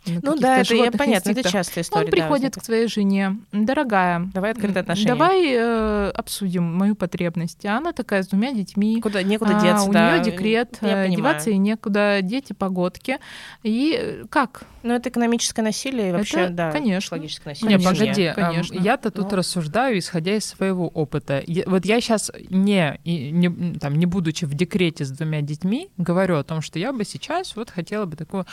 ну 0.05 0.35
да, 0.35 0.59
это 0.59 0.75
я, 0.75 0.91
понятно, 0.91 1.31
это 1.31 1.49
частая 1.49 1.83
история. 1.83 2.05
Он 2.05 2.11
приходит 2.11 2.53
да, 2.53 2.61
к 2.61 2.65
своей 2.65 2.87
жене, 2.87 3.37
дорогая, 3.51 4.29
давай 4.33 4.51
открытые 4.51 4.81
отношения. 4.81 5.09
Давай 5.09 5.53
э, 5.53 6.11
обсудим 6.13 6.63
мою 6.63 6.95
потребность. 6.95 7.65
А 7.65 7.77
она 7.77 7.93
такая 7.93 8.23
с 8.23 8.27
двумя 8.27 8.51
детьми. 8.51 8.99
Куда 9.01 9.23
некуда 9.23 9.53
деться, 9.53 9.85
а, 9.85 9.89
У 9.89 9.93
да. 9.93 10.17
нее 10.17 10.23
декрет, 10.23 10.77
я 10.81 11.05
э, 11.05 11.09
деваться 11.09 11.49
и 11.49 11.57
некуда, 11.57 12.19
дети 12.21 12.53
погодки. 12.53 13.19
И 13.63 13.97
э, 13.99 14.25
как? 14.29 14.63
Ну 14.83 14.93
это 14.93 15.07
экономическое 15.09 15.61
насилие 15.61 16.09
и 16.09 16.11
вообще, 16.11 16.41
это, 16.41 16.53
да, 16.53 16.71
конечно. 16.71 17.15
логическое 17.15 17.51
насилие. 17.51 17.77
Не, 17.77 17.83
погоди, 17.83 18.31
конечно. 18.35 18.75
я-то 18.77 19.11
тут 19.11 19.31
ну. 19.31 19.37
рассуждаю, 19.37 19.97
исходя 19.97 20.35
из 20.35 20.45
своего 20.45 20.89
опыта. 20.89 21.41
Я, 21.47 21.63
вот 21.65 21.85
я 21.85 22.01
сейчас 22.01 22.31
не, 22.49 22.99
не, 23.05 23.79
там, 23.79 23.95
не 23.95 24.05
будучи 24.05 24.43
в 24.43 24.53
декрете 24.53 25.05
с 25.05 25.11
двумя 25.11 25.41
детьми, 25.41 25.89
говорю 25.97 26.37
о 26.37 26.43
том, 26.43 26.61
что 26.61 26.79
я 26.79 26.91
бы 26.91 27.05
сейчас 27.05 27.55
вот 27.55 27.69
хотела 27.69 28.05
бы 28.05 28.17
такое... 28.17 28.45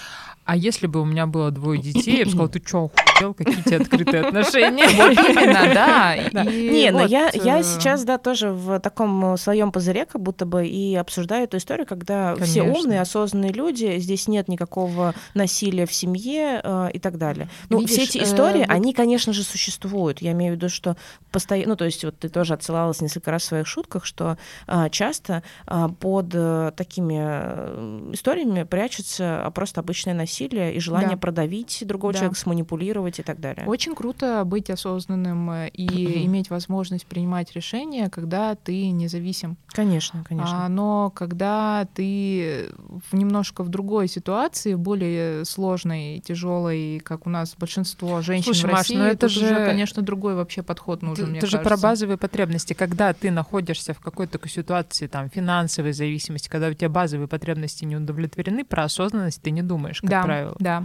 А 0.44 0.56
если 0.56 0.86
бы 0.86 1.00
у 1.00 1.04
меня 1.04 1.26
был 1.26 1.39
было 1.40 1.50
двое 1.50 1.80
детей, 1.80 2.18
я 2.18 2.24
бы 2.24 2.30
сказала, 2.30 2.48
ты 2.48 2.62
что, 2.64 2.90
хотел, 3.20 3.34
какие 3.34 3.62
тебе 3.62 3.76
открытые 3.78 4.22
отношения? 4.26 4.84
Именно, 4.84 5.74
да. 5.74 6.16
Не, 6.44 6.90
но 6.90 7.04
я 7.04 7.30
я 7.32 7.60
э, 7.60 7.62
сейчас, 7.62 8.04
да, 8.04 8.18
тоже 8.18 8.50
в 8.50 8.80
таком 8.80 9.36
своем 9.36 9.72
пузыре, 9.72 10.06
как 10.06 10.20
будто 10.22 10.46
бы, 10.46 10.66
и 10.66 10.94
обсуждаю 10.96 11.44
эту 11.44 11.56
историю, 11.56 11.86
когда 11.86 12.36
все 12.36 12.62
умные, 12.62 13.00
осознанные 13.00 13.52
люди, 13.52 13.98
здесь 13.98 14.28
нет 14.28 14.48
никакого 14.48 15.14
насилия 15.34 15.86
в 15.86 15.92
семье 15.92 16.60
э, 16.62 16.90
и 16.92 16.98
так 16.98 17.18
далее. 17.18 17.48
Ну, 17.68 17.86
все 17.86 18.04
эти 18.04 18.18
истории, 18.18 18.64
они, 18.68 18.92
конечно 18.92 19.32
же, 19.32 19.42
существуют. 19.42 20.20
Я 20.20 20.32
имею 20.32 20.54
в 20.54 20.56
виду, 20.56 20.68
что 20.68 20.96
постоянно, 21.30 21.70
ну, 21.70 21.76
то 21.76 21.84
есть 21.84 22.04
вот 22.04 22.18
ты 22.18 22.28
тоже 22.28 22.54
отсылалась 22.54 23.00
несколько 23.00 23.30
раз 23.30 23.42
в 23.42 23.46
своих 23.46 23.66
шутках, 23.66 24.04
что 24.04 24.36
часто 24.90 25.42
под 26.00 26.26
э, 26.34 26.72
такими 26.76 28.14
историями 28.14 28.64
прячется 28.64 29.50
просто 29.54 29.80
обычное 29.80 30.14
насилие 30.14 30.74
и 30.74 30.80
желание 30.80 31.16
продавить 31.30 31.84
другого 31.86 32.12
да. 32.12 32.18
человека, 32.18 32.40
сманипулировать 32.40 33.20
и 33.20 33.22
так 33.22 33.38
далее. 33.38 33.64
Очень 33.66 33.94
круто 33.94 34.42
быть 34.44 34.68
осознанным 34.68 35.52
и 35.66 36.24
иметь 36.26 36.50
возможность 36.50 37.06
принимать 37.06 37.52
решения, 37.52 38.10
когда 38.10 38.56
ты 38.56 38.90
независим. 38.90 39.56
Конечно, 39.68 40.24
конечно. 40.28 40.66
А, 40.66 40.68
но 40.68 41.10
когда 41.10 41.86
ты 41.94 42.70
в 43.08 43.14
немножко 43.14 43.62
в 43.62 43.68
другой 43.68 44.08
ситуации, 44.08 44.74
более 44.74 45.44
сложной, 45.44 46.18
тяжелой, 46.18 47.00
как 47.04 47.28
у 47.28 47.30
нас 47.30 47.54
большинство 47.56 48.22
женщин 48.22 48.52
Слушай, 48.52 48.70
в 48.70 48.74
России, 48.74 48.96
Маш, 48.96 49.04
ну 49.04 49.08
это 49.08 49.28
же, 49.28 49.54
конечно, 49.64 50.02
другой 50.02 50.34
вообще 50.34 50.62
подход 50.62 51.02
нужен. 51.02 51.26
Ты, 51.26 51.30
мне 51.30 51.40
ты 51.40 51.46
кажется. 51.46 51.62
же 51.62 51.64
про 51.64 51.76
базовые 51.76 52.18
потребности. 52.18 52.72
Когда 52.72 53.12
ты 53.12 53.30
находишься 53.30 53.94
в 53.94 54.00
какой-то 54.00 54.32
такой 54.32 54.50
ситуации, 54.50 55.06
там, 55.06 55.30
финансовой 55.30 55.92
зависимости, 55.92 56.48
когда 56.48 56.66
у 56.68 56.72
тебя 56.72 56.88
базовые 56.88 57.28
потребности 57.28 57.84
не 57.84 57.94
удовлетворены, 57.94 58.64
про 58.64 58.84
осознанность 58.84 59.40
ты 59.42 59.52
не 59.52 59.62
думаешь, 59.62 60.00
как 60.00 60.10
да, 60.10 60.22
правило. 60.24 60.56
Да. 60.58 60.84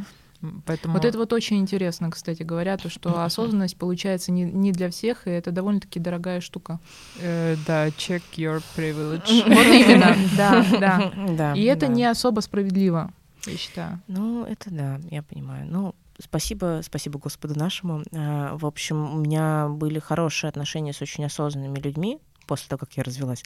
Поэтому... 0.66 0.94
Вот 0.94 1.06
это 1.06 1.18
вот 1.18 1.34
очень 1.34 1.58
интересно, 1.58 2.12
кстати 2.12 2.44
говоря, 2.44 2.78
то, 2.78 2.90
что 2.90 3.24
осознанность 3.24 3.78
получается 3.78 4.32
не, 4.32 4.44
не 4.44 4.72
для 4.72 4.90
всех, 4.90 5.28
и 5.28 5.32
это 5.32 5.52
довольно-таки 5.52 6.00
дорогая 6.00 6.42
штука. 6.42 6.80
Э, 7.20 7.56
да, 7.68 7.88
check 7.90 8.24
your 8.36 8.62
privilege. 8.76 9.44
Вот 9.56 9.66
именно, 9.66 10.16
да, 10.38 10.66
да. 10.80 11.14
да 11.38 11.54
и 11.54 11.64
это 11.64 11.88
да. 11.88 11.94
не 11.94 12.06
особо 12.06 12.42
справедливо, 12.42 13.12
я 13.46 13.58
считаю. 13.58 14.02
Ну, 14.08 14.46
это 14.46 14.70
да, 14.70 15.00
я 15.10 15.24
понимаю. 15.24 15.68
Ну, 15.70 15.96
спасибо, 16.20 16.82
спасибо 16.84 17.20
Господу 17.20 17.58
нашему. 17.58 18.04
А, 18.14 18.58
в 18.58 18.66
общем, 18.66 19.16
у 19.16 19.18
меня 19.20 19.68
были 19.70 20.00
хорошие 20.00 20.50
отношения 20.50 20.94
с 20.94 21.02
очень 21.02 21.26
осознанными 21.26 21.80
людьми, 21.80 22.20
после 22.46 22.68
того, 22.70 22.80
как 22.80 22.94
я 22.94 23.04
развелась. 23.04 23.44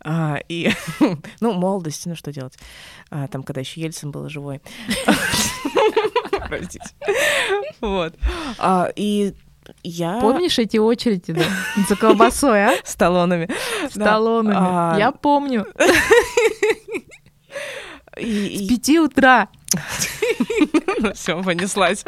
А, 0.00 0.38
и, 0.48 0.70
ну, 1.40 1.52
молодость, 1.52 2.06
ну 2.06 2.14
что 2.14 2.32
делать? 2.32 2.56
А, 3.10 3.28
там, 3.28 3.42
когда 3.42 3.60
еще 3.60 3.80
Ельцин 3.80 4.10
был 4.10 4.28
живой. 4.28 4.60
Простите. 6.48 6.90
Вот. 7.80 8.14
А, 8.58 8.88
и 8.96 9.34
я... 9.82 10.20
Помнишь 10.20 10.58
эти 10.58 10.76
очереди, 10.78 11.32
да? 11.32 11.44
За 11.88 11.96
колбасой, 11.96 12.64
а? 12.64 12.74
С 12.84 12.96
талонами. 12.96 13.48
С 13.88 13.92
талонами. 13.92 14.56
А... 14.58 14.96
Я 14.98 15.12
помню. 15.12 15.66
С 18.16 18.68
пяти 18.68 18.98
утра. 18.98 19.48
Все, 21.14 21.42
понеслась. 21.42 22.04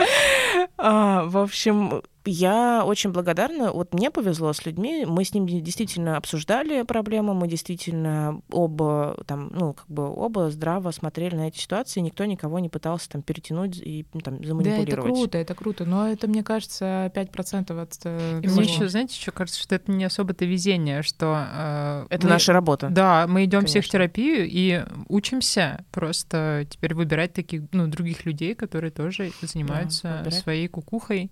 А, 0.77 1.25
в 1.25 1.39
общем, 1.39 2.03
я 2.29 2.85
очень 2.85 3.11
благодарна. 3.11 3.73
Вот 3.73 3.95
мне 3.95 4.11
повезло 4.11 4.53
с 4.53 4.65
людьми. 4.67 5.07
Мы 5.07 5.25
с 5.25 5.33
ними 5.33 5.61
действительно 5.61 6.17
обсуждали 6.17 6.83
проблему, 6.83 7.35
мы 7.35 7.49
действительно 7.49 8.41
оба 8.51 9.17
там, 9.27 9.51
ну, 9.53 9.73
как 9.73 9.89
бы 9.89 10.09
оба 10.09 10.51
здраво 10.51 10.91
смотрели 10.91 11.35
на 11.35 11.49
эти 11.49 11.59
ситуации, 11.59 12.01
никто 12.01 12.25
никого 12.27 12.59
не 12.59 12.69
пытался 12.69 13.09
там 13.11 13.23
перетянуть 13.23 13.79
и 13.79 14.07
ну, 14.13 14.21
там 14.21 14.45
заманипулировать. 14.45 14.87
Да, 14.89 14.93
это 14.93 15.03
круто, 15.03 15.39
это 15.39 15.55
круто. 15.55 15.85
Но 15.85 16.09
это, 16.09 16.29
мне 16.29 16.43
кажется, 16.43 17.11
5% 17.15 17.81
от 17.81 17.99
э, 18.05 18.41
И 18.43 18.49
мне 18.49 18.63
еще, 18.63 18.89
знаете, 18.89 19.19
что 19.19 19.33
кажется, 19.33 19.61
что 19.61 19.75
это 19.75 19.91
не 19.91 20.05
особо-то 20.05 20.45
везение, 20.45 21.03
что... 21.03 21.47
Э, 21.51 22.07
это 22.11 22.27
мы, 22.27 22.33
наша 22.33 22.53
работа. 22.53 22.89
Да, 22.91 23.27
мы 23.27 23.45
идем 23.45 23.61
в 23.61 23.65
психотерапию 23.65 24.47
и 24.47 24.85
учимся 25.09 25.85
просто 25.91 26.67
теперь 26.69 26.95
выбирать 26.95 27.33
таких, 27.49 27.63
ну, 27.73 27.87
других 27.87 28.27
людей, 28.27 28.55
которые 28.55 28.91
тоже 28.91 29.33
занимаются 29.41 30.23
да, 30.25 30.31
своей 30.31 30.69
кукухой. 30.69 31.31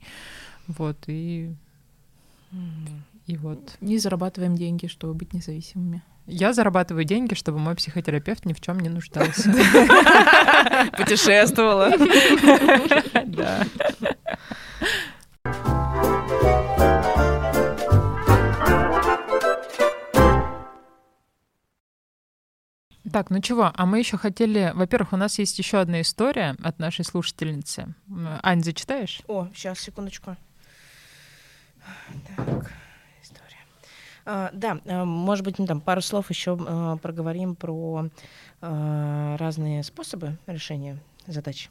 Вот, 0.66 0.96
и... 1.06 1.54
И 3.26 3.36
вот. 3.36 3.76
И 3.80 3.98
зарабатываем 3.98 4.56
деньги, 4.56 4.86
чтобы 4.86 5.14
быть 5.14 5.34
независимыми. 5.34 6.02
Я 6.26 6.52
зарабатываю 6.52 7.04
деньги, 7.04 7.34
чтобы 7.34 7.58
мой 7.58 7.74
психотерапевт 7.74 8.46
ни 8.46 8.52
в 8.52 8.60
чем 8.60 8.80
не 8.80 8.88
нуждался. 8.88 9.50
Путешествовала. 10.96 11.92
Да. 13.26 13.66
Так, 23.16 23.30
ну 23.30 23.40
чего, 23.40 23.72
а 23.74 23.86
мы 23.86 23.98
еще 23.98 24.18
хотели... 24.18 24.72
Во-первых, 24.74 25.14
у 25.14 25.16
нас 25.16 25.38
есть 25.38 25.58
еще 25.58 25.78
одна 25.78 26.02
история 26.02 26.54
от 26.62 26.78
нашей 26.78 27.02
слушательницы. 27.02 27.94
Ань, 28.42 28.62
зачитаешь? 28.62 29.22
О, 29.26 29.48
сейчас, 29.54 29.80
секундочку. 29.80 30.36
Так, 32.36 32.70
история. 33.22 33.64
А, 34.26 34.50
да, 34.52 34.80
а, 34.84 35.06
может 35.06 35.46
быть, 35.46 35.58
ну, 35.58 35.64
там 35.64 35.80
пару 35.80 36.02
слов 36.02 36.28
еще 36.28 36.58
а, 36.60 36.98
проговорим 36.98 37.56
про 37.56 38.10
а, 38.60 39.38
разные 39.38 39.82
способы 39.82 40.36
решения 40.46 40.98
задач. 41.26 41.70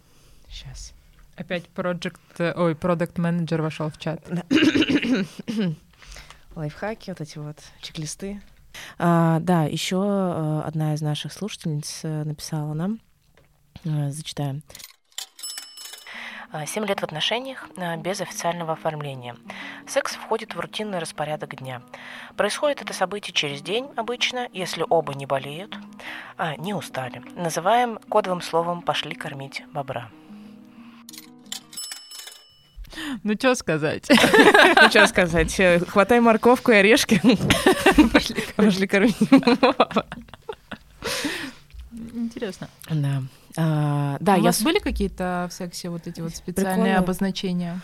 Сейчас. 0.49 0.95
Опять 1.35 1.65
project, 1.75 2.53
ой, 2.55 2.75
продукт 2.75 3.19
менеджер 3.19 3.61
вошел 3.61 3.91
в 3.91 3.99
чат. 3.99 4.27
Лайфхаки, 6.55 7.11
вот 7.11 7.21
эти 7.21 7.37
вот 7.37 7.59
чек-листы. 7.81 8.41
А, 8.97 9.39
да, 9.39 9.63
еще 9.63 9.97
а, 10.01 10.63
одна 10.65 10.93
из 10.93 11.01
наших 11.01 11.33
слушательниц 11.33 12.01
э, 12.03 12.23
написала 12.23 12.73
нам, 12.73 12.99
а, 13.85 14.11
зачитаем. 14.11 14.63
Семь 16.67 16.85
лет 16.85 17.01
в 17.01 17.03
отношениях 17.03 17.67
без 17.97 18.21
официального 18.21 18.73
оформления. 18.73 19.35
Секс 19.87 20.13
входит 20.13 20.55
в 20.55 20.59
рутинный 20.59 20.99
распорядок 20.99 21.57
дня. 21.57 21.81
Происходит 22.37 22.81
это 22.81 22.93
событие 22.93 23.33
через 23.33 23.61
день 23.61 23.89
обычно, 23.97 24.47
если 24.53 24.85
оба 24.87 25.13
не 25.15 25.25
болеют, 25.25 25.75
а 26.37 26.55
не 26.55 26.73
устали. 26.73 27.21
Называем 27.35 27.99
кодовым 28.07 28.41
словом 28.41 28.83
«пошли 28.83 29.15
кормить 29.15 29.63
бобра». 29.73 30.09
Ну, 33.23 33.33
что 33.33 33.55
сказать? 33.55 34.07
Ну, 34.09 34.89
что 34.89 35.07
сказать? 35.07 35.59
Э, 35.59 35.79
хватай 35.79 36.19
морковку 36.19 36.71
и 36.71 36.75
орешки. 36.75 37.21
Пошли 38.55 38.87
кормить. 38.87 39.15
Интересно. 42.13 42.69
Да. 42.89 43.23
А, 43.57 44.17
да, 44.19 44.33
у 44.33 44.37
я 44.37 44.43
вас 44.43 44.61
были 44.61 44.79
какие-то 44.79 45.47
в 45.49 45.53
сексе 45.53 45.89
вот 45.89 46.07
эти 46.07 46.19
вот 46.19 46.35
специальные 46.35 46.75
Прикольно. 46.75 46.99
обозначения? 46.99 47.79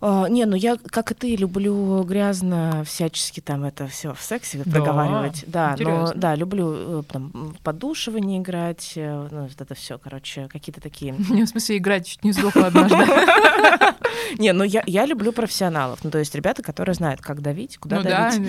Uh, 0.00 0.30
не, 0.30 0.46
ну 0.46 0.56
я, 0.56 0.78
как 0.78 1.12
и 1.12 1.14
ты, 1.14 1.36
люблю 1.36 2.02
грязно 2.04 2.84
всячески 2.86 3.40
там 3.40 3.64
это 3.64 3.86
все 3.86 4.14
в 4.14 4.20
сексе 4.22 4.62
да, 4.64 4.70
проговаривать. 4.70 5.44
Да, 5.46 5.76
но 5.78 6.12
да, 6.14 6.34
люблю 6.34 7.00
э, 7.00 7.02
там 7.06 7.30
в 7.58 7.62
подушивании 7.62 8.38
играть, 8.38 8.94
э, 8.96 9.28
ну, 9.30 9.42
вот 9.42 9.60
это 9.60 9.74
все, 9.74 9.98
короче, 9.98 10.48
какие-то 10.48 10.80
такие. 10.80 11.14
Не, 11.28 11.44
в 11.44 11.48
смысле, 11.48 11.76
играть 11.76 12.06
чуть 12.06 12.24
не 12.24 12.32
сдохла 12.32 12.68
однажды. 12.68 12.96
Не, 14.38 14.54
ну 14.54 14.64
я, 14.64 14.82
я 14.86 15.04
люблю 15.04 15.32
профессионалов, 15.32 16.00
ну 16.02 16.10
то 16.10 16.18
есть 16.18 16.34
ребята, 16.34 16.62
которые 16.62 16.94
знают, 16.94 17.20
как 17.20 17.42
давить, 17.42 17.76
куда 17.76 17.96
ну, 17.96 18.04
давить. 18.04 18.42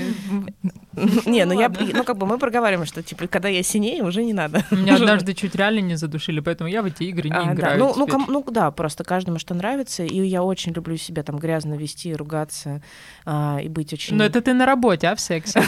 Да. 0.93 1.01
Не, 1.25 1.43
ну, 1.43 1.59
я, 1.59 1.69
ну 1.69 2.05
как 2.05 2.17
бы 2.17 2.25
мы 2.25 2.37
проговариваем, 2.37 2.87
что 2.87 3.03
типа, 3.03 3.27
когда 3.27 3.49
я 3.49 3.61
синее, 3.61 4.03
уже 4.03 4.23
не 4.23 4.33
надо. 4.33 4.63
Меня 4.71 4.95
однажды 4.95 5.33
чуть 5.33 5.55
реально 5.55 5.79
не 5.79 5.95
задушили, 5.95 6.39
поэтому 6.39 6.69
я 6.69 6.81
в 6.81 6.85
эти 6.85 7.03
игры 7.03 7.29
не 7.29 7.35
а, 7.35 7.53
играю. 7.53 7.77
Ну, 7.77 7.93
ну, 7.97 8.25
ну 8.27 8.43
да, 8.51 8.71
просто 8.71 9.03
каждому 9.03 9.37
что 9.37 9.53
нравится, 9.53 10.03
и 10.03 10.21
я 10.25 10.43
очень 10.43 10.71
люблю 10.71 10.95
себя 10.95 11.23
там 11.23 11.40
грязно 11.41 11.73
вести, 11.73 12.13
ругаться 12.13 12.81
а, 13.25 13.59
и 13.61 13.67
быть 13.67 13.91
очень... 13.93 14.15
Но 14.15 14.23
это 14.23 14.41
ты 14.41 14.53
на 14.53 14.65
работе, 14.65 15.07
а 15.07 15.15
в 15.15 15.19
сексе? 15.19 15.61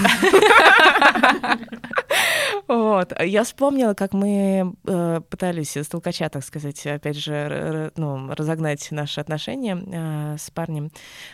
Вот. 2.67 3.13
Я 3.19 3.43
вспомнила, 3.43 3.93
как 3.93 4.13
мы 4.13 4.73
э, 4.85 5.21
пытались 5.29 5.75
с 5.75 5.87
толкача, 5.87 6.29
так 6.29 6.43
сказать, 6.43 6.85
опять 6.87 7.17
же, 7.17 7.91
ну, 7.97 8.33
разогнать 8.33 8.87
наши 8.91 9.19
отношения 9.19 9.77
э, 9.85 10.37
с 10.37 10.49
парнем. 10.49 10.89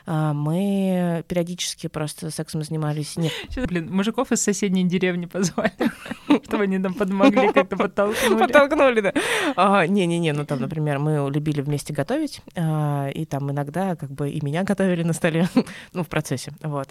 Э, 0.05 0.33
мы 0.33 1.23
периодически 1.27 1.87
просто 1.87 2.31
сексом 2.31 2.63
занимались. 2.63 3.15
Нет. 3.15 3.31
Блин, 3.67 3.93
мужиков 3.93 4.31
из 4.31 4.41
соседней 4.41 4.83
деревни 4.85 5.27
позвали, 5.27 5.71
чтобы 6.45 6.63
они 6.63 6.77
нам 6.77 6.93
подмогли, 6.93 7.51
как-то 7.53 7.77
подтолкнули. 7.77 8.39
Подтолкнули, 8.39 9.01
да. 9.01 9.87
Не-не-не, 9.87 10.33
ну 10.33 10.45
там, 10.45 10.59
например, 10.59 10.99
мы 10.99 11.29
любили 11.31 11.61
вместе 11.61 11.93
готовить, 11.93 12.41
и 12.55 13.27
там 13.29 13.51
иногда 13.51 13.95
как 13.95 14.11
бы 14.11 14.28
и 14.29 14.43
меня 14.43 14.63
готовили 14.63 15.03
на 15.03 15.13
столе, 15.13 15.47
ну, 15.93 16.03
в 16.03 16.07
процессе, 16.07 16.53
вот. 16.61 16.89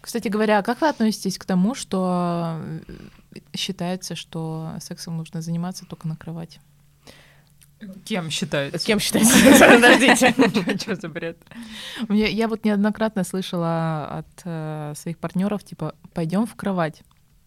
Кстати 0.00 0.28
говоря, 0.28 0.62
как 0.62 0.80
вы 0.80 0.88
относитесь 0.88 1.38
к 1.38 1.44
тому, 1.44 1.74
что 1.74 2.60
считается, 3.54 4.14
что 4.14 4.72
сексом 4.80 5.16
нужно 5.16 5.42
заниматься 5.42 5.84
только 5.84 6.08
на 6.08 6.16
кровати? 6.16 6.60
Кем 8.04 8.30
считается? 8.30 8.86
Кем 8.86 8.98
считается? 8.98 9.66
Подождите. 9.66 10.34
Что 10.80 10.94
за 10.94 11.08
бред? 11.08 11.36
Я 12.08 12.48
вот 12.48 12.64
неоднократно 12.64 13.22
слышала 13.22 14.06
от 14.18 14.42
э, 14.44 14.94
своих 14.96 15.18
партнеров, 15.18 15.62
типа, 15.62 15.94
пойдем 16.14 16.46
в 16.46 16.54
кровать. 16.54 17.02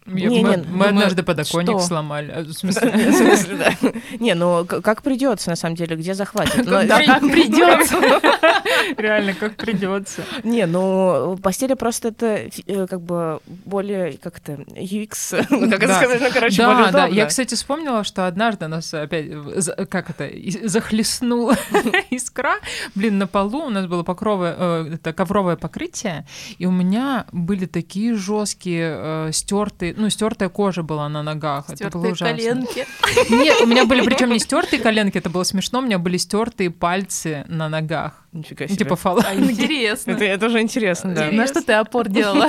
Не, 0.10 0.27
мы, 0.27 0.36
не, 0.36 0.44
мы 0.44 0.57
думаю, 0.57 0.90
однажды 0.90 1.23
подоконник 1.23 1.80
что? 1.80 1.80
сломали. 1.80 2.44
В 2.48 2.53
смысле? 2.53 3.77
Не, 4.19 4.36
ну 4.36 4.65
как 4.65 5.02
придется, 5.02 5.49
на 5.49 5.56
самом 5.56 5.76
деле, 5.76 5.95
где 5.95 6.14
захватит? 6.14 6.65
Да, 6.65 7.06
как 7.06 7.22
придется. 7.22 7.95
Реально, 8.98 9.34
как 9.34 9.56
придется. 9.56 10.23
Не, 10.44 10.65
ну 10.65 11.38
постели 11.41 11.73
просто 11.73 12.10
это 12.10 12.49
э, 12.68 12.88
как 12.88 13.02
бы 13.02 13.40
более 13.65 14.18
как-то 14.18 14.53
UX, 14.53 15.45
ну, 15.49 15.69
как 15.69 15.84
это 15.84 15.95
сказать, 15.95 16.22
ну 16.22 16.30
короче, 16.34 16.64
удобно. 16.64 16.91
Да, 16.91 17.06
я, 17.07 17.26
кстати, 17.26 17.56
вспомнила, 17.56 18.03
что 18.03 18.27
однажды 18.27 18.68
нас 18.68 18.94
опять, 18.94 19.27
как 19.90 20.10
это, 20.10 20.30
захлестнула 20.68 21.56
искра. 22.10 22.56
Блин, 22.95 23.18
на 23.18 23.27
полу 23.27 23.65
у 23.65 23.69
нас 23.69 23.88
было 23.88 24.03
покровое, 24.03 24.56
э, 24.57 24.94
это 24.95 25.14
ковровое 25.14 25.56
покрытие, 25.56 26.26
и 26.57 26.65
у 26.65 26.72
меня 26.72 27.26
были 27.31 27.65
такие 27.65 28.15
жесткие 28.15 28.95
э, 28.98 29.30
стертые 29.31 29.94
ну, 30.00 30.10
стертая 30.10 30.50
кожа 30.50 30.82
была 30.82 31.10
на 31.10 31.22
ногах. 31.22 31.66
Стертые 31.66 31.88
это 31.88 31.98
было 31.98 32.12
ужасно. 32.12 32.36
коленки. 32.36 32.88
Нет, 33.30 33.62
у 33.62 33.66
меня 33.66 33.86
были 33.86 34.02
причем 34.02 34.32
не 34.32 34.40
стертые 34.40 34.80
коленки, 34.80 35.18
это 35.18 35.30
было 35.30 35.44
смешно, 35.44 35.80
у 35.80 35.82
меня 35.82 36.00
были 36.00 36.18
стертые 36.18 36.72
пальцы 36.72 37.46
на 37.48 37.70
ногах. 37.70 38.24
Нифига 38.32 38.68
себе. 38.68 38.78
Типа 38.78 38.96
фаланги. 38.96 39.28
А, 39.28 39.52
интересно. 39.52 40.12
Это, 40.12 40.24
это 40.24 40.46
уже 40.46 40.62
интересно, 40.62 41.14
да. 41.14 41.32
На 41.32 41.48
что 41.48 41.62
ты 41.62 41.74
опор 41.74 42.10
делала? 42.10 42.46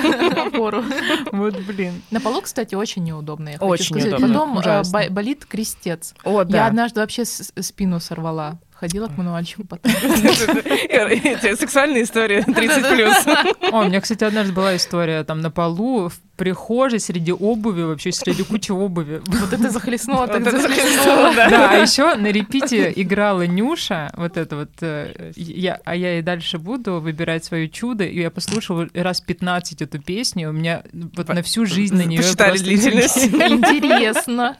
Опору. 0.46 0.84
Вот, 1.32 1.58
блин. 1.60 2.02
На 2.10 2.20
полу, 2.20 2.42
кстати, 2.42 2.74
очень 2.74 3.04
неудобно, 3.04 3.50
я 3.50 3.56
очень 3.56 3.94
хочу 3.94 4.00
сказать. 4.00 4.20
Неудобно. 4.20 4.56
Потом 4.56 5.00
э, 5.00 5.10
болит 5.10 5.44
крестец. 5.46 6.14
О, 6.22 6.44
да. 6.44 6.58
Я 6.58 6.66
однажды 6.66 7.00
вообще 7.00 7.24
спину 7.24 7.98
сорвала. 8.00 8.58
Ходила 8.80 9.08
к 9.08 9.18
мануальщику 9.18 9.64
потом. 9.64 9.92
Сексуальная 9.92 12.02
история 12.02 12.42
30 12.42 12.88
плюс. 12.88 13.14
О, 13.72 13.82
у 13.82 13.84
меня, 13.84 14.00
кстати, 14.00 14.24
однажды 14.24 14.54
была 14.54 14.74
история 14.74 15.22
там 15.22 15.42
на 15.42 15.50
полу, 15.50 16.08
в 16.08 16.18
прихожей, 16.38 16.98
среди 16.98 17.30
обуви, 17.30 17.82
вообще 17.82 18.10
среди 18.10 18.42
кучи 18.42 18.72
обуви. 18.72 19.20
Вот 19.26 19.52
это 19.52 19.68
захлестнуло, 19.68 20.26
так 20.26 20.50
захлестнуло. 20.50 21.34
Да, 21.34 21.72
а 21.72 21.76
еще 21.76 22.14
на 22.14 22.28
репите 22.28 22.90
играла 22.96 23.46
Нюша, 23.46 24.10
вот 24.16 24.38
это 24.38 24.56
вот, 24.56 24.70
э, 24.80 25.32
я, 25.36 25.78
а 25.84 25.94
я 25.94 26.18
и 26.18 26.22
дальше 26.22 26.56
буду 26.56 27.00
выбирать 27.00 27.44
свое 27.44 27.68
чудо, 27.68 28.04
и 28.04 28.18
я 28.18 28.30
послушала 28.30 28.88
раз 28.94 29.20
15 29.20 29.82
эту 29.82 30.00
песню, 30.00 30.48
у 30.48 30.52
меня 30.52 30.84
вот 30.94 31.28
на 31.28 31.42
всю 31.42 31.66
жизнь 31.66 31.96
на 31.96 32.04
нее 32.04 32.22
Посчитали 32.22 32.56
длительность. 32.56 33.18
Интересно. 33.26 34.56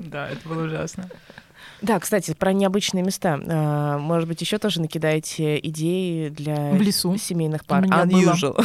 Да, 0.00 0.28
это 0.28 0.48
было 0.48 0.64
ужасно. 0.64 1.08
Да, 1.86 2.00
кстати, 2.00 2.34
про 2.34 2.52
необычные 2.52 3.04
места. 3.04 3.38
А, 3.46 3.98
может 3.98 4.28
быть, 4.28 4.40
еще 4.40 4.58
тоже 4.58 4.80
накидаете 4.80 5.58
идеи 5.58 6.28
для 6.30 6.72
в 6.72 6.80
лесу. 6.80 7.16
семейных 7.16 7.64
пар. 7.64 7.84
У 7.84 7.86
меня, 7.86 8.04
было. 8.04 8.56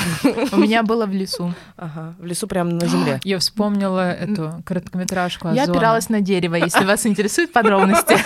У 0.51 0.57
меня 0.57 0.83
было 0.83 1.05
в 1.05 1.11
лесу. 1.11 1.53
Ага, 1.77 2.15
в 2.17 2.25
лесу 2.25 2.47
прямо 2.47 2.71
на 2.71 2.87
земле. 2.87 3.19
Я 3.23 3.37
вспомнила 3.37 4.11
эту 4.11 4.61
короткометражку 4.65 5.49
«Озон». 5.49 5.55
Я 5.55 5.71
опиралась 5.71 6.09
на 6.09 6.21
дерево, 6.21 6.55
если 6.55 6.83
вас 6.83 7.05
интересуют 7.05 7.53
подробности. 7.53 8.17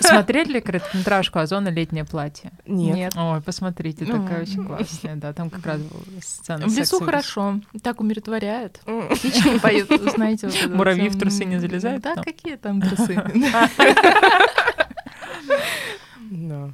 Смотрели 0.00 0.54
ли 0.54 0.60
короткометражку 0.60 1.38
«Озона. 1.38 1.68
Летнее 1.68 2.04
платье»? 2.04 2.50
Нет. 2.66 3.12
Ой, 3.16 3.40
посмотрите, 3.40 4.04
такая 4.04 4.42
очень 4.42 4.64
классная. 4.64 5.14
Да, 5.14 5.32
там 5.32 5.48
как 5.50 5.64
раз 5.64 5.80
сцена 6.24 6.66
В 6.66 6.76
лесу 6.76 7.00
хорошо, 7.00 7.60
так 7.82 8.00
умиротворяет. 8.00 8.80
Птички 9.10 9.58
поют, 9.60 9.88
знаете. 10.14 10.50
Муравьи 10.68 11.08
в 11.08 11.18
трусы 11.18 11.44
не 11.44 11.58
залезают? 11.58 12.02
Да, 12.02 12.16
какие 12.16 12.56
там 12.56 12.80
трусы? 12.80 13.14
Да. 16.30 16.70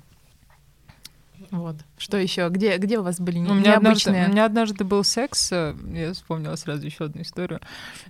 Вот. 1.51 1.77
Что 1.97 2.17
еще? 2.17 2.49
Где, 2.49 2.77
где 2.77 2.99
у 2.99 3.03
вас 3.03 3.21
были 3.21 3.39
у 3.39 3.55
меня 3.55 3.73
необычные? 3.73 3.77
Однажды, 3.77 4.11
у 4.11 4.33
меня 4.33 4.45
однажды 4.45 4.85
был 4.85 5.05
секс, 5.05 5.53
э, 5.53 5.75
я 5.93 6.13
вспомнила 6.13 6.57
сразу 6.57 6.85
еще 6.85 7.05
одну 7.05 7.23
историю, 7.23 7.61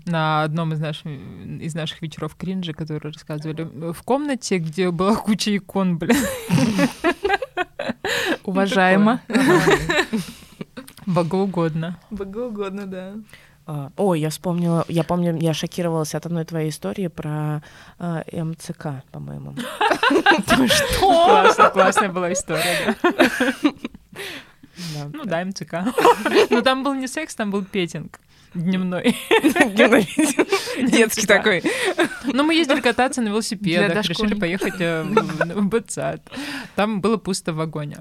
на 0.04 0.42
одном 0.42 0.72
из 0.72 0.80
наших, 0.80 1.06
из 1.06 1.74
наших 1.74 2.02
вечеров 2.02 2.34
кринжи, 2.36 2.72
которые 2.72 3.12
рассказывали, 3.12 3.92
в 3.92 4.02
комнате, 4.02 4.58
где 4.58 4.90
была 4.90 5.16
куча 5.16 5.56
икон, 5.56 5.98
блин. 5.98 6.16
Уважаемо. 8.44 9.20
Богоугодно. 11.04 11.98
Богоугодно, 12.10 12.86
да. 12.86 13.14
А, 13.68 13.90
ой, 13.96 14.20
я 14.20 14.30
вспомнила, 14.30 14.84
я 14.86 15.02
помню, 15.02 15.36
я 15.40 15.52
шокировалась 15.52 16.14
от 16.14 16.24
одной 16.24 16.44
твоей 16.44 16.70
истории 16.70 17.08
про 17.08 17.62
а, 17.98 18.22
МЦК, 18.32 19.02
по-моему. 19.10 19.56
Что? 20.68 21.70
Классная 21.72 22.08
была 22.08 22.32
история, 22.32 22.94
Ну 25.12 25.24
да, 25.24 25.44
МЦК. 25.44 25.78
Но 26.50 26.60
там 26.62 26.84
был 26.84 26.94
не 26.94 27.08
секс, 27.08 27.34
там 27.34 27.50
был 27.50 27.64
петинг. 27.64 28.20
Дневной. 28.54 29.16
Детский 30.88 31.26
такой. 31.26 31.62
Ну, 32.24 32.44
мы 32.44 32.54
ездили 32.54 32.80
кататься 32.80 33.20
на 33.20 33.28
велосипедах, 33.28 34.06
решили 34.06 34.34
поехать 34.34 34.80
э, 34.80 35.02
в 35.02 35.68
БЦАТ. 35.68 36.22
Там 36.74 37.00
было 37.00 37.16
пусто 37.16 37.52
в 37.52 37.56
вагоне. 37.56 37.98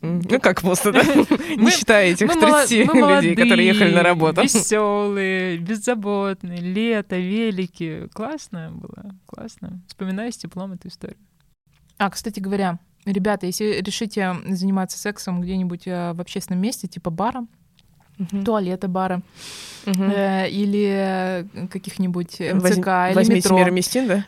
Ну, 0.00 0.40
как 0.40 0.62
пусто, 0.62 0.92
да? 0.92 1.02
Не 1.56 1.70
считая 1.70 2.12
этих 2.12 2.32
30 2.32 2.70
людей, 2.70 3.34
которые 3.34 3.66
ехали 3.66 3.94
на 3.94 4.02
работу. 4.02 4.42
Веселые, 4.42 5.58
беззаботные, 5.58 6.60
лето, 6.60 7.16
велики. 7.16 8.08
Классно 8.12 8.70
было, 8.72 9.14
классно. 9.26 9.80
Вспоминаю 9.86 10.32
с 10.32 10.36
теплом 10.36 10.72
эту 10.72 10.88
историю. 10.88 11.18
А, 11.98 12.10
кстати 12.10 12.40
говоря, 12.40 12.78
ребята, 13.04 13.46
если 13.46 13.80
решите 13.80 14.36
заниматься 14.46 14.98
сексом 14.98 15.40
где-нибудь 15.40 15.86
э, 15.86 16.12
в 16.12 16.20
общественном 16.20 16.62
месте, 16.62 16.86
типа 16.86 17.10
бара, 17.10 17.46
туалета 18.44 18.88
бара 18.88 19.22
угу. 19.90 20.04
э, 20.04 20.48
или 20.50 21.46
каких-нибудь 21.70 22.40
МЦК 22.40 22.86
Возь, 22.86 23.10
или 23.10 23.14
возьмите 23.14 23.54
метро. 23.54 23.70
Мистин, 23.70 24.08
да? 24.08 24.24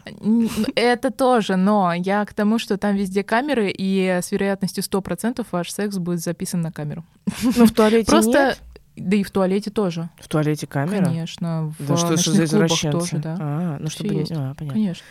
Это 0.75 1.11
тоже, 1.11 1.57
но 1.57 1.93
я 1.95 2.25
к 2.25 2.35
тому, 2.35 2.59
что 2.59 2.77
там 2.77 2.97
везде 2.97 3.23
камеры, 3.23 3.73
и 3.77 4.19
с 4.23 4.33
вероятностью 4.33 4.83
100% 4.83 5.47
ваш 5.51 5.71
секс 5.71 5.97
будет 5.99 6.21
записан 6.21 6.61
на 6.61 6.73
камеру. 6.73 7.05
Ну, 7.57 7.67
в 7.67 7.73
туалете 7.73 8.11
Просто 8.11 8.47
нет? 8.49 8.63
Да 8.97 9.17
и 9.17 9.23
в 9.23 9.31
туалете 9.31 9.71
тоже. 9.71 10.11
В 10.19 10.29
туалете 10.29 10.67
камера? 10.67 11.05
Конечно. 11.05 11.73
В 11.79 11.87
да 11.87 11.97
что, 11.97 12.17
что 12.17 12.33
за 12.33 12.45
извращенцы? 12.45 12.99
Тоже, 12.99 13.17
да. 13.19 13.37
А, 13.41 13.77
ну 13.81 13.89
чтобы... 13.89 14.15
Есть. 14.15 14.33
А, 14.33 14.55
понятно. 14.55 14.69
Конечно. 14.69 15.05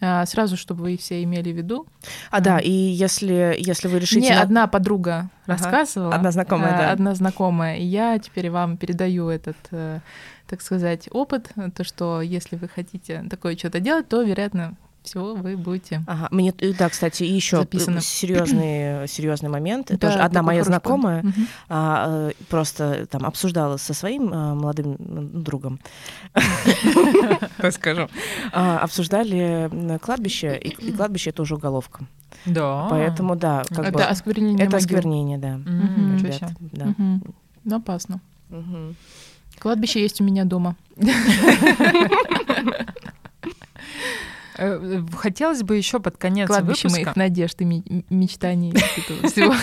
А, 0.00 0.26
сразу, 0.26 0.56
чтобы 0.56 0.82
вы 0.82 0.96
все 0.96 1.22
имели 1.22 1.52
в 1.52 1.56
виду. 1.56 1.86
А, 2.30 2.40
да, 2.40 2.58
и 2.58 2.70
если, 2.70 3.56
если 3.58 3.88
вы 3.88 3.98
решите... 3.98 4.20
Мне 4.20 4.34
на... 4.34 4.42
одна 4.42 4.66
подруга 4.66 5.14
ага. 5.14 5.30
рассказывала. 5.46 6.14
Одна 6.14 6.30
знакомая, 6.32 6.74
а, 6.74 6.78
да. 6.78 6.92
Одна 6.92 7.14
знакомая. 7.14 7.76
И 7.76 7.84
я 7.84 8.18
теперь 8.18 8.50
вам 8.50 8.76
передаю 8.76 9.28
этот, 9.28 9.56
э, 9.70 10.00
так 10.46 10.60
сказать, 10.60 11.08
опыт, 11.12 11.50
то, 11.74 11.84
что 11.84 12.20
если 12.20 12.56
вы 12.56 12.68
хотите 12.68 13.24
такое 13.30 13.56
что-то 13.56 13.80
делать, 13.80 14.08
то, 14.08 14.22
вероятно, 14.22 14.76
все, 15.06 15.34
вы 15.34 15.56
будете. 15.56 16.02
Ага, 16.06 16.28
мне, 16.32 16.52
да, 16.78 16.88
кстати, 16.88 17.22
еще 17.22 17.58
Записано. 17.58 18.00
серьезный, 18.00 19.06
серьезный 19.08 19.48
момент. 19.48 19.86
Да, 19.88 19.96
Тоже 19.96 20.18
одна 20.18 20.42
моя 20.42 20.64
знакомая 20.64 21.20
угу. 21.20 21.30
а, 21.68 22.30
просто 22.48 23.06
там 23.06 23.24
обсуждала 23.24 23.76
со 23.76 23.94
своим 23.94 24.32
а, 24.32 24.54
молодым 24.54 24.96
другом, 24.98 25.78
скажу, 27.70 28.08
а, 28.52 28.80
обсуждали 28.80 29.70
кладбище, 30.02 30.58
и 30.58 30.92
кладбище 30.92 31.30
это 31.30 31.42
уже 31.42 31.54
уголовка. 31.54 32.04
Да. 32.44 32.88
Поэтому, 32.90 33.36
да, 33.36 33.62
как 33.68 33.86
это 33.86 34.08
осквернение 34.08 34.66
Это 34.66 34.76
осквернение, 34.78 35.38
да. 35.38 35.54
Ребят, 35.56 36.52
да. 36.60 36.94
Угу. 36.98 37.76
Опасно. 37.76 38.20
Кладбище 39.60 40.02
есть 40.02 40.20
у 40.20 40.24
меня 40.24 40.44
дома. 40.44 40.74
Э, 44.58 45.00
хотелось 45.16 45.62
бы 45.62 45.76
еще 45.76 46.00
под 46.00 46.16
конец 46.16 46.48
Кладбище 46.48 46.88
выпуска... 46.88 47.04
моих 47.04 47.16
надежд 47.16 47.60
и 47.60 47.64
мечтаний. 48.10 48.72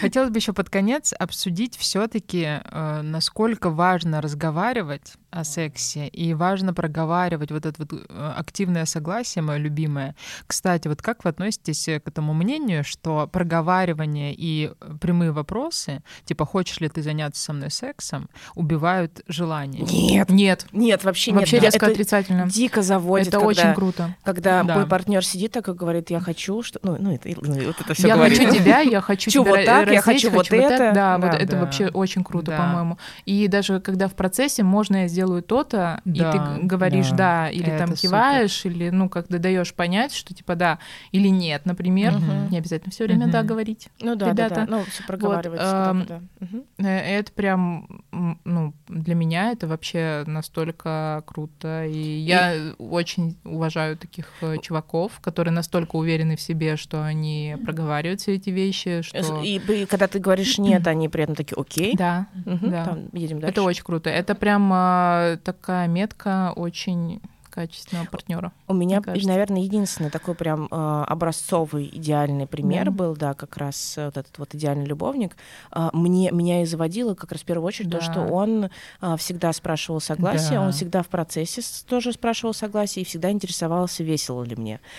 Хотелось 0.00 0.30
бы 0.30 0.38
еще 0.38 0.52
под 0.52 0.68
конец 0.68 1.12
обсудить 1.16 1.76
все-таки, 1.76 2.60
э, 2.64 3.00
насколько 3.02 3.70
важно 3.70 4.20
разговаривать 4.20 5.14
о 5.32 5.44
сексе, 5.44 6.08
и 6.08 6.34
важно 6.34 6.74
проговаривать 6.74 7.50
вот 7.50 7.64
это 7.64 7.74
вот 7.78 7.92
э, 7.92 8.32
активное 8.36 8.84
согласие, 8.84 9.42
мое 9.42 9.56
любимое. 9.56 10.14
Кстати, 10.46 10.88
вот 10.88 11.00
как 11.00 11.24
вы 11.24 11.30
относитесь 11.30 11.86
к 11.86 12.06
этому 12.06 12.34
мнению, 12.34 12.84
что 12.84 13.26
проговаривание 13.32 14.34
и 14.36 14.72
прямые 15.00 15.32
вопросы, 15.32 16.02
типа 16.26 16.44
«хочешь 16.44 16.80
ли 16.80 16.88
ты 16.90 17.02
заняться 17.02 17.42
со 17.42 17.54
мной 17.54 17.70
сексом?», 17.70 18.28
убивают 18.54 19.22
желание? 19.26 19.82
Нет. 19.90 20.28
Нет. 20.28 20.66
Нет, 20.72 21.02
вообще, 21.02 21.32
вообще 21.32 21.56
нет. 21.56 21.64
резко 21.64 21.86
это 21.86 21.92
отрицательно. 21.92 22.46
Дико 22.48 22.82
заводит. 22.82 23.28
Это 23.28 23.38
когда, 23.38 23.48
очень 23.48 23.74
круто. 23.74 24.16
Когда 24.24 24.62
да. 24.62 24.74
мой 24.74 24.86
партнер 24.86 25.24
сидит 25.24 25.52
так 25.52 25.66
и 25.68 25.72
говорит 25.72 26.10
«я 26.10 26.20
хочу», 26.20 26.62
что... 26.62 26.78
Ну, 26.82 26.96
ну, 26.98 27.14
это, 27.14 27.30
ну 27.40 27.66
вот 27.66 27.80
это 27.80 27.94
все 27.94 28.08
Я 28.08 28.16
говорит. 28.16 28.38
хочу 28.38 28.54
тебя, 28.54 28.80
я 28.80 29.00
хочу 29.00 29.30
тебя 29.30 29.42
вот 29.42 29.64
так, 29.64 29.90
я 29.90 30.02
хочу 30.02 30.30
вот 30.30 30.52
это. 30.52 30.92
Да, 30.94 31.16
вот 31.16 31.32
это 31.34 31.56
вообще 31.56 31.88
очень 31.88 32.22
круто, 32.22 32.54
по-моему. 32.54 32.98
И 33.24 33.48
даже 33.48 33.80
когда 33.80 34.08
в 34.08 34.14
процессе 34.14 34.62
можно 34.62 35.08
сделать 35.08 35.21
делаю 35.22 35.42
то-то, 35.42 36.00
да, 36.04 36.30
и 36.30 36.32
ты 36.32 36.66
говоришь 36.66 37.10
да, 37.10 37.16
да 37.16 37.50
или 37.50 37.66
это 37.66 37.86
там 37.86 37.94
киваешь, 37.94 38.52
супер. 38.52 38.76
или 38.76 38.90
ну 38.90 39.08
как-то 39.08 39.38
даешь 39.38 39.72
понять, 39.72 40.12
что 40.12 40.34
типа 40.34 40.56
да 40.56 40.78
или 41.12 41.28
нет, 41.28 41.64
например, 41.64 42.16
угу. 42.16 42.50
не 42.50 42.58
обязательно 42.58 42.90
все 42.90 43.04
время 43.04 43.26
угу. 43.26 43.32
да 43.32 43.42
говорить. 43.42 43.88
Ну 44.00 44.16
да, 44.16 44.30
ребята. 44.30 44.54
да, 44.54 44.66
да. 44.66 44.70
ну 44.70 44.84
все 44.84 45.04
проговаривать. 45.04 45.60
Вот, 45.60 45.68
э, 45.68 46.04
да. 46.08 46.20
угу. 46.40 46.64
Это 46.78 47.32
прям, 47.32 48.02
ну 48.44 48.74
для 48.88 49.14
меня 49.14 49.52
это 49.52 49.66
вообще 49.68 50.24
настолько 50.26 51.22
круто, 51.26 51.86
и, 51.86 51.92
и... 51.92 52.20
я 52.20 52.74
очень 52.78 53.36
уважаю 53.44 53.96
таких 53.96 54.26
э, 54.40 54.56
чуваков, 54.60 55.20
которые 55.20 55.52
настолько 55.52 55.96
уверены 55.96 56.36
в 56.36 56.40
себе, 56.40 56.76
что 56.76 57.04
они 57.04 57.56
проговаривают 57.64 58.20
все 58.20 58.34
эти 58.34 58.50
вещи, 58.50 59.02
что 59.02 59.40
и, 59.42 59.58
и 59.58 59.86
когда 59.86 60.08
ты 60.08 60.18
говоришь 60.18 60.58
нет, 60.58 60.86
они 60.86 61.08
при 61.08 61.22
этом 61.22 61.36
такие 61.36 61.56
окей, 61.56 61.94
да, 61.96 62.26
угу, 62.44 62.66
да. 62.68 62.84
Там, 62.84 63.08
едем 63.12 63.40
дальше. 63.40 63.52
Это 63.52 63.62
очень 63.62 63.84
круто. 63.84 64.10
Это 64.10 64.34
прям 64.34 64.70
а, 64.72 65.11
такая 65.44 65.88
метка 65.88 66.52
очень 66.54 67.20
качественного 67.52 68.06
партнера. 68.06 68.52
У 68.66 68.72
меня, 68.74 69.02
наверное, 69.04 69.60
единственный 69.60 70.10
такой 70.10 70.34
прям 70.34 70.68
э, 70.70 71.04
образцовый 71.06 71.90
идеальный 71.92 72.46
пример 72.46 72.86
да. 72.86 72.90
был, 72.90 73.14
да, 73.14 73.34
как 73.34 73.58
раз 73.58 73.94
вот 73.96 74.16
этот 74.16 74.38
вот 74.38 74.54
идеальный 74.54 74.86
любовник. 74.86 75.36
Э, 75.70 75.90
мне 75.92 76.30
меня 76.30 76.62
и 76.62 76.64
заводило 76.64 77.14
как 77.14 77.32
раз 77.32 77.42
в 77.42 77.44
первую 77.44 77.66
очередь 77.66 77.90
да. 77.90 77.98
то, 77.98 78.04
что 78.04 78.20
он 78.22 78.70
э, 79.02 79.16
всегда 79.18 79.52
спрашивал 79.52 80.00
согласие, 80.00 80.58
да. 80.58 80.62
он 80.62 80.72
всегда 80.72 81.02
в 81.02 81.08
процессе 81.08 81.60
тоже 81.86 82.12
спрашивал 82.12 82.54
согласие 82.54 83.02
и 83.02 83.04
всегда 83.06 83.30
интересовался, 83.30 84.02
весело 84.02 84.42
ли 84.44 84.56
мне. 84.56 84.80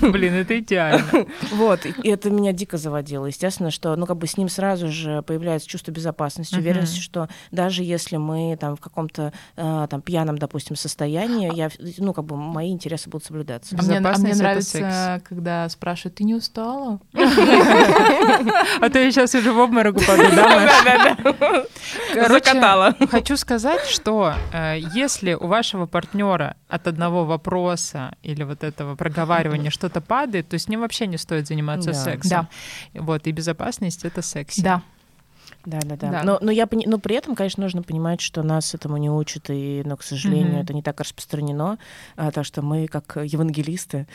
Блин, 0.00 0.34
это 0.34 0.58
идеально. 0.58 1.04
Вот, 1.52 1.84
и 1.86 2.08
это 2.08 2.30
меня 2.30 2.52
дико 2.52 2.78
заводило. 2.78 3.26
Естественно, 3.26 3.70
что, 3.70 3.94
ну, 3.96 4.06
как 4.06 4.16
бы 4.16 4.26
с 4.26 4.36
ним 4.36 4.48
сразу 4.48 4.88
же 4.88 5.22
появляется 5.22 5.68
чувство 5.68 5.90
безопасности, 5.90 6.54
уверенности, 6.56 7.00
что 7.00 7.28
даже 7.50 7.82
если 7.82 8.16
мы 8.16 8.56
там 8.58 8.76
в 8.76 8.80
каком-то 8.80 9.32
там 9.54 10.00
пьяном 10.02 10.38
допустим, 10.46 10.76
состояние, 10.76 11.50
я, 11.52 11.70
ну, 11.98 12.14
как 12.14 12.24
бы 12.24 12.36
мои 12.36 12.70
интересы 12.70 13.10
будут 13.10 13.26
соблюдаться. 13.26 13.76
А 13.76 13.82
мне, 13.82 13.98
а 13.98 14.18
мне 14.18 14.34
нравится, 14.34 15.20
когда 15.28 15.68
спрашивают, 15.68 16.14
ты 16.14 16.24
не 16.24 16.34
устала? 16.34 17.00
А 18.80 18.90
то 18.90 18.98
я 18.98 19.10
сейчас 19.10 19.34
уже 19.34 19.52
в 19.52 19.58
обморок 19.58 19.96
упаду, 19.96 20.22
да. 20.34 21.64
Закатала. 22.28 22.94
Хочу 23.10 23.36
сказать, 23.36 23.84
что 23.86 24.34
э, 24.52 24.78
если 24.94 25.34
у 25.34 25.46
вашего 25.46 25.86
партнера 25.86 26.56
от 26.68 26.86
одного 26.86 27.24
вопроса 27.24 28.14
или 28.22 28.44
вот 28.44 28.62
этого 28.62 28.94
проговаривания 28.94 29.70
что-то 29.70 30.00
падает, 30.00 30.48
то 30.48 30.58
с 30.58 30.68
ним 30.68 30.80
вообще 30.80 31.06
не 31.06 31.16
стоит 31.16 31.48
заниматься 31.48 31.92
сексом. 31.92 32.48
Да. 32.92 33.00
Вот, 33.00 33.26
и 33.26 33.32
безопасность— 33.32 34.04
это 34.04 34.22
секс. 34.22 34.58
Да. 34.58 34.82
Да, 35.66 35.80
да, 35.80 35.96
да. 35.96 36.22
Но, 36.22 36.38
но, 36.40 36.52
я, 36.52 36.68
но 36.70 36.98
при 36.98 37.16
этом, 37.16 37.34
конечно, 37.34 37.62
нужно 37.62 37.82
понимать, 37.82 38.20
что 38.20 38.44
нас 38.44 38.72
этому 38.72 38.96
не 38.96 39.10
учат, 39.10 39.50
и, 39.50 39.82
но, 39.84 39.96
к 39.96 40.04
сожалению, 40.04 40.54
mm-hmm. 40.54 40.62
это 40.62 40.74
не 40.74 40.82
так 40.82 41.00
распространено. 41.00 41.78
А, 42.16 42.30
так 42.30 42.46
что 42.46 42.62
мы, 42.62 42.86
как 42.86 43.16
евангелисты, 43.16 44.06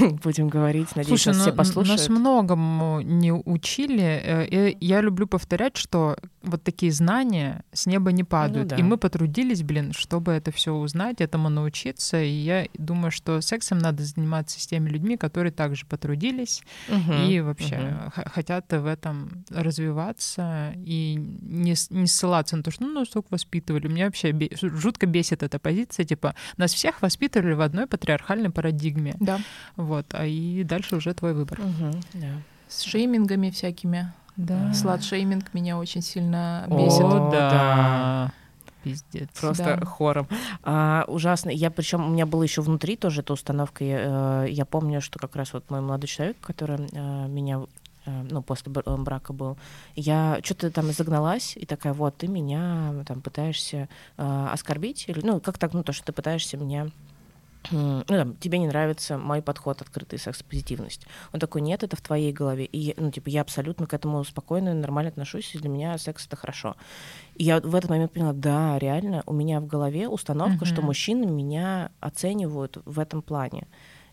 будем 0.24 0.48
говорить, 0.48 0.96
надеюсь, 0.96 1.22
Слушай, 1.22 1.36
нас 1.36 1.42
все 1.42 1.52
послушают. 1.52 2.00
Нас 2.00 2.08
многому 2.08 3.00
не 3.00 3.32
учили. 3.32 4.02
Э, 4.02 4.72
я 4.80 5.00
люблю 5.00 5.28
повторять, 5.28 5.76
что 5.76 6.16
вот 6.42 6.64
такие 6.64 6.90
знания 6.90 7.62
с 7.72 7.86
неба 7.86 8.10
не 8.10 8.24
падают. 8.24 8.70
Ну, 8.70 8.76
да. 8.76 8.76
И 8.76 8.82
мы 8.82 8.98
потрудились, 8.98 9.62
блин, 9.62 9.92
чтобы 9.92 10.32
это 10.32 10.50
все 10.50 10.72
узнать, 10.74 11.20
этому 11.20 11.48
научиться. 11.48 12.20
И 12.20 12.30
я 12.30 12.66
думаю, 12.74 13.12
что 13.12 13.40
сексом 13.40 13.78
надо 13.78 14.02
заниматься 14.02 14.60
с 14.60 14.66
теми 14.66 14.88
людьми, 14.88 15.16
которые 15.16 15.52
также 15.52 15.86
потрудились 15.86 16.62
угу, 16.88 17.12
и 17.28 17.40
вообще 17.40 17.76
угу. 18.06 18.22
хотят 18.26 18.66
в 18.72 18.86
этом 18.86 19.44
развиваться 19.50 20.72
и 20.88 21.16
не, 21.42 21.74
не 21.90 22.06
ссылаться 22.06 22.56
на 22.56 22.62
то, 22.62 22.70
что 22.70 22.84
ну, 22.84 22.92
нас 22.92 23.08
только 23.08 23.28
воспитывали. 23.30 23.88
Меня 23.88 24.06
вообще 24.06 24.32
бе- 24.32 24.50
жутко 24.60 25.06
бесит 25.06 25.42
эта 25.42 25.58
позиция, 25.58 26.06
типа, 26.06 26.34
нас 26.56 26.72
всех 26.72 27.02
воспитывали 27.02 27.52
в 27.52 27.60
одной 27.60 27.86
патриархальной 27.86 28.48
парадигме. 28.48 29.14
Да. 29.20 29.38
Вот, 29.76 30.06
а 30.12 30.24
и 30.24 30.64
дальше 30.64 30.96
уже 30.96 31.12
твой 31.12 31.34
выбор. 31.34 31.60
Угу, 31.60 32.00
да. 32.14 32.28
С 32.68 32.82
шеймингами 32.82 33.50
всякими. 33.50 34.12
Да. 34.36 34.72
Слад-шейминг 34.72 35.52
меня 35.52 35.78
очень 35.78 36.00
сильно 36.00 36.64
бесит. 36.68 37.02
О, 37.02 37.30
да. 37.30 37.50
да. 37.50 38.32
Пиздец. 38.84 39.28
Просто 39.38 39.76
да. 39.78 39.84
хором. 39.84 40.28
А, 40.62 41.04
ужасно. 41.08 41.50
Я 41.50 41.70
причем 41.70 42.06
у 42.06 42.08
меня 42.08 42.24
было 42.24 42.44
еще 42.44 42.62
внутри 42.62 42.96
тоже 42.96 43.20
эта 43.20 43.32
установка. 43.32 43.84
Я, 43.84 44.44
э, 44.44 44.50
я 44.50 44.64
помню, 44.64 45.00
что 45.00 45.18
как 45.18 45.34
раз 45.36 45.52
вот 45.52 45.68
мой 45.70 45.80
молодой 45.80 46.06
человек, 46.06 46.36
который 46.40 46.88
э, 46.92 47.26
меня 47.28 47.60
ну, 48.30 48.42
после 48.42 48.72
э, 48.72 48.96
брака 48.96 49.32
был, 49.32 49.56
я 49.94 50.40
что-то 50.42 50.70
там 50.70 50.90
загналась 50.92 51.56
и 51.56 51.66
такая, 51.66 51.92
вот, 51.92 52.16
ты 52.16 52.28
меня 52.28 53.04
там 53.06 53.20
пытаешься 53.20 53.88
э, 54.16 54.48
оскорбить, 54.52 55.08
или, 55.08 55.20
ну, 55.24 55.40
как 55.40 55.58
так, 55.58 55.72
ну, 55.72 55.82
то, 55.82 55.92
что 55.92 56.06
ты 56.06 56.12
пытаешься 56.12 56.56
меня 56.56 56.90
ну, 57.70 58.04
там, 58.06 58.36
тебе 58.36 58.58
не 58.58 58.66
нравится 58.66 59.18
мой 59.18 59.42
подход, 59.42 59.82
открытый 59.82 60.18
секс-позитивность. 60.18 61.06
Он 61.32 61.40
такой, 61.40 61.60
нет, 61.60 61.82
это 61.82 61.96
в 61.96 62.00
твоей 62.00 62.32
голове. 62.32 62.64
И, 62.64 62.94
ну, 62.96 63.10
типа, 63.10 63.28
я 63.28 63.42
абсолютно 63.42 63.86
к 63.86 63.94
этому 63.94 64.24
спокойно 64.24 64.70
и 64.70 64.74
нормально 64.74 65.10
отношусь, 65.10 65.54
и 65.54 65.58
для 65.58 65.68
меня 65.68 65.98
секс— 65.98 66.26
это 66.28 66.36
хорошо. 66.36 66.76
И 67.34 67.44
я 67.44 67.60
в 67.60 67.74
этот 67.74 67.90
момент 67.90 68.12
поняла, 68.12 68.32
да, 68.32 68.78
реально, 68.78 69.22
у 69.26 69.32
меня 69.32 69.60
в 69.60 69.66
голове 69.66 70.08
установка, 70.08 70.64
uh-huh. 70.64 70.68
что 70.68 70.82
мужчины 70.82 71.26
меня 71.26 71.90
оценивают 72.00 72.78
в 72.84 72.98
этом 72.98 73.20
плане. 73.22 73.66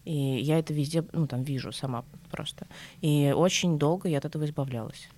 И 0.06 0.14
я 0.14 0.60
это 0.60 0.74
везде, 0.74 1.04
ну, 1.14 1.28
там, 1.28 1.44
вижу 1.44 1.72
сама 1.72 2.06
просто. 2.32 2.68
И 3.02 3.34
очень 3.36 3.78
долго 3.80 4.08
я 4.08 4.20
от 4.20 4.26
этого 4.26 4.46
избавлялась. 4.46 5.10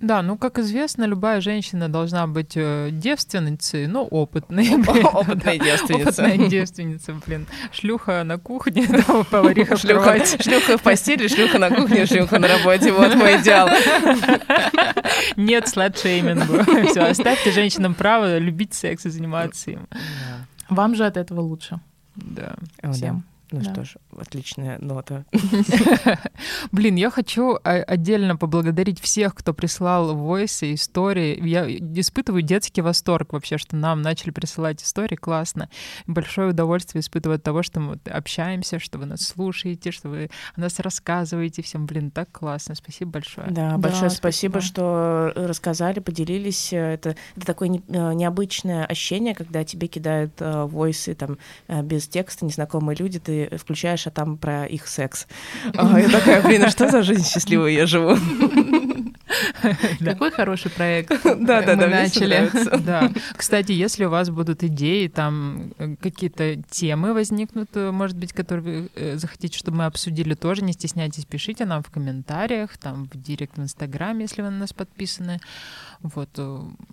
Да, 0.00 0.22
ну, 0.22 0.38
как 0.38 0.58
известно, 0.58 1.04
любая 1.04 1.42
женщина 1.42 1.90
должна 1.90 2.26
быть 2.26 2.52
э, 2.54 2.88
девственницей, 2.90 3.86
но 3.86 4.02
опытной. 4.02 4.74
Опытная 5.12 5.58
девственница. 5.58 6.22
Опытная 6.24 6.48
девственница, 6.48 7.14
блин. 7.26 7.46
Шлюха 7.70 8.24
на 8.24 8.38
кухне, 8.38 8.88
повариха 9.30 9.76
кровати. 9.76 10.42
Шлюха 10.42 10.78
в 10.78 10.82
постели, 10.82 11.28
шлюха 11.28 11.58
на 11.58 11.68
кухне, 11.68 12.06
шлюха 12.06 12.38
на 12.38 12.48
работе. 12.48 12.92
Вот 12.92 13.14
мой 13.14 13.42
идеал. 13.42 13.68
Нет 15.36 15.68
сладшеймингу. 15.68 16.64
Все, 16.88 17.00
оставьте 17.02 17.52
женщинам 17.52 17.94
право 17.94 18.38
любить 18.38 18.72
секс 18.72 19.04
и 19.04 19.10
заниматься 19.10 19.72
им. 19.72 19.86
Вам 20.70 20.94
же 20.94 21.04
от 21.04 21.18
этого 21.18 21.42
лучше. 21.42 21.78
Да. 22.16 22.54
Всем. 22.90 23.24
Ну 23.52 23.60
да. 23.60 23.72
что 23.72 23.84
ж, 23.84 23.96
отличная 24.16 24.78
нота. 24.78 25.24
Блин, 26.72 26.94
я 26.96 27.10
хочу 27.10 27.58
отдельно 27.62 28.36
поблагодарить 28.36 29.00
всех, 29.00 29.34
кто 29.34 29.52
прислал 29.52 30.14
войсы, 30.14 30.74
истории. 30.74 31.40
Я 31.48 31.68
испытываю 31.68 32.42
детский 32.42 32.80
восторг 32.80 33.32
вообще, 33.32 33.58
что 33.58 33.76
нам 33.76 34.02
начали 34.02 34.30
присылать 34.30 34.82
истории. 34.82 35.16
Классно. 35.16 35.68
Большое 36.06 36.50
удовольствие 36.50 37.00
испытываю 37.00 37.36
от 37.36 37.42
того, 37.42 37.62
что 37.62 37.80
мы 37.80 37.98
общаемся, 38.04 38.78
что 38.78 38.98
вы 38.98 39.06
нас 39.06 39.22
слушаете, 39.22 39.90
что 39.90 40.08
вы 40.08 40.30
о 40.54 40.60
нас 40.60 40.78
рассказываете. 40.78 41.62
Всем, 41.62 41.86
блин, 41.86 42.10
так 42.10 42.30
классно. 42.30 42.74
Спасибо 42.74 43.12
большое. 43.12 43.48
Да, 43.50 43.76
большое 43.78 44.10
спасибо, 44.10 44.60
что 44.60 45.32
рассказали, 45.34 45.98
поделились. 46.00 46.72
Это, 46.72 47.16
это 47.36 47.46
такое 47.46 47.68
э, 47.70 48.12
необычное 48.14 48.84
ощущение, 48.84 49.34
когда 49.34 49.64
тебе 49.64 49.88
кидают 49.88 50.32
э, 50.38 50.64
войсы 50.64 51.14
там 51.14 51.38
э, 51.68 51.82
без 51.82 52.06
текста, 52.08 52.44
незнакомые 52.44 52.96
люди, 52.96 53.18
ты 53.18 53.39
включаешь, 53.58 54.06
а 54.06 54.10
там 54.10 54.36
про 54.36 54.66
их 54.66 54.86
секс. 54.86 55.26
А 55.74 55.98
я 56.00 56.08
такая, 56.08 56.42
блин, 56.42 56.64
а 56.64 56.70
что 56.70 56.88
за 56.88 57.02
жизнь 57.02 57.24
счастливая 57.24 57.70
я 57.70 57.86
живу? 57.86 58.16
Какой 60.04 60.30
хороший 60.30 60.70
проект. 60.70 61.10
Да, 61.40 61.62
да, 61.62 61.76
да, 61.76 61.88
начали. 61.88 62.50
Да. 62.84 63.10
Кстати, 63.36 63.72
если 63.72 64.04
у 64.04 64.10
вас 64.10 64.30
будут 64.30 64.62
идеи, 64.62 65.08
там 65.08 65.72
э, 65.78 65.96
какие-то 65.96 66.56
темы 66.70 67.14
возникнут, 67.14 67.70
э, 67.74 67.90
может 67.90 68.16
быть, 68.16 68.32
которые 68.32 68.64
вы 68.64 68.90
э, 68.94 69.16
захотите, 69.16 69.58
чтобы 69.58 69.78
мы 69.78 69.86
обсудили, 69.86 70.34
тоже 70.34 70.62
не 70.62 70.72
стесняйтесь, 70.72 71.24
пишите 71.24 71.64
нам 71.64 71.82
в 71.82 71.90
комментариях, 71.90 72.76
там 72.78 73.08
в 73.12 73.20
директ 73.20 73.56
в 73.56 73.62
Инстаграме, 73.62 74.22
если 74.22 74.42
вы 74.42 74.50
на 74.50 74.58
нас 74.58 74.72
подписаны. 74.72 75.40
Вот. 76.02 76.30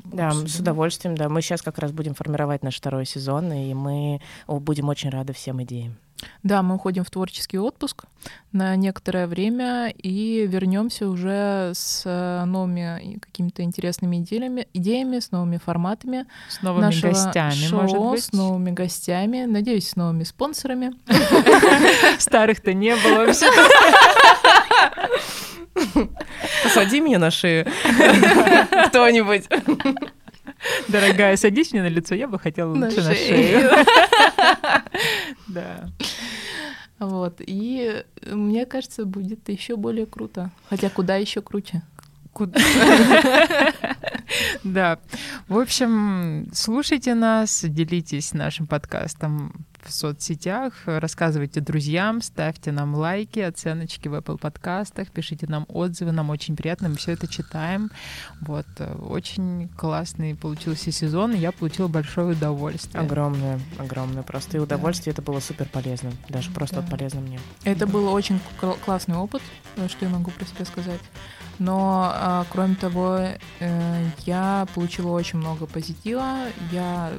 Да, 0.06 0.28
обсудим. 0.28 0.48
с 0.48 0.60
удовольствием, 0.60 1.16
да. 1.16 1.30
Мы 1.30 1.42
сейчас 1.42 1.62
как 1.62 1.78
раз 1.80 1.92
будем 1.92 2.14
формировать 2.14 2.64
наш 2.64 2.78
второй 2.78 3.06
сезон, 3.06 3.52
и 3.54 3.74
мы 3.74 4.22
будем 4.48 4.90
очень 4.90 5.10
рады 5.10 5.34
всем 5.34 5.62
идеям. 5.64 5.98
Да, 6.44 6.64
мы 6.64 6.76
уходим 6.76 7.04
в 7.04 7.12
творческий 7.12 7.60
отпуск 7.60 8.06
на 8.52 8.76
некоторое 8.76 9.28
время 9.28 9.90
и 9.90 10.48
вернемся 10.48 11.08
уже 11.08 11.72
с 11.76 12.04
э, 12.06 12.44
новыми 12.46 13.20
какими-то 13.20 13.62
интересными 13.62 14.18
идеями, 14.18 14.68
идеями, 14.74 15.20
с 15.20 15.32
новыми 15.32 15.58
форматами. 15.58 16.26
С 16.50 16.62
новыми 16.62 16.86
нашего 16.86 17.12
гостями, 17.12 17.52
шоу, 17.54 17.82
может 17.82 18.00
быть. 18.00 18.24
С 18.24 18.32
новыми 18.34 18.72
гостями, 18.72 19.46
надеюсь, 19.46 19.90
с 19.90 19.96
новыми 19.96 20.24
спонсорами. 20.24 20.94
Старых-то 22.20 22.74
не 22.74 22.96
было 22.96 23.26
вообще. 23.26 23.46
Посади 26.64 27.00
меня 27.00 27.20
на 27.20 27.32
шею. 27.32 27.66
Кто-нибудь. 28.88 29.46
Дорогая, 30.88 31.38
садись 31.38 31.72
мне 31.72 31.84
на 31.84 31.88
лицо, 31.88 32.16
я 32.16 32.28
бы 32.28 32.40
хотела 32.40 32.74
лучше 32.74 33.04
на 33.04 33.14
шею. 33.14 33.70
Да. 35.48 35.90
Вот. 37.00 37.42
И 37.46 38.04
мне 38.26 38.66
кажется, 38.66 39.06
будет 39.06 39.50
еще 39.50 39.76
более 39.76 40.06
круто. 40.06 40.52
Хотя 40.70 40.90
куда 40.90 41.16
еще 41.16 41.42
круче? 41.42 41.84
Куда? 42.34 42.60
Да. 44.64 45.00
В 45.48 45.58
общем, 45.58 46.50
слушайте 46.54 47.16
нас, 47.16 47.64
делитесь 47.64 48.34
нашим 48.34 48.68
подкастом 48.68 49.66
в 49.88 49.94
соцсетях, 49.94 50.74
рассказывайте 50.86 51.62
друзьям, 51.62 52.22
ставьте 52.22 52.72
нам 52.72 52.96
лайки, 52.96 53.40
оценочки 53.40 54.08
в 54.08 54.14
Apple 54.14 54.38
подкастах, 54.38 55.10
пишите 55.10 55.48
нам 55.48 55.66
отзывы, 55.70 56.12
нам 56.12 56.30
очень 56.30 56.56
приятно, 56.56 56.90
мы 56.90 56.96
все 56.96 57.14
это 57.14 57.28
читаем. 57.28 57.90
Вот, 58.42 58.66
очень 59.00 59.70
классный 59.70 60.36
получился 60.36 60.92
сезон, 60.92 61.34
и 61.34 61.38
я 61.38 61.52
получила 61.52 61.88
большое 61.88 62.34
удовольствие. 62.34 63.02
Огромное, 63.02 63.60
огромное 63.78 64.24
просто. 64.24 64.58
И 64.58 64.60
удовольствие 64.60 65.14
да. 65.14 65.22
это 65.22 65.32
было 65.32 65.40
супер 65.40 65.68
полезно, 65.70 66.12
даже 66.30 66.52
просто 66.52 66.82
да. 66.82 66.88
полезно 66.88 67.22
мне. 67.22 67.40
Это 67.64 67.86
да. 67.86 67.88
был 67.88 68.08
очень 68.10 68.40
классный 68.84 69.16
опыт, 69.16 69.42
что 69.88 70.06
я 70.06 70.12
могу 70.12 70.32
про 70.32 70.46
себя 70.46 70.66
сказать. 70.66 71.02
Но, 71.60 72.12
а, 72.14 72.46
кроме 72.52 72.76
того, 72.76 73.20
э, 73.60 74.06
я 74.26 74.68
получила 74.76 75.12
очень 75.12 75.40
много 75.40 75.66
позитива. 75.66 76.46
Я 76.72 77.12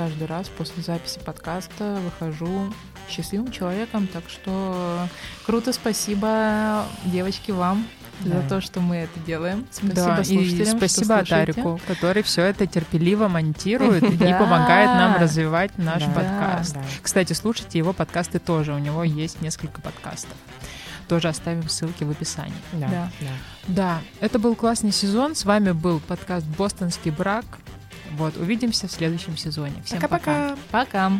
каждый 0.00 0.26
раз 0.28 0.48
после 0.48 0.82
записи 0.82 1.18
подкаста 1.22 1.98
выхожу 2.02 2.72
счастливым 3.10 3.52
человеком. 3.52 4.06
Так 4.06 4.24
что 4.30 5.06
круто, 5.44 5.74
спасибо, 5.74 6.86
девочки, 7.04 7.50
вам 7.50 7.86
да. 8.20 8.40
за 8.40 8.48
то, 8.48 8.60
что 8.62 8.80
мы 8.80 8.96
это 8.96 9.20
делаем. 9.26 9.66
Спасибо 9.70 9.94
да, 9.94 10.24
слушателям. 10.24 10.76
И 10.76 10.78
спасибо 10.78 11.18
Атарику, 11.18 11.78
который 11.86 12.22
все 12.22 12.44
это 12.44 12.66
терпеливо 12.66 13.28
монтирует 13.28 14.02
и 14.02 14.16
помогает 14.38 14.88
нам 14.88 15.20
развивать 15.20 15.76
наш 15.76 16.02
подкаст. 16.04 16.78
Кстати, 17.02 17.34
слушайте 17.34 17.76
его 17.76 17.92
подкасты 17.92 18.38
тоже. 18.38 18.72
У 18.72 18.78
него 18.78 19.04
есть 19.04 19.42
несколько 19.42 19.82
подкастов 19.82 20.34
тоже 21.08 21.26
оставим 21.26 21.68
ссылки 21.68 22.04
в 22.04 22.10
описании. 22.10 22.54
Да, 22.72 22.88
да. 22.88 23.10
да. 23.20 23.26
да, 23.66 24.00
это 24.20 24.38
был 24.38 24.54
классный 24.54 24.92
сезон. 24.92 25.34
С 25.34 25.44
вами 25.44 25.72
был 25.72 25.98
подкаст 25.98 26.46
«Бостонский 26.46 27.10
брак». 27.10 27.44
Вот, 28.20 28.36
увидимся 28.36 28.86
в 28.86 28.92
следующем 28.92 29.34
сезоне. 29.38 29.82
Всем 29.82 29.98
пока. 29.98 30.18
Пока. 30.18 30.56
пока. 30.70 31.12